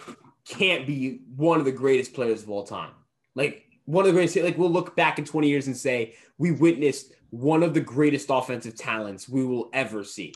can't 0.49 0.87
be 0.87 1.21
one 1.37 1.59
of 1.59 1.67
the 1.67 1.73
greatest 1.73 2.15
players 2.15 2.43
of 2.45 2.49
all 2.49 2.65
time? 2.65 2.93
Like 3.35 3.64
one 3.85 4.03
of 4.03 4.07
the 4.07 4.13
greatest. 4.13 4.37
Like 4.37 4.59
we'll 4.59 4.71
look 4.71 4.97
back 4.97 5.19
in 5.19 5.25
twenty 5.25 5.49
years 5.49 5.67
and 5.67 5.77
say 5.77 6.15
we 6.39 6.53
witnessed 6.53 7.13
one 7.31 7.63
of 7.63 7.75
the 7.75 7.81
greatest 7.81 8.29
offensive 8.31 8.77
talents 8.77 9.29
we 9.29 9.45
will 9.45 9.71
ever 9.73 10.05
see. 10.05 10.35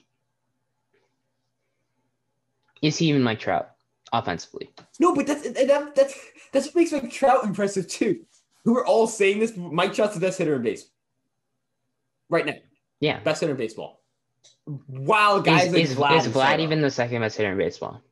Is 2.83 2.99
he 2.99 3.09
even 3.09 3.23
Mike 3.23 3.41
Trout 3.41 3.71
offensively? 4.13 4.71
No, 5.01 5.15
but 5.15 5.27
that's 5.27 5.43
that, 5.43 5.95
that's 5.95 6.19
that's 6.53 6.67
what 6.67 6.77
makes 6.77 6.93
Mike 6.93 7.11
Trout 7.11 7.45
impressive 7.45 7.89
too. 7.89 8.25
Who 8.65 8.77
are 8.77 8.87
all 8.87 9.07
saying 9.07 9.41
this? 9.41 9.57
Mike 9.57 9.95
Trout's 9.95 10.15
the 10.15 10.21
best 10.21 10.39
hitter 10.39 10.57
in 10.57 10.63
baseball 10.63 10.93
right 12.29 12.47
now. 12.47 12.55
Yeah. 13.01 13.21
Best 13.21 13.41
hitter 13.41 13.53
in 13.53 13.59
baseball. 13.59 14.03
Wow, 14.89 15.41
guys 15.41 15.67
Is, 15.67 15.73
like 15.73 15.83
is, 15.83 15.95
Vlad, 15.95 16.19
is 16.19 16.29
Vlad 16.29 16.61
even 16.61 16.83
the 16.83 16.91
second 16.91 17.23
best 17.23 17.37
hitter 17.37 17.53
in 17.53 17.59
baseball? 17.59 18.03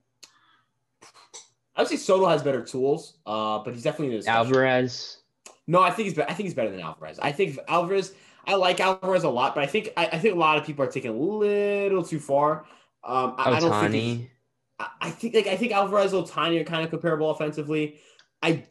I 1.75 1.83
would 1.83 1.89
say 1.89 1.97
Soto 1.97 2.27
has 2.27 2.43
better 2.43 2.65
tools, 2.65 3.19
uh, 3.27 3.59
but 3.59 3.75
he's 3.75 3.83
definitely 3.83 4.07
in 4.07 4.13
the 4.13 4.19
discussion. 4.19 4.47
Alvarez. 4.47 5.19
No, 5.67 5.83
I 5.83 5.91
think 5.91 6.09
he's 6.09 6.19
I 6.19 6.27
think 6.27 6.47
he's 6.47 6.55
better 6.55 6.71
than 6.71 6.81
Alvarez. 6.81 7.19
I 7.19 7.33
think 7.33 7.59
Alvarez. 7.69 8.15
I 8.47 8.55
like 8.55 8.79
Alvarez 8.79 9.25
a 9.25 9.29
lot, 9.29 9.55
but 9.57 9.65
I 9.65 9.67
think 9.67 9.91
I, 9.97 10.07
I 10.07 10.19
think 10.19 10.35
a 10.35 10.39
lot 10.39 10.57
of 10.57 10.65
people 10.65 10.85
are 10.85 10.91
taking 10.91 11.11
a 11.11 11.17
little 11.17 12.05
too 12.05 12.21
far. 12.21 12.65
Um, 13.03 13.35
I, 13.37 13.53
I 13.53 13.61
don't 13.61 13.91
think. 13.91 14.31
I, 14.79 14.89
I 15.01 15.11
think 15.11 15.35
like 15.35 15.47
I 15.49 15.57
think 15.57 15.73
Alvarez 15.73 16.13
and 16.13 16.25
Ohtani 16.25 16.61
are 16.61 16.65
kind 16.65 16.85
of 16.85 16.91
comparable 16.91 17.31
offensively. 17.31 17.99
I 18.43 18.65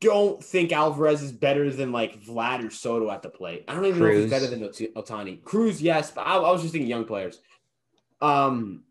don't 0.00 0.42
think 0.42 0.72
Alvarez 0.72 1.22
is 1.22 1.30
better 1.30 1.70
than 1.70 1.92
like 1.92 2.22
Vlad 2.22 2.66
or 2.66 2.70
Soto 2.70 3.10
at 3.10 3.22
the 3.22 3.28
plate. 3.28 3.64
I 3.68 3.74
don't 3.74 3.84
even 3.86 4.00
know 4.00 4.06
if 4.06 4.22
he's 4.22 4.30
better 4.30 4.46
than 4.46 4.62
Ot- 4.62 4.94
Ohtani. 4.94 5.42
Cruz, 5.42 5.80
yes, 5.80 6.10
but 6.10 6.22
I, 6.22 6.36
I 6.36 6.50
was 6.50 6.62
just 6.62 6.72
thinking 6.72 6.88
young 6.88 7.04
players. 7.04 7.40
Um, 8.20 8.84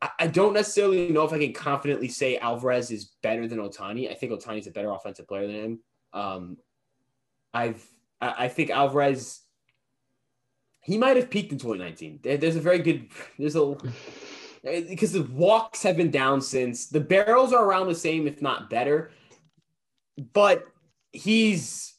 I, 0.00 0.28
don't 0.28 0.52
necessarily 0.52 1.10
know 1.10 1.24
if 1.24 1.32
I 1.32 1.38
can 1.38 1.52
confidently 1.52 2.08
say 2.08 2.36
Alvarez 2.36 2.92
is 2.92 3.16
better 3.22 3.48
than 3.48 3.58
Ohtani. 3.58 4.10
I 4.10 4.14
think 4.14 4.32
Ohtani's 4.32 4.68
a 4.68 4.70
better 4.70 4.92
offensive 4.92 5.26
player 5.26 5.46
than 5.46 5.56
him. 5.56 5.80
Um, 6.12 6.56
I've 7.52 7.84
I, 8.20 8.44
I 8.44 8.48
think 8.48 8.70
Alvarez. 8.70 9.40
He 10.82 10.96
might 10.96 11.16
have 11.16 11.30
peaked 11.30 11.52
in 11.52 11.58
2019. 11.58 12.20
There's 12.22 12.56
a 12.56 12.60
very 12.60 12.78
good. 12.78 13.08
There's 13.38 13.56
a 13.56 13.76
because 14.62 15.12
the 15.12 15.22
walks 15.22 15.82
have 15.82 15.96
been 15.96 16.10
down 16.10 16.40
since 16.40 16.86
the 16.86 17.00
barrels 17.00 17.52
are 17.52 17.64
around 17.64 17.88
the 17.88 17.94
same, 17.94 18.26
if 18.26 18.40
not 18.40 18.70
better. 18.70 19.10
But 20.32 20.64
he's 21.12 21.94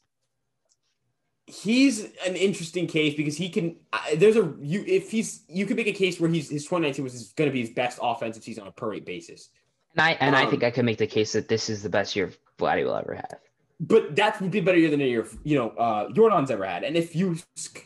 he's 1.50 2.06
an 2.26 2.36
interesting 2.36 2.88
case 2.88 3.16
because 3.16 3.36
he 3.36 3.50
can. 3.50 3.76
There's 4.16 4.36
a 4.38 4.54
you 4.62 4.84
if 4.88 5.12
he's 5.12 5.44
you 5.48 5.66
could 5.66 5.78
make 5.78 5.88
a 5.88 5.94
case 5.94 6.20
where 6.20 6.30
he's 6.30 6.50
his 6.50 6.64
2019 6.64 7.04
was 7.04 7.34
going 7.34 7.50
to 7.50 7.54
be 7.54 7.62
his 7.62 7.72
best 7.72 8.00
offensive 8.02 8.44
season 8.44 8.64
on 8.64 8.70
a 8.70 8.72
per 8.72 8.90
rate 8.92 9.06
basis. 9.06 9.50
And 9.96 10.02
I 10.02 10.12
and 10.20 10.36
I 10.36 10.44
Um, 10.44 10.50
think 10.52 10.64
I 10.64 10.72
could 10.72 10.86
make 10.86 10.98
the 10.98 11.08
case 11.08 11.34
that 11.34 11.48
this 11.48 11.70
is 11.70 11.84
the 11.84 11.90
best 11.90 12.16
year 12.16 12.32
Vladdy 12.58 12.84
will 12.86 12.96
ever 12.96 13.16
have. 13.16 13.40
But 13.82 14.16
that 14.18 14.42
would 14.42 14.52
be 14.52 14.60
better 14.60 14.78
year 14.78 14.90
than 14.90 15.02
a 15.02 15.06
year 15.06 15.28
you 15.44 15.58
know 15.58 15.70
uh, 15.72 16.12
Jordan's 16.12 16.52
ever 16.52 16.66
had. 16.66 16.84
And 16.84 16.96
if 16.96 17.16
you 17.16 17.38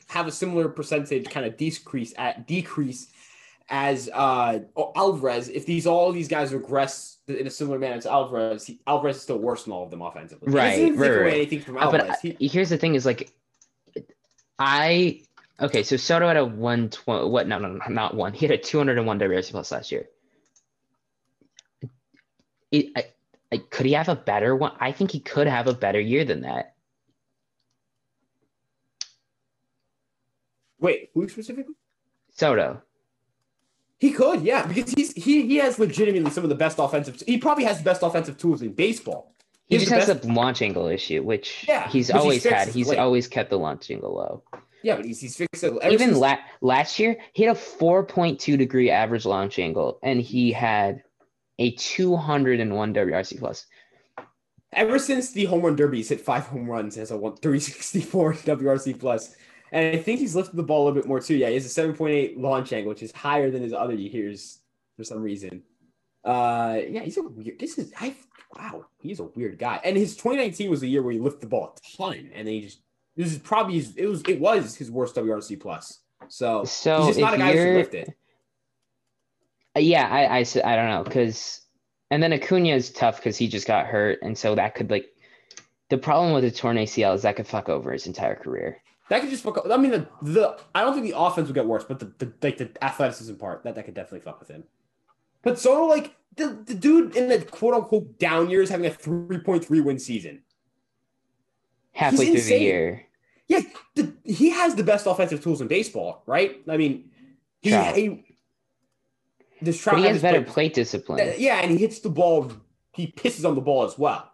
have 0.08 0.28
a 0.28 0.32
similar 0.32 0.68
percentage 0.70 1.30
kind 1.30 1.46
of 1.46 1.56
decrease 1.58 2.14
at 2.18 2.48
decrease 2.48 3.12
as 3.70 4.10
uh, 4.14 4.60
Alvarez, 4.96 5.50
if 5.50 5.66
these 5.66 5.88
all 5.88 6.12
these 6.12 6.28
guys 6.28 6.54
regress 6.54 7.20
in 7.28 7.48
a 7.48 7.50
similar 7.50 7.80
manner 7.80 7.96
as 7.96 8.06
Alvarez, 8.06 8.66
he, 8.66 8.80
Alvarez 8.88 9.16
is 9.18 9.22
still 9.22 9.38
worse 9.40 9.64
than 9.64 9.74
all 9.74 9.84
of 9.86 9.92
them 9.92 10.02
offensively. 10.02 10.52
Right, 10.52 10.94
right, 10.96 11.22
right. 11.22 11.34
anything 11.34 11.62
from 11.62 11.78
Uh, 11.78 11.90
but 11.90 12.02
Alvarez. 12.02 12.18
I, 12.26 12.36
here's 12.42 12.70
the 12.70 12.78
thing: 12.78 12.96
is 12.96 13.06
like, 13.06 13.32
I 14.60 15.22
okay. 15.60 15.84
So 15.84 15.98
Soto 15.98 16.28
had 16.28 16.38
a 16.38 16.46
one 16.46 16.90
twenty. 16.90 17.28
What? 17.28 17.48
No, 17.48 17.60
no, 17.60 17.74
no, 17.74 17.86
not 17.90 18.16
one. 18.16 18.34
He 18.34 18.46
had 18.46 18.54
a 18.54 18.58
two 18.58 18.78
hundred 18.78 18.98
and 18.98 19.08
one 19.08 19.20
WRC 19.20 19.52
plus 19.52 19.72
last 19.72 19.92
year. 19.92 20.08
It, 22.72 22.88
I, 22.96 23.06
I, 23.52 23.58
could 23.58 23.86
he 23.86 23.94
have 23.94 24.10
a 24.10 24.16
better 24.16 24.56
one? 24.56 24.72
I 24.80 24.92
think 24.92 25.12
he 25.12 25.20
could 25.20 25.48
have 25.48 25.68
a 25.68 25.74
better 25.74 26.00
year 26.00 26.26
than 26.26 26.42
that. 26.42 26.74
wait, 30.84 31.10
who 31.14 31.28
specifically? 31.28 31.74
Soto. 32.32 32.82
He 34.00 34.12
could, 34.12 34.42
yeah, 34.42 34.68
because 34.68 34.92
he's 34.92 35.14
he 35.14 35.48
he 35.48 35.56
has 35.58 35.80
legitimately 35.80 36.30
some 36.30 36.44
of 36.44 36.50
the 36.50 36.56
best 36.56 36.78
offensive. 36.78 37.24
He 37.26 37.38
probably 37.38 37.64
has 37.64 37.78
the 37.78 37.86
best 37.86 38.04
offensive 38.04 38.38
tools 38.38 38.62
in 38.62 38.74
baseball. 38.74 39.33
He 39.80 39.86
just 39.86 39.92
has 39.92 40.10
a 40.10 40.28
launch 40.32 40.62
angle 40.62 40.88
issue, 40.88 41.24
which 41.24 41.66
Yeah, 41.68 41.88
he's 41.90 42.10
always 42.12 42.44
had. 42.44 42.68
He's 42.70 42.88
late. 42.90 43.00
always 43.00 43.28
kept 43.28 43.50
the 43.50 43.58
launch 43.60 43.90
angle 43.92 44.14
low. 44.16 44.44
Yeah, 44.84 44.98
but 44.98 45.06
he's 45.06 45.20
he's 45.22 45.36
fixed 45.38 45.64
it. 45.64 45.74
Even 45.86 46.10
since- 46.10 46.18
la- 46.18 46.38
last 46.62 47.00
year, 47.00 47.18
he 47.34 47.44
had 47.44 47.56
a 47.56 47.60
4.2 47.60 48.58
degree 48.58 48.90
average 48.90 49.26
launch 49.26 49.58
angle, 49.60 50.00
and 50.04 50.20
he 50.20 50.52
had 50.52 51.04
a 51.60 51.72
201 51.72 52.94
WRC 52.94 53.40
plus. 53.40 53.66
Ever 54.74 54.98
since 54.98 55.32
the 55.32 55.46
home 55.46 55.62
run 55.62 55.76
derby, 55.76 55.98
he's 55.98 56.10
hit 56.10 56.20
five 56.20 56.48
home 56.48 56.68
runs, 56.70 56.96
has 56.96 57.12
a 57.12 57.18
one 57.18 57.36
364 57.38 58.34
WRC 58.34 59.00
plus, 59.00 59.36
and 59.72 59.96
I 59.96 60.00
think 60.02 60.20
he's 60.20 60.36
lifted 60.36 60.56
the 60.56 60.64
ball 60.64 60.84
a 60.84 60.86
little 60.88 61.02
bit 61.02 61.08
more 61.08 61.20
too. 61.20 61.36
Yeah, 61.36 61.48
he 61.50 61.54
has 61.54 61.66
a 61.78 61.82
7.8 61.82 62.34
launch 62.38 62.74
angle, 62.74 62.90
which 62.90 63.04
is 63.04 63.12
higher 63.12 63.52
than 63.52 63.62
his 63.62 63.72
other 63.74 63.94
years 63.94 64.60
for 64.98 65.04
some 65.04 65.22
reason. 65.22 65.62
Uh, 66.26 66.80
yeah, 66.90 67.02
he's 67.02 67.18
a 67.18 67.22
weird. 67.22 67.60
This 67.60 67.78
is 67.78 67.94
I 68.00 68.16
wow, 68.58 68.86
he's 69.00 69.20
a 69.20 69.24
weird 69.24 69.58
guy. 69.58 69.80
And 69.84 69.98
his 69.98 70.16
2019 70.16 70.70
was 70.70 70.82
the 70.82 70.90
year 70.90 71.02
where 71.02 71.14
he 71.14 71.20
lifted 71.20 71.42
the 71.42 71.48
ball 71.48 71.76
a 71.76 71.98
ton, 71.98 72.30
and 72.34 72.48
then 72.48 72.54
he 72.54 72.62
just 72.62 72.80
this 73.16 73.32
is 73.32 73.40
probably 73.40 73.76
his, 73.76 73.96
it 73.96 74.08
was 74.08 74.24
it 74.28 74.40
was 74.40 74.76
his 74.76 74.90
worst 74.90 75.16
WRC 75.16 75.60
plus. 75.60 76.00
So, 76.30 76.64
So 76.64 76.98
he's 76.98 77.08
just 77.08 77.20
not 77.20 77.34
a 77.34 77.38
guy 77.38 77.54
who 77.54 77.78
lift 77.78 77.94
it. 77.94 78.10
Uh, 79.76 79.80
Yeah, 79.80 80.08
I, 80.08 80.40
I, 80.40 80.40
I 80.40 80.76
don't 80.76 80.90
know 80.90 81.04
because, 81.04 81.62
and 82.12 82.24
then 82.24 82.34
Acuna 82.34 82.70
is 82.70 82.92
tough 82.92 83.18
because 83.18 83.38
he 83.38 83.48
just 83.48 83.68
got 83.68 83.86
hurt, 83.86 84.20
and 84.22 84.38
so 84.38 84.56
that 84.56 84.76
could 84.76 84.90
like, 84.90 85.08
the 85.90 85.98
problem 85.98 86.34
with 86.34 86.44
a 86.44 86.52
torn 86.52 86.78
ACL 86.78 87.14
is 87.16 87.22
that 87.24 87.36
could 87.36 87.48
fuck 87.48 87.70
over 87.70 87.92
his 87.92 88.08
entire 88.08 88.36
career. 88.36 88.82
That 89.10 89.22
could 89.22 89.30
just 89.30 89.44
fuck 89.44 89.58
up. 89.58 89.70
I 89.70 89.78
mean, 89.78 89.92
the, 89.92 90.08
the 90.22 90.58
I 90.74 90.82
don't 90.82 90.94
think 90.94 91.06
the 91.06 91.18
offense 91.18 91.48
would 91.48 91.56
get 91.56 91.66
worse, 91.66 91.84
but 91.84 92.00
the, 92.00 92.12
the 92.18 92.34
like 92.42 92.58
the 92.58 92.72
athleticism 92.82 93.36
part 93.36 93.64
that 93.64 93.76
that 93.76 93.86
could 93.86 93.94
definitely 93.94 94.22
fuck 94.22 94.40
with 94.40 94.50
him. 94.50 94.64
But 95.44 95.60
Soto, 95.60 95.86
like 95.86 96.16
the, 96.36 96.58
the 96.66 96.74
dude 96.74 97.16
in 97.16 97.30
the 97.30 97.40
quote 97.40 97.74
unquote 97.76 98.18
down 98.18 98.50
years, 98.50 98.70
having 98.70 98.86
a 98.88 98.90
three 98.90 99.38
point 99.40 99.64
three 99.64 99.82
win 99.82 100.00
season. 100.00 100.42
Halfway 101.92 102.32
through 102.32 102.42
the 102.42 102.60
year, 102.60 103.06
Yeah, 103.48 103.60
the, 103.94 104.14
he 104.24 104.50
has 104.50 104.74
the 104.74 104.84
best 104.84 105.06
offensive 105.06 105.44
tools 105.44 105.62
in 105.62 105.68
baseball, 105.68 106.24
right? 106.26 106.60
I 106.68 106.76
mean, 106.76 107.12
he, 107.62 107.70
Trout. 107.70 107.96
he 107.96 108.26
this 109.62 109.80
Trout 109.80 109.98
but 109.98 110.02
he 110.02 110.08
has 110.08 110.22
better 110.22 110.42
plate- 110.42 110.54
plate 110.54 110.74
discipline. 110.74 111.34
Yeah, 111.38 111.60
and 111.60 111.70
he 111.70 111.78
hits 111.78 112.00
the 112.00 112.10
ball. 112.10 112.52
He 112.94 113.12
pisses 113.12 113.48
on 113.48 113.54
the 113.54 113.62
ball 113.62 113.84
as 113.84 113.98
well. 113.98 114.32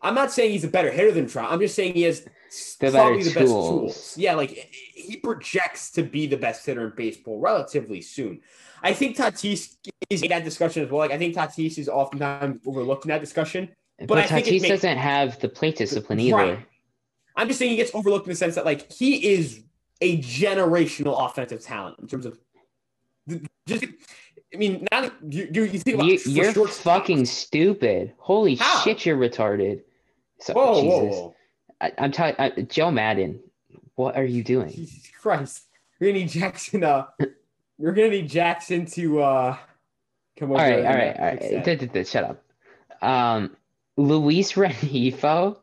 I'm 0.00 0.14
not 0.14 0.32
saying 0.32 0.52
he's 0.52 0.64
a 0.64 0.68
better 0.68 0.90
hitter 0.90 1.12
than 1.12 1.28
Trout. 1.28 1.52
I'm 1.52 1.60
just 1.60 1.74
saying 1.74 1.94
he 1.94 2.02
has 2.02 2.26
The 2.80 2.90
probably 2.90 3.18
better 3.18 3.30
the 3.30 3.34
best 3.40 3.52
tools. 3.52 4.14
Yeah, 4.16 4.34
like 4.34 4.50
he 4.50 5.16
projects 5.16 5.90
to 5.92 6.02
be 6.02 6.26
the 6.26 6.36
best 6.36 6.64
hitter 6.64 6.86
in 6.86 6.92
baseball 6.96 7.38
relatively 7.40 8.00
soon. 8.00 8.40
I 8.82 8.92
think 8.92 9.16
Tatis 9.16 9.76
is 10.08 10.22
in 10.22 10.28
that 10.30 10.44
discussion 10.44 10.84
as 10.84 10.90
well. 10.90 11.00
Like 11.00 11.10
I 11.10 11.18
think 11.18 11.34
Tatis 11.34 11.78
is 11.78 11.88
oftentimes 11.88 12.60
overlooked 12.66 13.04
in 13.04 13.10
that 13.10 13.20
discussion. 13.20 13.68
But, 14.06 14.18
I 14.18 14.26
think 14.26 14.46
it 14.46 14.50
Tatis 14.50 14.62
makes- 14.62 14.68
doesn't 14.82 14.98
have 14.98 15.40
the 15.40 15.48
plate 15.48 15.76
discipline 15.76 16.20
either. 16.20 16.36
Right. 16.36 16.66
I'm 17.36 17.48
just 17.48 17.58
saying 17.58 17.72
he 17.72 17.76
gets 17.76 17.94
overlooked 17.94 18.26
in 18.26 18.30
the 18.32 18.36
sense 18.36 18.54
that 18.54 18.64
like 18.64 18.90
he 18.92 19.32
is 19.34 19.62
a 20.00 20.18
generational 20.22 21.24
offensive 21.28 21.60
talent 21.62 21.98
in 21.98 22.06
terms 22.06 22.24
of 22.26 22.38
just. 23.66 23.84
I 24.54 24.56
mean, 24.56 24.86
now 24.90 25.10
you, 25.28 25.48
You, 25.52 25.64
you 25.64 25.78
think 25.78 25.96
about 25.96 26.06
you, 26.06 26.18
you're 26.24 26.54
short- 26.54 26.70
fucking 26.70 27.26
stupid. 27.26 28.14
Holy 28.16 28.54
How? 28.54 28.80
shit, 28.80 29.04
you're 29.04 29.18
retarded. 29.18 29.82
So, 30.40 30.54
Whoa, 30.54 30.74
Jesus. 30.80 30.88
whoa, 30.88 31.04
whoa! 31.10 31.34
I, 31.80 31.92
I'm 31.98 32.12
talking, 32.12 32.66
Joe 32.68 32.90
Maddon. 32.90 33.40
What 33.94 34.16
are 34.16 34.24
you 34.24 34.42
doing? 34.44 34.70
Jesus 34.70 35.10
Christ, 35.20 35.64
We're 36.00 36.08
gonna 36.08 36.20
need 36.20 36.28
Jackson. 36.28 36.84
Uh, 36.84 37.06
We're 37.78 37.92
gonna 37.92 38.10
need 38.10 38.28
Jackson 38.28 38.86
to 38.86 39.22
uh 39.22 39.56
come 40.36 40.52
over. 40.52 40.60
All 40.60 40.68
right, 40.68 40.84
all 40.84 40.94
right, 40.94 41.16
all 41.18 41.24
right. 41.24 42.06
Shut 42.06 42.24
up. 42.24 42.42
Um, 43.02 43.56
Luis 43.96 44.52
Rengifo, 44.54 45.56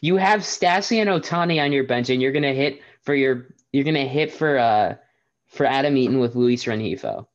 you 0.00 0.16
have 0.16 0.40
Stassi 0.40 1.00
and 1.00 1.10
Ohtani 1.10 1.62
on 1.62 1.72
your 1.72 1.84
bench, 1.84 2.10
and 2.10 2.20
you're 2.20 2.32
gonna 2.32 2.54
hit 2.54 2.80
for 3.02 3.14
your 3.14 3.48
you're 3.72 3.84
gonna 3.84 4.06
hit 4.06 4.32
for 4.32 4.58
uh 4.58 4.94
for 5.46 5.66
Adam 5.66 5.96
Eaton 5.96 6.18
with 6.18 6.34
Luis 6.34 6.64
Rengifo. 6.64 7.26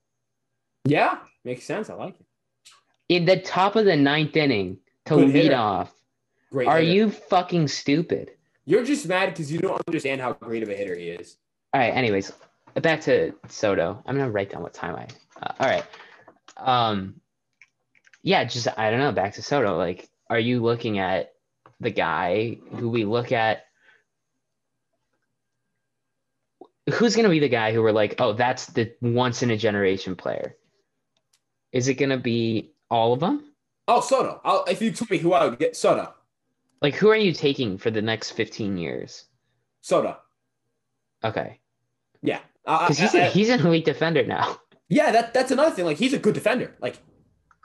Yeah, 0.85 1.19
makes 1.43 1.63
sense. 1.63 1.89
I 1.89 1.93
like 1.93 2.15
it. 2.19 2.25
In 3.09 3.25
the 3.25 3.39
top 3.39 3.75
of 3.75 3.85
the 3.85 3.95
ninth 3.95 4.35
inning 4.35 4.77
to 5.05 5.15
Good 5.15 5.27
lead 5.27 5.43
hitter. 5.43 5.55
off. 5.55 5.93
Great. 6.51 6.67
Are 6.67 6.79
hitter. 6.79 6.91
you 6.91 7.09
fucking 7.09 7.67
stupid? 7.67 8.31
You're 8.65 8.83
just 8.83 9.07
mad 9.07 9.29
because 9.29 9.51
you 9.51 9.59
don't 9.59 9.81
understand 9.87 10.21
how 10.21 10.33
great 10.33 10.63
of 10.63 10.69
a 10.69 10.75
hitter 10.75 10.95
he 10.95 11.07
is. 11.07 11.37
All 11.73 11.81
right. 11.81 11.93
Anyways, 11.93 12.31
back 12.81 13.01
to 13.01 13.33
Soto. 13.47 14.01
I'm 14.05 14.17
gonna 14.17 14.31
write 14.31 14.51
down 14.51 14.61
what 14.61 14.73
time 14.73 14.95
I. 14.95 15.07
Uh, 15.41 15.53
all 15.59 15.67
right. 15.67 15.85
Um. 16.57 17.15
Yeah, 18.23 18.43
just 18.43 18.67
I 18.77 18.91
don't 18.91 18.99
know. 18.99 19.11
Back 19.13 19.33
to 19.33 19.41
Soto. 19.41 19.77
Like, 19.77 20.09
are 20.29 20.39
you 20.39 20.61
looking 20.61 20.99
at 20.99 21.31
the 21.79 21.89
guy 21.89 22.57
who 22.75 22.89
we 22.89 23.05
look 23.05 23.31
at? 23.31 23.65
Who's 26.93 27.15
gonna 27.15 27.29
be 27.29 27.39
the 27.39 27.49
guy 27.49 27.73
who 27.73 27.81
we're 27.81 27.91
like, 27.91 28.15
oh, 28.19 28.33
that's 28.33 28.65
the 28.67 28.93
once 29.01 29.41
in 29.41 29.51
a 29.51 29.57
generation 29.57 30.15
player? 30.15 30.55
Is 31.71 31.87
it 31.87 31.93
gonna 31.93 32.17
be 32.17 32.73
all 32.89 33.13
of 33.13 33.21
them? 33.21 33.45
Oh, 33.87 34.01
Soto. 34.01 34.41
I'll, 34.43 34.65
if 34.65 34.81
you 34.81 34.91
told 34.91 35.09
me 35.09 35.17
who 35.17 35.33
I 35.33 35.45
would 35.45 35.57
get, 35.57 35.75
Soto. 35.77 36.13
Like, 36.81 36.95
who 36.95 37.09
are 37.09 37.15
you 37.15 37.33
taking 37.33 37.77
for 37.77 37.91
the 37.91 38.01
next 38.01 38.31
15 38.31 38.77
years? 38.77 39.25
Soto. 39.81 40.17
Okay. 41.23 41.59
Yeah. 42.21 42.39
Because 42.65 42.97
he's, 42.97 43.13
a, 43.13 43.25
he's 43.25 43.49
an 43.49 43.65
elite 43.65 43.85
defender 43.85 44.25
now. 44.25 44.59
Yeah, 44.89 45.11
that, 45.11 45.33
that's 45.33 45.51
another 45.51 45.71
thing. 45.71 45.85
Like, 45.85 45.97
he's 45.97 46.13
a 46.13 46.19
good 46.19 46.33
defender. 46.33 46.75
Like, 46.81 46.97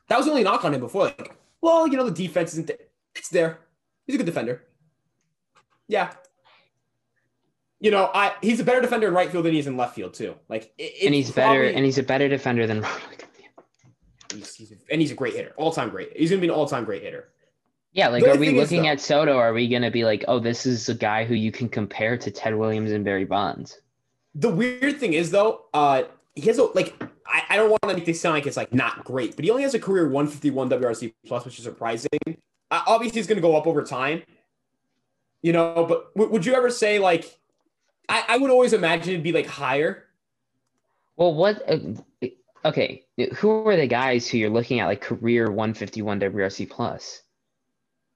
that 0.09 0.17
was 0.17 0.27
the 0.27 0.33
only 0.33 0.45
knock 0.45 0.65
on 0.65 0.75
him 0.75 0.81
before. 0.81 1.07
Like, 1.07 1.37
well, 1.61 1.89
you 1.89 1.97
know, 1.97 2.09
the 2.09 2.27
defense 2.27 2.53
isn't 2.53 2.67
there. 2.67 2.79
It's 3.15 3.29
there. 3.29 3.61
He's 4.07 4.15
a 4.15 4.19
good 4.19 4.27
defender. 4.27 4.63
Yeah. 5.89 6.13
You 7.81 7.91
know, 7.91 8.11
I 8.15 8.35
he's 8.41 8.61
a 8.61 8.65
better 8.65 8.81
defender 8.81 9.09
in 9.09 9.15
right 9.15 9.31
field 9.31 9.45
than 9.45 9.53
he 9.53 9.59
is 9.59 9.67
in 9.67 9.77
left 9.77 9.95
field 9.95 10.15
too. 10.15 10.35
Like, 10.49 10.73
and 10.79 11.15
he's 11.15 11.31
probably, 11.31 11.59
better, 11.59 11.77
and 11.77 11.85
he's 11.85 11.99
a 11.99 12.03
better 12.03 12.29
defender 12.29 12.67
than 12.67 12.85
He's, 14.33 14.55
he's 14.55 14.73
a, 14.73 14.77
and 14.91 15.01
he's 15.01 15.11
a 15.11 15.15
great 15.15 15.35
hitter, 15.35 15.53
all 15.57 15.73
time 15.73 15.91
great. 15.91 16.17
He's 16.17 16.31
gonna 16.31 16.41
be 16.41 16.49
an 16.49 16.55
all 16.55 16.67
time 16.67 16.85
great 16.85 17.03
hitter. 17.03 17.29
Yeah, 17.97 18.09
like, 18.09 18.25
are 18.25 18.37
we 18.37 18.51
looking 18.51 18.85
is, 18.85 18.93
at 18.93 19.01
Soto? 19.01 19.39
Are 19.39 19.55
we 19.55 19.67
gonna 19.69 19.91
be 19.91 20.05
like, 20.05 20.23
oh, 20.29 20.39
this 20.39 20.67
is 20.67 20.91
a 20.91 20.95
guy 20.95 21.25
who 21.25 21.35
you 21.35 21.51
can 21.51 21.67
compare 21.67 22.19
to 22.19 22.31
Ted 22.31 22.55
Williams 22.55 22.93
and 22.93 23.03
Barry 23.03 23.25
Bonds? 23.25 23.81
The 24.35 24.51
weird 24.51 25.01
thing 25.01 25.15
is 25.15 25.31
though, 25.31 25.65
uh, 25.73 26.03
he 26.35 26.43
has 26.43 26.59
a 26.59 26.65
like. 26.65 26.95
I, 27.27 27.43
I 27.49 27.57
don't 27.57 27.71
want 27.71 27.81
to 27.85 27.95
make 27.95 28.05
this 28.05 28.21
sound 28.21 28.35
like 28.35 28.47
it's 28.47 28.59
like 28.59 28.73
not 28.73 29.03
great, 29.03 29.35
but 29.35 29.47
he 29.47 29.51
only 29.51 29.63
has 29.63 29.73
a 29.73 29.79
career 29.79 30.09
151 30.11 30.69
WRC 30.69 31.15
plus, 31.27 31.47
which 31.47 31.59
is 31.59 31.65
surprising. 31.65 32.11
Uh, 32.71 32.83
obviously, 32.87 33.19
he's 33.19 33.27
gonna 33.27 33.41
go 33.41 33.57
up 33.57 33.67
over 33.67 33.83
time. 33.83 34.23
You 35.41 35.55
know, 35.55 35.87
but 35.89 36.13
w- 36.15 36.31
would 36.31 36.45
you 36.45 36.55
ever 36.55 36.69
say 36.69 36.99
like? 36.99 37.39
I, 38.11 38.25
I 38.29 38.37
would 38.37 38.51
always 38.51 38.75
imagine 38.75 39.15
it'd 39.15 39.23
be 39.23 39.33
like 39.33 39.47
higher. 39.47 40.05
Well, 41.17 41.35
what? 41.35 41.63
Uh, 41.67 42.29
okay, 42.63 43.07
who 43.37 43.67
are 43.67 43.77
the 43.77 43.87
guys 43.87 44.29
who 44.29 44.37
you're 44.37 44.51
looking 44.51 44.81
at 44.81 44.87
like 44.87 45.01
career 45.01 45.47
151 45.47 46.21
WRC 46.21 46.69
plus? 46.69 47.23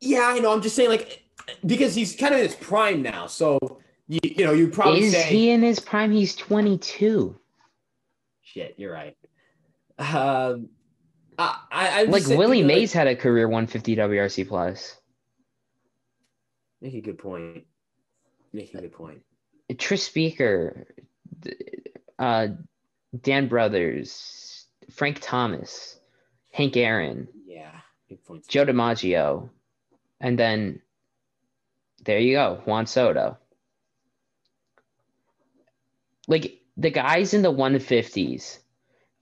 Yeah, 0.00 0.32
I 0.34 0.38
know. 0.38 0.52
I'm 0.52 0.62
just 0.62 0.76
saying 0.76 0.90
like 0.90 1.22
because 1.66 1.94
he's 1.94 2.16
kind 2.16 2.34
of 2.34 2.40
in 2.40 2.46
his 2.46 2.56
prime 2.56 3.02
now. 3.02 3.26
So 3.26 3.80
you, 4.08 4.20
you 4.22 4.44
know, 4.44 4.52
you 4.52 4.68
probably 4.68 5.04
is 5.04 5.12
say, 5.12 5.22
he 5.22 5.50
in 5.50 5.62
his 5.62 5.80
prime? 5.80 6.10
He's 6.10 6.34
22. 6.34 7.38
Shit, 8.42 8.74
you're 8.76 8.92
right. 8.92 9.16
Um, 9.98 10.70
I, 11.38 11.56
I 11.70 12.02
like 12.04 12.26
Willie 12.26 12.62
Mays 12.62 12.94
like, 12.94 12.98
had 12.98 13.06
a 13.06 13.16
career 13.16 13.48
150 13.48 13.96
WRC 13.96 14.48
plus. 14.48 14.96
Make 16.80 16.94
a 16.94 17.00
good 17.00 17.18
point. 17.18 17.64
Make 18.52 18.74
a 18.74 18.80
good 18.80 18.92
point. 18.92 19.20
Tris 19.78 20.02
Speaker, 20.02 20.88
uh, 22.18 22.48
Dan 23.20 23.48
Brouthers, 23.48 24.64
Frank 24.90 25.18
Thomas, 25.20 25.98
Hank 26.52 26.76
Aaron, 26.76 27.28
yeah, 27.46 27.70
Joe 28.48 28.66
DiMaggio, 28.66 29.50
and 30.20 30.38
then 30.38 30.80
there 32.04 32.18
you 32.18 32.34
go, 32.34 32.62
Juan 32.64 32.86
Soto. 32.86 33.38
Like 36.28 36.60
the 36.76 36.90
guys 36.90 37.34
in 37.34 37.42
the 37.42 37.52
150s 37.52 38.58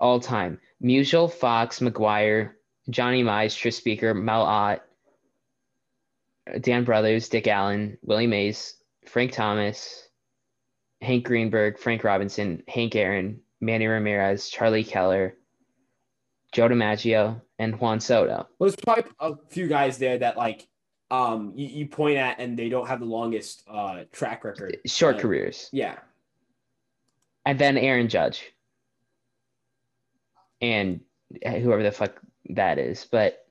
all 0.01 0.21
time 0.21 0.61
Musial, 0.83 1.33
Foxx, 1.33 1.81
McGwire, 1.81 2.53
Johnny 2.91 3.23
Mize, 3.25 3.57
Tris 3.57 3.77
Speaker, 3.77 4.15
Mel 4.15 4.43
Ott, 4.43 4.83
Dan 6.61 6.85
Brouthers, 6.85 7.29
Dick 7.29 7.49
Allen, 7.49 7.99
Willie 8.03 8.27
Mays, 8.27 8.75
Frank 9.07 9.33
Thomas, 9.33 10.09
Hank 11.01 11.25
Greenberg, 11.25 11.79
Frank 11.79 12.05
Robinson, 12.05 12.63
Hank 12.69 12.95
Aaron, 12.95 13.41
Manny 13.61 13.87
Ramirez, 13.87 14.49
Charlie 14.49 14.85
Keller, 14.85 15.37
Joe 16.53 16.69
DiMaggio, 16.69 17.41
and 17.59 17.79
Juan 17.81 18.01
Soto. 18.01 18.47
Well, 18.59 18.71
there's 18.71 18.77
probably 18.77 19.05
a 19.21 19.35
few 19.49 19.67
guys 19.67 19.99
there 19.99 20.19
that 20.19 20.37
like 20.37 20.69
um 21.11 21.53
you, 21.55 21.67
you 21.69 21.87
point 21.87 22.19
at 22.19 22.39
and 22.39 22.59
they 22.59 22.69
don't 22.69 22.87
have 22.87 23.01
the 23.01 23.07
longest 23.07 23.63
uh 23.71 24.05
track 24.13 24.45
record. 24.45 24.79
Short 24.87 25.17
uh, 25.17 25.21
careers. 25.21 25.69
Yeah. 25.73 25.97
And 27.47 27.59
then 27.59 27.77
Aaron 27.79 28.09
Judge. 28.09 28.53
And 30.61 31.01
whoever 31.45 31.83
the 31.83 31.93
fuck 31.93 32.21
that 32.51 32.79
is. 32.79 33.07
But 33.11 33.47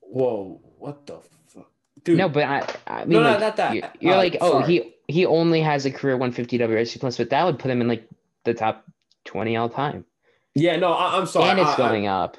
Whoa, 0.00 0.60
what 0.78 1.06
the 1.06 1.20
fuck? 1.46 1.70
Dude. 2.04 2.18
No, 2.18 2.28
but 2.28 2.44
I 2.44 2.66
I 2.86 3.04
mean 3.04 3.10
no, 3.10 3.20
like, 3.20 3.40
no, 3.40 3.46
not 3.46 3.56
that. 3.56 3.96
You're, 4.00 4.14
uh, 4.14 4.16
like, 4.16 4.36
oh, 4.40 4.60
sorry. 4.60 4.66
he 4.66 4.94
he 5.08 5.26
only 5.26 5.60
has 5.60 5.86
a 5.86 5.90
career 5.90 6.16
150 6.16 6.58
WRC 6.58 7.00
plus, 7.00 7.16
but 7.16 7.30
that 7.30 7.44
would 7.44 7.58
put 7.58 7.70
him 7.70 7.80
in 7.80 7.88
like 7.88 8.08
the 8.44 8.54
top 8.54 8.84
20 9.24 9.56
all 9.56 9.68
time. 9.68 10.04
Yeah, 10.54 10.76
no, 10.76 10.92
I, 10.92 11.18
am 11.18 11.26
sorry. 11.26 11.50
And 11.50 11.60
it's 11.60 11.70
I, 11.70 11.76
going 11.76 12.08
I, 12.08 12.12
up. 12.12 12.36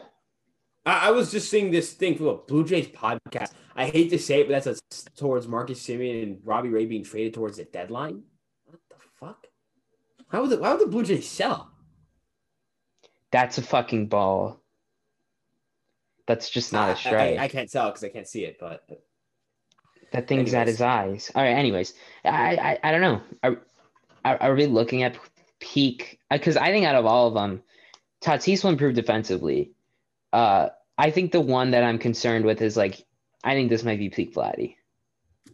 I, 0.86 1.08
I, 1.08 1.12
was 1.12 1.32
just 1.32 1.50
seeing 1.50 1.72
this 1.72 1.94
thing 1.94 2.18
from 2.18 2.28
a 2.28 2.36
Blue 2.36 2.66
Jays 2.66 2.88
podcast. 2.88 3.52
I 3.76 3.86
hate 3.86 4.10
to 4.10 4.20
say 4.20 4.42
it, 4.42 4.50
but 4.50 4.64
that's 4.64 4.82
a, 4.82 5.10
towards 5.16 5.48
Marcus 5.48 5.86
Semien 5.86 6.24
and 6.24 6.40
Robbie 6.44 6.70
Ray 6.70 6.86
being 6.86 7.04
traded 7.04 7.34
towards 7.34 7.58
the 7.58 7.66
deadline. 7.66 8.24
What 8.66 8.80
the 8.90 8.96
fuck? 9.20 9.48
How 10.30 10.42
would 10.42 10.50
the, 10.50 10.58
why 10.58 10.72
would 10.72 10.82
the 10.82 10.88
Blue 10.88 11.04
Jays 11.04 11.28
sell? 11.28 11.72
That's 13.32 13.58
a 13.58 13.62
fucking 13.62 14.08
ball. 14.08 14.62
That's 16.28 16.50
just 16.50 16.74
not 16.74 16.90
a 16.90 16.94
ah, 16.94 16.96
strike. 16.96 17.40
I, 17.40 17.44
I 17.44 17.48
can't 17.48 17.72
tell 17.72 17.90
because 17.90 18.04
I 18.04 18.10
can't 18.10 18.28
see 18.28 18.46
it, 18.46 18.58
but 18.60 18.86
that 20.12 20.28
thing's 20.28 20.54
anyways. 20.54 20.54
at 20.54 20.68
his 20.68 20.82
eyes. 20.82 21.32
All 21.36 21.44
right. 21.44 21.52
Anyways, 21.52 21.94
I 22.24 22.56
I, 22.56 22.80
I 22.84 22.92
don't 22.92 23.02
know. 23.02 23.22
Are, 23.44 23.62
are, 24.24 24.38
are 24.42 24.56
we 24.56 24.66
looking 24.66 25.04
at 25.04 25.18
peak 25.60 26.20
because 26.30 26.58
I 26.58 26.68
think 26.68 26.86
out 26.86 26.96
of 26.96 27.06
all 27.06 27.28
of 27.28 27.34
them, 27.34 27.62
Tatis 28.22 28.64
will 28.64 28.72
improve 28.72 28.96
defensively. 28.96 29.72
Uh, 30.32 30.70
I 30.98 31.12
think 31.12 31.32
the 31.32 31.42
one 31.42 31.72
that 31.72 31.84
I'm 31.84 31.98
concerned 31.98 32.46
with 32.46 32.62
is 32.62 32.78
like 32.78 33.06
I 33.44 33.54
think 33.54 33.70
this 33.70 33.84
might 33.84 34.00
be 34.00 34.10
peak 34.10 34.34
Vladdy. 34.34 34.76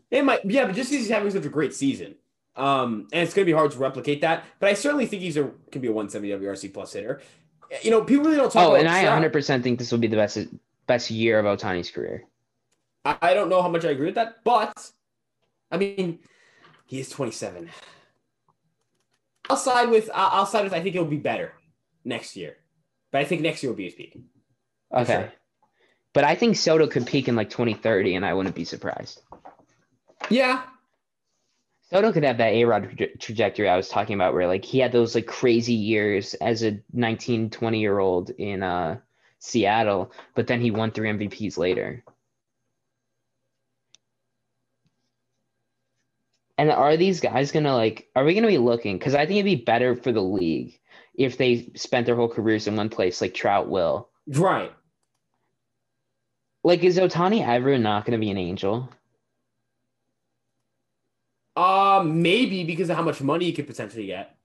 It 0.09 0.23
might, 0.23 0.43
yeah, 0.45 0.65
but 0.65 0.75
just 0.75 0.89
because 0.89 1.05
he's 1.05 1.09
having 1.09 1.31
such 1.31 1.45
a 1.45 1.49
great 1.49 1.73
season, 1.73 2.15
um, 2.55 3.07
and 3.11 3.23
it's 3.23 3.33
going 3.33 3.45
to 3.45 3.51
be 3.51 3.55
hard 3.55 3.71
to 3.71 3.77
replicate 3.77 4.21
that. 4.21 4.45
But 4.59 4.69
I 4.69 4.73
certainly 4.73 5.05
think 5.05 5.21
he's 5.21 5.37
a 5.37 5.51
can 5.71 5.81
be 5.81 5.87
a 5.87 5.91
170 5.91 6.45
WRC 6.45 6.73
plus 6.73 6.93
hitter. 6.93 7.21
You 7.81 7.91
know, 7.91 8.03
people 8.03 8.25
really 8.25 8.37
don't 8.37 8.51
talk. 8.51 8.69
Oh, 8.69 8.75
and 8.75 8.87
I 8.87 9.03
100 9.03 9.33
percent 9.33 9.63
think 9.63 9.79
this 9.79 9.91
will 9.91 9.99
be 9.99 10.07
the 10.07 10.15
best 10.15 10.37
best 10.85 11.11
year 11.11 11.39
of 11.39 11.45
Ohtani's 11.45 11.91
career. 11.91 12.23
I 13.05 13.33
don't 13.33 13.49
know 13.49 13.61
how 13.61 13.69
much 13.69 13.85
I 13.85 13.91
agree 13.91 14.07
with 14.07 14.15
that, 14.15 14.43
but 14.43 14.91
I 15.71 15.77
mean, 15.77 16.19
he 16.85 16.99
is 16.99 17.09
27. 17.09 17.69
I'll 19.49 19.55
side 19.55 19.89
with 19.89 20.09
I'll 20.13 20.45
side 20.45 20.63
with 20.63 20.73
I 20.73 20.81
think 20.81 20.95
it'll 20.95 21.07
be 21.07 21.17
better 21.17 21.53
next 22.03 22.35
year, 22.35 22.57
but 23.11 23.21
I 23.21 23.25
think 23.25 23.41
next 23.41 23.63
year 23.63 23.71
will 23.71 23.77
be 23.77 23.85
his 23.85 23.95
peak. 23.95 24.19
Okay, 24.93 25.13
sure. 25.13 25.33
but 26.13 26.23
I 26.23 26.35
think 26.35 26.55
Soto 26.55 26.87
could 26.87 27.05
peak 27.05 27.27
in 27.27 27.35
like 27.35 27.49
2030, 27.49 28.15
and 28.15 28.25
I 28.25 28.33
wouldn't 28.33 28.55
be 28.55 28.65
surprised. 28.65 29.21
Yeah, 30.29 30.63
Soto 31.89 32.11
could 32.11 32.23
have 32.23 32.37
that 32.39 32.53
A 32.53 32.65
Rod 32.65 32.97
tra- 32.97 33.17
trajectory 33.17 33.69
I 33.69 33.77
was 33.77 33.87
talking 33.87 34.15
about, 34.15 34.33
where 34.33 34.47
like 34.47 34.65
he 34.65 34.79
had 34.79 34.91
those 34.91 35.15
like 35.15 35.25
crazy 35.25 35.73
years 35.73 36.33
as 36.35 36.63
a 36.63 36.79
19, 36.91 37.49
20 37.49 37.79
year 37.79 37.97
old 37.99 38.29
in 38.31 38.61
uh, 38.61 38.99
Seattle, 39.39 40.11
but 40.35 40.47
then 40.47 40.59
he 40.59 40.71
won 40.71 40.91
three 40.91 41.09
MVPs 41.09 41.57
later. 41.57 42.03
And 46.57 46.71
are 46.71 46.97
these 46.97 47.21
guys 47.21 47.51
gonna 47.51 47.75
like? 47.75 48.09
Are 48.15 48.25
we 48.25 48.33
gonna 48.33 48.47
be 48.47 48.57
looking? 48.57 48.97
Because 48.97 49.15
I 49.15 49.25
think 49.25 49.37
it'd 49.39 49.45
be 49.45 49.63
better 49.63 49.95
for 49.95 50.11
the 50.11 50.21
league 50.21 50.79
if 51.13 51.37
they 51.37 51.71
spent 51.75 52.05
their 52.05 52.15
whole 52.15 52.29
careers 52.29 52.67
in 52.67 52.75
one 52.75 52.89
place, 52.89 53.21
like 53.21 53.33
Trout 53.33 53.69
will. 53.69 54.09
Right. 54.27 54.73
Like, 56.67 56.83
is 56.83 56.99
Ohtani 56.99 57.47
ever 57.47 57.77
not 57.77 58.03
gonna 58.03 58.17
be 58.17 58.29
an 58.29 58.37
angel? 58.37 58.89
Uh 61.55 62.03
maybe 62.05 62.65
because 62.65 62.89
of 62.89 62.97
how 62.97 63.03
much 63.03 63.21
money 63.21 63.45
you 63.45 63.53
could 63.53 63.67
potentially 63.67 64.07
get. 64.07 64.35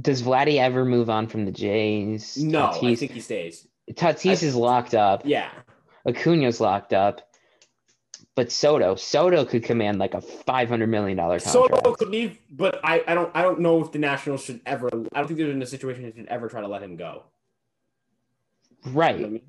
Does 0.00 0.22
Vladdy 0.22 0.56
ever 0.56 0.86
move 0.86 1.10
on 1.10 1.26
from 1.26 1.44
the 1.44 1.52
Jays? 1.52 2.38
No, 2.38 2.68
Tatis, 2.68 2.92
I 2.92 2.94
think 2.94 3.12
he 3.12 3.20
stays. 3.20 3.68
Tatis 3.90 4.42
I, 4.42 4.46
is 4.46 4.54
locked 4.54 4.94
up. 4.94 5.26
Yeah. 5.26 5.50
Acuna's 6.08 6.58
locked 6.58 6.94
up. 6.94 7.20
But 8.34 8.50
Soto, 8.50 8.94
Soto 8.94 9.44
could 9.44 9.62
command 9.62 9.98
like 9.98 10.14
a 10.14 10.22
five 10.22 10.70
hundred 10.70 10.86
million 10.86 11.18
dollar 11.18 11.38
contract. 11.38 11.74
Soto 11.74 11.94
could 11.96 12.08
leave, 12.08 12.38
but 12.50 12.80
I, 12.82 13.04
I 13.06 13.12
don't 13.12 13.30
I 13.34 13.42
don't 13.42 13.60
know 13.60 13.84
if 13.84 13.92
the 13.92 13.98
Nationals 13.98 14.42
should 14.42 14.62
ever. 14.64 14.86
I 14.86 15.18
don't 15.18 15.26
think 15.26 15.38
they're 15.38 15.50
in 15.50 15.60
a 15.60 15.66
situation 15.66 16.04
that 16.04 16.16
should 16.16 16.28
ever 16.28 16.48
try 16.48 16.62
to 16.62 16.68
let 16.68 16.82
him 16.82 16.96
go. 16.96 17.24
Right. 18.86 19.20
You 19.20 19.26
know 19.26 19.40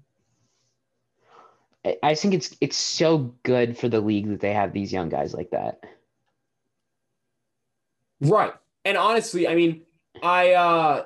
I, 2.04 2.16
think 2.16 2.34
it's 2.34 2.56
it's 2.62 2.78
so 2.78 3.34
good 3.44 3.78
for 3.78 3.90
the 3.90 4.02
league 4.02 4.28
that 4.30 4.40
they 4.40 4.54
have 4.54 4.74
these 4.74 4.92
young 4.92 5.10
guys 5.10 5.34
like 5.34 5.52
that. 5.52 5.84
Right. 8.22 8.54
And 8.86 8.98
honestly, 8.98 9.48
I 9.48 9.56
mean, 9.56 9.84
I 10.22 10.54
uh 10.54 11.06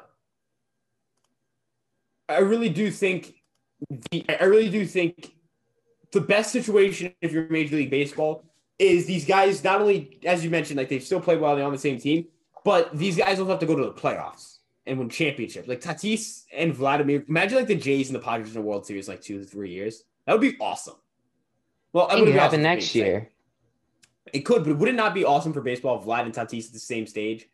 I 2.30 2.40
really 2.40 2.70
do 2.70 2.90
think 2.91 3.36
the 4.12 4.26
I 4.30 4.45
really 4.45 4.70
do 4.70 4.86
think 4.86 5.34
the 6.12 6.22
best 6.22 6.52
situation 6.52 7.14
if 7.22 7.32
you're 7.32 7.48
Major 7.49 7.76
League 7.76 7.90
Baseball 7.90 8.44
is 8.80 9.06
these 9.06 9.26
guys 9.26 9.64
not 9.64 9.82
only, 9.82 10.20
as 10.26 10.44
you 10.44 10.49
mentioned, 10.49 10.78
like 10.78 10.90
they 10.90 10.99
still 10.99 11.22
play 11.22 11.38
well, 11.38 11.56
they're 11.56 11.66
on 11.66 11.72
the 11.72 11.78
same 11.78 11.99
team, 11.99 12.26
but 12.64 12.95
these 12.98 13.18
guys 13.18 13.40
also 13.40 13.52
have 13.52 13.60
to 13.60 13.66
go 13.66 13.76
to 13.76 13.86
the 13.86 13.94
playoffs 13.94 14.58
and 14.86 14.98
win 14.98 15.10
championships. 15.10 15.68
Like 15.68 15.82
Tatis 15.82 16.45
and 16.53 16.74
Vladimir, 16.74 17.24
imagine 17.28 17.58
like 17.58 17.68
the 17.68 17.76
Jays 17.76 18.10
and 18.10 18.16
the 18.16 18.24
Padres 18.24 18.49
in 18.49 18.53
the 18.56 18.62
World 18.62 18.86
Series 18.86 19.08
like 19.08 19.22
two 19.22 19.40
to 19.40 19.45
three 19.45 19.72
years. 19.72 20.03
That 20.32 20.40
would 20.40 20.49
be 20.49 20.58
awesome. 20.62 20.95
Well, 21.91 22.08
it 22.08 22.22
would 22.22 22.30
happen 22.30 22.62
awesome 22.62 22.62
next 22.62 22.95
year. 22.95 23.30
It 24.32 24.45
could, 24.45 24.64
but 24.64 24.78
would 24.78 24.88
it 24.88 24.95
not 24.95 25.14
be 25.14 25.26
awesome 25.26 25.52
for 25.52 25.60
baseball 25.60 25.99
if 25.99 26.06
Vlad 26.06 26.22
and 26.22 26.34
Tatis 26.34 26.68
at 26.68 26.72
the 26.72 26.80
same 26.80 27.06
stage? 27.06 27.49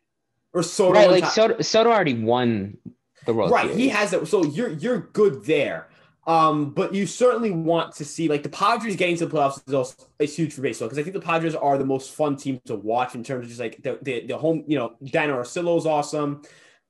Or 0.52 0.62
Soto? 0.62 0.92
Right, 0.92 1.10
like 1.10 1.24
Soto, 1.24 1.60
Soto 1.60 1.90
already 1.90 2.14
won 2.14 2.78
the 3.26 3.34
World 3.34 3.50
right, 3.50 3.62
Series. 3.62 3.76
he 3.76 3.88
has 3.88 4.12
it. 4.12 4.28
So 4.28 4.44
you're 4.44 4.68
you're 4.74 5.10
good 5.12 5.44
there. 5.44 5.88
Um, 6.28 6.70
but 6.70 6.94
you 6.94 7.04
certainly 7.04 7.50
want 7.50 7.96
to 7.96 8.04
see 8.04 8.28
like 8.28 8.44
the 8.44 8.48
Padres 8.48 8.94
getting 8.94 9.16
to 9.16 9.26
the 9.26 9.36
playoffs 9.36 9.60
is 9.66 9.74
also 9.74 10.04
is 10.20 10.36
huge 10.36 10.52
for 10.52 10.62
baseball 10.62 10.86
because 10.86 11.00
I 11.00 11.02
think 11.02 11.14
the 11.14 11.20
Padres 11.20 11.56
are 11.56 11.78
the 11.78 11.84
most 11.84 12.12
fun 12.12 12.36
team 12.36 12.60
to 12.66 12.76
watch 12.76 13.16
in 13.16 13.24
terms 13.24 13.42
of 13.42 13.48
just 13.48 13.58
like 13.58 13.82
the 13.82 13.98
the, 14.02 14.24
the 14.24 14.38
home. 14.38 14.62
You 14.68 14.78
know, 14.78 14.94
Don 15.04 15.30
Orsillo 15.30 15.78
is 15.78 15.84
awesome. 15.84 16.42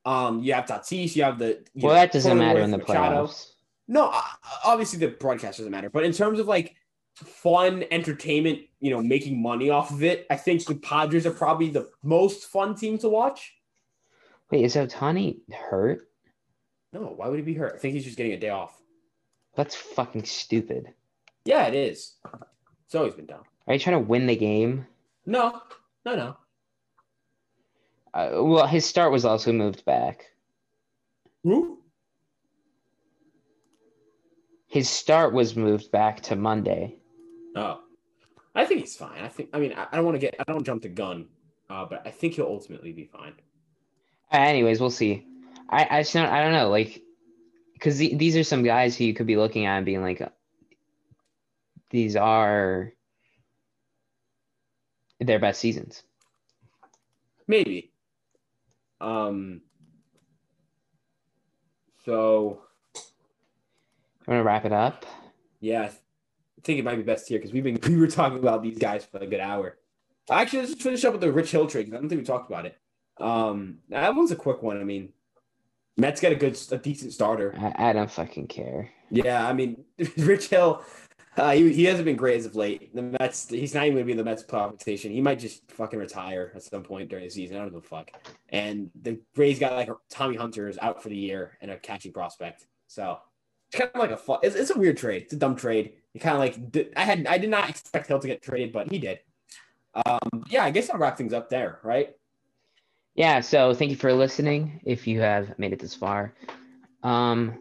Um, 0.04 0.40
you 0.40 0.52
have 0.52 0.66
Tatis, 0.66 1.16
you 1.16 1.22
have 1.22 1.38
the 1.38 1.64
well, 1.76 1.94
know, 1.94 2.00
that 2.00 2.12
doesn't 2.12 2.36
matter 2.36 2.60
in 2.60 2.72
the 2.72 2.76
Machado. 2.76 3.24
playoffs. 3.24 3.52
No, 3.88 4.12
obviously 4.64 4.98
the 4.98 5.08
broadcast 5.08 5.58
doesn't 5.58 5.72
matter, 5.72 5.88
but 5.88 6.04
in 6.04 6.12
terms 6.12 6.38
of 6.38 6.46
like 6.46 6.76
fun 7.14 7.84
entertainment, 7.90 8.60
you 8.80 8.90
know, 8.90 9.02
making 9.02 9.40
money 9.40 9.70
off 9.70 9.90
of 9.90 10.02
it, 10.02 10.26
I 10.30 10.36
think 10.36 10.64
the 10.64 10.74
Padres 10.74 11.26
are 11.26 11.32
probably 11.32 11.70
the 11.70 11.88
most 12.02 12.44
fun 12.48 12.74
team 12.74 12.98
to 12.98 13.08
watch. 13.08 13.54
Wait, 14.50 14.64
is 14.64 14.76
Ohtani 14.76 15.38
hurt? 15.52 16.08
No, 16.92 17.00
why 17.16 17.28
would 17.28 17.38
he 17.38 17.44
be 17.44 17.54
hurt? 17.54 17.74
I 17.74 17.78
think 17.78 17.94
he's 17.94 18.04
just 18.04 18.16
getting 18.16 18.32
a 18.32 18.38
day 18.38 18.50
off. 18.50 18.80
That's 19.56 19.74
fucking 19.74 20.24
stupid. 20.24 20.92
Yeah, 21.44 21.66
it 21.66 21.74
is. 21.74 22.14
It's 22.84 22.94
always 22.94 23.14
been 23.14 23.26
dumb. 23.26 23.42
Are 23.66 23.74
you 23.74 23.80
trying 23.80 24.00
to 24.00 24.06
win 24.06 24.26
the 24.26 24.36
game? 24.36 24.86
No, 25.26 25.60
no, 26.04 26.14
no. 26.14 26.36
Uh, 28.14 28.42
well, 28.42 28.66
his 28.66 28.86
start 28.86 29.12
was 29.12 29.24
also 29.24 29.52
moved 29.52 29.84
back. 29.84 30.26
Who? 31.42 31.78
His 34.68 34.88
start 34.88 35.32
was 35.32 35.56
moved 35.56 35.90
back 35.90 36.20
to 36.22 36.36
Monday. 36.36 36.96
Oh, 37.56 37.80
I 38.54 38.66
think 38.66 38.80
he's 38.80 38.96
fine. 38.96 39.22
I 39.22 39.28
think. 39.28 39.48
I 39.54 39.58
mean, 39.58 39.72
I, 39.72 39.86
I 39.90 39.96
don't 39.96 40.04
want 40.04 40.16
to 40.16 40.20
get. 40.20 40.36
I 40.38 40.44
don't 40.44 40.64
jump 40.64 40.82
the 40.82 40.90
gun, 40.90 41.26
uh, 41.70 41.86
but 41.86 42.06
I 42.06 42.10
think 42.10 42.34
he'll 42.34 42.46
ultimately 42.46 42.92
be 42.92 43.06
fine. 43.06 43.32
Uh, 44.30 44.36
anyways, 44.36 44.78
we'll 44.78 44.90
see. 44.90 45.26
I 45.70 45.88
I 45.90 46.00
just 46.02 46.12
don't, 46.12 46.28
I 46.28 46.42
don't 46.42 46.52
know. 46.52 46.68
Like 46.68 47.02
because 47.72 47.96
the, 47.96 48.14
these 48.14 48.36
are 48.36 48.44
some 48.44 48.62
guys 48.62 48.94
who 48.94 49.04
you 49.04 49.14
could 49.14 49.26
be 49.26 49.38
looking 49.38 49.64
at 49.64 49.78
and 49.78 49.86
being 49.86 50.02
like, 50.02 50.20
these 51.88 52.14
are 52.14 52.92
their 55.18 55.38
best 55.38 55.60
seasons. 55.60 56.02
Maybe. 57.46 57.90
Um. 59.00 59.62
So. 62.04 62.67
I'm 64.28 64.34
gonna 64.34 64.44
wrap 64.44 64.66
it 64.66 64.72
up. 64.72 65.06
Yeah, 65.58 65.84
I 65.84 65.90
think 66.62 66.78
it 66.78 66.84
might 66.84 66.96
be 66.96 67.02
best 67.02 67.26
here 67.28 67.38
because 67.38 67.50
we've 67.50 67.64
been 67.64 67.78
we 67.88 67.96
were 67.96 68.06
talking 68.06 68.38
about 68.38 68.62
these 68.62 68.78
guys 68.78 69.06
for 69.06 69.16
a 69.18 69.26
good 69.26 69.40
hour. 69.40 69.78
Actually, 70.30 70.60
let's 70.60 70.72
just 70.72 70.82
finish 70.82 71.02
up 71.06 71.12
with 71.12 71.22
the 71.22 71.32
Rich 71.32 71.50
Hill 71.50 71.66
trade. 71.66 71.88
I 71.88 71.96
don't 71.96 72.10
think 72.10 72.20
we 72.20 72.26
talked 72.26 72.50
about 72.50 72.66
it. 72.66 72.76
Um, 73.18 73.78
that 73.88 74.14
one's 74.14 74.30
a 74.30 74.36
quick 74.36 74.62
one. 74.62 74.78
I 74.78 74.84
mean, 74.84 75.14
Mets 75.96 76.20
got 76.20 76.32
a 76.32 76.34
good, 76.36 76.60
a 76.70 76.76
decent 76.76 77.14
starter. 77.14 77.54
I, 77.58 77.88
I 77.88 77.92
don't 77.94 78.10
fucking 78.10 78.48
care. 78.48 78.90
Yeah, 79.10 79.48
I 79.48 79.54
mean, 79.54 79.82
Rich 80.18 80.48
Hill, 80.48 80.84
uh, 81.38 81.52
he, 81.52 81.72
he 81.72 81.84
hasn't 81.84 82.04
been 82.04 82.16
great 82.16 82.36
as 82.36 82.44
of 82.44 82.54
late. 82.54 82.94
The 82.94 83.00
Mets, 83.00 83.48
he's 83.48 83.72
not 83.72 83.84
even 83.84 83.94
going 83.94 84.02
to 84.02 84.06
be 84.06 84.12
in 84.12 84.18
the 84.18 84.24
Mets 84.24 84.42
competition. 84.42 85.10
He 85.10 85.22
might 85.22 85.38
just 85.38 85.72
fucking 85.72 85.98
retire 85.98 86.52
at 86.54 86.62
some 86.62 86.82
point 86.82 87.08
during 87.08 87.24
the 87.24 87.30
season. 87.30 87.56
I 87.56 87.60
don't 87.60 87.70
give 87.70 87.78
a 87.78 87.80
fuck. 87.80 88.10
And 88.50 88.90
the 89.00 89.18
Rays 89.36 89.58
got 89.58 89.72
like 89.72 89.88
Tommy 90.10 90.36
Hunter 90.36 90.68
is 90.68 90.78
out 90.82 91.02
for 91.02 91.08
the 91.08 91.16
year 91.16 91.56
and 91.62 91.70
a 91.70 91.78
catching 91.78 92.12
prospect. 92.12 92.66
So 92.88 93.18
it's 93.70 93.78
kind 93.78 93.90
of 93.94 94.00
like 94.00 94.10
a 94.10 94.46
it's, 94.46 94.56
it's 94.56 94.70
a 94.70 94.78
weird 94.78 94.96
trade. 94.96 95.22
It's 95.22 95.32
a 95.32 95.36
dumb 95.36 95.56
trade. 95.56 95.92
You 96.14 96.20
kind 96.20 96.34
of 96.34 96.40
like 96.40 96.92
I 96.96 97.04
had 97.04 97.26
I 97.26 97.38
did 97.38 97.50
not 97.50 97.68
expect 97.68 98.08
Hill 98.08 98.18
to 98.18 98.26
get 98.26 98.42
traded, 98.42 98.72
but 98.72 98.90
he 98.90 98.98
did. 98.98 99.20
Um, 100.06 100.44
yeah, 100.48 100.64
I 100.64 100.70
guess 100.70 100.90
I'll 100.90 100.98
wrap 100.98 101.18
things 101.18 101.32
up 101.32 101.50
there, 101.50 101.80
right? 101.82 102.14
yeah, 103.18 103.40
so 103.40 103.74
thank 103.74 103.90
you 103.90 103.96
for 103.96 104.12
listening. 104.12 104.80
If 104.84 105.08
you 105.08 105.20
have 105.20 105.58
made 105.58 105.72
it 105.72 105.80
this 105.80 105.92
far, 105.92 106.32
um, 107.02 107.58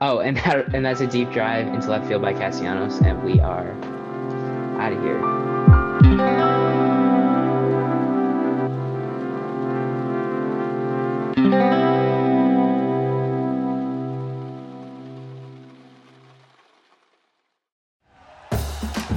oh, 0.00 0.20
and 0.20 0.38
that, 0.38 0.74
and 0.74 0.82
that's 0.84 1.02
a 1.02 1.06
deep 1.06 1.30
drive 1.30 1.68
into 1.68 1.90
left 1.90 2.08
field 2.08 2.22
by 2.22 2.32
Castellanos, 2.32 3.02
and 3.02 3.22
we 3.22 3.38
are 3.38 3.70
out 4.80 4.94
of 4.94 5.02
here. 5.02 5.20